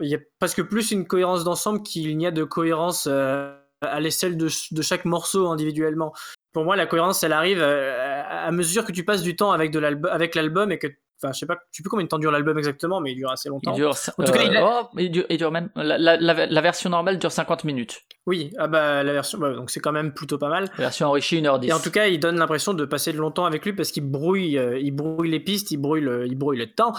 il 0.00 0.08
y 0.08 0.14
a 0.14 0.18
presque 0.38 0.62
plus 0.62 0.92
une 0.92 1.06
cohérence 1.06 1.42
d'ensemble 1.42 1.82
qu'il 1.82 2.16
n'y 2.16 2.26
a 2.28 2.30
de 2.30 2.44
cohérence 2.44 3.08
euh, 3.10 3.52
à 3.82 4.00
ch- 4.02 4.36
de 4.72 4.82
chaque 4.82 5.04
morceau 5.04 5.48
individuellement. 5.48 6.12
Pour 6.52 6.64
moi, 6.64 6.76
la 6.76 6.86
cohérence, 6.86 7.22
elle 7.22 7.32
arrive 7.32 7.60
euh, 7.60 8.22
à 8.28 8.50
mesure 8.50 8.84
que 8.84 8.92
tu 8.92 9.04
passes 9.04 9.22
du 9.22 9.36
temps 9.36 9.52
avec 9.52 9.70
de 9.70 9.78
l'album, 9.78 10.10
avec 10.12 10.34
l'album 10.34 10.72
et 10.72 10.78
que, 10.78 10.88
enfin, 11.22 11.32
je 11.32 11.38
sais 11.38 11.46
pas, 11.46 11.54
tu 11.56 11.62
sais 11.78 11.82
plus 11.84 11.90
combien 11.90 12.04
de 12.04 12.08
temps 12.08 12.18
dure 12.18 12.32
l'album 12.32 12.58
exactement, 12.58 13.00
mais 13.00 13.12
il 13.12 13.16
dure 13.16 13.30
assez 13.30 13.48
Il 13.48 13.50
longtemps. 13.50 13.72
dure, 13.72 13.94
En 14.18 14.24
tout 14.24 14.32
cas, 14.32 14.42
il 14.42 14.56
a- 14.56 14.64
oh, 14.82 14.88
il 14.98 15.10
dure, 15.12 15.24
il 15.30 15.36
dure 15.38 15.52
même 15.52 15.70
la, 15.76 15.96
la, 15.96 16.16
la, 16.16 16.46
la 16.46 16.60
version 16.60 16.90
normale 16.90 17.18
dure 17.18 17.30
50 17.30 17.62
minutes. 17.64 18.00
Oui, 18.26 18.52
ah 18.58 18.66
bah 18.68 19.02
la 19.04 19.12
version, 19.12 19.38
bah, 19.38 19.52
donc 19.52 19.70
c'est 19.70 19.80
quand 19.80 19.92
même 19.92 20.12
plutôt 20.12 20.38
pas 20.38 20.48
mal. 20.48 20.64
La 20.78 20.84
version 20.84 21.06
enrichie 21.06 21.40
1h10. 21.40 21.68
Et 21.68 21.72
en 21.72 21.78
tout 21.80 21.90
cas, 21.92 22.06
il 22.08 22.18
donne 22.18 22.36
l'impression 22.36 22.74
de 22.74 22.84
passer 22.84 23.12
longtemps 23.12 23.44
avec 23.44 23.64
lui 23.64 23.72
parce 23.72 23.92
qu'il 23.92 24.04
brouille, 24.04 24.58
euh, 24.58 24.78
il 24.78 24.90
brouille 24.90 25.30
les 25.30 25.40
pistes, 25.40 25.70
il 25.70 25.76
brouille 25.78 26.00
le, 26.02 26.26
il 26.26 26.34
brouille 26.36 26.58
le 26.58 26.66
temps. 26.72 26.92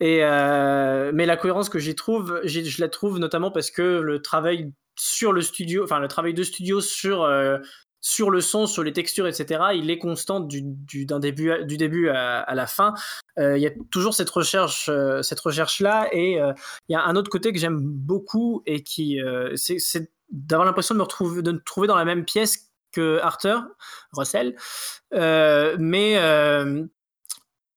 Et 0.00 0.20
euh, 0.22 1.10
mais 1.14 1.24
la 1.26 1.36
cohérence 1.38 1.68
que 1.70 1.78
j'y 1.78 1.94
trouve, 1.94 2.40
j'y- 2.44 2.64
je 2.66 2.80
la 2.80 2.88
trouve 2.88 3.18
notamment 3.18 3.50
parce 3.50 3.70
que 3.70 3.82
le 4.00 4.20
travail 4.22 4.72
sur 5.00 5.32
le 5.32 5.40
studio, 5.42 5.84
enfin 5.84 5.98
le 6.00 6.08
travail 6.08 6.34
de 6.34 6.42
studio 6.42 6.80
sur 6.80 7.22
euh, 7.22 7.58
sur 8.00 8.30
le 8.30 8.40
son, 8.40 8.66
sur 8.66 8.82
les 8.82 8.92
textures, 8.92 9.26
etc. 9.26 9.60
Il 9.74 9.90
est 9.90 9.98
constant 9.98 10.40
du, 10.40 10.62
début 10.62 11.50
à, 11.50 11.62
du 11.62 11.76
début 11.76 12.08
à, 12.08 12.54
la 12.54 12.66
fin. 12.66 12.94
Euh, 13.38 13.56
Il 13.56 13.62
y 13.62 13.66
a 13.66 13.70
toujours 13.90 14.14
cette 14.14 14.30
recherche, 14.30 14.88
euh, 14.88 15.22
cette 15.22 15.40
recherche 15.40 15.80
là. 15.80 16.08
Et 16.12 16.40
euh, 16.40 16.52
il 16.88 16.92
y 16.92 16.96
a 16.96 17.02
un 17.02 17.16
autre 17.16 17.30
côté 17.30 17.52
que 17.52 17.58
j'aime 17.58 17.80
beaucoup 17.80 18.62
et 18.66 18.82
qui, 18.82 19.20
c'est, 19.56 20.10
d'avoir 20.30 20.66
l'impression 20.66 20.94
de 20.94 20.98
me 20.98 21.04
retrouver, 21.04 21.42
de 21.42 21.52
me 21.52 21.60
trouver 21.60 21.88
dans 21.88 21.96
la 21.96 22.04
même 22.04 22.24
pièce 22.24 22.70
que 22.92 23.18
Arthur 23.20 23.64
Russell, 24.12 24.56
mais 25.12 26.18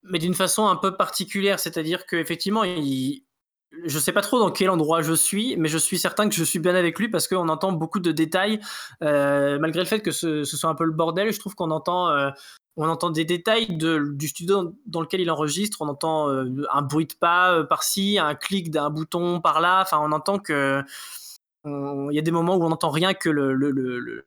mais 0.04 0.18
d'une 0.18 0.34
façon 0.34 0.68
un 0.68 0.76
peu 0.76 0.98
particulière, 0.98 1.60
c'est-à-dire 1.60 2.08
qu'effectivement, 2.08 2.64
il, 2.64 3.24
je 3.86 4.00
sais 4.00 4.12
pas 4.12 4.22
trop 4.22 4.40
dans 4.40 4.52
quel 4.52 4.70
endroit 4.70 5.02
je 5.02 5.14
suis, 5.14 5.56
mais 5.58 5.70
je 5.70 5.78
suis 5.78 5.98
certain 5.98 6.28
que 6.30 6.36
je 6.36 6.44
suis 6.44 6.60
bien 6.60 6.76
avec 6.76 7.00
lui 7.00 7.10
parce 7.10 7.28
qu'on 7.28 7.50
entend 7.50 7.72
beaucoup 7.72 8.00
de 8.00 8.12
détails, 8.12 8.60
euh, 9.04 9.60
malgré 9.60 9.82
le 9.82 9.88
fait 9.88 10.02
que 10.02 10.12
ce, 10.12 10.44
ce 10.44 10.58
soit 10.58 10.70
un 10.70 10.76
peu 10.76 10.84
le 10.84 10.92
bordel. 10.92 11.32
Je 11.32 11.40
trouve 11.40 11.56
qu'on 11.56 11.72
entend 11.72 12.10
euh, 12.10 12.30
on 12.78 12.88
entend 12.88 13.10
des 13.10 13.26
détails 13.26 13.68
de, 13.78 14.12
du 14.14 14.28
studio 14.28 14.74
dans 14.86 15.02
lequel 15.02 15.22
il 15.22 15.30
enregistre. 15.32 15.82
On 15.82 15.88
entend 15.90 16.30
euh, 16.30 16.46
un 16.72 16.82
bruit 16.82 17.06
de 17.06 17.14
pas 17.14 17.54
euh, 17.54 17.64
par-ci, 17.64 18.18
un 18.20 18.36
clic 18.36 18.72
d'un 18.72 18.90
bouton 18.90 19.42
par-là. 19.42 19.82
Enfin, 19.82 20.00
on 20.02 20.12
entend 20.12 20.40
que 20.40 20.82
il 21.66 22.10
y 22.14 22.18
a 22.18 22.24
des 22.24 22.32
moments 22.32 22.56
où 22.56 22.64
on 22.64 22.70
n'entend 22.70 22.90
rien 22.90 23.14
que 23.14 23.30
le- 23.30 23.54
le- 23.54 23.70
le- 23.72 24.26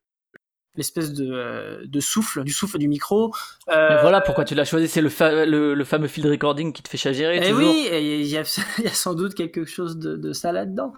l'espèce 0.76 1.12
de, 1.12 1.30
euh, 1.32 1.82
de 1.86 2.00
souffle, 2.00 2.42
du 2.44 2.52
souffle 2.52 2.78
du 2.78 2.88
micro. 2.88 3.32
Euh, 3.70 3.98
voilà 4.00 4.20
pourquoi 4.20 4.44
tu 4.44 4.54
l'as 4.54 4.64
choisi, 4.64 4.88
c'est 4.88 5.00
le, 5.00 5.08
fa- 5.08 5.46
le, 5.46 5.74
le 5.74 5.84
fameux 5.84 6.08
field 6.08 6.28
recording 6.30 6.72
qui 6.72 6.82
te 6.82 6.88
fait 6.88 6.96
chagirer. 6.98 7.38
Eh 7.42 7.50
toujours. 7.50 7.58
oui, 7.70 7.86
et 7.90 8.20
il 8.20 8.26
y, 8.26 8.30
y 8.32 8.36
a 8.38 8.44
sans 8.92 9.14
doute 9.14 9.34
quelque 9.34 9.64
chose 9.64 9.98
de, 9.98 10.16
de 10.16 10.32
ça 10.32 10.52
là-dedans. 10.52 10.92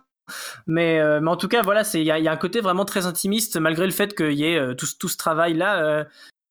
Mais, 0.67 0.99
euh, 0.99 1.21
mais 1.21 1.31
en 1.31 1.37
tout 1.37 1.47
cas, 1.49 1.63
voilà, 1.63 1.85
c'est 1.85 2.01
il 2.01 2.05
y 2.05 2.07
y 2.07 2.29
a 2.29 2.33
un 2.33 2.37
côté 2.37 2.61
vraiment 2.61 2.85
très 2.85 3.07
intimiste, 3.07 3.57
malgré 3.59 3.87
le 3.87 3.93
fait 3.93 4.15
qu'il 4.15 4.33
y 4.33 4.45
ait 4.45 4.59
euh, 4.59 4.75
tout, 4.75 4.87
ce- 4.87 4.97
tout 4.97 5.09
ce 5.09 5.17
travail-là. 5.17 5.83
euh, 5.85 6.05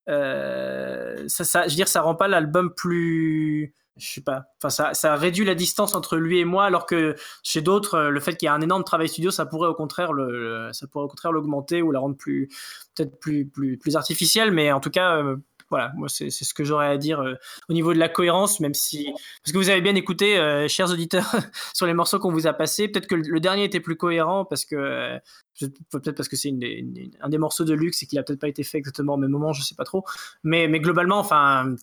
euh, 0.08 1.24
ça, 1.28 1.44
ça, 1.44 1.64
je 1.64 1.70
veux 1.70 1.76
dire, 1.76 1.88
ça 1.88 2.02
rend 2.02 2.16
pas 2.16 2.28
l'album 2.28 2.74
plus. 2.74 3.74
Je 3.98 4.06
sais 4.06 4.22
pas. 4.22 4.48
Enfin, 4.62 4.94
ça, 4.94 5.16
réduit 5.16 5.46
la 5.46 5.56
distance 5.56 5.96
entre 5.96 6.18
lui 6.18 6.40
et 6.40 6.46
moi, 6.46 6.66
alors 6.66 6.86
que 6.86 7.16
chez 7.44 7.62
d'autres, 7.62 7.96
euh, 7.96 8.10
le 8.10 8.20
fait 8.20 8.36
qu'il 8.36 8.48
y 8.48 8.50
ait 8.50 8.54
un 8.54 8.60
énorme 8.60 8.84
travail 8.84 9.08
studio, 9.08 9.32
ça 9.32 9.46
pourrait 9.46 9.70
au 9.70 9.74
contraire 9.74 10.12
le, 10.12 10.70
ça 10.74 10.86
pourrait 10.88 11.06
au 11.06 11.08
contraire 11.08 11.32
l'augmenter 11.32 11.82
ou 11.82 11.92
la 11.92 12.00
rendre 12.00 12.18
plus, 12.18 12.50
peut-être 12.94 13.18
plus, 13.20 13.46
plus, 13.48 13.78
plus 13.78 13.96
artificielle. 13.96 14.52
Mais 14.52 14.74
en 14.74 14.82
tout 14.82 14.90
cas, 14.90 15.16
euh, 15.16 15.38
voilà, 15.70 15.94
moi 15.96 16.10
c'est 16.10 16.30
ce 16.30 16.54
que 16.54 16.66
j'aurais 16.66 16.88
à 16.88 16.98
dire 16.98 17.22
euh, 17.22 17.36
au 17.70 17.74
niveau 17.74 17.94
de 17.94 17.98
la 17.98 18.10
cohérence, 18.10 18.60
même 18.60 18.74
si 18.74 19.06
parce 19.06 19.54
que 19.54 19.58
vous 19.58 19.70
avez 19.70 19.82
bien 19.82 19.96
écouté, 19.96 20.36
chers 20.68 20.92
auditeurs, 20.92 21.34
sur 21.74 21.86
les 21.86 21.94
morceaux 21.94 22.20
qu'on 22.20 22.34
vous 22.34 22.48
a 22.48 22.54
passés. 22.54 22.90
Peut-être 22.90 23.08
que 23.08 23.16
le, 23.16 23.40
dernier 23.40 23.64
était 23.64 23.80
plus 23.80 23.96
cohérent 23.96 24.44
parce 24.44 24.66
que 24.66 25.18
peut-être 25.90 26.18
parce 26.18 26.28
que 26.28 26.36
c'est 26.36 26.54
un 27.22 27.30
des 27.30 27.38
morceaux 27.38 27.64
de 27.64 27.74
luxe 27.74 28.04
et 28.04 28.08
qu'il 28.08 28.20
a 28.20 28.24
peut-être 28.24 28.42
pas 28.42 28.50
été 28.50 28.64
fait 28.64 28.78
exactement 28.78 29.14
au 29.14 29.18
même 29.18 29.32
moment, 29.32 29.54
je 29.54 29.62
sais 29.62 29.76
pas 29.76 29.86
trop. 29.86 30.04
Mais, 30.44 30.68
mais 30.68 30.82
globalement, 30.82 31.18
enfin, 31.18 31.76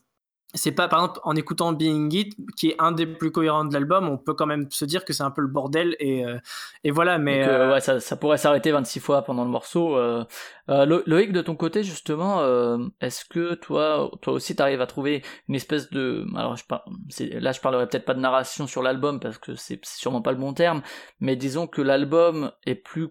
c'est 0.55 0.72
pas 0.72 0.86
par 0.88 1.00
exemple 1.00 1.20
en 1.24 1.34
écoutant 1.34 1.72
Being 1.72 2.12
It, 2.14 2.36
qui 2.57 2.70
est 2.70 2.76
un 2.78 2.92
des 2.92 3.07
plus 3.07 3.30
cohérents 3.32 3.64
de 3.64 3.72
l'album, 3.72 4.09
on 4.09 4.18
peut 4.18 4.34
quand 4.34 4.46
même 4.46 4.70
se 4.70 4.84
dire 4.84 5.05
que 5.05 5.12
c'est 5.12 5.22
un 5.22 5.30
peu 5.30 5.40
le 5.40 5.48
bordel 5.48 5.96
et 5.98 6.24
euh, 6.26 6.38
et 6.84 6.90
voilà. 6.90 7.18
Mais 7.18 7.40
Donc, 7.40 7.48
euh, 7.48 7.59
euh, 7.70 7.72
ouais, 7.74 7.80
ça, 7.80 8.00
ça 8.00 8.16
pourrait 8.16 8.36
s'arrêter 8.38 8.70
26 8.72 9.00
fois 9.00 9.22
pendant 9.22 9.44
le 9.44 9.50
morceau. 9.50 9.96
Euh, 9.96 10.24
euh, 10.68 10.84
Lo- 10.86 11.03
Loïc, 11.07 11.32
de 11.32 11.40
ton 11.40 11.57
côté, 11.57 11.82
justement, 11.82 12.40
euh, 12.40 12.78
est-ce 13.00 13.24
que 13.24 13.55
toi, 13.55 14.11
toi 14.20 14.34
aussi, 14.34 14.55
t'arrives 14.55 14.80
à 14.80 14.86
trouver 14.86 15.22
une 15.48 15.55
espèce 15.55 15.90
de, 15.90 16.24
alors 16.36 16.57
je 16.57 16.64
par... 16.64 16.84
là, 17.20 17.53
je 17.53 17.61
parlerai 17.61 17.88
peut-être 17.88 18.05
pas 18.05 18.14
de 18.14 18.20
narration 18.20 18.66
sur 18.66 18.82
l'album 18.82 19.20
parce 19.20 19.38
que 19.38 19.55
c'est 19.55 19.84
sûrement 19.84 20.22
pas 20.22 20.32
le 20.32 20.38
bon 20.38 20.53
terme, 20.55 20.82
mais 21.20 21.36
disons 21.36 21.66
que 21.66 21.80
l'album 21.82 22.53
est 22.66 22.74
plus 22.74 23.09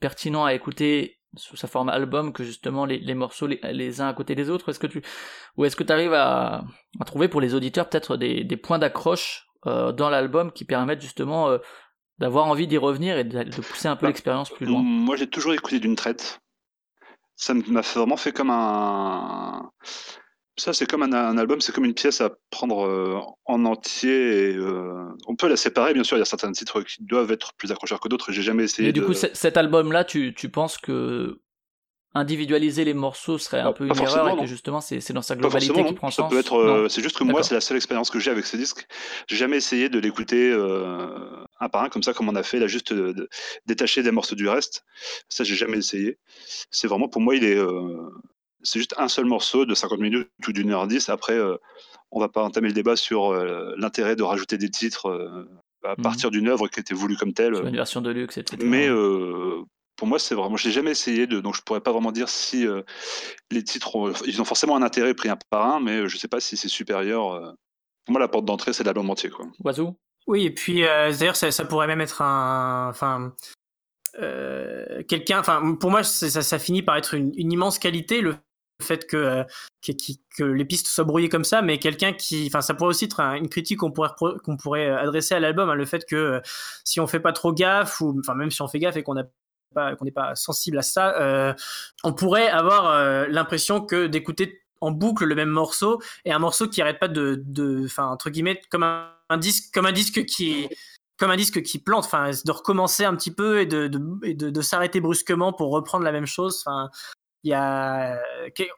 pertinent 0.00 0.44
à 0.44 0.54
écouter 0.54 1.18
sous 1.36 1.56
sa 1.56 1.68
forme 1.68 1.88
album 1.88 2.32
que 2.32 2.44
justement 2.44 2.84
les, 2.86 2.98
les 2.98 3.14
morceaux 3.14 3.46
les, 3.46 3.60
les 3.72 4.00
uns 4.00 4.08
à 4.08 4.14
côté 4.14 4.34
des 4.34 4.50
autres? 4.50 4.68
Est-ce 4.70 4.78
que 4.78 4.86
tu, 4.86 5.02
ou 5.56 5.64
est-ce 5.64 5.76
que 5.76 5.84
tu 5.84 5.92
arrives 5.92 6.14
à, 6.14 6.64
à 7.00 7.04
trouver 7.04 7.28
pour 7.28 7.40
les 7.40 7.54
auditeurs 7.54 7.88
peut-être 7.88 8.16
des, 8.16 8.44
des 8.44 8.56
points 8.56 8.78
d'accroche 8.78 9.46
euh, 9.66 9.92
dans 9.92 10.10
l'album 10.10 10.52
qui 10.52 10.64
permettent 10.64 11.00
justement 11.02 11.48
euh, 11.48 11.58
d'avoir 12.18 12.46
envie 12.46 12.66
d'y 12.66 12.78
revenir 12.78 13.18
et 13.18 13.24
de, 13.24 13.42
de 13.42 13.60
pousser 13.60 13.88
un 13.88 13.96
peu 13.96 14.06
Bah, 14.06 14.08
l'expérience 14.08 14.50
plus 14.50 14.66
loin? 14.66 14.82
Moi, 14.82 15.16
j'ai 15.16 15.28
toujours 15.28 15.54
écouté 15.54 15.80
d'une 15.80 15.96
traite. 15.96 16.40
Ça 17.36 17.54
m'a 17.54 17.80
vraiment 17.80 18.16
fait 18.16 18.32
comme 18.32 18.50
un. 18.50 19.70
Ça, 20.56 20.72
c'est 20.72 20.86
comme 20.88 21.02
un, 21.02 21.12
un 21.12 21.36
album, 21.36 21.60
c'est 21.60 21.72
comme 21.72 21.84
une 21.84 21.94
pièce 21.94 22.20
à 22.20 22.30
prendre 22.50 22.86
euh, 22.86 23.18
en 23.44 23.64
entier. 23.64 24.50
Et, 24.50 24.56
euh, 24.56 25.04
on 25.26 25.34
peut 25.34 25.48
la 25.48 25.56
séparer, 25.56 25.94
bien 25.94 26.04
sûr. 26.04 26.16
Il 26.16 26.20
y 26.20 26.22
a 26.22 26.26
certains 26.26 26.52
titres 26.52 26.80
qui 26.82 27.02
doivent 27.02 27.32
être 27.32 27.54
plus 27.54 27.72
accrocheurs 27.72 27.98
que 28.00 28.08
d'autres. 28.08 28.30
J'ai 28.30 28.42
jamais 28.42 28.64
essayé 28.64 28.90
Et 28.90 28.92
du 28.92 29.00
de. 29.00 29.04
coup, 29.06 29.14
cet 29.14 29.56
album-là, 29.56 30.04
tu, 30.04 30.32
tu 30.34 30.48
penses 30.48 30.78
que 30.78 31.40
individualiser 32.16 32.84
les 32.84 32.94
morceaux 32.94 33.38
serait 33.38 33.58
un 33.58 33.64
Pas- 33.64 33.72
peu 33.72 33.86
une 33.88 33.96
erreur 34.00 34.28
et 34.28 34.34
que 34.34 34.40
non. 34.42 34.46
justement 34.46 34.80
c'est 34.80 35.12
dans 35.12 35.20
sa 35.22 35.34
globalité 35.34 35.82
qui 35.84 35.94
prend 35.94 36.12
Ça 36.12 36.22
sens 36.22 36.30
peut 36.32 36.38
être. 36.38 36.54
euh, 36.54 36.88
c'est 36.88 37.02
juste 37.02 37.18
que 37.18 37.24
moi, 37.24 37.42
c'est 37.42 37.54
la 37.54 37.60
seule 37.60 37.76
expérience 37.76 38.08
que 38.08 38.20
j'ai 38.20 38.30
avec 38.30 38.46
ce 38.46 38.56
disque. 38.56 38.86
J'ai 39.26 39.34
jamais 39.34 39.56
essayé 39.56 39.88
de 39.88 39.98
l'écouter 39.98 40.52
un 40.52 41.68
par 41.68 41.82
un 41.82 41.88
comme 41.88 42.04
ça, 42.04 42.12
comme 42.14 42.28
on 42.28 42.36
a 42.36 42.44
fait, 42.44 42.60
là, 42.60 42.68
juste 42.68 42.92
de, 42.92 43.10
de 43.12 43.28
détacher 43.66 44.04
des 44.04 44.12
morceaux 44.12 44.36
du 44.36 44.48
reste. 44.48 44.84
Ça, 45.28 45.42
j'ai 45.42 45.56
jamais 45.56 45.78
essayé. 45.78 46.18
C'est 46.70 46.86
vraiment, 46.86 47.08
pour 47.08 47.20
moi, 47.20 47.34
il 47.34 47.42
est. 47.42 47.58
euh, 48.64 48.70
c'est 48.70 48.78
juste 48.78 48.94
un 48.98 49.08
seul 49.08 49.24
morceau 49.26 49.64
de 49.66 49.74
50 49.74 49.98
minutes 50.00 50.28
ou 50.48 50.52
d'une 50.52 50.70
heure 50.70 50.86
10. 50.86 51.08
Après, 51.08 51.34
euh, 51.34 51.56
on 52.10 52.20
va 52.20 52.28
pas 52.28 52.42
entamer 52.42 52.68
le 52.68 52.74
débat 52.74 52.96
sur 52.96 53.32
euh, 53.32 53.74
l'intérêt 53.76 54.16
de 54.16 54.22
rajouter 54.22 54.58
des 54.58 54.70
titres 54.70 55.06
euh, 55.08 55.44
à 55.84 55.94
Mhm. 55.96 56.02
partir 56.02 56.30
d'une 56.30 56.48
œuvre 56.48 56.68
qui 56.68 56.80
était 56.80 56.94
voulue 56.94 57.16
comme 57.16 57.32
telle. 57.34 57.56
Sur 57.56 57.66
une 57.66 57.76
version 57.76 58.00
de 58.00 58.10
luxe, 58.10 58.38
etc. 58.38 58.56
Mais 58.64 58.88
euh, 58.88 59.62
pour 59.96 60.08
moi, 60.08 60.18
c'est 60.18 60.34
vraiment. 60.34 60.56
Je 60.56 60.66
l'ai 60.68 60.72
jamais 60.72 60.90
essayé 60.92 61.26
de, 61.26 61.40
donc 61.40 61.54
je 61.54 61.62
pourrais 61.62 61.80
pas 61.82 61.92
vraiment 61.92 62.10
dire 62.12 62.28
si 62.28 62.66
euh, 62.66 62.82
les 63.50 63.62
titres, 63.62 63.94
ont, 63.96 64.12
ils 64.26 64.40
ont 64.40 64.44
forcément 64.44 64.76
un 64.76 64.82
intérêt 64.82 65.14
pris 65.14 65.28
un 65.28 65.36
par 65.50 65.74
un, 65.74 65.80
mais 65.80 66.08
je 66.08 66.16
sais 66.16 66.28
pas 66.28 66.40
si 66.40 66.56
c'est 66.56 66.68
supérieur. 66.68 67.32
euh. 67.34 67.52
Pour 68.06 68.12
moi, 68.12 68.20
la 68.20 68.28
porte 68.28 68.44
d'entrée, 68.44 68.72
c'est 68.72 68.84
l'album 68.84 69.08
entier, 69.10 69.30
quoi. 69.30 69.46
Oiseau? 69.64 69.96
Oui, 70.26 70.44
et 70.46 70.50
puis 70.50 70.84
euh, 70.84 71.12
d'ailleurs, 71.12 71.36
ça, 71.36 71.50
ça 71.50 71.64
pourrait 71.66 71.86
même 71.86 72.00
être 72.00 72.22
un. 72.22 72.88
Enfin. 72.90 73.34
euh, 74.18 75.02
quelqu'un. 75.04 75.40
Enfin, 75.40 75.74
pour 75.74 75.90
moi, 75.90 76.02
ça, 76.02 76.42
ça 76.42 76.58
finit 76.58 76.82
par 76.82 76.96
être 76.96 77.14
une, 77.14 77.32
une 77.36 77.52
immense 77.52 77.78
qualité, 77.78 78.20
le 78.20 78.36
fait 78.82 79.06
que, 79.06 79.16
euh, 79.16 79.44
que, 80.36 80.44
les 80.44 80.64
pistes 80.64 80.88
soient 80.88 81.04
brouillées 81.04 81.28
comme 81.28 81.44
ça, 81.44 81.62
mais 81.62 81.78
quelqu'un 81.78 82.12
qui. 82.12 82.46
Enfin, 82.46 82.60
ça 82.60 82.74
pourrait 82.74 82.90
aussi 82.90 83.04
être 83.06 83.20
un- 83.20 83.34
une 83.34 83.48
critique 83.48 83.78
qu'on 83.78 83.92
pourrait, 83.92 84.10
pourrait 84.62 84.90
adresser 84.90 85.34
à 85.34 85.40
l'album, 85.40 85.70
hein, 85.70 85.74
le 85.74 85.86
fait 85.86 86.04
que 86.06 86.16
euh, 86.16 86.40
si 86.84 87.00
on 87.00 87.06
fait 87.06 87.20
pas 87.20 87.32
trop 87.32 87.52
gaffe, 87.52 88.00
ou 88.00 88.16
enfin, 88.20 88.34
même 88.34 88.50
si 88.50 88.62
on 88.62 88.68
fait 88.68 88.78
gaffe 88.78 88.96
et 88.96 89.02
qu'on 89.02 89.14
qu'on 89.74 90.04
n'est 90.04 90.12
pas 90.12 90.36
sensible 90.36 90.78
à 90.78 90.82
ça, 90.82 91.18
euh, 91.20 91.52
on 92.04 92.12
pourrait 92.12 92.48
avoir 92.48 92.86
euh, 92.90 93.26
l'impression 93.28 93.80
que 93.80 94.06
d'écouter 94.06 94.62
en 94.80 94.92
boucle 94.92 95.24
le 95.24 95.34
même 95.34 95.48
morceau 95.48 96.00
et 96.24 96.32
un 96.32 96.38
morceau 96.38 96.68
qui 96.68 96.80
arrête 96.80 97.00
pas 97.00 97.08
de, 97.08 97.42
de, 97.44 97.82
enfin 97.84 98.06
entre 98.06 98.30
guillemets, 98.30 98.60
comme 98.70 98.84
un, 98.84 99.36
disque, 99.38 99.74
comme 99.74 99.86
un 99.86 99.92
disque 99.92 100.24
qui, 100.26 100.68
comme 101.16 101.30
un 101.30 101.36
disque 101.36 101.62
qui 101.62 101.78
plante, 101.78 102.04
enfin 102.04 102.30
de 102.44 102.52
recommencer 102.52 103.04
un 103.04 103.16
petit 103.16 103.32
peu 103.32 103.60
et 103.60 103.66
de, 103.66 103.88
de, 103.88 103.98
de, 104.32 104.50
de 104.50 104.62
s'arrêter 104.62 105.00
brusquement 105.00 105.52
pour 105.52 105.72
reprendre 105.72 106.04
la 106.04 106.12
même 106.12 106.26
chose. 106.26 106.62
Enfin, 106.64 106.90
il 107.44 107.50
y 107.50 107.54
a, 107.54 108.18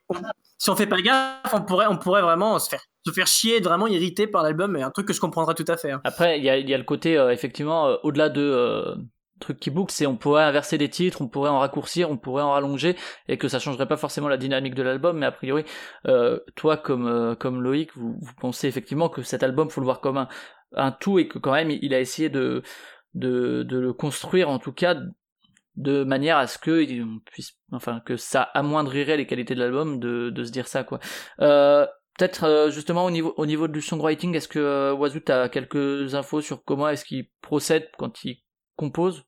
on- 0.09 0.17
si 0.59 0.71
on 0.71 0.77
fait 0.77 0.87
pas 0.87 1.01
gaffe, 1.01 1.53
on 1.55 1.63
pourrait, 1.63 1.87
on 1.87 1.97
pourrait 1.97 2.23
vraiment 2.23 2.59
se 2.59 2.69
faire, 2.69 2.81
se 3.07 3.13
faire 3.13 3.27
chier, 3.27 3.61
vraiment 3.61 3.87
irrité 3.87 4.27
par 4.27 4.43
l'album, 4.43 4.77
et 4.77 4.83
un 4.83 4.91
truc 4.91 5.07
que 5.07 5.13
je 5.13 5.21
comprendrais 5.21 5.55
tout 5.55 5.65
à 5.69 5.77
fait. 5.77 5.93
hein. 5.93 6.01
Après, 6.05 6.39
il 6.39 6.45
y 6.45 6.51
a, 6.51 6.59
y 6.59 6.75
a 6.75 6.79
le 6.79 6.85
côté, 6.85 7.17
euh, 7.19 7.31
effectivement, 7.31 7.87
euh, 7.89 7.97
au-delà 8.03 8.29
de 8.29 8.41
euh, 8.41 8.95
trucs 9.39 9.61
qui 9.61 9.71
book, 9.71 9.91
c'est 9.91 10.07
on 10.07 10.17
pourrait 10.17 10.45
inverser 10.45 10.79
des 10.79 10.89
titres, 10.89 11.21
on 11.21 11.29
pourrait 11.29 11.51
en 11.51 11.59
raccourcir, 11.59 12.11
on 12.11 12.17
pourrait 12.17 12.43
en 12.43 12.53
rallonger, 12.53 12.97
et 13.29 13.37
que 13.37 13.49
ça 13.49 13.59
changerait 13.59 13.87
pas 13.87 13.99
forcément 13.99 14.29
la 14.29 14.39
dynamique 14.39 14.75
de 14.75 14.83
l'album, 14.83 15.19
mais 15.19 15.27
a 15.27 15.33
priori, 15.33 15.65
euh, 16.07 16.41
toi 16.55 16.77
comme 16.79 17.07
euh, 17.07 17.35
comme 17.35 17.63
Loïc, 17.63 17.91
vous, 17.97 18.17
vous 18.19 18.33
pensez 18.41 18.67
effectivement 18.67 19.09
que 19.11 19.23
cet 19.23 19.43
album, 19.43 19.69
faut 19.71 19.83
le 19.83 19.87
voir 19.87 20.01
comme 20.01 20.17
un, 20.17 20.29
un 20.75 20.91
tout, 20.91 21.19
et 21.19 21.29
que 21.29 21.39
quand 21.39 21.53
même, 21.53 21.71
il 21.71 21.93
a 21.93 22.01
essayé 22.01 22.31
de, 22.31 22.63
de, 23.15 23.63
de 23.63 23.79
le 23.79 23.93
construire, 23.93 24.49
en 24.49 24.59
tout 24.59 24.73
cas, 24.73 24.97
de 25.77 26.05
manière 26.05 26.37
à 26.39 26.47
ce 26.47 26.59
que 26.59 26.83
il 26.83 27.05
puisse, 27.27 27.53
enfin, 27.73 28.01
que 28.05 28.17
ça 28.17 28.43
amoindrirait 28.43 29.17
les 29.17 29.27
qualités 29.27 29.55
de 29.55 29.61
l'album 29.61 30.01
de, 30.01 30.31
de 30.31 30.45
se 30.45 30.51
dire 30.53 30.69
ça, 30.69 30.85
quoi. 30.85 30.99
Euh, 31.41 31.87
Peut-être 32.19 32.45
euh, 32.45 32.71
justement 32.71 33.05
au 33.05 33.11
niveau 33.11 33.35
au 33.37 33.45
niveau 33.45 33.69
du 33.69 33.83
songwriting, 33.83 34.35
est-ce 34.37 34.49
que 34.49 34.59
euh, 34.59 34.95
Wazoo 34.95 35.21
t'as 35.21 35.51
quelques 35.51 36.15
infos 36.15 36.41
sur 36.41 36.65
comment 36.65 36.89
est-ce 36.89 37.05
qu'il 37.05 37.29
procède 37.43 37.91
quand 37.99 38.25
il 38.25 38.43
compose? 38.75 39.25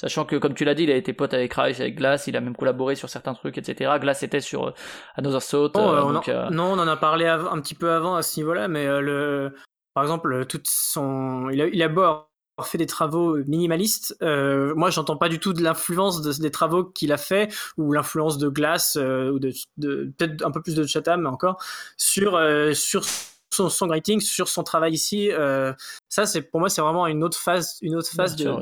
Sachant 0.00 0.24
que 0.24 0.36
comme 0.36 0.54
tu 0.54 0.64
l'as 0.64 0.74
dit, 0.74 0.84
il 0.84 0.90
a 0.90 0.96
été 0.96 1.12
pote 1.12 1.34
avec 1.34 1.52
Rice, 1.52 1.80
avec 1.80 1.96
Glass, 1.96 2.26
il 2.26 2.34
a 2.36 2.40
même 2.40 2.56
collaboré 2.56 2.94
sur 2.94 3.10
certains 3.10 3.34
trucs, 3.34 3.58
etc. 3.58 3.90
Glass 4.00 4.22
était 4.22 4.40
sur 4.40 4.68
euh, 4.68 4.72
Another 5.16 5.42
Thought. 5.46 5.72
Oh, 5.76 5.80
euh, 5.80 6.02
on 6.02 6.12
donc, 6.14 6.28
en- 6.28 6.32
euh, 6.32 6.48
Non, 6.48 6.72
on 6.72 6.78
en 6.78 6.88
a 6.88 6.96
parlé 6.96 7.26
un 7.26 7.60
petit 7.60 7.74
peu 7.74 7.90
avant 7.90 8.14
à 8.14 8.22
ce 8.22 8.40
niveau-là, 8.40 8.68
mais 8.68 8.86
euh, 8.86 9.02
le, 9.02 9.54
par 9.92 10.02
exemple, 10.02 10.32
euh, 10.32 10.44
toute 10.46 10.66
son, 10.66 11.50
il 11.50 11.60
a, 11.60 11.66
il 11.66 11.82
a 11.82 11.88
beau 11.88 12.00
avoir 12.00 12.27
fait 12.64 12.78
des 12.78 12.86
travaux 12.86 13.36
minimalistes, 13.44 14.16
euh, 14.22 14.74
moi 14.74 14.90
j'entends 14.90 15.16
pas 15.16 15.28
du 15.28 15.38
tout 15.38 15.52
de 15.52 15.62
l'influence 15.62 16.22
de- 16.22 16.32
des 16.42 16.50
travaux 16.50 16.84
qu'il 16.84 17.12
a 17.12 17.16
fait 17.18 17.52
ou 17.76 17.92
l'influence 17.92 18.38
de 18.38 18.48
Glass 18.48 18.96
euh, 18.96 19.30
ou 19.30 19.38
de, 19.38 19.52
de- 19.76 20.12
peut-être 20.18 20.44
un 20.44 20.50
peu 20.50 20.62
plus 20.62 20.74
de 20.74 20.86
Chatham 20.86 21.22
mais 21.22 21.28
encore 21.28 21.62
sur 21.96 22.36
euh, 22.36 22.72
sur 22.74 23.04
son 23.50 23.70
songwriting, 23.70 24.20
sur 24.20 24.48
son 24.48 24.62
travail 24.62 24.92
ici. 24.92 25.30
euh, 25.32 25.72
ça, 26.08 26.26
c'est 26.26 26.42
pour 26.42 26.60
moi, 26.60 26.68
c'est 26.68 26.82
vraiment 26.82 27.06
une 27.06 27.24
autre 27.24 27.38
phase, 27.38 27.78
une 27.80 27.96
autre 27.96 28.10
phase 28.14 28.36
de, 28.36 28.44
Bien 28.44 28.58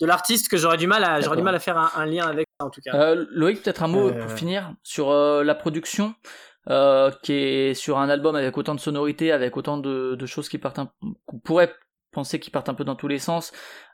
de, 0.00 0.06
l'artiste 0.06 0.48
que 0.48 0.56
j'aurais 0.56 0.76
du 0.76 0.88
mal 0.88 1.04
à, 1.04 1.20
j'aurais 1.20 1.36
du 1.36 1.42
D'accord. 1.42 1.44
mal 1.44 1.54
à 1.54 1.60
faire 1.60 1.78
un, 1.78 1.90
un 1.94 2.04
lien 2.06 2.26
avec 2.26 2.46
ça 2.58 2.66
en 2.66 2.70
tout 2.70 2.80
cas. 2.80 2.94
Euh, 2.96 3.26
Loïc, 3.30 3.62
peut-être 3.62 3.84
un 3.84 3.88
mot 3.88 4.08
Euh, 4.08 4.22
pour 4.22 4.32
finir 4.32 4.74
sur 4.82 5.10
euh, 5.10 5.44
la 5.44 5.54
production, 5.54 6.14
euh, 6.68 7.10
qui 7.22 7.32
est 7.32 7.74
sur 7.74 7.98
un 7.98 8.08
album 8.08 8.36
avec 8.36 8.56
autant 8.58 8.74
de 8.74 8.80
sonorités, 8.80 9.32
avec 9.32 9.56
autant 9.56 9.78
de, 9.78 10.14
de 10.14 10.26
choses 10.26 10.48
qui 10.48 10.58
partent, 10.58 10.80
qu'on 11.26 11.38
pourrait 11.38 11.72
penser 12.12 12.40
qui 12.40 12.50
partent 12.50 12.68
un 12.68 12.74
peu 12.74 12.84
dans 12.84 12.96
tous 12.96 13.08
les 13.08 13.18
sens. 13.18 13.52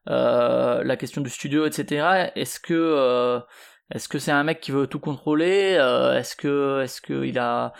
Euh, 0.08 0.82
la 0.84 0.96
question 0.96 1.20
du 1.20 1.30
studio, 1.30 1.66
etc. 1.66 2.30
Est-ce 2.34 2.60
que 2.60 2.74
euh, 2.74 3.40
est-ce 3.90 4.08
que 4.08 4.18
c'est 4.18 4.32
un 4.32 4.44
mec 4.44 4.60
qui 4.60 4.72
veut 4.72 4.86
tout 4.86 5.00
contrôler? 5.00 5.76
Euh, 5.78 6.18
Est-ce 6.18 6.36
que 6.36 6.80
est-ce 6.82 7.00
que 7.00 7.24
il 7.24 7.38
a 7.38 7.72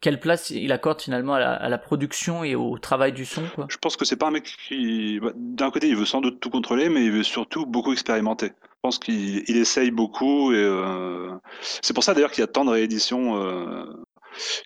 quelle 0.00 0.20
place 0.20 0.50
il 0.50 0.70
accorde 0.72 1.00
finalement 1.00 1.34
à 1.34 1.68
la, 1.68 1.78
production 1.78 2.44
et 2.44 2.54
au 2.54 2.78
travail 2.78 3.12
du 3.12 3.24
son 3.24 3.42
Je 3.68 3.76
pense 3.78 3.96
que 3.96 4.04
c'est 4.04 4.16
pas 4.16 4.28
un 4.28 4.30
mec 4.30 4.44
qui. 4.68 5.18
bah, 5.20 5.32
D'un 5.34 5.70
côté, 5.70 5.88
il 5.88 5.96
veut 5.96 6.04
sans 6.04 6.20
doute 6.20 6.40
tout 6.40 6.50
contrôler, 6.50 6.88
mais 6.88 7.04
il 7.04 7.10
veut 7.10 7.22
surtout 7.24 7.66
beaucoup 7.66 7.92
expérimenter. 7.92 8.52
Je 8.62 8.80
pense 8.82 8.98
qu'il 8.98 9.42
il 9.48 9.56
essaye 9.56 9.90
beaucoup 9.90 10.52
et 10.52 10.62
euh, 10.62 11.34
c'est 11.82 11.92
pour 11.92 12.04
ça 12.04 12.14
d'ailleurs 12.14 12.30
qu'il 12.30 12.42
y 12.42 12.44
a 12.44 12.48
tant 12.48 12.64
de 12.64 12.70
rééditions. 12.70 13.42
euh, 13.42 13.84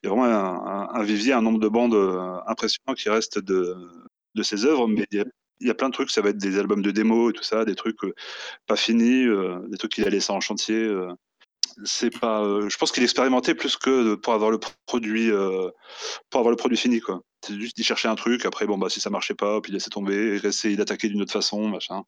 Il 0.03 0.07
y 0.07 0.11
a 0.11 0.11
vraiment 0.11 0.25
un, 0.25 0.67
un- 0.67 0.89
un 0.93 1.03
vivier, 1.03 1.33
un 1.33 1.43
nombre 1.43 1.61
de 1.61 1.69
bandes 1.69 1.95
euh, 1.95 2.39
impressionnant 2.47 2.95
qui 2.95 3.09
reste 3.09 3.39
de, 3.39 3.75
ses 4.43 4.67
œuvres, 4.67 4.89
mais 4.89 5.07
il 5.11 5.25
y, 5.61 5.71
a, 5.71 5.75
plein 5.75 5.89
de 5.89 5.95
trucs. 5.95 6.11
Ça 6.11 6.21
va 6.21 6.31
être 6.31 6.39
des 6.39 6.59
albums 6.59 6.83
de 6.83 6.91
démo 6.91 7.31
et 7.31 7.33
tout 7.33 7.43
ça, 7.43 7.65
des 7.65 7.75
trucs 7.75 8.01
pas 8.67 8.77
finis, 8.77 9.27
des 9.69 9.79
trucs 9.79 9.93
qu'il 9.93 10.07
a 10.07 10.11
laissés 10.11 10.33
en 10.33 10.41
chantier. 10.41 10.91
C'est 11.85 12.17
pas. 12.19 12.43
euh, 12.43 12.69
je 12.69 12.77
pense 12.77 12.93
qu'il 12.93 13.03
expérimentait 13.03 13.55
plus 13.55 13.77
que 13.77 14.15
pour 14.15 14.33
avoir 14.33 14.51
le 14.51 14.59
produit, 14.87 15.31
euh, 15.31 15.71
pour 16.31 16.41
avoir 16.41 16.51
le 16.51 16.57
produit 16.57 16.77
fini, 16.77 17.01
quoi. 17.01 17.21
C'est 17.45 17.59
juste 17.59 17.77
d'y 17.77 17.85
chercher 17.85 18.09
un 18.09 18.15
truc. 18.15 18.47
Après, 18.47 18.67
bon, 18.67 18.79
bah, 18.79 18.89
si 18.89 19.01
ça 19.01 19.11
marchait 19.11 19.35
pas, 19.35 19.61
puis 19.61 19.73
laisser 19.73 19.91
tomber, 19.91 20.37
et 20.37 20.47
essayer 20.47 20.77
d'attaquer 20.77 21.09
d'une 21.09 21.23
autre 21.23 21.33
façon, 21.33 21.69
machin. 21.69 22.03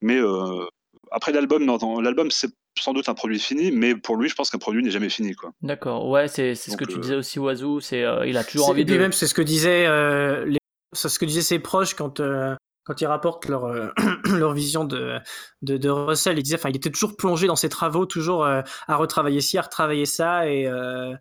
Mais 0.00 0.16
euh, 0.18 0.64
après 1.10 1.32
l'album, 1.32 1.66
l'album 2.02 2.30
c'est 2.30 2.50
sans 2.78 2.92
doute 2.92 3.08
un 3.08 3.14
produit 3.14 3.38
fini, 3.38 3.70
mais 3.72 3.94
pour 3.94 4.16
lui, 4.16 4.28
je 4.28 4.34
pense 4.34 4.50
qu'un 4.50 4.58
produit 4.58 4.82
n'est 4.82 4.90
jamais 4.90 5.08
fini, 5.08 5.34
quoi. 5.34 5.50
D'accord, 5.62 6.08
ouais, 6.08 6.28
c'est 6.28 6.54
c'est 6.54 6.70
ce 6.70 6.76
que 6.76 6.84
tu 6.84 6.98
disais 6.98 7.16
aussi, 7.16 7.38
Oiseau, 7.38 7.80
c'est 7.80 8.04
euh, 8.04 8.26
il 8.26 8.36
a 8.36 8.44
toujours 8.44 8.68
envie 8.68 8.84
de. 8.84 8.96
même, 8.96 9.12
c'est 9.12 9.26
ce 9.26 9.34
que 9.34 9.42
disaient 9.42 9.86
euh, 9.86 10.44
les... 10.44 10.58
c'est 10.92 11.08
ce 11.08 11.18
que 11.18 11.24
disaient 11.24 11.42
ses 11.42 11.58
proches 11.58 11.94
quand 11.94 12.20
euh, 12.20 12.54
quand 12.88 13.00
ils 13.02 13.06
rapportent 13.06 13.46
leur 13.48 13.66
euh, 13.66 13.88
leur 14.24 14.54
vision 14.54 14.84
de, 14.84 15.18
de 15.62 15.76
de 15.76 15.88
Russell. 15.90 16.38
Ils 16.38 16.42
disaient, 16.42 16.56
enfin, 16.56 16.70
il 16.70 16.76
était 16.76 16.90
toujours 16.90 17.16
plongé 17.16 17.46
dans 17.46 17.54
ses 17.54 17.68
travaux, 17.68 18.06
toujours 18.06 18.44
euh, 18.44 18.62
à 18.88 18.96
retravailler 18.96 19.42
ci, 19.42 19.58
à 19.58 19.62
retravailler 19.62 20.06
ça, 20.06 20.50
et 20.50 20.66
euh, 20.66 21.14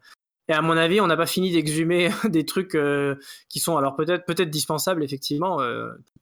et 0.48 0.54
à 0.54 0.62
mon 0.62 0.78
avis, 0.78 1.02
on 1.02 1.08
n'a 1.08 1.18
pas 1.18 1.26
fini 1.26 1.52
d'exhumer 1.52 2.10
des 2.24 2.46
trucs 2.46 2.78
qui 3.50 3.60
sont 3.60 3.76
alors 3.76 3.98
peut-être 3.98 4.26
peut-être 4.26 4.50
dispensables 4.50 5.04
effectivement. 5.04 5.60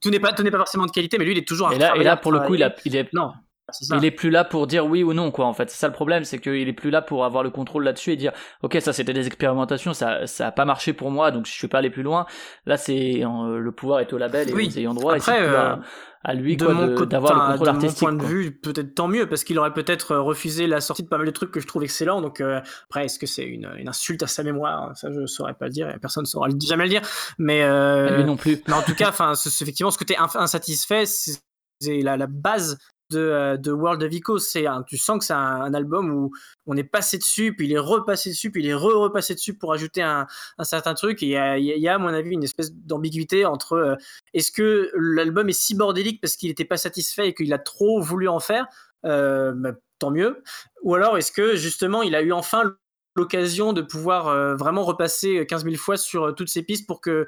tout 0.02 0.10
n'est 0.10 0.18
pas 0.18 0.32
tout 0.32 0.42
n'est 0.42 0.50
pas 0.50 0.58
forcément 0.58 0.86
de 0.86 0.90
qualité, 0.90 1.16
mais 1.16 1.24
lui, 1.24 1.32
il 1.32 1.38
est 1.38 1.46
toujours. 1.46 1.68
à 1.68 1.74
Et 1.74 1.78
là, 1.78 1.96
et 1.96 2.02
là 2.02 2.16
pour 2.16 2.32
le 2.32 2.40
coup, 2.40 2.56
il, 2.56 2.64
a, 2.64 2.74
il 2.84 2.96
est, 2.96 3.12
non. 3.14 3.32
C'est 3.72 3.96
il 3.96 4.04
est 4.04 4.10
plus 4.10 4.30
là 4.30 4.44
pour 4.44 4.66
dire 4.66 4.86
oui 4.86 5.02
ou 5.02 5.12
non, 5.12 5.30
quoi, 5.30 5.46
en 5.46 5.52
fait. 5.52 5.70
C'est 5.70 5.76
ça 5.76 5.88
le 5.88 5.92
problème, 5.92 6.24
c'est 6.24 6.38
qu'il 6.38 6.68
est 6.68 6.72
plus 6.72 6.90
là 6.90 7.02
pour 7.02 7.24
avoir 7.24 7.42
le 7.42 7.50
contrôle 7.50 7.84
là-dessus 7.84 8.12
et 8.12 8.16
dire, 8.16 8.32
ok, 8.62 8.78
ça 8.80 8.92
c'était 8.92 9.12
des 9.12 9.26
expérimentations, 9.26 9.92
ça, 9.92 10.26
ça 10.26 10.46
a 10.48 10.52
pas 10.52 10.64
marché 10.64 10.92
pour 10.92 11.10
moi, 11.10 11.30
donc 11.30 11.46
je 11.46 11.52
suis 11.52 11.68
pas 11.68 11.78
allé 11.78 11.90
plus 11.90 12.02
loin. 12.04 12.26
Là, 12.66 12.76
c'est, 12.76 13.24
euh, 13.24 13.58
le 13.58 13.72
pouvoir 13.72 14.00
est 14.00 14.12
au 14.12 14.18
label 14.18 14.48
et 14.50 14.52
Oui. 14.54 14.68
aux 14.68 14.78
ayants 14.78 14.94
droit, 14.94 15.14
et 15.14 15.16
Après, 15.16 15.32
c'est 15.32 15.38
plus 15.38 15.54
euh, 15.54 15.72
à, 15.74 15.80
à 16.22 16.34
lui, 16.34 16.56
de 16.56 16.64
quoi, 16.64 16.74
de- 16.74 17.04
d'avoir 17.04 17.34
le 17.34 17.40
contrôle 17.40 17.66
de 17.66 17.70
artistique. 17.72 18.02
mon 18.02 18.16
point 18.16 18.26
de 18.26 18.32
vue, 18.32 18.52
peut-être 18.56 18.94
tant 18.94 19.08
mieux, 19.08 19.28
parce 19.28 19.42
qu'il 19.44 19.58
aurait 19.58 19.72
peut-être 19.74 20.12
euh, 20.12 20.20
refusé 20.20 20.66
la 20.68 20.80
sortie 20.80 21.02
de 21.02 21.08
pas 21.08 21.18
mal 21.18 21.26
de 21.26 21.32
trucs 21.32 21.50
que 21.50 21.58
je 21.60 21.66
trouve 21.66 21.82
excellents. 21.82 22.20
Donc 22.20 22.40
euh, 22.40 22.60
après, 22.84 23.06
est-ce 23.06 23.18
que 23.18 23.26
c'est 23.26 23.44
une, 23.44 23.68
une 23.78 23.88
insulte 23.88 24.22
à 24.22 24.26
sa 24.28 24.42
mémoire? 24.44 24.96
Ça, 24.96 25.08
je 25.12 25.26
saurais 25.26 25.54
pas 25.54 25.66
le 25.66 25.72
dire, 25.72 25.90
et 25.90 25.98
personne 25.98 26.22
ne 26.22 26.26
saura 26.28 26.48
jamais 26.64 26.84
le 26.84 26.90
dire. 26.90 27.02
Mais, 27.38 27.62
euh, 27.64 28.08
Et 28.08 28.16
Lui 28.18 28.24
non 28.24 28.36
plus. 28.36 28.62
mais 28.68 28.74
en 28.74 28.82
tout 28.82 28.94
cas, 28.94 29.08
enfin, 29.08 29.34
c'est- 29.34 29.50
c'est 29.50 29.64
effectivement, 29.64 29.90
ce 29.90 29.98
côté 29.98 30.16
insatisfait, 30.18 31.04
c'est 31.06 31.32
c'est 31.78 32.00
la, 32.00 32.16
la 32.16 32.26
base 32.26 32.78
de, 33.10 33.18
euh, 33.18 33.56
de 33.56 33.72
World 33.72 34.02
of 34.02 34.12
Ico. 34.12 34.38
C'est 34.38 34.66
un- 34.66 34.82
tu 34.82 34.96
sens 34.96 35.18
que 35.18 35.24
c'est 35.24 35.32
un, 35.32 35.72
album 35.74 36.10
où 36.10 36.30
on 36.66 36.76
est 36.76 36.84
passé 36.84 37.18
dessus, 37.18 37.54
puis 37.54 37.66
il 37.66 37.72
est 37.72 37.78
repassé 37.78 38.30
dessus, 38.30 38.50
puis 38.50 38.62
il 38.62 38.68
est 38.68 38.74
re-repassé 38.74 39.34
dessus 39.34 39.54
pour 39.54 39.72
ajouter 39.72 40.02
un, 40.02 40.26
certain 40.62 40.94
truc. 40.94 41.22
Et 41.22 41.26
il 41.26 41.64
y 41.64 41.88
a, 41.88 41.94
à 41.94 41.98
mon 41.98 42.08
avis, 42.08 42.30
une 42.30 42.44
espèce 42.44 42.72
d'ambiguïté 42.72 43.44
entre 43.44 43.74
euh, 43.74 43.96
est-ce 44.34 44.52
que 44.52 44.90
l'album 44.94 45.48
est 45.48 45.52
si 45.52 45.74
bordélique 45.74 46.20
parce 46.20 46.36
qu'il 46.36 46.48
n'était 46.48 46.64
pas 46.64 46.76
satisfait 46.76 47.28
et 47.28 47.34
qu'il 47.34 47.52
a 47.52 47.58
trop 47.58 48.00
voulu 48.00 48.28
en 48.28 48.40
faire? 48.40 48.66
Euh, 49.04 49.52
bah, 49.54 49.72
Tant 49.98 50.10
mieux. 50.10 50.42
Ou 50.82 50.94
alors 50.94 51.16
est-ce 51.16 51.32
que 51.32 51.56
justement 51.56 52.02
il 52.02 52.14
a 52.14 52.20
eu 52.20 52.32
enfin 52.32 52.76
l'occasion 53.16 53.72
de 53.72 53.82
pouvoir 53.82 54.28
euh, 54.28 54.54
vraiment 54.54 54.82
repasser 54.84 55.46
15 55.46 55.64
000 55.64 55.76
fois 55.76 55.96
sur 55.96 56.24
euh, 56.24 56.32
toutes 56.32 56.48
ces 56.48 56.62
pistes 56.62 56.86
pour 56.86 57.00
que 57.00 57.26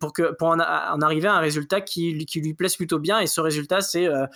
pour 0.00 0.12
que 0.14 0.32
pour 0.36 0.48
en, 0.48 0.58
arriver 0.60 1.28
à 1.28 1.34
un 1.34 1.40
résultat 1.40 1.82
qui, 1.82 2.24
qui 2.24 2.40
lui 2.40 2.54
plaise 2.54 2.76
plutôt 2.76 2.98
bien. 2.98 3.20
Et 3.20 3.26
ce 3.26 3.40
résultat 3.40 3.80
c'est 3.80 4.06
euh, 4.06 4.26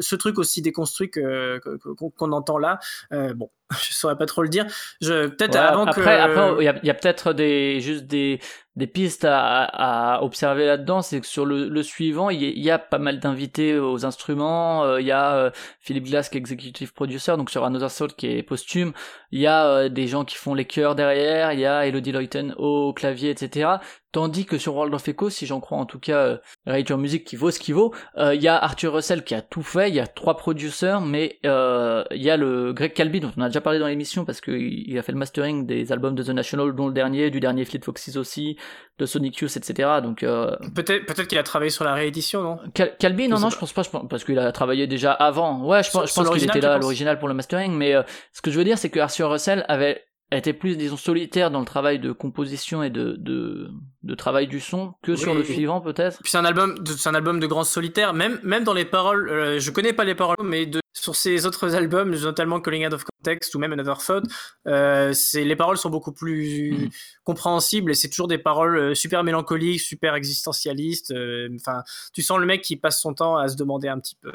ce 0.00 0.14
truc 0.16 0.38
aussi 0.38 0.62
déconstruit 0.62 1.10
que 1.10 1.60
qu'on 1.94 2.32
entend 2.32 2.58
là. 2.58 2.78
Euh, 3.12 3.34
bon 3.34 3.50
je 3.82 3.92
saurais 3.92 4.16
pas 4.16 4.26
trop 4.26 4.42
le 4.42 4.48
dire 4.48 4.66
je 5.00 5.26
peut-être 5.28 5.54
Ouais, 5.54 5.58
avant 5.58 5.84
après, 5.86 6.02
que 6.02 6.08
après, 6.10 6.62
il 6.62 6.64
y 6.64 6.68
a, 6.68 6.78
il 6.82 6.86
y 6.86 6.90
a 6.90 6.94
peut-être 6.94 7.32
des, 7.34 7.80
juste 7.80 8.06
des, 8.06 8.40
des 8.76 8.86
pistes 8.86 9.24
à, 9.26 9.64
à 9.64 10.22
observer 10.22 10.66
là-dedans. 10.66 11.02
C'est 11.02 11.20
que 11.20 11.26
sur 11.26 11.44
le, 11.44 11.68
le 11.68 11.82
suivant, 11.82 12.30
il 12.30 12.42
y, 12.42 12.60
y 12.60 12.70
a 12.70 12.78
pas 12.78 12.98
mal 12.98 13.20
d'invités 13.20 13.78
aux 13.78 14.06
instruments. 14.06 14.84
euh, 14.84 15.00
Il 15.00 15.06
y 15.06 15.12
a 15.12 15.34
euh, 15.34 15.50
Philippe 15.80 16.04
Glass 16.06 16.28
qui 16.30 16.36
est 16.38 16.40
executive 16.40 16.92
producer, 16.94 17.36
donc 17.36 17.50
sur 17.50 17.64
Another 17.64 17.90
Soul 17.90 18.12
qui 18.14 18.28
est 18.28 18.42
posthume. 18.42 18.92
Il 19.32 19.40
y 19.40 19.46
a 19.46 19.66
euh, 19.66 19.88
des 19.88 20.06
gens 20.06 20.24
qui 20.24 20.36
font 20.36 20.54
les 20.54 20.64
chœurs 20.64 20.94
derrière. 20.94 21.52
Il 21.52 21.60
y 21.60 21.66
a 21.66 21.86
Elodie 21.86 22.12
Leuten 22.12 22.54
au 22.56 22.92
clavier, 22.94 23.30
etc. 23.30 23.70
Tandis 24.10 24.46
que 24.46 24.56
sur 24.56 24.74
World 24.74 24.94
of 24.94 25.06
Echo, 25.06 25.28
si 25.28 25.44
j'en 25.44 25.60
crois 25.60 25.76
en 25.76 25.84
tout 25.84 25.98
cas 25.98 26.16
euh, 26.18 26.36
Radio 26.66 26.96
Music 26.96 27.24
qui 27.26 27.36
vaut 27.36 27.50
ce 27.50 27.58
qu'il 27.58 27.74
vaut, 27.74 27.92
euh, 28.16 28.34
il 28.34 28.42
y 28.42 28.48
a 28.48 28.56
Arthur 28.56 28.94
Russell 28.94 29.22
qui 29.22 29.34
a 29.34 29.42
tout 29.42 29.62
fait, 29.62 29.90
il 29.90 29.94
y 29.94 30.00
a 30.00 30.06
trois 30.06 30.36
producers, 30.38 31.02
mais 31.02 31.38
euh, 31.44 32.02
il 32.12 32.22
y 32.22 32.30
a 32.30 32.38
le 32.38 32.72
Greg 32.72 32.94
Calby 32.94 33.20
dont 33.20 33.30
on 33.36 33.42
a 33.42 33.48
déjà 33.48 33.60
parlé 33.60 33.78
dans 33.78 33.86
l'émission 33.86 34.24
parce 34.24 34.40
qu'il 34.40 34.88
il 34.88 34.98
a 34.98 35.02
fait 35.02 35.12
le 35.12 35.18
mastering 35.18 35.66
des 35.66 35.92
albums 35.92 36.14
de 36.14 36.22
The 36.22 36.30
National, 36.30 36.74
dont 36.74 36.86
le 36.88 36.94
dernier, 36.94 37.30
du 37.30 37.38
dernier 37.38 37.66
Fleet 37.66 37.80
Foxes 37.84 38.16
aussi, 38.16 38.56
de 38.98 39.04
Sonic 39.04 39.36
Youth, 39.38 39.56
etc. 39.58 39.88
Donc 40.02 40.22
euh, 40.22 40.56
peut-être 40.74 41.04
peut-être 41.04 41.26
qu'il 41.28 41.38
a 41.38 41.42
travaillé 41.42 41.70
sur 41.70 41.84
la 41.84 41.92
réédition 41.92 42.42
non? 42.42 42.58
Cal- 42.72 42.96
Calby, 42.98 43.28
non, 43.28 43.36
non, 43.38 43.48
pas. 43.48 43.54
je 43.54 43.58
pense 43.58 43.72
pas, 43.74 43.82
je 43.82 43.90
pense- 43.90 44.08
parce 44.08 44.24
qu'il 44.24 44.38
a 44.38 44.50
travaillé 44.52 44.86
déjà 44.86 45.12
avant. 45.12 45.62
Ouais, 45.64 45.82
je 45.82 45.90
Sur- 45.90 46.06
je 46.06 46.14
pense 46.14 46.30
qu'il 46.30 46.44
était 46.44 46.60
là 46.62 46.74
à 46.74 46.78
l'original 46.78 47.18
pour 47.18 47.28
le 47.28 47.34
mastering, 47.34 47.72
mais 47.74 47.94
euh, 47.94 48.02
ce 48.32 48.40
que 48.40 48.50
je 48.50 48.56
veux 48.56 48.64
dire, 48.64 48.78
c'est 48.78 48.88
que 48.88 49.00
Arthur 49.00 49.30
Russell 49.30 49.66
avait 49.68 50.02
été 50.36 50.52
plus, 50.52 50.76
disons, 50.76 50.98
solitaire 50.98 51.50
dans 51.50 51.60
le 51.60 51.64
travail 51.64 51.98
de 51.98 52.12
composition 52.12 52.82
et 52.82 52.90
de, 52.90 53.16
de, 53.18 53.70
de 54.02 54.14
travail 54.14 54.46
du 54.46 54.60
son 54.60 54.92
que 55.02 55.16
sur 55.16 55.32
Oui. 55.32 55.38
le 55.38 55.44
suivant, 55.44 55.80
peut-être. 55.80 56.18
Puis 56.22 56.30
c'est 56.30 56.36
un 56.38 56.44
album, 56.44 56.74
c'est 56.86 57.08
un 57.08 57.14
album 57.14 57.40
de 57.40 57.46
grand 57.46 57.64
solitaire. 57.64 58.12
Même, 58.12 58.38
même 58.42 58.62
dans 58.64 58.74
les 58.74 58.84
paroles, 58.84 59.28
euh, 59.30 59.58
je 59.58 59.70
connais 59.70 59.94
pas 59.94 60.04
les 60.04 60.14
paroles, 60.14 60.36
mais 60.44 60.66
de, 60.66 60.80
sur 60.92 61.16
ses 61.16 61.46
autres 61.46 61.74
albums, 61.74 62.10
notamment 62.14 62.60
Calling 62.60 62.86
Out 62.86 62.92
of 62.92 63.04
Context 63.04 63.54
ou 63.54 63.58
même 63.58 63.72
Another 63.72 63.96
Thought, 63.98 64.24
euh, 64.66 65.12
c'est 65.14 65.44
les 65.44 65.56
paroles 65.56 65.78
sont 65.78 65.88
beaucoup 65.90 66.12
plus 66.12 66.72
Mhm. 66.72 66.88
compréhensibles 67.24 67.90
et 67.92 67.94
c'est 67.94 68.08
toujours 68.10 68.28
des 68.28 68.38
paroles 68.38 68.76
euh, 68.76 68.94
super 68.94 69.24
mélancoliques, 69.24 69.80
super 69.80 70.14
existentialistes. 70.14 71.10
euh, 71.12 71.48
Enfin, 71.56 71.82
tu 72.12 72.20
sens 72.22 72.38
le 72.38 72.44
mec 72.46 72.60
qui 72.62 72.76
passe 72.76 73.00
son 73.00 73.14
temps 73.14 73.36
à 73.38 73.48
se 73.48 73.56
demander 73.56 73.88
un 73.88 73.98
petit 73.98 74.16
peu. 74.20 74.30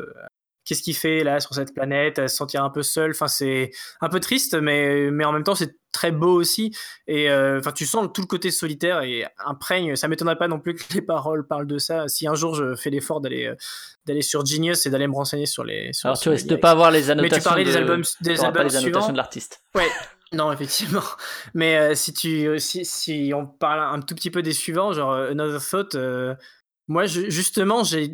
Qu'est-ce 0.65 0.81
qu'il 0.81 0.95
fait 0.95 1.23
là 1.23 1.39
sur 1.41 1.53
cette 1.53 1.73
planète, 1.73 2.19
à 2.19 2.27
se 2.27 2.35
sentir 2.37 2.63
un 2.63 2.69
peu 2.69 2.83
seul. 2.83 3.11
Enfin, 3.11 3.27
c'est 3.27 3.71
un 4.01 4.07
peu 4.09 4.19
triste, 4.21 4.55
mais, 4.55 5.11
mais 5.11 5.25
en 5.25 5.31
même 5.33 5.43
temps, 5.43 5.55
c'est 5.55 5.75
très 5.91 6.11
beau 6.11 6.33
aussi. 6.33 6.73
Et 7.05 7.29
euh, 7.29 7.59
enfin, 7.59 7.71
tu 7.73 7.85
sens 7.85 8.07
tout 8.13 8.21
le 8.21 8.27
côté 8.27 8.49
solitaire 8.49 9.01
et 9.01 9.25
imprègne. 9.45 9.95
Ça 9.95 10.07
m'étonnerait 10.07 10.37
pas 10.37 10.47
non 10.47 10.59
plus 10.59 10.73
que 10.75 10.83
les 10.93 11.01
paroles 11.01 11.45
parlent 11.45 11.67
de 11.67 11.77
ça. 11.77 12.07
Si 12.07 12.27
un 12.27 12.33
jour 12.35 12.55
je 12.55 12.75
fais 12.75 12.89
l'effort 12.89 13.19
d'aller 13.21 13.45
euh, 13.47 13.55
d'aller 14.05 14.21
sur 14.21 14.45
Genius 14.45 14.85
et 14.85 14.89
d'aller 14.89 15.07
me 15.07 15.13
renseigner 15.15 15.45
sur 15.45 15.63
les. 15.63 15.91
Sur, 15.93 16.07
Alors 16.07 16.17
sur 16.17 16.23
tu 16.31 16.35
risques 16.35 16.47
de 16.47 16.55
pas 16.55 16.71
avoir 16.71 16.91
les 16.91 17.01
Mais 17.03 17.09
annotations. 17.11 17.37
tu 17.37 17.43
parlais 17.43 17.63
de- 17.65 17.69
des 17.69 17.77
albums, 17.77 18.01
des 18.21 18.35
pas 18.35 18.45
albums 18.45 18.63
les 18.67 18.75
annotations 18.75 18.81
suivants. 19.01 19.11
de 19.11 19.17
l'artiste. 19.17 19.61
Ouais, 19.75 19.89
non, 20.31 20.51
effectivement. 20.51 21.03
Mais 21.53 21.77
euh, 21.77 21.93
si 21.95 22.13
tu 22.13 22.57
si, 22.59 22.85
si 22.85 23.31
on 23.35 23.45
parle 23.45 23.81
un 23.81 24.01
tout 24.01 24.15
petit 24.15 24.31
peu 24.31 24.41
des 24.41 24.53
suivants, 24.53 24.93
genre 24.93 25.13
Another 25.13 25.61
Thought, 25.61 25.95
euh, 25.95 26.33
moi 26.87 27.05
je- 27.05 27.29
justement, 27.29 27.83
je 27.83 28.07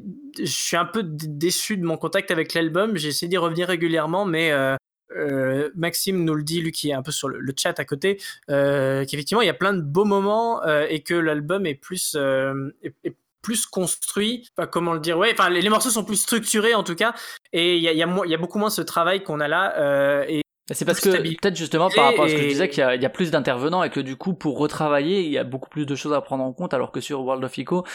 suis 0.45 0.78
un 0.78 0.86
peu 0.86 1.01
déçu 1.03 1.78
de 1.78 1.84
mon 1.86 1.97
contact 1.97 2.32
avec 2.32 2.53
l'album. 2.53 2.97
J'ai 2.97 3.09
essayé 3.09 3.28
d'y 3.30 3.38
revenir 3.38 3.67
régulièrement, 3.67 4.26
mais 4.26 4.51
euh, 4.51 4.76
euh, 5.17 5.70
Maxime 5.76 6.24
nous 6.24 6.36
le 6.36 6.43
dit, 6.43 6.61
lui 6.61 6.72
qui 6.72 6.89
est 6.89 6.93
un 6.93 7.01
peu 7.01 7.11
sur 7.11 7.30
le, 7.30 7.39
le 7.39 7.53
chat 7.57 7.80
à 7.80 7.86
côté, 7.86 8.22
euh, 8.49 9.05
qu'effectivement 9.05 9.41
il 9.41 9.47
y 9.47 9.49
a 9.49 9.53
plein 9.55 9.74
de 9.74 9.82
beaux 9.82 10.05
moments 10.05 10.63
et 10.65 11.01
que 11.01 11.15
l'album 11.15 11.65
est 11.65 11.76
plus 11.76 12.15
est- 12.15 12.93
est 13.03 13.15
plus 13.41 13.65
construit, 13.65 14.47
enfin, 14.57 14.67
comment 14.67 14.93
le 14.93 14.99
dire, 14.99 15.17
ouais, 15.17 15.30
enfin 15.32 15.49
les, 15.49 15.61
les 15.61 15.70
morceaux 15.70 15.89
sont 15.89 16.03
plus 16.03 16.17
structurés 16.17 16.76
en 16.76 16.84
tout 16.84 16.93
cas, 16.95 17.13
et 17.53 17.78
il 17.78 17.82
y 17.82 17.88
a, 17.88 17.93
il 17.93 17.97
y, 17.97 18.03
a 18.03 18.05
mo- 18.05 18.26
il 18.26 18.30
y 18.30 18.36
a 18.36 18.38
beaucoup 18.38 18.59
moins 18.59 18.70
ce 18.70 18.82
travail 18.82 19.24
qu'on 19.24 19.39
a 19.39 19.47
là, 19.47 20.26
et 20.30 20.41
C'est 20.72 20.84
parce 20.86 20.99
que 20.99 21.09
peut-être 21.41 21.55
justement 21.55 21.89
par 21.89 22.05
rapport 22.11 22.26
à 22.26 22.28
ce 22.30 22.34
que 22.36 22.41
je 22.41 22.47
disais 22.49 22.70
qu'il 22.70 22.80
y, 22.82 22.84
a- 22.84 22.95
il 22.95 23.01
y 23.01 23.05
a 23.05 23.09
plus 23.09 23.32
d'intervenants 23.32 23.82
et 23.82 23.89
que 23.89 24.01
du 24.01 24.17
coup 24.17 24.34
pour 24.34 24.59
retravailler 24.59 25.22
il 25.24 25.32
y 25.32 25.38
a 25.38 25.43
beaucoup 25.45 25.70
plus 25.70 25.86
de 25.86 25.95
choses 25.95 26.13
à 26.13 26.22
prendre 26.22 26.43
en 26.43 26.51
compte 26.53 26.74
alors 26.74 26.91
que 26.91 26.99
sur 27.01 27.22
World 27.22 27.43
of 27.43 27.57
Echo 27.57 27.86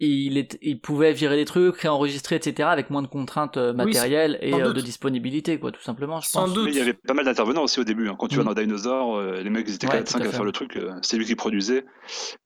il, 0.00 0.36
est, 0.38 0.58
il 0.60 0.80
pouvait 0.80 1.12
virer 1.12 1.36
des 1.36 1.44
trucs, 1.44 1.76
réenregistrer 1.78 2.36
etc 2.36 2.68
avec 2.68 2.90
moins 2.90 3.02
de 3.02 3.06
contraintes 3.06 3.56
euh, 3.56 3.70
Oui, 3.72 3.76
matérielles 3.86 4.38
et 4.42 4.52
euh, 4.54 4.64
doute. 4.66 4.76
de 4.76 4.80
disponibilité 4.80 5.58
quoi 5.60 5.70
tout 5.72 5.80
simplement 5.82 6.20
je 6.20 6.28
sans 6.28 6.44
pense. 6.46 6.54
doute. 6.54 6.64
Mais 6.66 6.72
il 6.72 6.76
y 6.78 6.80
avait 6.80 6.94
pas 6.94 7.14
mal 7.14 7.24
d'intervenants 7.24 7.62
aussi 7.62 7.78
au 7.80 7.84
début. 7.84 8.08
hein. 8.08 8.16
Quand 8.18 8.26
tu 8.28 8.36
Mm. 8.36 8.42
vas 8.42 8.54
dans 8.54 8.60
Dinosaur, 8.60 9.16
euh, 9.16 9.40
les 9.42 9.50
mecs 9.50 9.66
ils 9.68 9.74
étaient 9.76 9.86
Ouais, 9.86 10.02
4-5 10.02 10.22
tout 10.22 10.28
à 10.28 10.32
faire 10.32 10.44
le 10.44 10.52
truc. 10.52 10.76
euh, 10.76 10.92
c'est 11.02 11.16
lui 11.16 11.24
qui 11.24 11.36
produisait. 11.36 11.84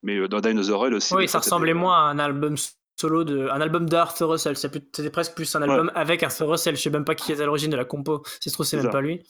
Mais 0.02 0.16
euh, 0.18 0.28
dans 0.28 0.40
Dinosaur 0.40 0.86
L 0.86 0.94
aussi. 0.94 1.14
Oui, 1.14 1.26
ça 1.28 1.38
ressemblait 1.38 1.72
euh, 1.72 1.74
moins 1.74 1.96
à 1.96 2.10
un 2.10 2.18
album 2.18 2.56
solo 3.00 3.24
de, 3.24 3.48
un 3.48 3.60
album 3.60 3.88
d'Arthur 3.88 4.28
Russell. 4.30 4.56
C'était 4.56 5.10
presque 5.10 5.34
plus 5.34 5.54
un 5.56 5.62
album 5.62 5.90
avec 5.94 6.22
Arthur 6.22 6.48
Russell. 6.50 6.76
Je 6.76 6.82
sais 6.82 6.90
même 6.90 7.04
pas 7.04 7.14
qui 7.14 7.32
est 7.32 7.40
à 7.40 7.46
l'origine 7.46 7.70
de 7.70 7.76
la 7.76 7.84
compo. 7.84 8.22
C'est 8.40 8.50
trop, 8.50 8.64
c'est 8.64 8.70
C'est 8.70 8.76
même 8.78 8.86
ça. 8.86 8.90
pas 8.92 9.00
lui. 9.00 9.22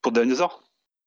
Pour 0.00 0.12
Dinosaur? 0.12 0.62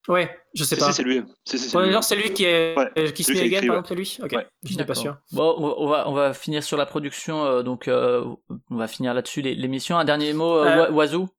Ouais, 0.07 0.37
je 0.53 0.63
sais 0.63 0.75
Si, 0.75 0.79
pas. 0.81 0.87
si, 0.87 0.93
c'est 0.93 1.03
lui. 1.03 1.23
Si, 1.45 1.57
c'est 1.57 2.15
lui. 2.15 2.33
qui 2.33 2.43
est 2.45 2.77
Ouais, 2.77 2.91
euh, 2.97 3.09
qui 3.11 3.23
se 3.23 3.31
met 3.31 3.39
écrit, 3.47 3.67
par 3.67 3.77
exemple, 3.77 3.87
c'est 3.89 3.95
lui. 3.95 4.17
Ok, 4.23 4.31
Ouais. 4.33 4.47
je 4.63 4.71
n'étais 4.71 4.85
pas 4.85 4.95
sûr. 4.95 5.17
Bon, 5.31 5.55
on 5.57 5.87
va, 5.87 6.07
on 6.07 6.13
va 6.13 6.33
finir 6.33 6.63
sur 6.63 6.77
la 6.77 6.85
production, 6.85 7.43
euh, 7.45 7.63
donc 7.63 7.87
euh, 7.87 8.23
on 8.69 8.75
va 8.75 8.87
finir 8.87 9.13
là-dessus 9.13 9.41
l'émission. 9.41 9.97
Un 9.97 10.05
dernier 10.05 10.33
mot, 10.33 10.57
euh, 10.57 10.87
Euh, 10.87 10.91
Oiseau? 10.91 11.29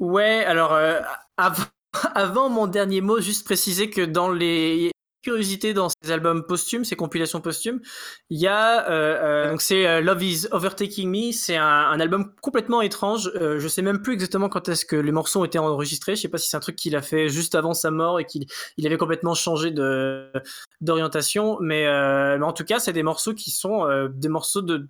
Ouais, 0.00 0.44
alors 0.44 0.72
euh, 0.72 1.00
avant, 1.36 1.64
avant 2.14 2.48
mon 2.48 2.66
dernier 2.66 3.00
mot, 3.00 3.20
juste 3.20 3.44
préciser 3.44 3.90
que 3.90 4.00
dans 4.02 4.30
les 4.30 4.90
curiosités 5.22 5.74
dans 5.74 5.88
ces 5.88 6.10
albums 6.12 6.44
posthumes, 6.46 6.84
ces 6.84 6.96
compilations 6.96 7.40
posthumes, 7.40 7.80
il 8.30 8.40
y 8.40 8.46
a 8.46 8.88
euh, 8.88 8.92
euh, 9.46 9.50
donc 9.50 9.60
c'est 9.62 9.86
euh, 9.86 10.00
Love 10.00 10.22
Is 10.22 10.46
Overtaking 10.52 11.10
Me, 11.10 11.32
c'est 11.32 11.56
un, 11.56 11.64
un 11.66 11.98
album 12.00 12.32
complètement 12.40 12.80
étrange. 12.82 13.30
Euh, 13.34 13.58
je 13.58 13.68
sais 13.68 13.82
même 13.82 14.00
plus 14.02 14.14
exactement 14.14 14.48
quand 14.48 14.68
est-ce 14.68 14.84
que 14.84 14.96
les 14.96 15.12
morceaux 15.12 15.40
ont 15.40 15.44
été 15.44 15.58
enregistrés. 15.58 16.16
Je 16.16 16.22
sais 16.22 16.28
pas 16.28 16.38
si 16.38 16.48
c'est 16.48 16.56
un 16.56 16.60
truc 16.60 16.76
qu'il 16.76 16.94
a 16.96 17.02
fait 17.02 17.28
juste 17.28 17.54
avant 17.54 17.74
sa 17.74 17.90
mort 17.90 18.20
et 18.20 18.24
qu'il 18.26 18.46
il 18.76 18.86
avait 18.86 18.96
complètement 18.96 19.34
changé 19.34 19.70
de 19.70 20.30
d'orientation, 20.80 21.58
mais, 21.60 21.84
mais 22.38 22.44
en 22.44 22.52
tout 22.52 22.64
cas, 22.64 22.78
c'est 22.78 22.92
des 22.92 23.02
morceaux 23.02 23.34
qui 23.34 23.50
sont 23.50 23.86
des 24.12 24.28
morceaux 24.28 24.62
de 24.62 24.88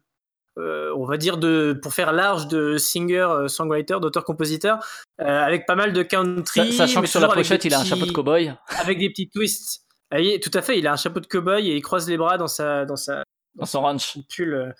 euh, 0.58 0.92
on 0.96 1.04
va 1.06 1.16
dire 1.18 1.36
de 1.38 1.78
pour 1.80 1.94
faire 1.94 2.12
large 2.12 2.48
de 2.48 2.78
singer, 2.78 3.44
songwriter, 3.46 3.98
d'auteur-compositeur, 4.00 4.78
euh, 5.20 5.24
avec 5.24 5.66
pas 5.66 5.76
mal 5.76 5.92
de 5.92 6.02
country. 6.02 6.72
Sa- 6.72 6.86
Sachant 6.88 7.00
que 7.00 7.06
sur 7.06 7.20
la 7.20 7.28
pochette, 7.28 7.64
il 7.64 7.72
a 7.74 7.80
un 7.80 7.84
chapeau 7.84 8.06
de 8.06 8.10
cow-boy. 8.12 8.54
avec 8.80 8.98
des 8.98 9.08
petits 9.08 9.28
twists. 9.30 9.84
Ah 10.10 10.16
oui, 10.18 10.40
tout 10.40 10.50
à 10.54 10.62
fait, 10.62 10.78
il 10.78 10.86
a 10.86 10.92
un 10.92 10.96
chapeau 10.96 11.20
de 11.20 11.26
cow-boy 11.26 11.68
et 11.68 11.76
il 11.76 11.82
croise 11.82 12.08
les 12.08 12.16
bras 12.16 12.38
dans 12.38 12.48
sa 12.48 12.84
dans 12.86 12.96
sa 12.96 13.24
Dans 13.56 13.66
son 13.66 13.80
ranch. 13.82 14.18
pull 14.34 14.54
euh, 14.54 14.72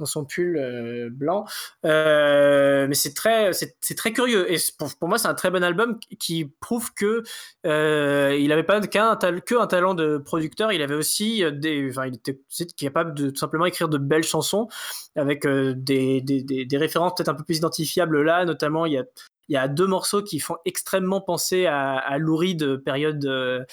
dans 0.00 0.06
son 0.06 0.24
pull 0.24 0.56
euh, 0.56 1.08
blanc. 1.10 1.44
Euh, 1.86 2.86
mais 2.88 2.94
c'est 2.94 3.14
très, 3.14 3.52
c'est 3.52 3.76
c'est 3.80 3.94
très 3.96 4.12
curieux. 4.12 4.50
Et 4.52 4.56
pour, 4.76 4.88
pour 4.96 5.08
moi, 5.08 5.18
c'est 5.18 5.28
un 5.28 5.34
très 5.34 5.50
bon 5.52 5.62
album 5.62 6.00
qui 6.18 6.46
prouve 6.60 6.92
que 6.94 7.22
euh, 7.64 8.36
il 8.38 8.50
avait 8.52 8.64
pas 8.64 8.80
qu'un 8.80 9.16
que 9.16 9.54
un 9.54 9.66
talent 9.68 9.94
de 9.94 10.18
producteur. 10.18 10.72
Il 10.72 10.82
avait 10.82 10.96
aussi 10.96 11.44
euh, 11.44 11.52
des, 11.52 11.88
enfin, 11.90 12.06
il 12.06 12.16
était 12.16 12.40
capable 12.76 13.14
de 13.14 13.30
tout 13.30 13.38
simplement 13.38 13.66
écrire 13.66 13.88
de 13.88 13.98
belles 13.98 14.24
chansons 14.24 14.66
avec 15.14 15.46
euh, 15.46 15.74
des, 15.76 16.20
des, 16.20 16.42
des, 16.42 16.64
des 16.64 16.76
références 16.78 17.12
peut-être 17.16 17.28
un 17.28 17.34
peu 17.34 17.44
plus 17.44 17.58
identifiables 17.58 18.20
là. 18.22 18.44
Notamment, 18.44 18.86
il 18.86 18.94
y 18.94 18.98
a 18.98 19.04
il 19.48 19.54
y 19.54 19.56
a 19.56 19.68
deux 19.68 19.86
morceaux 19.86 20.22
qui 20.22 20.40
font 20.40 20.56
extrêmement 20.64 21.20
penser 21.20 21.66
à, 21.66 21.92
à 21.96 22.18
Lou 22.18 22.36
Reed, 22.36 22.76
période, 22.78 23.24
euh, 23.26 23.64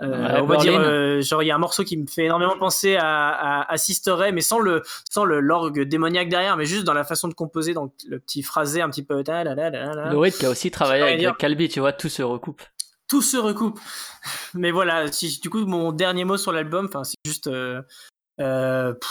euh, 0.00 0.40
on 0.40 0.46
va 0.46 0.56
dire, 0.56 0.78
euh, 0.80 1.20
genre 1.20 1.42
il 1.42 1.46
y 1.46 1.50
a 1.50 1.54
un 1.54 1.58
morceau 1.58 1.84
qui 1.84 1.96
me 1.96 2.06
fait 2.06 2.24
énormément 2.24 2.56
penser 2.58 2.96
à, 2.96 3.28
à, 3.28 3.72
à 3.72 3.76
Sister 3.76 4.12
Ray, 4.12 4.32
mais 4.32 4.40
sans 4.40 4.58
le, 4.58 4.82
sans 5.10 5.24
le 5.24 5.40
l'orgue 5.40 5.82
démoniaque 5.82 6.28
derrière, 6.28 6.56
mais 6.56 6.64
juste 6.66 6.84
dans 6.84 6.94
la 6.94 7.04
façon 7.04 7.28
de 7.28 7.34
composer, 7.34 7.74
donc 7.74 7.92
le 8.08 8.18
petit 8.18 8.42
phrasé 8.42 8.82
un 8.82 8.90
petit 8.90 9.04
peu. 9.04 9.22
la. 9.26 10.10
Loïc 10.12 10.34
qui 10.36 10.46
a 10.46 10.50
aussi 10.50 10.70
travaillé 10.70 11.02
avec 11.02 11.18
dire- 11.18 11.36
Calbi, 11.36 11.68
tu 11.68 11.80
vois, 11.80 11.92
tout 11.92 12.08
se 12.08 12.22
recoupe. 12.22 12.62
Tout 13.08 13.22
se 13.22 13.36
recoupe. 13.36 13.78
Mais 14.54 14.70
voilà, 14.70 15.10
si, 15.12 15.38
du 15.40 15.50
coup, 15.50 15.66
mon 15.66 15.92
dernier 15.92 16.24
mot 16.24 16.36
sur 16.36 16.50
l'album, 16.52 16.86
enfin, 16.88 17.04
c'est 17.04 17.14
juste. 17.26 17.46
Euh, 17.46 17.82
euh, 18.40 18.94
pff, 18.94 19.10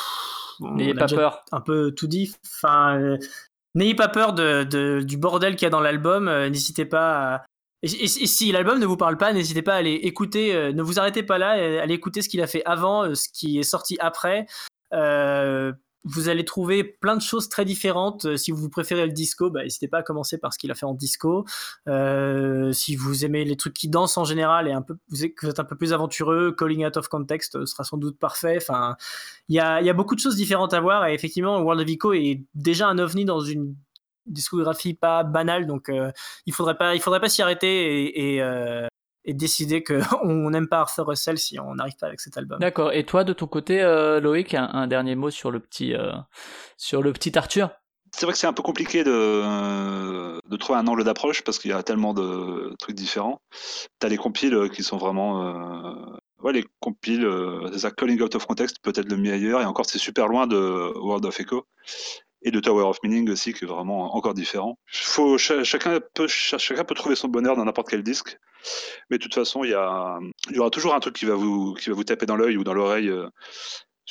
on 0.62 0.74
N'ayez 0.76 0.91
a 0.91 0.95
pas 0.95 1.07
peur. 1.07 1.43
un 1.51 1.62
peu 1.62 1.91
tout 1.91 2.07
dit. 2.07 2.34
Enfin, 2.55 2.99
euh, 2.99 3.18
n'ayez 3.76 3.96
pas 3.96 4.08
peur 4.08 4.34
de, 4.34 5.02
du 5.02 5.18
bordel 5.18 5.56
qu'il 5.56 5.66
y 5.66 5.68
a 5.68 5.70
dans 5.70 5.80
l'album. 5.80 6.28
euh, 6.28 6.50
n'hésitez 6.50 6.86
pas 6.86 7.36
à. 7.36 7.46
Et, 7.84 8.08
si 8.08 8.52
l'album 8.52 8.80
ne 8.80 8.86
vous 8.86 8.98
parle 8.98 9.18
pas, 9.18 9.34
n'hésitez 9.34 9.64
pas 9.64 9.74
à 9.74 9.78
aller 9.78 9.94
écouter. 9.94 10.54
euh, 10.54 10.72
ne 10.72 10.84
vous 10.84 11.00
arrêtez 11.00 11.24
pas 11.24 11.38
là, 11.40 11.52
allez 11.82 11.96
écouter 11.96 12.22
ce 12.22 12.30
qu'il 12.30 12.42
a 12.42 12.48
fait 12.48 12.64
avant, 12.66 13.06
euh, 13.06 13.16
ce 13.16 13.28
qui 13.34 13.58
est 13.60 13.64
sorti 13.64 13.98
après. 14.00 14.46
Vous 16.04 16.30
allez 16.30 16.45
trouver 16.45 16.84
plein 16.84 17.16
de 17.16 17.22
choses 17.22 17.49
très 17.49 17.66
différentes. 17.66 18.26
Euh, 18.26 18.38
Si 18.38 18.52
vous 18.52 18.70
préférez 18.70 19.06
le 19.06 19.12
disco, 19.12 19.49
bah, 19.49 19.64
n'hésitez 19.64 19.88
pas 19.88 19.99
à 19.99 20.04
commencer 20.04 20.38
par 20.38 20.54
ce 20.54 20.60
qu'il 20.60 20.72
a 20.72 20.76
fait 20.76 20.86
en 20.86 20.93
disco. 20.93 21.45
Euh, 21.88 22.72
si 22.72 22.95
vous 22.95 23.26
aimez 23.26 23.45
les 23.45 23.56
trucs 23.56 23.74
qui 23.74 23.89
dansent 23.89 24.18
en 24.18 24.26
général 24.26 24.68
et 24.68 24.72
un 24.72 24.82
peu, 24.82 24.97
vous 25.10 25.26
êtes, 25.26 25.60
un 25.60 25.64
peu 25.64 25.76
plus 25.76 25.93
aventureux, 25.93 26.52
Calling 26.58 26.86
Out 26.86 26.97
of 26.97 27.08
Context 27.08 27.56
euh, 27.56 27.66
sera 27.66 27.84
sans 27.84 27.97
doute 27.97 28.18
parfait. 28.20 28.58
Enfin, 28.58 28.95
il 29.49 29.56
y 29.56 29.60
a, 29.60 29.82
y 29.82 29.89
a 29.89 29.93
beaucoup 29.93 30.16
de 30.16 30.20
choses 30.20 30.36
différentes 30.36 30.74
à 30.74 30.80
voir 30.80 31.06
et 31.06 31.14
effectivement, 31.14 31.60
World 31.62 31.82
of 31.82 31.89
Ico 31.89 32.14
est 32.14 32.43
déjà 32.56 32.88
un 32.88 32.97
ovni 32.97 33.26
dans 33.26 33.41
une 33.41 33.76
discographie 34.26 34.93
pas 34.93 35.24
banale, 35.24 35.66
donc 35.68 35.89
euh, 35.89 36.12
il 36.45 36.54
faudrait 36.54 36.78
pas, 36.78 36.95
il 36.95 37.02
faudrait 37.02 37.20
pas 37.20 37.30
s'y 37.30 37.41
arrêter 37.41 38.34
et, 38.34 38.41
euh, 38.41 38.88
et 39.26 39.34
décider 39.34 39.84
qu'on 39.84 40.00
n'aime 40.50 40.68
pas 40.68 40.80
Arthur 40.80 41.08
Russell 41.08 41.38
si 41.38 41.60
on 41.60 41.76
n'arrive 41.76 41.96
pas 42.00 42.08
avec 42.08 42.20
cet 42.20 42.38
album. 42.38 42.60
D'accord. 42.60 42.92
Et 42.94 43.06
toi, 43.06 43.24
de 43.24 43.34
ton 43.34 43.48
côté, 43.48 43.82
euh, 43.82 44.20
Loïc, 44.20 44.54
un, 44.54 44.70
un 44.74 44.88
dernier 44.88 45.16
mot 45.16 45.30
sur 45.30 45.52
le 45.52 45.60
petit, 45.60 45.94
euh, 45.94 46.12
sur 46.78 47.02
le 47.02 47.14
petit 47.14 47.38
Arthur? 47.38 47.70
C'est 48.14 48.26
vrai 48.26 48.34
que 48.34 48.40
c'est 48.40 48.48
un 48.48 48.52
peu 48.54 48.64
compliqué 48.64 49.04
de, 49.06 50.42
de 50.50 50.58
trouver 50.58 50.80
un 50.80 50.88
angle 50.88 51.04
d'approche 51.06 51.44
parce 51.44 51.60
qu'il 51.60 51.72
y 51.72 51.74
a 51.74 51.82
tellement 51.82 52.14
de 52.14 52.76
trucs 52.78 52.96
différents. 52.96 53.40
T'as 54.00 54.10
les 54.10 54.18
compiles 54.18 54.70
qui 54.74 54.84
sont 54.84 54.98
vraiment. 54.98 55.46
euh, 55.48 55.94
Ouais, 56.44 56.54
les 56.54 56.66
compiles, 56.80 57.24
euh, 57.24 57.70
c'est 57.72 57.78
ça, 57.80 57.92
Calling 57.92 58.20
Out 58.20 58.34
of 58.34 58.48
Context, 58.48 58.78
peut-être 58.82 59.08
le 59.08 59.16
meilleur, 59.16 59.62
et 59.62 59.66
encore 59.66 59.86
c'est 59.86 60.00
super 60.00 60.28
loin 60.28 60.48
de 60.48 60.92
World 60.98 61.24
of 61.24 61.40
Echo 61.40 61.68
et 62.44 62.52
de 62.52 62.60
Tower 62.60 62.84
of 62.84 62.98
Meaning 63.04 63.30
aussi, 63.30 63.54
qui 63.54 63.66
est 63.66 63.68
vraiment 63.68 64.16
encore 64.16 64.34
différent. 64.34 64.78
Chacun, 64.88 66.00
peut, 66.14 66.96
trouver 66.96 67.16
son 67.16 67.28
bonheur 67.28 67.56
dans 67.56 67.66
n'importe 67.66 67.89
quel 67.89 68.04
disque, 68.04 68.38
mais 69.10 69.18
de 69.18 69.24
toute 69.24 69.34
façon, 69.34 69.64
il 69.64 69.72
y, 69.72 69.76
aura 69.76 70.70
toujours 70.72 70.96
un 70.96 71.00
truc 71.00 71.16
qui 71.16 71.26
va 71.26 71.36
vous, 71.36 71.74
qui 71.76 71.89
va 71.89 71.96
vous 71.96 72.04
taper 72.04 72.26
dans 72.26 72.36
l'œil 72.36 72.58
ou 72.58 72.64
dans 72.64 72.74
l'oreille 72.74 73.10
euh, 73.10 73.28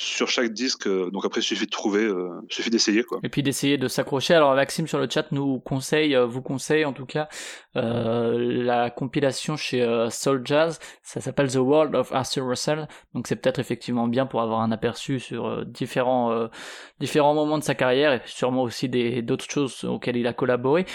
sur 0.01 0.27
chaque 0.27 0.51
disque. 0.51 0.87
euh, 0.87 1.09
Donc 1.11 1.25
après, 1.25 1.41
il 1.41 1.43
suffit 1.43 1.65
de 1.65 1.71
trouver, 1.71 2.03
euh, 2.03 2.29
il 2.49 2.53
suffit 2.53 2.69
d'essayer. 2.69 3.03
quoi. 3.03 3.19
Et 3.23 3.29
puis 3.29 3.43
d'essayer 3.43 3.77
de 3.77 3.87
s'accrocher. 3.87 4.33
Alors 4.33 4.55
Maxime 4.55 4.87
sur 4.87 4.99
le 4.99 5.07
chat 5.09 5.31
nous 5.31 5.59
conseille, 5.59 6.15
euh, 6.15 6.25
vous 6.25 6.41
conseille 6.41 6.85
en 6.85 6.93
tout 6.93 7.05
cas 7.05 7.27
euh, 7.75 8.35
la 8.63 8.89
compilation 8.89 9.55
chez 9.57 9.81
euh, 9.81 10.09
Soul 10.09 10.41
Jazz. 10.45 10.79
Ça 11.03 11.21
s'appelle 11.21 11.49
The 11.51 11.55
World 11.57 11.95
of 11.95 12.11
Arthur 12.11 12.47
Russell. 12.47 12.87
Donc 13.13 13.27
c'est 13.27 13.35
peut-être 13.35 13.59
effectivement 13.59 14.07
bien 14.07 14.25
pour 14.25 14.41
avoir 14.41 14.61
un 14.61 14.71
aperçu 14.71 15.19
sur 15.19 15.45
euh, 15.47 15.63
différents 15.65 16.31
euh, 16.31 16.47
différents 16.99 17.33
moments 17.33 17.57
de 17.57 17.63
sa 17.63 17.75
carrière 17.75 18.13
et 18.13 18.21
sûrement 18.25 18.63
aussi 18.63 18.89
des 18.89 19.21
d'autres 19.21 19.49
choses 19.49 19.83
auxquelles 19.83 20.17
il 20.17 20.27
a 20.27 20.33
collaboré. 20.33 20.85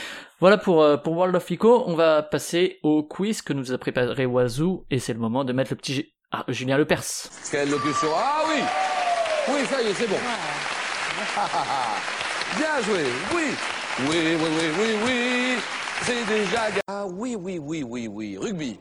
Voilà 0.41 0.59
pour 0.59 0.83
euh, 0.83 0.97
pour 0.97 1.15
World 1.17 1.37
of 1.37 1.51
Ico. 1.51 1.85
On 1.87 1.95
va 1.95 2.23
passer 2.23 2.79
au 2.83 3.03
quiz 3.03 3.43
que 3.43 3.53
nous 3.53 3.73
a 3.73 3.79
préparé 3.79 4.27
Wazoo 4.27 4.85
et 4.91 4.99
c'est 4.99 5.13
le 5.13 5.21
moment 5.21 5.45
de 5.45 5.53
mettre 5.53 5.71
le 5.73 5.77
petit 5.77 5.95
G- 5.95 6.13
ah, 6.33 6.45
Julien 6.49 6.77
Lepers. 6.77 7.05
Quelle 7.51 7.71
locution 7.71 8.09
Ah 8.15 8.43
oui 8.49 8.63
Oui, 9.49 9.61
ça 9.71 9.81
y 9.83 9.87
est, 9.87 9.95
c'est 9.95 10.09
bon. 10.09 10.17
Bien 12.57 12.81
joué, 12.83 13.05
oui. 13.35 13.45
Oui, 14.01 14.07
oui, 14.11 14.37
oui, 14.41 14.71
oui, 14.79 14.97
oui. 15.05 15.57
C'est 16.03 16.25
déjà... 16.27 16.63
Ah 16.89 17.07
oui, 17.07 17.37
oui, 17.39 17.59
oui, 17.59 17.83
oui, 17.83 18.09
oui, 18.09 18.37
rugby. 18.37 18.79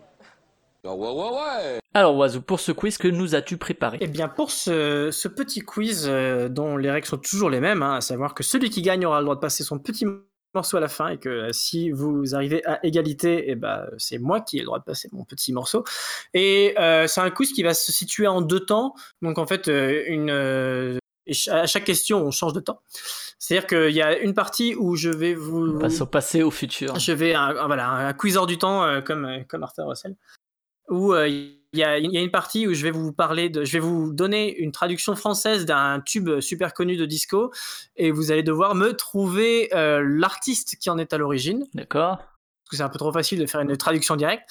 Ah 0.86 0.94
ouais, 0.94 1.10
ouais, 1.10 1.30
ouais. 1.30 1.80
Alors 1.94 2.16
Wazoo, 2.18 2.42
pour 2.42 2.60
ce 2.60 2.72
quiz 2.72 2.98
que 2.98 3.08
nous 3.08 3.36
as-tu 3.36 3.58
préparé? 3.58 3.98
Eh 4.02 4.08
bien, 4.08 4.28
pour 4.28 4.52
ce, 4.52 5.10
ce 5.12 5.28
petit 5.28 5.62
quiz 5.62 6.06
euh, 6.08 6.50
dont 6.50 6.78
les 6.78 6.92
règles 6.92 7.08
sont 7.08 7.18
toujours 7.18 7.50
les 7.50 7.62
mêmes, 7.62 7.82
hein, 7.82 7.96
à 7.96 8.02
savoir 8.02 8.34
que 8.34 8.44
celui 8.44 8.70
qui 8.70 8.82
gagne 8.82 9.06
aura 9.06 9.20
le 9.20 9.26
droit 9.26 9.36
de 9.36 9.40
passer 9.40 9.64
son 9.64 9.80
petit 9.80 10.06
morceau 10.56 10.78
à 10.78 10.80
la 10.80 10.88
fin 10.88 11.10
et 11.10 11.18
que 11.18 11.30
euh, 11.30 11.52
si 11.52 11.92
vous 11.92 12.34
arrivez 12.34 12.66
à 12.66 12.84
égalité, 12.86 13.46
eh 13.48 13.56
ben, 13.56 13.88
c'est 13.98 14.18
moi 14.18 14.42
qui 14.42 14.58
ai 14.58 14.62
le 14.62 14.66
droit 14.66 14.80
de 14.80 14.84
passer 14.84 15.10
mon 15.12 15.24
petit 15.24 15.54
morceau. 15.54 15.84
Et 16.34 16.74
euh, 16.80 17.08
c'est 17.08 17.22
un 17.22 17.30
quiz 17.30 17.52
qui 17.54 17.62
va 17.64 17.74
se 17.74 17.92
situer 17.92 18.28
en 18.28 18.42
deux 18.42 18.62
temps. 18.62 18.96
Donc 19.22 19.38
en 19.38 19.46
fait, 19.46 19.68
euh, 19.68 20.04
une, 20.08 20.32
euh, 20.32 20.98
et 21.28 21.34
à 21.50 21.68
chaque 21.68 21.86
question, 21.86 22.26
on 22.26 22.32
change 22.32 22.54
de 22.54 22.60
temps. 22.60 22.82
C'est-à-dire 23.38 23.68
qu'il 23.68 23.96
y 23.96 24.02
a 24.02 24.18
une 24.18 24.34
partie 24.34 24.76
où 24.76 24.96
je 24.96 25.10
vais 25.10 25.34
vous... 25.34 25.76
On 25.76 25.80
passe 25.80 26.02
au 26.02 26.06
passé, 26.06 26.42
au 26.42 26.52
futur. 26.52 26.98
Je 26.98 27.12
vais 27.12 27.34
un, 27.34 27.54
voilà 27.68 27.90
un 27.90 28.14
quiz 28.14 28.38
hors 28.38 28.48
du 28.48 28.58
temps 28.58 28.84
euh, 28.84 29.02
comme 29.02 29.44
comme 29.48 29.64
Arthur 29.64 29.88
Russell 29.88 30.16
où 30.90 31.14
euh, 31.14 31.28
il 31.76 31.80
y, 31.80 31.84
a, 31.84 31.98
il 32.00 32.10
y 32.12 32.18
a 32.18 32.22
une 32.22 32.32
partie 32.32 32.68
où 32.68 32.74
je 32.74 32.84
vais 32.84 32.92
vous 32.92 33.12
parler 33.12 33.50
de 33.50 33.66
je 33.66 33.74
vais 33.74 33.80
vous 33.80 34.14
donner 34.14 34.58
une 34.58 34.72
traduction 34.72 35.14
française 35.16 35.66
d'un 35.66 36.00
tube 36.00 36.40
super 36.40 36.74
connu 36.74 36.96
de 36.96 37.06
disco 37.06 37.52
et 37.98 38.12
vous 38.12 38.32
allez 38.32 38.44
devoir 38.44 38.76
me 38.76 38.94
trouver 38.94 39.70
euh, 39.76 40.02
l'artiste 40.02 40.78
qui 40.80 40.90
en 40.90 40.98
est 40.98 41.12
à 41.12 41.18
l'origine. 41.18 41.66
D'accord. 41.74 42.18
Parce 42.18 42.70
que 42.72 42.78
c'est 42.78 42.84
un 42.84 42.90
peu 42.90 42.98
trop 42.98 43.12
facile 43.12 43.40
de 43.40 43.46
faire 43.46 43.60
une 43.60 43.76
traduction 43.76 44.16
directe 44.16 44.50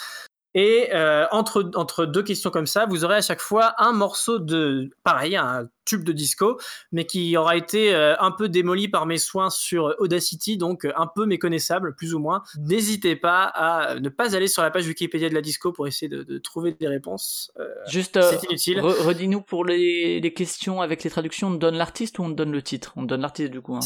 et 0.54 0.90
euh, 0.94 1.26
entre 1.32 1.70
entre 1.74 2.06
deux 2.06 2.22
questions 2.22 2.50
comme 2.50 2.66
ça 2.66 2.86
vous 2.88 3.04
aurez 3.04 3.16
à 3.16 3.22
chaque 3.22 3.40
fois 3.40 3.74
un 3.78 3.92
morceau 3.92 4.38
de 4.38 4.90
pareil 5.02 5.36
un 5.36 5.68
tube 5.84 6.04
de 6.04 6.12
disco 6.12 6.58
mais 6.92 7.04
qui 7.06 7.36
aura 7.36 7.56
été 7.56 7.94
euh, 7.94 8.14
un 8.20 8.30
peu 8.30 8.48
démoli 8.48 8.88
par 8.88 9.04
mes 9.06 9.18
soins 9.18 9.50
sur 9.50 9.94
Audacity 9.98 10.56
donc 10.56 10.84
euh, 10.86 10.92
un 10.96 11.06
peu 11.06 11.26
méconnaissable 11.26 11.94
plus 11.94 12.14
ou 12.14 12.18
moins 12.20 12.42
n'hésitez 12.58 13.16
pas 13.16 13.42
à 13.44 13.98
ne 14.00 14.08
pas 14.08 14.34
aller 14.36 14.46
sur 14.48 14.62
la 14.62 14.70
page 14.70 14.86
Wikipédia 14.86 15.28
de 15.28 15.34
la 15.34 15.42
disco 15.42 15.72
pour 15.72 15.86
essayer 15.86 16.08
de, 16.08 16.22
de 16.22 16.38
trouver 16.38 16.72
des 16.72 16.88
réponses 16.88 17.50
Euh, 17.58 17.64
Juste, 17.88 18.18
c'est 18.22 18.42
inutile 18.44 18.78
re- 18.80 19.02
redis-nous 19.06 19.40
pour 19.42 19.64
les, 19.64 20.20
les 20.20 20.32
questions 20.32 20.80
avec 20.80 21.02
les 21.04 21.10
traductions, 21.10 21.48
on 21.48 21.54
donne 21.54 21.76
l'artiste 21.76 22.18
ou 22.18 22.22
on 22.24 22.28
donne 22.30 22.52
le 22.52 22.62
titre? 22.62 22.92
On 22.96 23.02
donne 23.02 23.20
l'artiste 23.20 23.50
du 23.50 23.60
coup. 23.60 23.76
hein. 23.76 23.80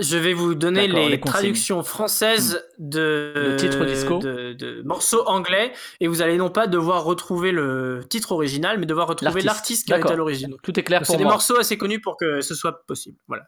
Je 0.00 0.16
vais 0.18 0.32
vous 0.32 0.54
donner 0.54 0.88
les, 0.88 1.20
traductions 1.20 1.82
françaises 1.84 2.64
de, 2.78 3.32
Le 3.36 3.56
titre 3.56 3.84
disco. 3.84 4.18
de, 4.18 4.52
de 4.54 4.82
morceaux 4.82 5.22
anglais 5.26 5.72
et 6.00 6.05
vous 6.08 6.22
allez 6.22 6.36
non 6.36 6.50
pas 6.50 6.66
devoir 6.66 7.04
retrouver 7.04 7.52
le 7.52 8.04
titre 8.08 8.32
original 8.32 8.78
mais 8.78 8.86
devoir 8.86 9.08
retrouver 9.08 9.42
L'artiste. 9.42 9.86
qui 9.86 9.92
est 9.92 9.94
à 10.06 10.14
l'origine. 10.16 10.56
Tout 10.62 10.78
est 10.78 10.82
clair 10.82 11.00
C'est 11.04 11.12
pour 11.12 11.16
des 11.18 11.24
moi. 11.24 11.32
morceaux 11.34 11.56
assez 11.58 11.76
connus 11.78 12.00
pour 12.00 12.16
que 12.16 12.40
ce 12.40 12.54
soit 12.54 12.84
possible. 12.86 13.18
Voilà. 13.28 13.44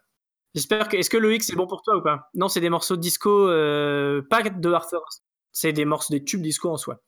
J'espère 0.55 0.87
que. 0.89 0.97
Est-ce 0.97 1.09
que 1.09 1.17
Loïc 1.17 1.43
c'est 1.43 1.55
bon 1.55 1.67
pour 1.67 1.81
toi 1.83 1.97
ou 1.97 2.01
pas? 2.01 2.29
Non, 2.33 2.47
c'est 2.49 2.59
des 2.61 2.69
morceaux 2.69 2.95
de 2.95 3.01
disco, 3.01 3.47
euh, 3.49 4.21
pas 4.29 4.41
de 4.41 4.71
Arthur. 4.71 5.03
C'est 5.51 5.73
des 5.73 5.85
morceaux 5.85 6.13
des 6.13 6.23
tubes 6.23 6.41
disco 6.41 6.69
en 6.69 6.77
soi. 6.77 7.01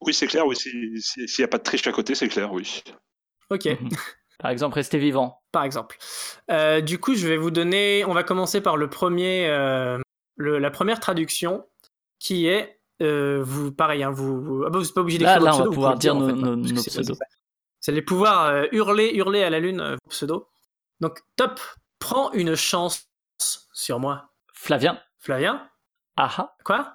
Oui, 0.00 0.14
c'est 0.14 0.26
clair, 0.26 0.46
oui. 0.46 0.56
si- 0.56 0.70
si- 1.00 1.26
S'il 1.28 1.42
n'y 1.42 1.44
a 1.44 1.48
pas 1.48 1.58
de 1.58 1.62
triche 1.64 1.86
à 1.86 1.92
côté, 1.92 2.14
c'est 2.14 2.28
clair, 2.28 2.52
oui. 2.52 2.82
Ok. 3.50 3.64
Mhm. 3.66 3.88
Par 4.38 4.52
exemple, 4.52 4.76
restez 4.76 4.98
vivant. 4.98 5.42
par 5.50 5.64
exemple. 5.64 5.96
Euh, 6.50 6.80
du 6.80 6.98
coup, 7.00 7.14
je 7.16 7.26
vais 7.26 7.36
vous 7.36 7.50
donner. 7.50 8.04
On 8.04 8.14
va 8.14 8.22
commencer 8.22 8.60
par 8.60 8.76
le 8.76 8.88
premier, 8.88 9.48
euh, 9.48 9.98
le- 10.36 10.58
la 10.60 10.70
première 10.70 11.00
traduction, 11.00 11.66
qui 12.20 12.46
est 12.46 12.77
euh, 13.02 13.42
vous, 13.44 13.72
pareil, 13.72 14.02
hein, 14.02 14.10
vous, 14.10 14.40
vous, 14.42 14.64
ah 14.66 14.70
bah, 14.70 14.78
vous 14.78 14.92
pas 14.92 15.00
obligé 15.02 15.18
Là, 15.18 15.34
d'écrire 15.38 15.44
là, 15.44 15.52
vos 15.52 15.62
on 15.62 15.64
va 15.66 15.70
pouvoir 15.74 15.94
dire 15.96 16.16
en 16.16 16.20
nos- 16.20 16.26
fait, 16.28 16.32
nos- 16.34 16.52
hein, 16.52 16.56
nos 16.56 16.82
pseudos. 16.82 17.16
Vous 17.16 17.90
allez 17.92 18.02
pouvoir 18.02 18.46
euh, 18.46 18.64
hurler, 18.72 19.12
hurler 19.14 19.42
à 19.44 19.50
la 19.50 19.60
lune 19.60 19.80
euh, 19.80 19.92
vos 20.04 20.10
pseudos. 20.10 20.46
Donc, 21.00 21.20
top. 21.36 21.60
Prends 22.00 22.30
une 22.32 22.54
chance 22.54 23.08
sur 23.72 23.98
moi, 23.98 24.30
Flavien. 24.52 25.00
Flavien. 25.18 25.68
Aha. 26.16 26.56
Quoi? 26.64 26.94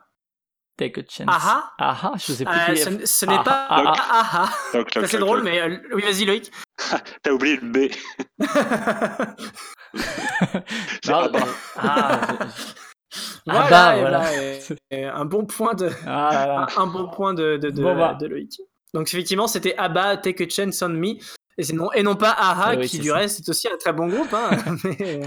Take 0.78 1.00
a 1.00 1.04
chance. 1.08 1.28
Aha 1.28 1.72
Aha. 1.78 2.14
Je 2.18 2.34
sais 2.34 2.46
plus 2.46 2.54
Euh, 2.54 2.76
ce, 2.76 2.90
est. 2.90 3.06
ce 3.06 3.26
n'est 3.26 3.44
pas 3.44 3.68
ah, 3.70 3.94
ah, 3.96 4.30
ah, 4.34 4.50
Toc, 4.72 4.90
toc, 4.92 5.04
Ça 5.04 5.08
c'est 5.10 5.18
drôle, 5.20 5.44
mais 5.44 5.62
euh, 5.62 5.78
oui, 5.94 6.02
vas-y 6.04 6.26
Loïc. 6.26 6.52
T'as 7.22 7.32
oublié 7.32 7.58
le 7.62 7.68
B. 7.70 7.92
C'est 11.04 11.12
Non. 11.12 11.30
Ah, 11.78 12.20
voilà, 13.46 13.70
bah, 13.70 13.98
et 13.98 14.00
voilà. 14.02 14.20
bah, 14.20 14.34
et- 14.36 14.60
et 14.92 15.06
un 15.06 15.26
bon 15.26 15.46
point 15.46 15.74
de, 15.74 15.90
ah 16.06 16.30
là 16.34 16.48
là. 16.48 16.68
un, 16.78 16.88
bon 16.88 17.10
point 17.10 17.34
de, 17.34 17.58
de, 17.58 17.70
de, 17.70 17.82
Bon, 17.84 17.96
bah. 17.98 18.16
de 18.20 18.28
Loïc. 18.28 18.62
Donc 18.94 19.08
effectivement, 19.14 19.48
c'était 19.48 19.76
ABBA, 19.78 20.18
Take 20.18 20.44
a 20.46 20.50
Chance 20.50 20.82
on 20.82 20.90
Me, 20.90 21.16
et, 21.58 21.74
non, 21.74 21.92
et 21.94 22.04
non 22.04 22.16
pas 22.16 22.32
AHA, 22.32 22.76
oui, 22.78 22.88
qui 22.88 23.00
du 23.00 23.10
ça. 23.10 23.16
reste 23.16 23.40
est 23.40 23.50
aussi 23.50 23.68
un 23.68 23.78
très 23.78 23.92
bon 23.94 24.08
groupe. 24.08 24.34
Hein, 24.34 24.52
mais, 24.84 25.22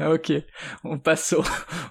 euh, 0.00 0.14
ok, 0.14 0.32
on 0.84 0.98
passe 0.98 1.32
au, 1.32 1.42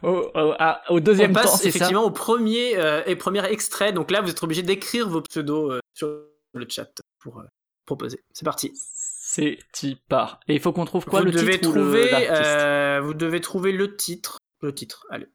au, 0.07 0.31
au, 0.33 0.53
au 0.89 0.99
deuxième 0.99 1.31
on 1.31 1.33
temps, 1.33 1.41
passe 1.41 1.61
ça 1.61 1.67
effectivement 1.67 2.03
au 2.03 2.11
premier 2.11 2.77
euh, 2.77 3.03
et 3.05 3.15
premier 3.15 3.43
extrait. 3.45 3.91
Donc 3.93 4.11
là, 4.11 4.21
vous 4.21 4.29
êtes 4.29 4.41
obligé 4.43 4.61
d'écrire 4.61 5.09
vos 5.09 5.21
pseudos 5.21 5.71
euh, 5.71 5.79
sur 5.93 6.07
le 6.53 6.65
chat 6.69 6.89
pour 7.19 7.39
euh, 7.39 7.43
proposer. 7.85 8.23
C'est 8.33 8.45
parti. 8.45 8.73
C'est 9.35 9.57
part. 10.09 10.39
Et 10.47 10.53
il 10.53 10.59
faut 10.59 10.71
qu'on 10.73 10.85
trouve 10.85 11.05
quoi 11.05 11.21
vous 11.21 11.25
le 11.25 11.31
devez 11.31 11.53
titre 11.59 11.69
ou 11.71 11.73
le- 11.73 12.13
euh, 12.13 13.01
vous 13.01 13.15
devez 13.15 13.41
trouver 13.41 13.71
le 13.71 13.95
titre, 13.95 14.37
le 14.61 14.75
titre. 14.75 15.07
Allez. 15.09 15.25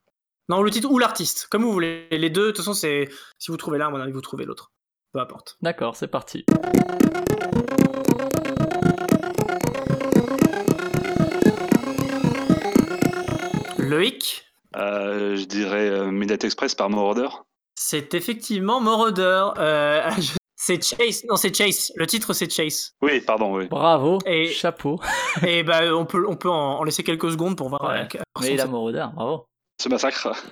Non, 0.49 0.62
le 0.62 0.70
titre 0.70 0.88
ou 0.88 0.99
l'artiste, 0.99 1.49
comme 1.51 1.62
vous 1.62 1.72
voulez. 1.72 2.07
Les 2.12 2.30
deux, 2.30 2.42
de 2.46 2.51
toute 2.53 2.59
façon, 2.59 2.74
c'est 2.74 3.09
si 3.38 3.51
vous 3.51 3.57
trouvez 3.57 3.76
l'un, 3.78 3.90
vous 4.12 4.20
trouvez 4.20 4.44
l'autre. 4.44 4.70
Peu 5.12 5.18
importe. 5.18 5.57
D'accord, 5.62 5.96
c'est 5.96 6.07
parti. 6.07 6.44
Loïc, 13.78 14.44
Euh, 14.76 15.36
je 15.36 15.44
dirais 15.46 15.88
euh, 15.88 16.11
Midnight 16.11 16.44
Express 16.44 16.74
par 16.74 16.90
Moroder. 16.90 17.28
c'est 17.74 18.12
effectivement 18.14 18.80
Moroder. 18.80 19.46
Euh, 19.59 20.03
je- 20.20 20.38
c'est 20.61 20.82
Chase. 20.82 21.22
Non, 21.28 21.36
c'est 21.36 21.54
Chase. 21.56 21.92
Le 21.94 22.06
titre, 22.06 22.32
c'est 22.32 22.50
Chase. 22.52 22.92
Oui, 23.00 23.20
pardon, 23.20 23.54
oui. 23.56 23.68
Bravo, 23.68 24.18
Et- 24.26 24.48
chapeau. 24.48 24.98
Et 25.46 25.62
bah, 25.62 25.82
on 25.94 26.04
peut, 26.04 26.26
on 26.28 26.34
peut 26.36 26.50
en, 26.50 26.80
en 26.80 26.84
laisser 26.84 27.04
quelques 27.04 27.30
secondes 27.30 27.56
pour 27.56 27.68
voir. 27.68 27.84
Ouais. 27.84 28.09
euh, 28.16 28.22
Mais 28.40 28.54
il 28.54 28.61
a 28.61 28.66
bravo. 28.66 29.46
Ce 29.80 29.88
massacre. 29.88 30.32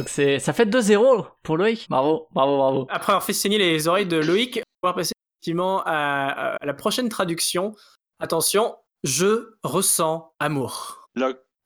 donc 0.00 0.08
c'est 0.08 0.38
ça 0.38 0.52
fait 0.52 0.64
2-0 0.66 1.26
pour 1.42 1.56
Loïc. 1.56 1.86
Bravo, 1.88 2.26
bravo, 2.32 2.56
bravo. 2.56 2.86
Après 2.90 3.12
avoir 3.12 3.24
fait 3.24 3.32
saigner 3.32 3.58
les 3.58 3.86
oreilles 3.88 4.06
de 4.06 4.16
Loïc, 4.18 4.60
on 4.82 4.88
va 4.88 4.94
passer 4.94 5.12
effectivement 5.36 5.82
à, 5.86 6.56
à 6.60 6.66
la 6.66 6.74
prochaine 6.74 7.08
traduction. 7.08 7.74
Attention, 8.18 8.76
je 9.04 9.54
ressens 9.62 10.32
amour. 10.38 11.08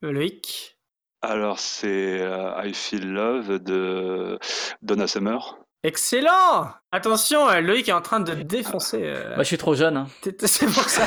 Loïc, 0.02 0.78
alors, 1.22 1.58
c'est 1.58 2.20
euh, 2.20 2.52
I 2.62 2.74
Feel 2.74 3.10
Love 3.10 3.58
de 3.58 4.38
Donna 4.82 5.06
Summer. 5.06 5.56
excellent 5.82 6.70
Attention, 6.92 7.48
euh, 7.48 7.60
Loïc 7.62 7.88
est 7.88 7.92
en 7.92 8.02
train 8.02 8.20
de 8.20 8.34
défoncer. 8.34 9.00
euh, 9.02 9.28
Moi 9.34 9.42
je 9.44 9.48
suis 9.48 9.56
trop 9.58 9.74
jeune. 9.74 9.96
hein. 9.96 10.06
C'est 10.40 10.66
pour 10.66 10.88
ça. 10.88 11.06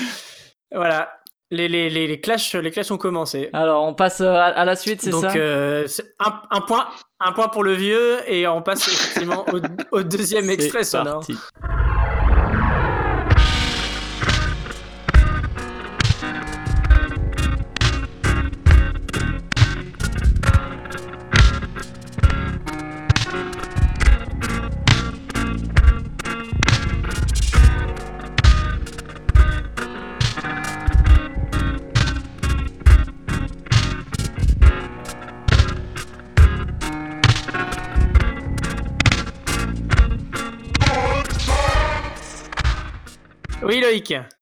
voilà, 0.72 1.21
les, 1.52 1.68
les, 1.68 1.90
les, 1.90 2.06
les 2.06 2.20
clashs, 2.20 2.54
les 2.54 2.70
clashs 2.70 2.90
ont 2.90 2.96
commencé. 2.98 3.50
Alors 3.52 3.84
on 3.84 3.94
passe 3.94 4.22
euh, 4.22 4.32
à, 4.32 4.46
à 4.46 4.64
la 4.64 4.74
suite, 4.74 5.02
c'est 5.02 5.10
Donc 5.10 5.24
ça 5.24 5.36
euh, 5.36 5.86
c'est 5.86 6.14
un, 6.18 6.40
un 6.50 6.60
point, 6.62 6.88
un 7.20 7.32
point 7.32 7.48
pour 7.48 7.62
le 7.62 7.74
vieux 7.74 8.20
et 8.26 8.48
on 8.48 8.62
passe 8.62 8.88
effectivement 8.88 9.44
au, 9.52 9.60
au 9.98 10.02
deuxième 10.02 10.48
extrait 10.56 10.82
sonore. 10.82 11.20
parti. 11.20 11.36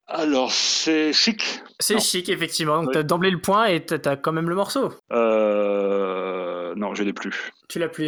Alors, 0.06 0.52
c'est 0.52 1.12
chic. 1.12 1.60
c'est 1.78 1.94
Non. 1.94 2.00
chic 2.00 2.28
effectivement. 2.28 2.78
Donc 2.78 2.88
Oui. 2.88 2.94
t'as 2.94 3.02
d'emblée 3.02 3.30
le 3.30 3.40
point 3.40 3.66
et 3.66 3.84
t'as 3.84 4.16
quand 4.16 4.32
même 4.32 4.48
le 4.48 4.54
morceau. 4.54 4.92
Euh... 5.12 6.74
Non, 6.76 6.94
je 6.94 7.02
l'ai 7.02 7.12
plus. 7.12 7.50
Tu 7.68 7.78
l'as 7.78 7.88
plus. 7.88 8.06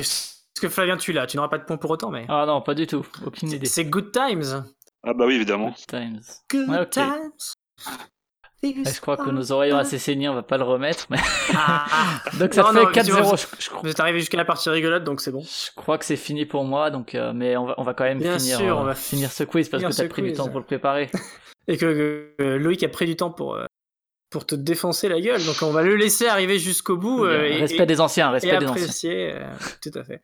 Parce 0.54 0.60
que 0.60 0.68
Flavien, 0.68 0.96
tu 0.96 1.12
l'as. 1.12 1.26
Tu 1.26 1.36
n'auras 1.36 1.48
pas 1.48 1.58
de 1.58 1.64
point 1.64 1.76
pour 1.76 1.90
autant, 1.90 2.10
mais. 2.10 2.26
Ah 2.28 2.44
non, 2.46 2.60
pas 2.60 2.74
du 2.74 2.86
tout, 2.86 3.06
aucune 3.24 3.50
idée. 3.50 3.66
C'est 3.66 3.84
Good 3.84 4.12
Times. 4.12 4.64
Ah 5.04 5.14
bah 5.14 5.24
oui, 5.26 5.34
évidemment. 5.34 5.68
Good 5.70 5.86
times. 5.88 6.20
Good 6.50 6.68
Ouais, 6.68 6.80
ok. 6.80 6.90
Times. 6.90 7.30
Je 8.62 9.00
crois 9.00 9.16
que 9.16 9.28
nos 9.30 9.50
oreilles 9.50 9.72
ont 9.72 9.78
assez 9.78 9.98
saigné, 9.98 10.28
on 10.28 10.34
va 10.34 10.42
pas 10.42 10.56
le 10.56 10.62
remettre. 10.64 11.06
Mais... 11.10 11.18
Ah. 11.54 11.84
donc 12.38 12.54
ça 12.54 12.62
Non, 12.62 12.68
fait 12.68 12.74
non, 12.84 12.90
effectivement, 12.90 13.20
4-0. 13.34 13.40
Je, 13.58 13.64
je 13.64 13.68
crois- 13.70 13.80
Vous 13.82 13.90
êtes 13.90 14.00
arrivé 14.00 14.20
jusqu'à 14.20 14.36
la 14.36 14.44
partie 14.44 14.70
rigolote, 14.70 15.02
donc 15.04 15.20
c'est 15.20 15.32
bon. 15.32 15.42
je 15.42 15.70
crois 15.74 15.98
que 15.98 16.04
c'est 16.04 16.16
fini 16.16 16.46
pour 16.46 16.64
moi, 16.64 16.90
donc 16.90 17.14
euh, 17.14 17.32
mais 17.34 17.56
on 17.56 17.66
va, 17.66 17.74
on 17.78 17.82
va 17.82 17.92
quand 17.94 18.04
même 18.04 18.18
Bien 18.18 18.38
finir, 18.38 18.58
sûr, 18.58 18.78
euh, 18.78 18.80
on 18.80 18.84
va 18.84 18.94
finir 18.94 19.32
ce 19.32 19.42
quiz 19.44 19.68
parce 19.68 19.82
que 19.82 19.92
t'as 19.92 20.08
pris 20.08 20.22
du 20.22 20.32
temps 20.32 20.48
pour 20.48 20.60
le 20.60 20.64
préparer. 20.66 21.10
Et 21.68 21.76
que 21.76 22.34
euh, 22.40 22.58
Loïc 22.58 22.82
a 22.84 22.88
pris 22.88 23.06
du 23.06 23.16
temps 23.16 23.30
pour, 23.30 23.54
euh, 23.54 23.66
pour 24.30 24.46
te 24.46 24.54
défoncer 24.54 25.08
la 25.08 25.20
gueule. 25.20 25.44
Donc 25.44 25.56
on 25.62 25.70
va 25.72 25.82
le 25.82 25.94
laisser 25.96 26.26
arriver 26.26 26.58
jusqu'au 26.58 26.96
bout. 26.96 27.24
euh, 27.24 27.42
et- 27.44 27.56
respect 27.58 27.82
et- 27.82 27.86
des 27.86 28.00
anciens, 28.00 28.28
et 28.30 28.32
respect 28.32 28.50
des 28.58 28.66
anciens. 28.66 28.70
apprécier. 28.82 29.32
euh, 29.34 29.44
tout 29.82 29.96
à 29.98 30.04
fait. 30.04 30.22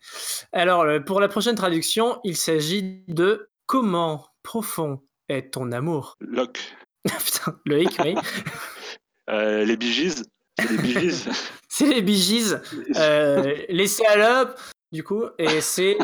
Alors, 0.53 0.83
euh, 0.83 1.01
pour 1.01 1.21
la 1.21 1.29
prochaine 1.29 1.55
traduction, 1.57 2.19
il 2.25 2.37
s'agit 2.37 3.03
de 3.09 3.49
Comment 3.67 4.25
profond 4.43 5.03
est 5.29 5.53
ton 5.53 5.73
amour? 5.73 6.17
Locke. 6.21 6.59
Putain, 7.25 7.59
Loïc, 7.67 7.97
oui. 8.05 8.15
Euh, 9.31 9.67
les 9.67 9.77
Bee 9.77 9.93
Gees. 9.93 10.23
C'est 10.59 10.71
les 10.71 10.79
Bee 10.79 10.93
Gees. 11.01 11.29
C'est 11.69 11.87
les 11.87 12.01
Bee 12.01 12.17
Gees, 12.17 12.57
euh, 12.97 13.55
les 13.69 13.87
Salopes, 13.87 14.59
du 14.91 15.05
coup, 15.05 15.25
et 15.39 15.61
c'est 15.61 15.99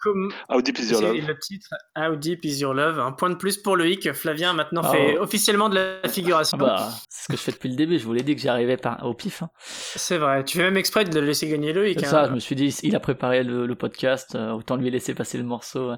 comme 0.00 0.32
How 0.48 0.62
Deep 0.62 0.78
Is 0.78 0.90
Your 0.92 1.00
c'est 1.00 1.06
Love. 1.12 1.26
le 1.26 1.38
titre 1.40 1.74
How 1.96 2.14
Deep 2.14 2.44
Is 2.44 2.60
Your 2.60 2.72
Love. 2.74 3.00
Un 3.00 3.10
point 3.10 3.30
de 3.30 3.34
plus 3.34 3.56
pour 3.56 3.76
Loïc. 3.76 4.12
Flavien 4.12 4.52
maintenant 4.52 4.82
Ah 4.84 4.92
fait 4.92 5.06
ouais. 5.14 5.18
officiellement 5.18 5.68
de 5.68 5.74
la 6.02 6.08
figuration. 6.08 6.56
Ah 6.60 6.64
bah, 6.64 6.88
c'est 7.08 7.24
ce 7.24 7.28
que 7.32 7.36
je 7.36 7.42
fais 7.42 7.50
depuis 7.50 7.68
le 7.68 7.74
début, 7.74 7.98
je 7.98 8.04
vous 8.04 8.12
l'ai 8.12 8.22
dit 8.22 8.36
que 8.36 8.40
j'y 8.40 8.48
arrivais 8.48 8.76
par... 8.76 9.04
au 9.04 9.12
pif. 9.12 9.42
hein. 9.42 9.50
C'est 9.58 10.18
vrai. 10.18 10.44
Tu 10.44 10.56
fais 10.58 10.62
même 10.62 10.76
exprès 10.76 11.02
de 11.04 11.18
le 11.18 11.26
laisser 11.26 11.48
gagner 11.48 11.72
Loïc. 11.72 11.98
C'est 11.98 12.06
hein. 12.06 12.10
ça, 12.10 12.26
je 12.28 12.32
me 12.32 12.38
suis 12.38 12.54
dit, 12.54 12.68
il 12.84 12.94
a 12.94 13.00
préparé 13.00 13.42
le, 13.42 13.66
le 13.66 13.74
podcast, 13.74 14.36
euh, 14.36 14.52
autant 14.52 14.76
lui 14.76 14.88
laisser 14.88 15.14
passer 15.14 15.36
le 15.36 15.42
morceau. 15.44 15.94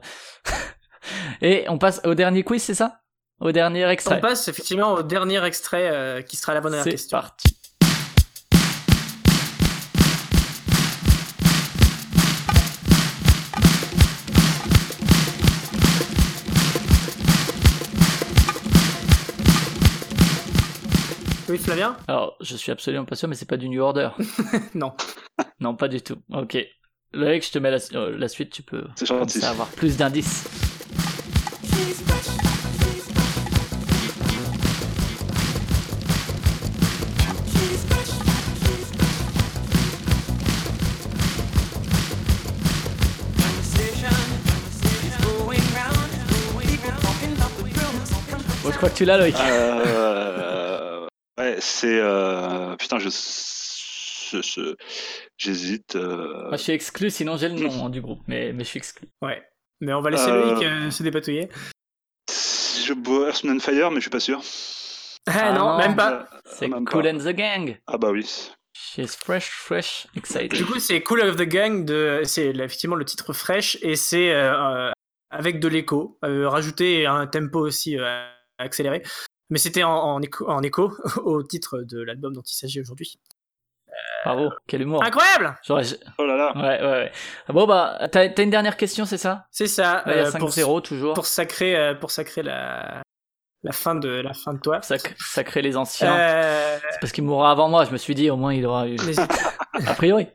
Et 1.43 1.67
on 1.69 1.77
passe 1.77 2.01
au 2.05 2.15
dernier 2.15 2.43
quiz, 2.43 2.63
c'est 2.63 2.75
ça? 2.75 3.00
Au 3.41 3.53
dernier 3.53 3.87
On 3.87 3.91
extrait. 3.91 4.21
passe 4.21 4.49
effectivement 4.49 4.93
au 4.93 5.03
dernier 5.03 5.43
extrait 5.45 5.89
euh, 5.91 6.23
qui 6.23 6.37
sera 6.37 6.53
la 6.55 6.61
bonne 6.61 6.77
C'est 6.83 6.91
question. 6.91 7.19
parti. 7.19 7.57
Oui, 21.49 21.59
Flavien? 21.59 21.97
Alors, 22.07 22.37
je 22.41 22.57
suis 22.57 22.71
absolument 22.71 23.05
pas 23.05 23.17
sûr, 23.17 23.27
mais 23.27 23.35
c'est 23.35 23.49
pas 23.49 23.57
du 23.57 23.69
New 23.69 23.83
Order. 23.83 24.11
Non. 24.75 24.93
Non, 25.59 25.75
pas 25.75 25.89
du 25.89 26.01
tout. 26.01 26.17
Ok. 26.33 26.57
Loïc, 27.13 27.45
je 27.45 27.51
te 27.51 27.59
mets 27.59 27.71
la, 27.73 27.79
euh, 27.95 28.17
la 28.17 28.29
suite, 28.29 28.53
tu 28.53 28.63
peux 28.63 28.85
C'est 28.97 29.45
avoir 29.45 29.67
plus 29.69 29.97
d'indices. 29.97 30.45
Crois 48.81 48.91
que 48.91 48.97
tu 48.97 49.05
l'as, 49.05 49.19
Loïc. 49.19 49.37
Euh, 49.39 51.07
ouais, 51.39 51.57
c'est. 51.61 51.99
euh, 52.01 52.75
Putain, 52.77 52.99
je. 52.99 53.09
J'hésite. 55.37 55.97
euh, 55.97 56.45
Moi, 56.49 56.57
je 56.57 56.63
suis 56.63 56.73
exclu, 56.73 57.11
sinon 57.11 57.37
j'ai 57.37 57.49
le 57.49 57.57
nom 57.57 57.87
hein, 57.87 57.91
du 57.91 58.01
groupe, 58.01 58.21
mais, 58.27 58.53
mais 58.53 58.65
je 58.65 58.69
suis 58.69 58.79
exclu. 58.79 59.09
Ouais. 59.21 59.43
Mais 59.81 59.93
on 59.93 60.01
va 60.01 60.11
laisser 60.11 60.31
Euh, 60.31 60.53
Loïc 60.53 60.65
euh, 60.65 60.91
se 60.91 61.03
dépatouiller. 61.03 61.49
Je 62.29 62.93
bois 62.95 63.27
Earth, 63.29 63.45
and 63.45 63.59
Fire, 63.61 63.91
mais 63.91 63.97
je 63.97 64.03
suis 64.03 64.11
pas 64.11 64.21
sûr. 64.21 64.41
Ah, 65.27 65.33
Ah 65.49 65.53
non, 65.53 65.71
non. 65.73 65.79
même 65.79 65.97
pas. 65.97 66.27
C'est 66.47 66.71
Cool 66.71 67.03
pas. 67.03 67.11
and 67.13 67.19
the 67.19 67.29
Gang. 67.35 67.79
Ah 67.87 67.99
bah 67.99 68.11
oui. 68.11 68.27
She's 68.73 69.17
fresh, 69.17 69.49
fresh, 69.51 70.07
excited. 70.17 70.53
Du 70.55 70.65
coup, 70.65 70.79
c'est 70.79 71.03
Cool 71.03 71.21
of 71.23 71.37
the 71.37 71.43
Gang, 71.43 71.85
de... 71.85 72.23
c'est 72.25 72.47
effectivement 72.51 72.97
le 72.97 73.05
titre 73.05 73.33
fraîche 73.33 73.77
et 73.83 73.97
c'est 73.97 74.33
euh, 74.33 74.91
avec 75.31 75.59
de 75.61 75.69
l'écho, 75.69 76.19
euh, 76.25 76.49
rajouter 76.49 77.05
un 77.07 77.27
tempo 77.27 77.59
aussi 77.61 77.99
euh, 77.99 78.25
accéléré. 78.61 79.03
Mais 79.51 79.59
c'était 79.59 79.83
en, 79.83 79.91
en 79.93 80.23
écho, 80.23 80.49
en 80.49 80.63
écho 80.63 80.93
au 81.25 81.43
titre 81.43 81.81
de 81.83 82.01
l'album 82.03 82.33
dont 82.35 82.43
il 82.43 82.55
s'agit 82.55 82.81
aujourd'hui. 82.81 83.19
Bravo, 84.25 84.51
quel 84.67 84.83
humour. 84.83 85.03
Incroyable 85.03 85.57
J'aurais- 85.67 85.85
Oh 86.19 86.25
là 86.25 86.37
là. 86.37 86.53
Ouais, 86.57 86.81
ouais, 86.81 86.93
ouais. 86.93 87.13
Bon, 87.49 87.67
bah, 87.67 87.99
t'as 88.13 88.29
t'as 88.29 88.43
une 88.43 88.51
dernière 88.51 88.77
question, 88.77 89.05
c'est 89.05 89.19
ça? 89.19 89.47
C'est 89.51 89.67
ça. 89.67 89.99
A 89.99 90.09
euh, 90.11 90.31
pour, 90.39 90.51
5-0 90.51 90.83
toujours. 90.83 91.15
pour 91.15 91.27
sacrer, 91.27 91.77
euh, 91.77 91.95
pour 91.95 92.11
sacrer 92.11 92.43
la, 92.43 93.03
la 93.65 93.73
fin 93.73 93.95
de 93.97 94.09
la 94.09 94.33
fin 94.33 94.55
de 94.55 94.61
toi. 94.61 94.79
Sac- 94.83 95.15
Sacré 95.19 95.61
les 95.63 95.77
anciens. 95.77 96.15
Euh, 96.17 96.79
C'est 96.93 97.01
parce 97.01 97.13
qu'il 97.13 97.25
mourra 97.25 97.51
avant 97.51 97.69
moi, 97.69 97.85
je 97.85 97.91
me 97.91 97.97
suis 97.97 98.15
dit, 98.15 98.31
au 98.31 98.37
moins 98.37 98.55
il 98.55 98.65
aura 98.67 98.87
eu. 98.89 98.97
A 99.87 99.95
priori. 99.95 100.29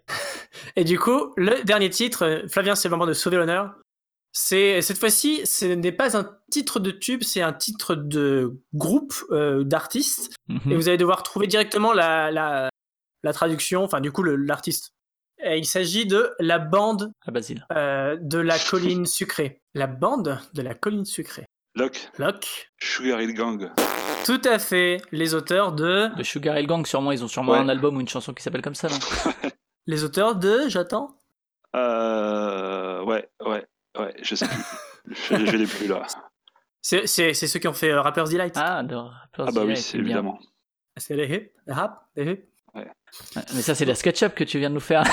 Et 0.75 0.83
du 0.83 0.99
coup, 0.99 1.33
le 1.37 1.63
dernier 1.63 1.89
titre, 1.89 2.25
euh, 2.25 2.47
Flavien, 2.49 2.75
c'est 2.75 2.89
le 2.89 2.95
moment 2.95 3.05
de 3.07 3.13
sauver 3.13 3.37
l'honneur. 3.37 3.73
C'est 4.37 4.81
cette 4.81 4.97
fois-ci, 4.97 5.45
ce 5.45 5.65
n'est 5.65 5.93
pas 5.93 6.17
un 6.17 6.29
titre 6.51 6.81
de 6.81 6.91
tube, 6.91 7.23
c'est 7.23 7.41
un 7.41 7.53
titre 7.53 7.95
de 7.95 8.59
groupe 8.73 9.13
euh, 9.31 9.63
d'artistes. 9.63 10.35
Mhm. 10.49 10.71
Et 10.71 10.75
vous 10.75 10.89
allez 10.89 10.97
devoir 10.97 11.23
trouver 11.23 11.47
directement 11.47 11.93
la, 11.93 12.31
la, 12.31 12.69
la 13.23 13.33
traduction, 13.33 13.83
enfin 13.83 14.01
du 14.01 14.11
coup 14.11 14.23
l'artiste. 14.23 14.91
Et 15.41 15.57
il 15.57 15.65
s'agit 15.65 16.05
de 16.05 16.31
la 16.39 16.59
bande 16.59 17.13
À 17.25 17.31
Basile. 17.31 17.65
euh, 17.71 18.17
de 18.19 18.37
la 18.37 18.59
colline 18.59 19.05
sucrée. 19.05 19.61
La 19.73 19.87
bande 19.87 20.37
de 20.53 20.61
la 20.61 20.73
colline 20.73 21.05
sucrée. 21.05 21.45
Locke, 21.75 22.09
Locke. 22.17 22.69
Sugar 22.81 23.21
Hill 23.21 23.33
Gang. 23.35 23.71
Tout 24.25 24.41
à 24.43 24.59
fait. 24.59 25.01
Les 25.13 25.33
auteurs 25.33 25.71
de. 25.71 26.13
De 26.17 26.23
Sugar 26.23 26.57
Hill 26.59 26.67
Gang, 26.67 26.85
sûrement, 26.85 27.11
ils 27.13 27.23
ont 27.23 27.27
sûrement 27.29 27.53
Ouais. 27.53 27.57
un 27.59 27.69
album 27.69 27.95
ou 27.95 28.01
une 28.01 28.07
chanson 28.09 28.33
qui 28.33 28.43
s'appelle 28.43 28.61
comme 28.61 28.75
ça, 28.75 28.89
non? 28.89 28.97
Les 29.87 30.03
auteurs 30.03 30.35
de. 30.35 30.67
J'attends. 30.67 31.15
Euh, 31.75 33.03
ouais, 33.03 33.29
ouais, 33.45 33.54
ouais, 33.99 34.13
je 34.21 34.35
sais 34.35 34.47
plus. 34.47 34.63
je, 35.29 35.45
je 35.45 35.57
l'ai 35.57 35.67
plus 35.67 35.87
là. 35.87 36.03
C'est 36.81 37.07
c'est- 37.07 37.33
c'est 37.33 37.47
ceux 37.47 37.59
qui 37.59 37.67
ont 37.67 37.73
fait 37.73 37.91
euh, 37.91 38.01
Rapper's 38.01 38.29
Delight. 38.29 38.53
Ah, 38.57 38.83
de 38.83 38.95
Rappers 38.95 39.45
Ah 39.47 39.51
bah 39.51 39.63
oui, 39.65 39.75
c'est 39.77 39.97
bien. 39.97 40.05
évidemment. 40.07 40.39
C'est 40.97 41.15
les 41.15 41.25
hip, 41.25 41.51
les 41.67 41.73
rap, 41.73 42.01
les 42.15 42.23
hip? 42.31 42.45
Ouais, 42.73 42.87
Mais 43.53 43.61
ça, 43.61 43.73
c'est 43.75 43.85
la 43.85 43.95
SketchUp 43.95 44.35
que 44.35 44.43
tu 44.43 44.59
viens 44.59 44.69
de 44.69 44.75
nous 44.75 44.79
faire. 44.81 45.03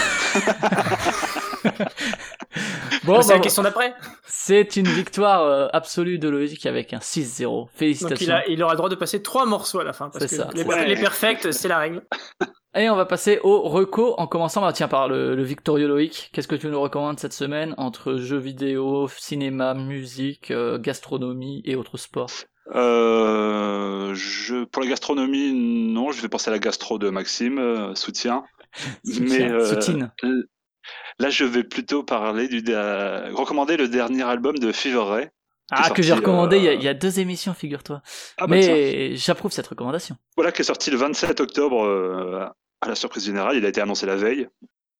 bon, 3.04 3.20
c'est 3.22 3.28
bah, 3.28 3.34
la 3.34 3.40
question 3.40 3.62
d'après. 3.62 3.94
c'est 4.26 4.76
une 4.76 4.88
victoire 4.88 5.42
euh, 5.42 5.68
absolue 5.72 6.18
de 6.18 6.28
Loïc 6.28 6.66
avec 6.66 6.92
un 6.92 6.98
6-0. 6.98 7.42
Donc 7.44 7.70
Félicitations. 7.74 8.26
il, 8.26 8.32
a, 8.32 8.46
il 8.48 8.62
aura 8.62 8.72
le 8.72 8.76
droit 8.78 8.88
de 8.88 8.94
passer 8.96 9.22
trois 9.22 9.46
morceaux 9.46 9.80
à 9.80 9.84
la 9.84 9.92
fin. 9.92 10.08
Parce 10.10 10.26
C'est 10.26 10.36
que 10.36 10.42
ça, 10.42 10.50
les, 10.54 10.62
c'est 10.64 10.68
ça. 10.70 10.84
les 10.84 10.96
perfects, 10.96 11.52
c'est 11.52 11.68
la 11.68 11.78
règle. 11.78 12.02
Et 12.74 12.88
on 12.88 12.96
va 12.96 13.04
passer 13.04 13.38
au 13.42 13.60
reco 13.62 14.14
en 14.16 14.26
commençant 14.26 14.62
bah, 14.62 14.72
tiens, 14.72 14.88
par 14.88 15.06
le, 15.08 15.34
le 15.34 15.42
victorieux 15.42 15.86
Loïc. 15.86 16.30
Qu'est-ce 16.32 16.48
que 16.48 16.54
tu 16.54 16.68
nous 16.68 16.80
recommandes 16.80 17.18
cette 17.20 17.34
semaine 17.34 17.74
entre 17.76 18.16
jeux 18.16 18.38
vidéo, 18.38 19.08
cinéma, 19.08 19.74
musique, 19.74 20.50
euh, 20.50 20.78
gastronomie 20.78 21.60
et 21.66 21.76
autres 21.76 21.98
sports? 21.98 22.30
Euh, 22.74 24.14
je, 24.14 24.64
pour 24.64 24.82
la 24.82 24.88
gastronomie, 24.88 25.52
non, 25.52 26.12
je 26.12 26.22
vais 26.22 26.28
penser 26.28 26.48
à 26.48 26.52
la 26.52 26.58
gastro 26.58 26.98
de 26.98 27.10
Maxime, 27.10 27.58
euh, 27.58 27.94
soutien. 27.94 28.44
Mais 29.04 29.50
euh, 29.50 29.66
Soutine. 29.66 30.10
là, 31.18 31.28
je 31.28 31.44
vais 31.44 31.64
plutôt 31.64 32.02
parler 32.02 32.48
du, 32.48 32.62
recommander 33.34 33.76
le 33.76 33.88
dernier 33.88 34.22
album 34.22 34.56
de 34.56 34.72
Fever 34.72 35.02
Ray. 35.02 35.28
Ah, 35.70 35.84
sorti, 35.84 35.94
que 35.94 36.02
j'ai 36.02 36.12
recommandé 36.12 36.58
il 36.58 36.64
y 36.64 36.68
a- 36.68 36.72
euh, 36.72 36.74
il 36.74 36.82
y, 36.82 36.88
a 36.88 36.94
deux 36.94 37.20
émissions, 37.20 37.54
figure-toi. 37.54 38.02
Ah 38.38 38.46
bah. 38.46 38.56
Mais 38.56 39.16
j'approuve 39.16 39.52
cette 39.52 39.66
recommandation. 39.66 40.16
Voilà, 40.36 40.52
qui 40.52 40.62
est 40.62 40.64
sorti 40.64 40.90
le 40.90 40.96
27 40.98 41.40
octobre 41.40 41.84
euh, 41.84 42.46
à 42.82 42.88
la 42.88 42.94
surprise 42.94 43.24
générale. 43.24 43.56
Il 43.56 43.64
a 43.64 43.68
été 43.68 43.80
annoncé 43.80 44.04
la 44.04 44.16
veille 44.16 44.48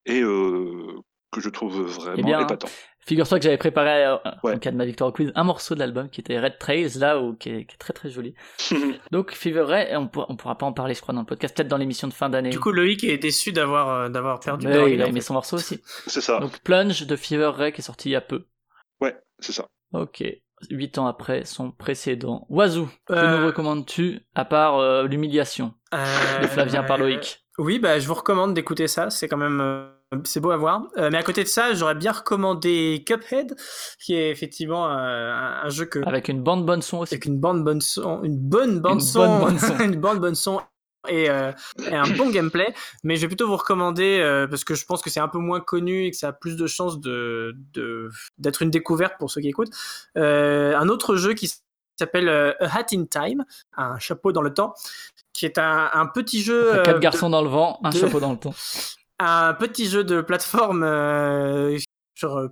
et 0.07 0.21
euh, 0.21 0.99
que 1.31 1.39
je 1.41 1.49
trouve 1.49 1.81
vraiment 1.81 2.15
Eh 2.17 2.23
bien, 2.23 2.39
épatant. 2.39 2.67
Figure-toi 3.05 3.37
que 3.39 3.43
j'avais 3.43 3.57
préparé, 3.57 4.05
euh, 4.05 4.15
Ouais. 4.43 4.53
en 4.55 4.59
cas 4.59 4.71
de 4.71 4.77
ma 4.77 4.85
victoire 4.85 5.09
au 5.09 5.13
quiz, 5.13 5.31
un 5.35 5.43
morceau 5.43 5.75
de 5.75 5.79
l'album 5.79 6.09
qui 6.09 6.21
était 6.21 6.39
Red 6.39 6.57
Trails, 6.57 6.97
là, 6.99 7.19
où, 7.19 7.35
qui, 7.35 7.49
est, 7.49 7.65
qui 7.65 7.75
est 7.75 7.77
très 7.77 7.91
très 7.91 8.09
joli. 8.09 8.33
Donc, 9.11 9.31
Fever 9.33 9.63
Ray, 9.63 9.95
on, 9.97 10.07
pourra- 10.07 10.27
on 10.29 10.37
pourra 10.37 10.57
pas 10.57 10.65
en 10.65 10.71
parler, 10.71 10.93
je 10.93 11.01
crois, 11.01 11.13
dans 11.13 11.19
le 11.21 11.25
podcast, 11.25 11.53
peut-être 11.55 11.67
dans 11.67 11.75
l'émission 11.77 12.07
de 12.07 12.13
fin 12.13 12.29
d'année. 12.29 12.49
Du 12.49 12.61
coup, 12.61 12.71
Loïc 12.71 13.03
est 13.03 13.17
déçu 13.17 13.51
d'avoir 13.51 13.89
euh, 13.89 14.09
d'avoir 14.09 14.39
perdu. 14.39 14.67
Mais 14.67 14.93
il 14.93 15.01
a 15.01 15.07
aimé 15.07 15.19
son 15.19 15.33
morceau 15.33 15.57
aussi. 15.57 15.81
C'est 16.07 16.21
ça. 16.21 16.39
Donc, 16.39 16.59
Plunge 16.61 17.05
de 17.05 17.15
Fever 17.17 17.47
Ray 17.53 17.73
qui 17.73 17.81
est 17.81 17.83
sorti 17.83 18.07
il 18.09 18.13
y 18.13 18.15
a 18.15 18.21
peu. 18.21 18.45
Ouais, 19.01 19.17
c'est 19.39 19.51
ça. 19.51 19.67
Ok. 19.91 20.23
Huit 20.69 20.97
ans 20.97 21.07
après 21.07 21.43
son 21.43 21.71
précédent. 21.71 22.45
Wazoo, 22.49 22.87
que 23.05 23.13
Euh, 23.13 23.37
nous 23.39 23.45
recommandes-tu, 23.47 24.21
à 24.33 24.45
part 24.45 24.77
euh, 24.77 25.07
l'humiliation 25.07 25.73
Euh, 25.93 26.39
de 26.41 26.47
Flavien 26.47 26.83
par 26.83 26.97
Loïc? 26.97 27.42
Oui, 27.59 27.79
bah, 27.79 27.99
je 27.99 28.07
vous 28.07 28.13
recommande 28.15 28.53
d'écouter 28.53 28.87
ça. 28.87 29.09
C'est 29.09 29.27
quand 29.27 29.37
même 29.37 29.61
euh, 29.61 29.87
c'est 30.23 30.39
beau 30.39 30.51
à 30.51 30.57
voir. 30.57 30.87
Euh, 30.97 31.09
mais 31.11 31.17
à 31.17 31.23
côté 31.23 31.43
de 31.43 31.47
ça, 31.49 31.73
j'aurais 31.73 31.95
bien 31.95 32.11
recommandé 32.11 33.03
Cuphead, 33.05 33.55
qui 33.99 34.15
est 34.15 34.31
effectivement 34.31 34.87
euh, 34.89 35.31
un, 35.31 35.61
un 35.65 35.69
jeu 35.69 35.85
que 35.85 35.99
Avec 36.07 36.27
une 36.29 36.41
bande 36.41 36.65
bonne 36.65 36.81
son 36.81 36.99
aussi. 36.99 37.13
avec 37.13 37.25
une 37.25 37.39
bande 37.39 37.63
bonne 37.63 37.81
son, 37.81 38.23
une 38.23 38.37
bonne 38.37 38.79
bande 38.79 38.95
Une 38.95 38.99
son, 39.01 39.19
bonne 39.39 39.39
bande 39.39 39.59
son. 39.59 39.77
une 39.83 39.95
bonne 39.99 40.19
bonne 40.19 40.35
son 40.35 40.61
et, 41.09 41.29
euh, 41.29 41.51
et 41.91 41.95
un 41.95 42.07
bon 42.15 42.29
gameplay. 42.31 42.73
Mais 43.03 43.17
je 43.17 43.21
vais 43.21 43.27
plutôt 43.27 43.47
vous 43.47 43.57
recommander 43.57 44.19
euh, 44.19 44.47
parce 44.47 44.63
que 44.63 44.73
je 44.73 44.85
pense 44.85 45.01
que 45.01 45.09
c'est 45.09 45.19
un 45.19 45.27
peu 45.27 45.37
moins 45.39 45.59
connu 45.59 46.05
et 46.05 46.11
que 46.11 46.17
ça 46.17 46.29
a 46.29 46.33
plus 46.33 46.55
de 46.55 46.65
chances 46.65 46.99
de 47.01 47.55
de- 47.73 48.09
d'être 48.39 48.61
une 48.63 48.71
découverte 48.71 49.13
pour 49.19 49.29
ceux 49.29 49.41
qui 49.41 49.49
écoutent. 49.49 49.73
Euh, 50.17 50.75
un 50.77 50.87
autre 50.89 51.15
jeu 51.17 51.33
qui 51.33 51.51
s'appelle 51.99 52.29
euh, 52.29 52.53
A 52.61 52.79
Hat 52.79 52.85
in 52.93 53.05
Time, 53.05 53.43
un 53.77 53.99
chapeau 53.99 54.31
dans 54.31 54.41
le 54.41 54.53
temps, 54.53 54.73
qui 55.33 55.45
est 55.45 55.57
un, 55.57 55.89
un 55.93 56.05
petit 56.05 56.41
jeu. 56.43 56.75
Euh, 56.75 56.83
Quatre 56.83 56.95
de- 56.95 56.99
garçons 57.01 57.29
dans 57.29 57.41
le 57.41 57.49
vent, 57.49 57.79
un 57.83 57.89
de- 57.89 57.97
chapeau 57.97 58.19
dans 58.19 58.31
le 58.31 58.37
temps. 58.39 58.53
un 59.19 59.53
petit 59.53 59.87
jeu 59.87 60.03
de 60.03 60.21
plateforme 60.21 60.83
euh, 60.83 61.77
sur, 62.15 62.37
euh, 62.37 62.47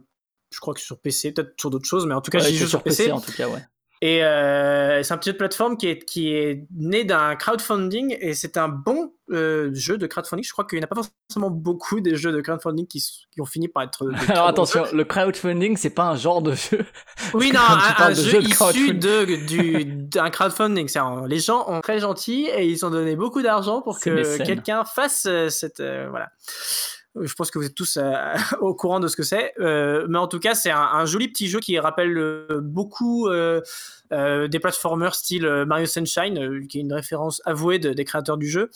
je 0.51 0.59
crois 0.59 0.73
que 0.73 0.79
sur 0.81 0.99
PC, 0.99 1.31
peut-être 1.31 1.53
sur 1.59 1.69
d'autres 1.69 1.87
choses, 1.87 2.05
mais 2.05 2.13
en 2.13 2.21
tout 2.21 2.31
cas, 2.31 2.39
Ouais, 2.39 2.49
j'y 2.49 2.57
joue 2.57 2.67
sur 2.67 2.81
PC. 2.83 3.11
en 3.11 3.19
tout 3.21 3.31
cas, 3.33 3.47
ouais. 3.49 3.63
Et 4.03 4.23
euh, 4.23 5.03
c'est 5.03 5.13
un 5.13 5.17
petit 5.17 5.29
jeu 5.29 5.33
de 5.33 5.37
plateforme 5.37 5.77
qui 5.77 5.87
est, 5.87 5.99
qui 6.03 6.33
est 6.33 6.65
né 6.75 7.03
d'un 7.03 7.35
crowdfunding 7.35 8.17
et 8.19 8.33
c'est 8.33 8.57
un 8.57 8.67
bon 8.67 9.13
euh, 9.31 9.69
jeu 9.75 9.99
de 9.99 10.07
crowdfunding. 10.07 10.43
Je 10.43 10.51
crois 10.51 10.65
qu'il 10.65 10.79
n'y 10.79 10.83
en 10.83 10.85
a 10.85 10.87
pas 10.87 10.95
forcément 11.29 11.51
beaucoup 11.51 11.99
des 12.01 12.15
jeux 12.15 12.31
de 12.31 12.41
crowdfunding 12.41 12.87
qui, 12.87 12.99
qui 13.31 13.41
ont 13.41 13.45
fini 13.45 13.67
par 13.67 13.83
être. 13.83 14.09
Alors 14.29 14.47
attention, 14.47 14.85
le 14.91 15.03
crowdfunding, 15.03 15.77
c'est 15.77 15.91
pas 15.91 16.05
un 16.05 16.15
genre 16.15 16.41
de 16.41 16.55
jeu. 16.55 16.83
Oui, 17.35 17.51
non, 17.51 17.59
un, 17.59 18.05
un 18.05 18.13
jeu 18.15 18.41
issu 18.41 18.49
crowdfunding. 18.55 18.99
de, 18.99 19.25
du, 19.45 19.85
d'un 19.85 20.31
crowdfunding. 20.31 20.87
C'est 20.87 20.97
un- 20.97 21.27
les 21.27 21.39
gens 21.39 21.65
ont 21.69 21.81
très 21.81 21.99
gentils 21.99 22.47
et 22.47 22.65
ils 22.65 22.83
ont 22.83 22.89
donné 22.89 23.15
beaucoup 23.15 23.43
d'argent 23.43 23.83
pour 23.83 23.99
C'est 23.99 24.09
que 24.09 24.43
quelqu'un 24.43 24.83
fasse 24.83 25.27
euh, 25.29 25.49
cette. 25.49 25.79
euh, 25.79 26.07
voilà. 26.09 26.31
Je 27.19 27.33
pense 27.33 27.51
que 27.51 27.59
vous 27.59 27.65
êtes 27.65 27.75
tous 27.75 27.97
euh, 27.97 28.13
au 28.61 28.73
courant 28.73 28.99
de 28.99 29.07
ce 29.07 29.15
que 29.15 29.23
c'est. 29.23 29.53
Euh, 29.59 30.05
mais 30.09 30.17
en 30.17 30.27
tout 30.27 30.39
cas, 30.39 30.55
c'est 30.55 30.71
un, 30.71 31.05
joli 31.05 31.27
petit 31.27 31.47
jeu 31.47 31.59
qui 31.59 31.77
rappelle 31.79 32.17
euh, 32.17 32.59
beaucoup 32.61 33.29
des 33.29 34.59
platformers 34.59 35.15
style 35.15 35.47
Mario 35.67 35.85
Sunshine, 35.85 36.67
qui 36.67 36.79
est 36.79 36.81
une 36.81 36.93
référence 36.93 37.41
avouée 37.45 37.79
de- 37.79 37.93
des 37.93 38.05
créateurs 38.05 38.37
du 38.37 38.47
jeu. 38.47 38.69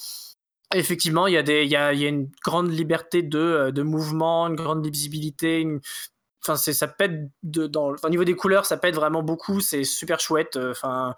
Effectivement, 0.74 1.28
il 1.28 1.34
y, 1.34 1.76
a 1.76 1.94
une 1.94 2.30
grande 2.44 2.72
liberté 2.72 3.22
de, 3.22 3.82
mouvement, 3.82 4.48
une 4.48 4.56
grande 4.56 4.86
lisibilité, 4.86 5.66
enfin 6.44 6.56
ça 6.58 6.88
pète 6.88 7.14
au 7.44 8.10
niveau 8.10 8.24
des 8.24 8.36
couleurs 8.36 8.68
ça 8.68 8.78
pète 8.78 8.94
vraiment 8.94 9.24
beaucoup 9.24 9.62
c'est 9.62 9.84
super 9.84 10.20
chouette 10.20 10.58
enfin 10.58 11.16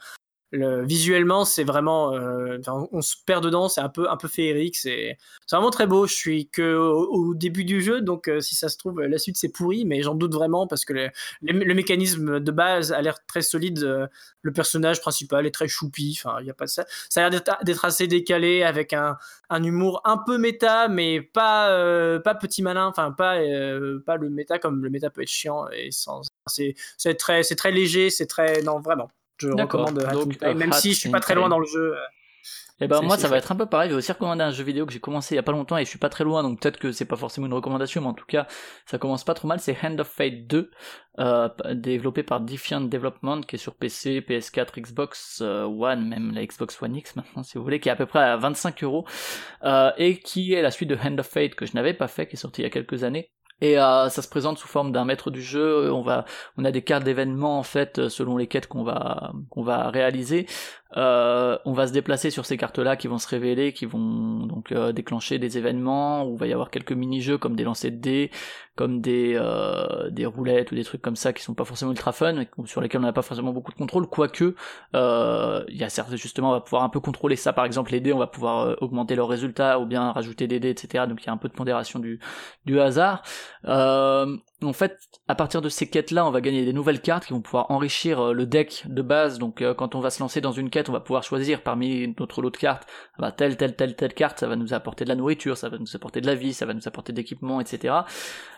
le, 0.51 0.85
visuellement 0.85 1.43
c'est 1.43 1.63
vraiment 1.63 2.13
euh, 2.13 2.57
on 2.91 3.01
se 3.01 3.15
perd 3.25 3.43
dedans 3.43 3.67
c'est 3.67 3.81
un 3.81 3.89
peu 3.89 4.09
un 4.09 4.15
peu 4.15 4.27
féerique 4.27 4.77
c'est 4.77 5.17
vraiment 5.51 5.71
très 5.71 5.87
beau. 5.87 6.07
Je 6.07 6.13
suis 6.13 6.49
que 6.49 6.75
au, 6.75 7.33
début 7.33 7.65
du 7.65 7.81
jeu 7.81 8.01
donc 8.01 8.29
euh, 8.29 8.39
si 8.39 8.55
ça 8.55 8.69
se 8.69 8.77
trouve 8.77 9.01
la 9.01 9.17
suite 9.17 9.37
c'est 9.37 9.49
pourri 9.49 9.85
mais 9.85 10.01
j'en 10.01 10.15
doute 10.15 10.33
vraiment 10.33 10.67
parce 10.67 10.85
que 10.85 10.93
le, 10.93 11.73
mécanisme 11.73 12.39
de 12.39 12.51
base 12.51 12.91
a 12.91 13.01
l'air 13.01 13.25
très 13.25 13.41
solide. 13.41 13.83
Euh, 13.83 14.07
le 14.41 14.53
personnage 14.53 15.01
principal 15.01 15.45
est 15.45 15.51
très 15.51 15.67
choupi 15.67 16.17
enfin 16.17 16.37
il 16.39 16.47
y 16.47 16.49
a 16.49 16.53
pas 16.53 16.67
ça. 16.67 16.85
Ça 17.09 17.25
a 17.25 17.29
l'air 17.29 17.41
d'être- 17.63 17.85
assez 17.85 18.07
décalé 18.07 18.63
avec 18.63 18.93
un 18.93 19.17
un 19.49 19.63
humour 19.63 20.01
un 20.05 20.17
peu 20.17 20.37
méta 20.37 20.87
mais 20.87 21.21
pas 21.21 22.19
pas 22.19 22.35
petit 22.35 22.61
malin 22.61 22.87
enfin 22.87 23.11
pas 23.11 23.39
pas 24.05 24.15
le 24.17 24.29
méta 24.29 24.59
comme 24.59 24.83
le 24.83 24.89
méta 24.89 25.09
peut 25.09 25.21
être 25.21 25.27
chiant 25.27 25.67
et 25.69 25.91
sans 25.91 26.21
c'est 26.47 26.75
très 27.17 27.43
c'est 27.43 27.55
très 27.55 27.71
léger 27.71 28.09
c'est 28.09 28.27
très 28.27 28.61
non 28.61 28.79
vraiment 28.79 29.09
je 29.37 29.49
recommande 29.49 29.99
Donc, 29.99 30.37
Time, 30.37 30.49
A 30.49 30.53
même 30.53 30.71
Hat 30.71 30.79
si 30.79 30.93
je 30.93 30.99
suis 30.99 31.09
in 31.09 31.11
pas 31.11 31.19
très 31.19 31.35
loin 31.35 31.49
dans 31.49 31.59
le 31.59 31.65
jeu 31.65 31.93
euh, 31.93 32.81
Et 32.81 32.87
ben 32.87 33.01
moi 33.01 33.17
ça 33.17 33.27
va 33.27 33.37
être 33.37 33.51
un 33.51 33.55
peu 33.55 33.65
pareil, 33.65 33.89
j'ai 33.89 33.95
aussi 33.95 34.11
recommandé 34.11 34.43
un 34.43 34.51
jeu 34.51 34.63
vidéo 34.63 34.85
que 34.85 34.93
j'ai 34.93 34.99
commencé 34.99 35.35
il 35.35 35.37
y 35.37 35.39
a 35.39 35.43
pas 35.43 35.51
longtemps 35.51 35.77
et 35.77 35.85
je 35.85 35.89
suis 35.89 35.99
pas 35.99 36.09
très 36.09 36.23
loin 36.23 36.43
donc 36.43 36.61
peut-être 36.61 36.77
que 36.77 36.91
c'est 36.91 37.05
pas 37.05 37.15
forcément 37.15 37.47
une 37.47 37.53
recommandation 37.53 38.01
mais 38.01 38.07
en 38.07 38.13
tout 38.13 38.25
cas 38.25 38.47
ça 38.85 38.97
commence 38.97 39.23
pas 39.23 39.33
trop 39.33 39.47
mal, 39.47 39.59
c'est 39.59 39.77
Hand 39.83 39.99
of 39.99 40.07
Fate 40.07 40.47
2 40.47 40.71
euh, 41.19 41.49
développé 41.73 42.21
par 42.21 42.41
Defiant 42.41 42.81
Development 42.81 43.41
qui 43.41 43.55
est 43.55 43.59
sur 43.59 43.73
PC, 43.73 44.21
PS4, 44.21 44.79
Xbox 44.79 45.39
euh, 45.41 45.63
One, 45.63 46.07
même 46.07 46.31
la 46.33 46.45
Xbox 46.45 46.79
One 46.81 46.95
X 46.95 47.15
maintenant 47.15 47.41
si 47.41 47.57
vous 47.57 47.63
voulez, 47.63 47.79
qui 47.79 47.89
est 47.89 47.91
à 47.91 47.95
peu 47.95 48.05
près 48.05 48.19
à 48.19 48.37
25 48.37 48.83
euros 48.83 49.05
euh, 49.63 49.91
et 49.97 50.19
qui 50.19 50.53
est 50.53 50.61
la 50.61 50.69
suite 50.69 50.89
de 50.89 50.95
Hand 50.95 51.19
of 51.19 51.27
Fate 51.27 51.55
que 51.55 51.65
je 51.65 51.73
n'avais 51.73 51.93
pas 51.93 52.07
fait, 52.07 52.27
qui 52.27 52.35
est 52.35 52.39
sorti 52.39 52.61
il 52.61 52.65
y 52.65 52.67
a 52.67 52.69
quelques 52.69 53.03
années. 53.03 53.31
Et 53.61 53.79
euh, 53.79 54.09
ça 54.09 54.21
se 54.21 54.27
présente 54.27 54.57
sous 54.59 54.67
forme 54.67 54.91
d'un 54.91 55.05
maître 55.05 55.31
du 55.31 55.41
jeu. 55.41 55.91
On 55.91 56.01
va, 56.01 56.25
on 56.57 56.65
a 56.65 56.71
des 56.71 56.83
cartes 56.83 57.03
d'événements 57.03 57.57
en 57.57 57.63
fait 57.63 58.07
selon 58.09 58.37
les 58.37 58.47
quêtes 58.47 58.67
qu'on 58.67 58.83
va, 58.83 59.31
qu'on 59.49 59.63
va 59.63 59.89
réaliser. 59.89 60.45
Euh, 60.95 61.57
on 61.65 61.73
va 61.73 61.87
se 61.87 61.93
déplacer 61.93 62.29
sur 62.29 62.45
ces 62.45 62.55
cartes-là 62.55 62.95
qui 62.95 63.07
vont 63.07 63.17
se 63.17 63.27
révéler, 63.27 63.73
qui 63.73 63.85
vont 63.85 64.45
donc 64.45 64.71
euh, 64.71 64.93
déclencher 64.93 65.37
des 65.37 65.57
événements 65.57 66.25
où 66.25 66.35
il 66.35 66.39
va 66.39 66.47
y 66.47 66.53
avoir 66.53 66.69
quelques 66.69 66.93
mini-jeux 66.93 67.37
comme 67.37 67.55
des 67.55 67.63
lancers 67.63 67.91
de 67.91 67.97
dés, 67.97 68.31
comme 68.75 69.01
des 69.01 69.33
euh, 69.35 70.09
des 70.09 70.25
roulettes 70.25 70.71
ou 70.71 70.75
des 70.75 70.83
trucs 70.83 71.01
comme 71.01 71.15
ça 71.15 71.33
qui 71.33 71.43
sont 71.43 71.55
pas 71.55 71.65
forcément 71.65 71.91
ultra 71.91 72.11
fun, 72.13 72.45
sur 72.65 72.79
lesquels 72.79 73.01
on 73.01 73.03
n'a 73.03 73.13
pas 73.13 73.21
forcément 73.21 73.51
beaucoup 73.51 73.71
de 73.71 73.77
contrôle. 73.77 74.07
Quoique, 74.07 74.55
il 74.93 75.77
y 75.77 75.83
a 75.83 75.89
certes 75.89 76.15
justement 76.15 76.49
on 76.49 76.53
va 76.53 76.61
pouvoir 76.61 76.83
un 76.83 76.89
peu 76.89 76.99
contrôler 76.99 77.35
ça. 77.35 77.51
Par 77.53 77.65
exemple, 77.65 77.91
les 77.91 77.99
dés, 77.99 78.13
on 78.13 78.19
va 78.19 78.27
pouvoir 78.27 78.81
augmenter 78.81 79.15
leurs 79.15 79.27
résultats 79.27 79.79
ou 79.79 79.85
bien 79.85 80.11
rajouter 80.11 80.47
des 80.47 80.59
dés, 80.59 80.69
etc. 80.69 81.05
Donc 81.07 81.23
il 81.23 81.27
y 81.27 81.29
a 81.29 81.33
un 81.33 81.37
peu 81.37 81.49
de 81.49 81.53
pondération 81.53 81.99
du 81.99 82.19
du 82.65 82.79
hasard. 82.79 83.23
En 84.63 84.73
fait, 84.73 84.97
à 85.27 85.35
partir 85.35 85.61
de 85.61 85.69
ces 85.69 85.87
quêtes-là, 85.87 86.25
on 86.25 86.31
va 86.31 86.41
gagner 86.41 86.65
des 86.65 86.73
nouvelles 86.73 87.01
cartes 87.01 87.25
qui 87.25 87.33
vont 87.33 87.41
pouvoir 87.41 87.69
enrichir 87.69 88.33
le 88.33 88.45
deck 88.47 88.85
de 88.87 89.03
base. 89.03 89.37
Donc, 89.37 89.63
quand 89.77 89.93
on 89.93 89.99
va 89.99 90.09
se 90.09 90.19
lancer 90.19 90.41
dans 90.41 90.51
une 90.51 90.71
on 90.87 90.93
va 90.93 90.99
pouvoir 90.99 91.23
choisir 91.23 91.61
parmi 91.61 92.13
notre 92.19 92.41
lot 92.41 92.49
de 92.49 92.57
cartes, 92.57 92.87
ah 93.13 93.17
bah, 93.19 93.31
telle, 93.31 93.57
telle, 93.57 93.75
telle, 93.75 93.95
telle 93.95 94.13
carte, 94.13 94.39
ça 94.39 94.47
va 94.47 94.55
nous 94.55 94.73
apporter 94.73 95.03
de 95.03 95.09
la 95.09 95.15
nourriture, 95.15 95.57
ça 95.57 95.69
va 95.69 95.77
nous 95.77 95.95
apporter 95.95 96.21
de 96.21 96.27
la 96.27 96.35
vie, 96.35 96.53
ça 96.53 96.65
va 96.65 96.73
nous 96.73 96.87
apporter 96.87 97.13
de 97.13 97.21
etc. 97.21 97.93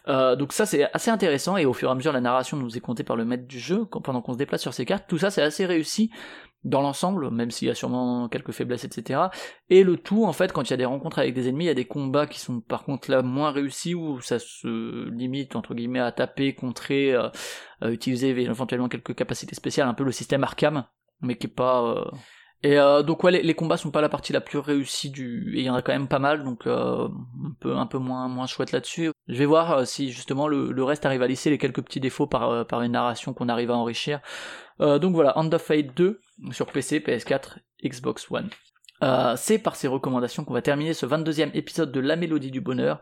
Euh, 0.07 0.35
donc 0.35 0.53
ça, 0.53 0.65
c'est 0.65 0.89
assez 0.93 1.11
intéressant. 1.11 1.57
Et 1.57 1.65
au 1.65 1.73
fur 1.73 1.89
et 1.89 1.91
à 1.91 1.95
mesure, 1.95 2.13
la 2.13 2.21
narration 2.21 2.57
nous 2.57 2.77
est 2.77 2.81
contée 2.81 3.03
par 3.03 3.15
le 3.15 3.25
maître 3.25 3.47
du 3.47 3.59
jeu 3.59 3.85
pendant 3.85 4.21
qu'on 4.21 4.33
se 4.33 4.37
déplace 4.37 4.61
sur 4.61 4.73
ces 4.73 4.85
cartes. 4.85 5.05
Tout 5.07 5.17
ça, 5.17 5.29
c'est 5.29 5.41
assez 5.41 5.65
réussi 5.65 6.11
dans 6.65 6.81
l'ensemble, 6.81 7.31
même 7.31 7.51
s'il 7.51 7.69
y 7.69 7.71
a 7.71 7.75
sûrement 7.75 8.27
quelques 8.27 8.51
faiblesses, 8.51 8.83
etc. 8.83 9.21
Et 9.69 9.83
le 9.83 9.95
tout, 9.95 10.25
en 10.25 10.33
fait, 10.33 10.51
quand 10.51 10.63
il 10.63 10.71
y 10.71 10.73
a 10.73 10.77
des 10.77 10.85
rencontres 10.85 11.19
avec 11.19 11.33
des 11.33 11.47
ennemis, 11.47 11.65
il 11.65 11.67
y 11.67 11.71
a 11.71 11.75
des 11.75 11.85
combats 11.85 12.27
qui 12.27 12.39
sont 12.39 12.59
par 12.59 12.83
contre 12.83 13.09
là 13.09 13.21
moins 13.21 13.51
réussis, 13.51 13.95
où 13.95 14.19
ça 14.19 14.39
se 14.39 15.09
limite, 15.09 15.55
entre 15.55 15.73
guillemets, 15.73 15.99
à 15.99 16.11
taper, 16.11 16.53
contrer, 16.53 17.13
euh, 17.13 17.29
utiliser 17.83 18.29
éventuellement 18.29 18.89
quelques 18.89 19.15
capacités 19.15 19.55
spéciales, 19.55 19.87
un 19.87 19.93
peu 19.93 20.03
le 20.03 20.11
système 20.11 20.43
Arkham, 20.43 20.85
mais 21.21 21.37
qui 21.37 21.47
est 21.47 21.49
pas... 21.49 21.83
euh, 21.83 22.05
Et 22.63 22.77
euh, 22.79 23.03
donc 23.03 23.23
ouais, 23.23 23.31
les, 23.31 23.53
combats 23.53 23.77
sont 23.77 23.91
pas 23.91 24.01
la 24.01 24.09
partie 24.09 24.33
la 24.33 24.41
plus 24.41 24.57
réussie 24.59 25.09
du... 25.09 25.53
Et 25.55 25.59
il 25.59 25.65
y 25.65 25.69
en 25.69 25.75
a 25.75 25.81
quand 25.81 25.91
même 25.91 26.07
pas 26.07 26.19
mal, 26.19 26.43
donc 26.43 26.67
euh, 26.67 27.07
un 27.07 27.55
peu, 27.59 27.75
un 27.75 27.85
peu 27.85 27.97
moins, 27.97 28.27
moins 28.27 28.47
chouette 28.47 28.71
là-dessus. 28.71 29.11
Je 29.27 29.37
vais 29.37 29.45
voir 29.45 29.85
si 29.87 30.11
justement 30.11 30.47
le, 30.47 30.71
le 30.71 30.83
reste 30.83 31.05
arrive 31.05 31.21
à 31.21 31.27
lisser 31.27 31.49
les 31.49 31.57
quelques 31.57 31.81
petits 31.83 31.99
défauts 31.99 32.27
par, 32.27 32.65
par 32.65 32.81
une 32.81 32.91
narration 32.93 33.33
qu'on 33.33 33.49
arrive 33.49 33.71
à 33.71 33.75
enrichir. 33.75 34.19
Donc 34.79 35.13
voilà, 35.13 35.37
Hand 35.37 35.53
of 35.53 35.61
Fate 35.61 35.93
2 35.93 36.21
sur 36.51 36.67
PC, 36.67 36.99
PS4, 36.99 37.57
Xbox 37.83 38.31
One. 38.31 38.49
Euh, 39.03 39.35
c'est 39.37 39.59
par 39.59 39.75
ces 39.75 39.87
recommandations 39.87 40.43
qu'on 40.43 40.53
va 40.53 40.61
terminer 40.61 40.93
ce 40.93 41.05
22e 41.05 41.51
épisode 41.53 41.91
de 41.91 41.99
La 41.99 42.15
Mélodie 42.15 42.51
du 42.51 42.61
Bonheur, 42.61 42.99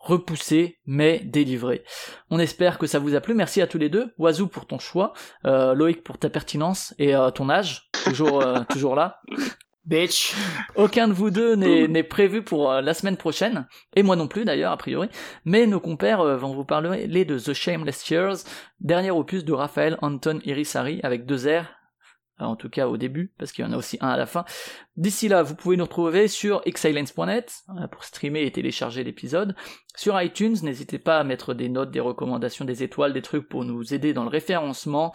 repoussé 0.00 0.78
mais 0.86 1.20
délivré. 1.20 1.84
On 2.30 2.38
espère 2.38 2.78
que 2.78 2.86
ça 2.86 2.98
vous 2.98 3.14
a 3.14 3.20
plu. 3.20 3.34
Merci 3.34 3.62
à 3.62 3.66
tous 3.66 3.78
les 3.78 3.88
deux. 3.88 4.12
Oazou 4.18 4.48
pour 4.48 4.66
ton 4.66 4.78
choix, 4.78 5.12
euh, 5.44 5.74
Loïc 5.74 6.02
pour 6.02 6.18
ta 6.18 6.30
pertinence 6.30 6.94
et 6.98 7.14
euh, 7.14 7.30
ton 7.30 7.48
âge, 7.48 7.90
toujours, 8.04 8.42
euh, 8.42 8.60
toujours 8.70 8.96
là. 8.96 9.20
Bitch. 9.86 10.34
Aucun 10.76 11.08
de 11.08 11.12
vous 11.12 11.30
deux 11.30 11.56
n'est 11.56 12.02
prévu 12.02 12.42
pour 12.42 12.70
euh, 12.70 12.80
la 12.80 12.94
semaine 12.94 13.16
prochaine, 13.16 13.66
et 13.96 14.02
moi 14.02 14.14
non 14.14 14.28
plus 14.28 14.44
d'ailleurs, 14.44 14.72
a 14.72 14.76
priori, 14.76 15.08
mais 15.44 15.66
nos 15.66 15.80
compères 15.80 16.20
euh, 16.20 16.36
vont 16.36 16.54
vous 16.54 16.64
parler 16.64 17.24
de 17.24 17.38
The 17.38 17.54
Shameless 17.54 18.08
Years, 18.10 18.36
dernier 18.80 19.10
opus 19.10 19.44
de 19.44 19.52
Raphaël 19.52 19.98
Anton 20.02 20.40
Irisari, 20.44 21.00
avec 21.02 21.24
deux 21.24 21.48
R, 21.48 21.64
en 22.46 22.56
tout 22.56 22.68
cas 22.68 22.88
au 22.88 22.96
début, 22.96 23.32
parce 23.38 23.52
qu'il 23.52 23.64
y 23.64 23.68
en 23.68 23.72
a 23.72 23.76
aussi 23.76 23.98
un 24.00 24.08
à 24.08 24.16
la 24.16 24.26
fin. 24.26 24.44
D'ici 24.96 25.28
là, 25.28 25.42
vous 25.42 25.54
pouvez 25.54 25.76
nous 25.76 25.84
retrouver 25.84 26.28
sur 26.28 26.62
xsilence.net 26.62 27.62
euh, 27.68 27.86
pour 27.88 28.04
streamer 28.04 28.42
et 28.42 28.52
télécharger 28.52 29.04
l'épisode. 29.04 29.54
Sur 29.96 30.20
iTunes, 30.20 30.56
n'hésitez 30.62 30.98
pas 30.98 31.18
à 31.18 31.24
mettre 31.24 31.52
des 31.52 31.68
notes, 31.68 31.90
des 31.90 32.00
recommandations, 32.00 32.64
des 32.64 32.82
étoiles, 32.82 33.12
des 33.12 33.22
trucs 33.22 33.48
pour 33.48 33.64
nous 33.64 33.92
aider 33.92 34.12
dans 34.12 34.22
le 34.22 34.30
référencement. 34.30 35.12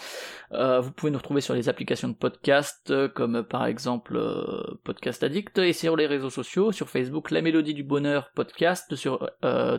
Euh, 0.51 0.81
vous 0.81 0.91
pouvez 0.91 1.11
nous 1.11 1.17
retrouver 1.17 1.41
sur 1.41 1.53
les 1.55 1.69
applications 1.69 2.09
de 2.09 2.13
podcast, 2.13 2.91
euh, 2.91 3.07
comme 3.07 3.37
euh, 3.37 3.43
par 3.43 3.65
exemple 3.65 4.19
Podcast 4.83 5.23
Addict, 5.23 5.57
et 5.59 5.73
sur 5.73 5.95
les 5.95 6.07
réseaux 6.07 6.29
sociaux, 6.29 6.71
sur 6.71 6.89
Facebook, 6.89 7.31
La 7.31 7.41
Mélodie 7.41 7.73
du 7.73 7.83
Bonheur 7.83 8.31
Podcast, 8.35 8.95
sur 8.95 9.29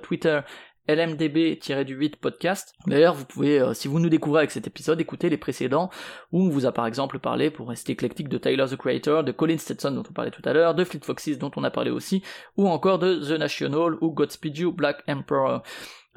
Twitter, 0.03 0.41
LMDB-8 0.89 2.17
podcast. 2.17 2.75
D'ailleurs, 2.87 3.15
vous 3.15 3.25
pouvez, 3.25 3.59
euh, 3.61 3.75
si 3.75 3.89
vous 3.89 3.99
nous 4.01 4.09
découvrez 4.09 4.41
avec 4.41 4.51
cet 4.51 4.67
épisode, 4.67 5.01
écouter 5.01 5.29
les 5.29 5.37
précédents, 5.37 5.91
où 6.33 6.43
on 6.45 6.49
vous 6.49 6.67
a 6.67 6.73
par 6.73 6.87
exemple 6.87 7.19
parlé, 7.19 7.51
pour 7.51 7.69
rester 7.69 7.93
éclectique, 7.93 8.29
de 8.29 8.39
Tyler 8.39 8.65
the 8.71 8.77
Creator, 8.77 9.25
de 9.25 9.33
Colin 9.33 9.59
Stetson 9.59 9.91
dont 9.93 10.03
on 10.09 10.13
parlait 10.13 10.31
tout 10.31 10.43
à 10.45 10.53
l'heure, 10.53 10.75
de 10.75 10.85
Fleet 10.85 11.01
Foxes 11.05 11.39
dont 11.39 11.51
on 11.57 11.65
a 11.65 11.71
parlé 11.71 11.91
aussi, 11.91 12.23
ou 12.57 12.69
encore 12.69 12.99
de 12.99 13.17
The 13.17 13.39
National 13.39 13.95
ou 14.01 14.11
Godspeed 14.13 14.57
You 14.59 14.73
Black 14.73 15.03
Emperor. 15.09 15.63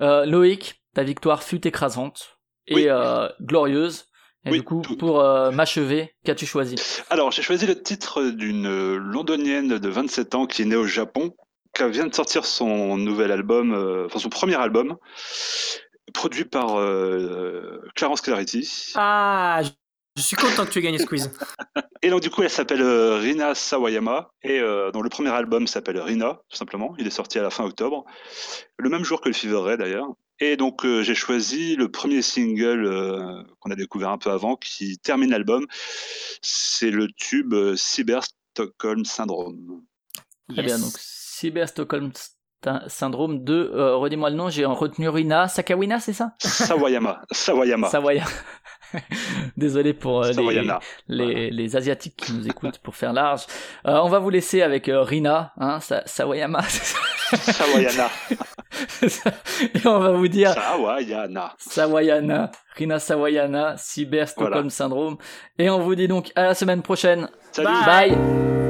Euh, 0.02 0.26
Loïc, 0.26 0.82
ta 0.94 1.04
victoire 1.04 1.44
fut 1.44 1.66
écrasante 1.68 2.38
et 2.68 2.76
Oui. 2.76 2.86
euh, 2.90 3.28
glorieuse. 3.41 4.06
Et 4.46 4.52
Oui, 4.52 4.60
du 4.60 4.64
coup, 4.64 4.82
tout- 4.82 4.96
pour 4.96 5.20
euh, 5.20 5.52
m'achever, 5.52 6.14
qu'as-tu 6.24 6.46
choisi? 6.46 6.76
Alors, 7.10 7.30
j'ai 7.32 7.41
choisi 7.41 7.68
le 7.68 7.76
titre 7.82 8.24
d'une 8.30 8.96
londonienne 8.96 9.78
de 9.78 9.90
27 9.90 10.34
ans 10.34 10.46
qui 10.46 10.62
est 10.62 10.66
née 10.66 10.78
au 10.78 10.86
Japon, 10.86 11.34
vient 11.80 12.08
de 12.08 12.14
sortir 12.14 12.46
son 12.46 12.98
nouvel 12.98 13.32
album, 13.32 13.74
euh, 13.74 14.06
enfin 14.06 14.20
son 14.20 14.30
premier 14.30 14.56
album, 14.56 14.98
produit 16.14 16.46
par 16.46 16.78
euh, 16.80 17.82
Clarence 17.96 18.22
Clarity. 18.22 18.91
Ah, 18.96 19.62
je- 19.64 20.22
suis 20.22 20.36
content 20.36 20.66
que 20.66 20.72
tu 20.72 20.80
aies 20.80 20.82
gagné 20.82 20.98
ce 20.98 21.06
quiz. 21.06 21.32
Et 22.02 22.10
donc, 22.10 22.22
du 22.22 22.30
coup, 22.30 22.44
elle 22.44 22.50
s'appelle 22.50 22.82
euh, 22.82 23.16
Rina 23.18 23.56
Sawayama, 23.56 24.32
et 24.44 24.60
euh, 24.60 24.91
dont 24.91 25.02
le 25.02 25.10
premier 25.10 25.30
album 25.30 25.66
s'appelle 25.68 25.98
Rina, 26.00 26.41
tout 26.50 26.58
simplement. 26.58 26.94
Il 26.98 27.08
est 27.08 27.12
sorti 27.12 27.40
à 27.40 27.41
la 27.44 27.50
fin 27.50 27.64
octobre, 27.64 28.04
le 28.78 28.90
même 28.90 29.06
jour 29.06 29.22
que 29.22 29.30
le 29.30 29.34
Fever 29.34 29.60
Ray 29.62 29.78
d'ailleurs. 29.78 30.08
Et 30.41 30.58
donc, 30.58 30.86
euh, 30.86 31.04
j'ai 31.04 31.16
choisi 31.16 31.76
le 31.78 31.90
premier 31.90 32.22
single 32.22 32.86
euh, 32.86 33.44
qu'on 33.60 33.72
a 33.72 33.76
découvert 33.76 34.10
un 34.10 34.18
peu 34.18 34.30
avant, 34.32 34.58
qui 34.58 34.98
termine 34.98 35.30
l'album. 35.30 35.66
C'est 36.41 36.91
le 36.91 37.08
tube 37.16 37.54
euh, 37.54 37.76
Cyber 37.78 38.22
Stockholm 38.54 39.06
Syndrome. 39.06 39.84
Très 40.52 40.64
bien, 40.64 40.80
donc 40.80 40.94
Cyber 41.40 41.68
Stockholm 41.70 42.11
Syndrome 42.88 43.45
2, 43.45 43.72
euh, 43.74 43.95
redis-moi 43.95 44.30
le 44.32 44.36
nom, 44.36 44.49
j'ai 44.49 44.66
retenu 44.66 45.07
Rina 45.07 45.48
Sakawina, 45.48 45.99
c'est 46.02 46.11
ça? 46.11 46.34
Sawayama. 46.40 47.22
Sawayama. 47.32 47.88
Savoya. 47.88 48.26
Désolé 49.57 49.94
pour 49.94 50.24
euh, 50.24 50.28
les, 50.28 50.34
Sawayana. 50.34 50.80
les, 51.07 51.52
les 51.52 51.76
Asiatiques 51.78 52.18
qui 52.18 52.34
nous 52.34 52.45
écoutent 52.49 52.80
pour 52.80 52.98
faire 52.98 53.14
large. 53.14 53.44
Euh, 53.88 53.98
on 54.03 54.10
va 54.10 54.20
vous 54.20 54.30
laisser 54.30 54.61
avec 54.61 54.90
euh, 54.90 55.02
Rina, 55.03 55.53
hein, 55.57 55.80
Sa- 55.80 56.06
Sawayama, 56.06 56.61
Sawayana. 57.34 58.10
et 59.02 59.88
on 59.88 59.99
va 59.99 60.11
vous 60.11 60.28
dire 60.28 60.52
Sawayana. 60.52 61.53
Sawayana, 61.57 62.52
Rina 62.76 62.99
Sawayana, 62.99 63.78
Cyber 63.78 64.28
Stockholm 64.28 64.53
Voilà. 64.53 64.70
Syndrome, 64.70 65.18
et 65.57 65.70
on 65.70 65.80
vous 65.80 65.95
dit 65.95 66.10
donc 66.10 66.34
à 66.36 66.44
la 66.44 66.53
semaine 66.56 66.82
prochaine. 66.82 67.30
Salut. 67.53 67.68
Bye. 67.86 68.11
Bye. 68.11 68.69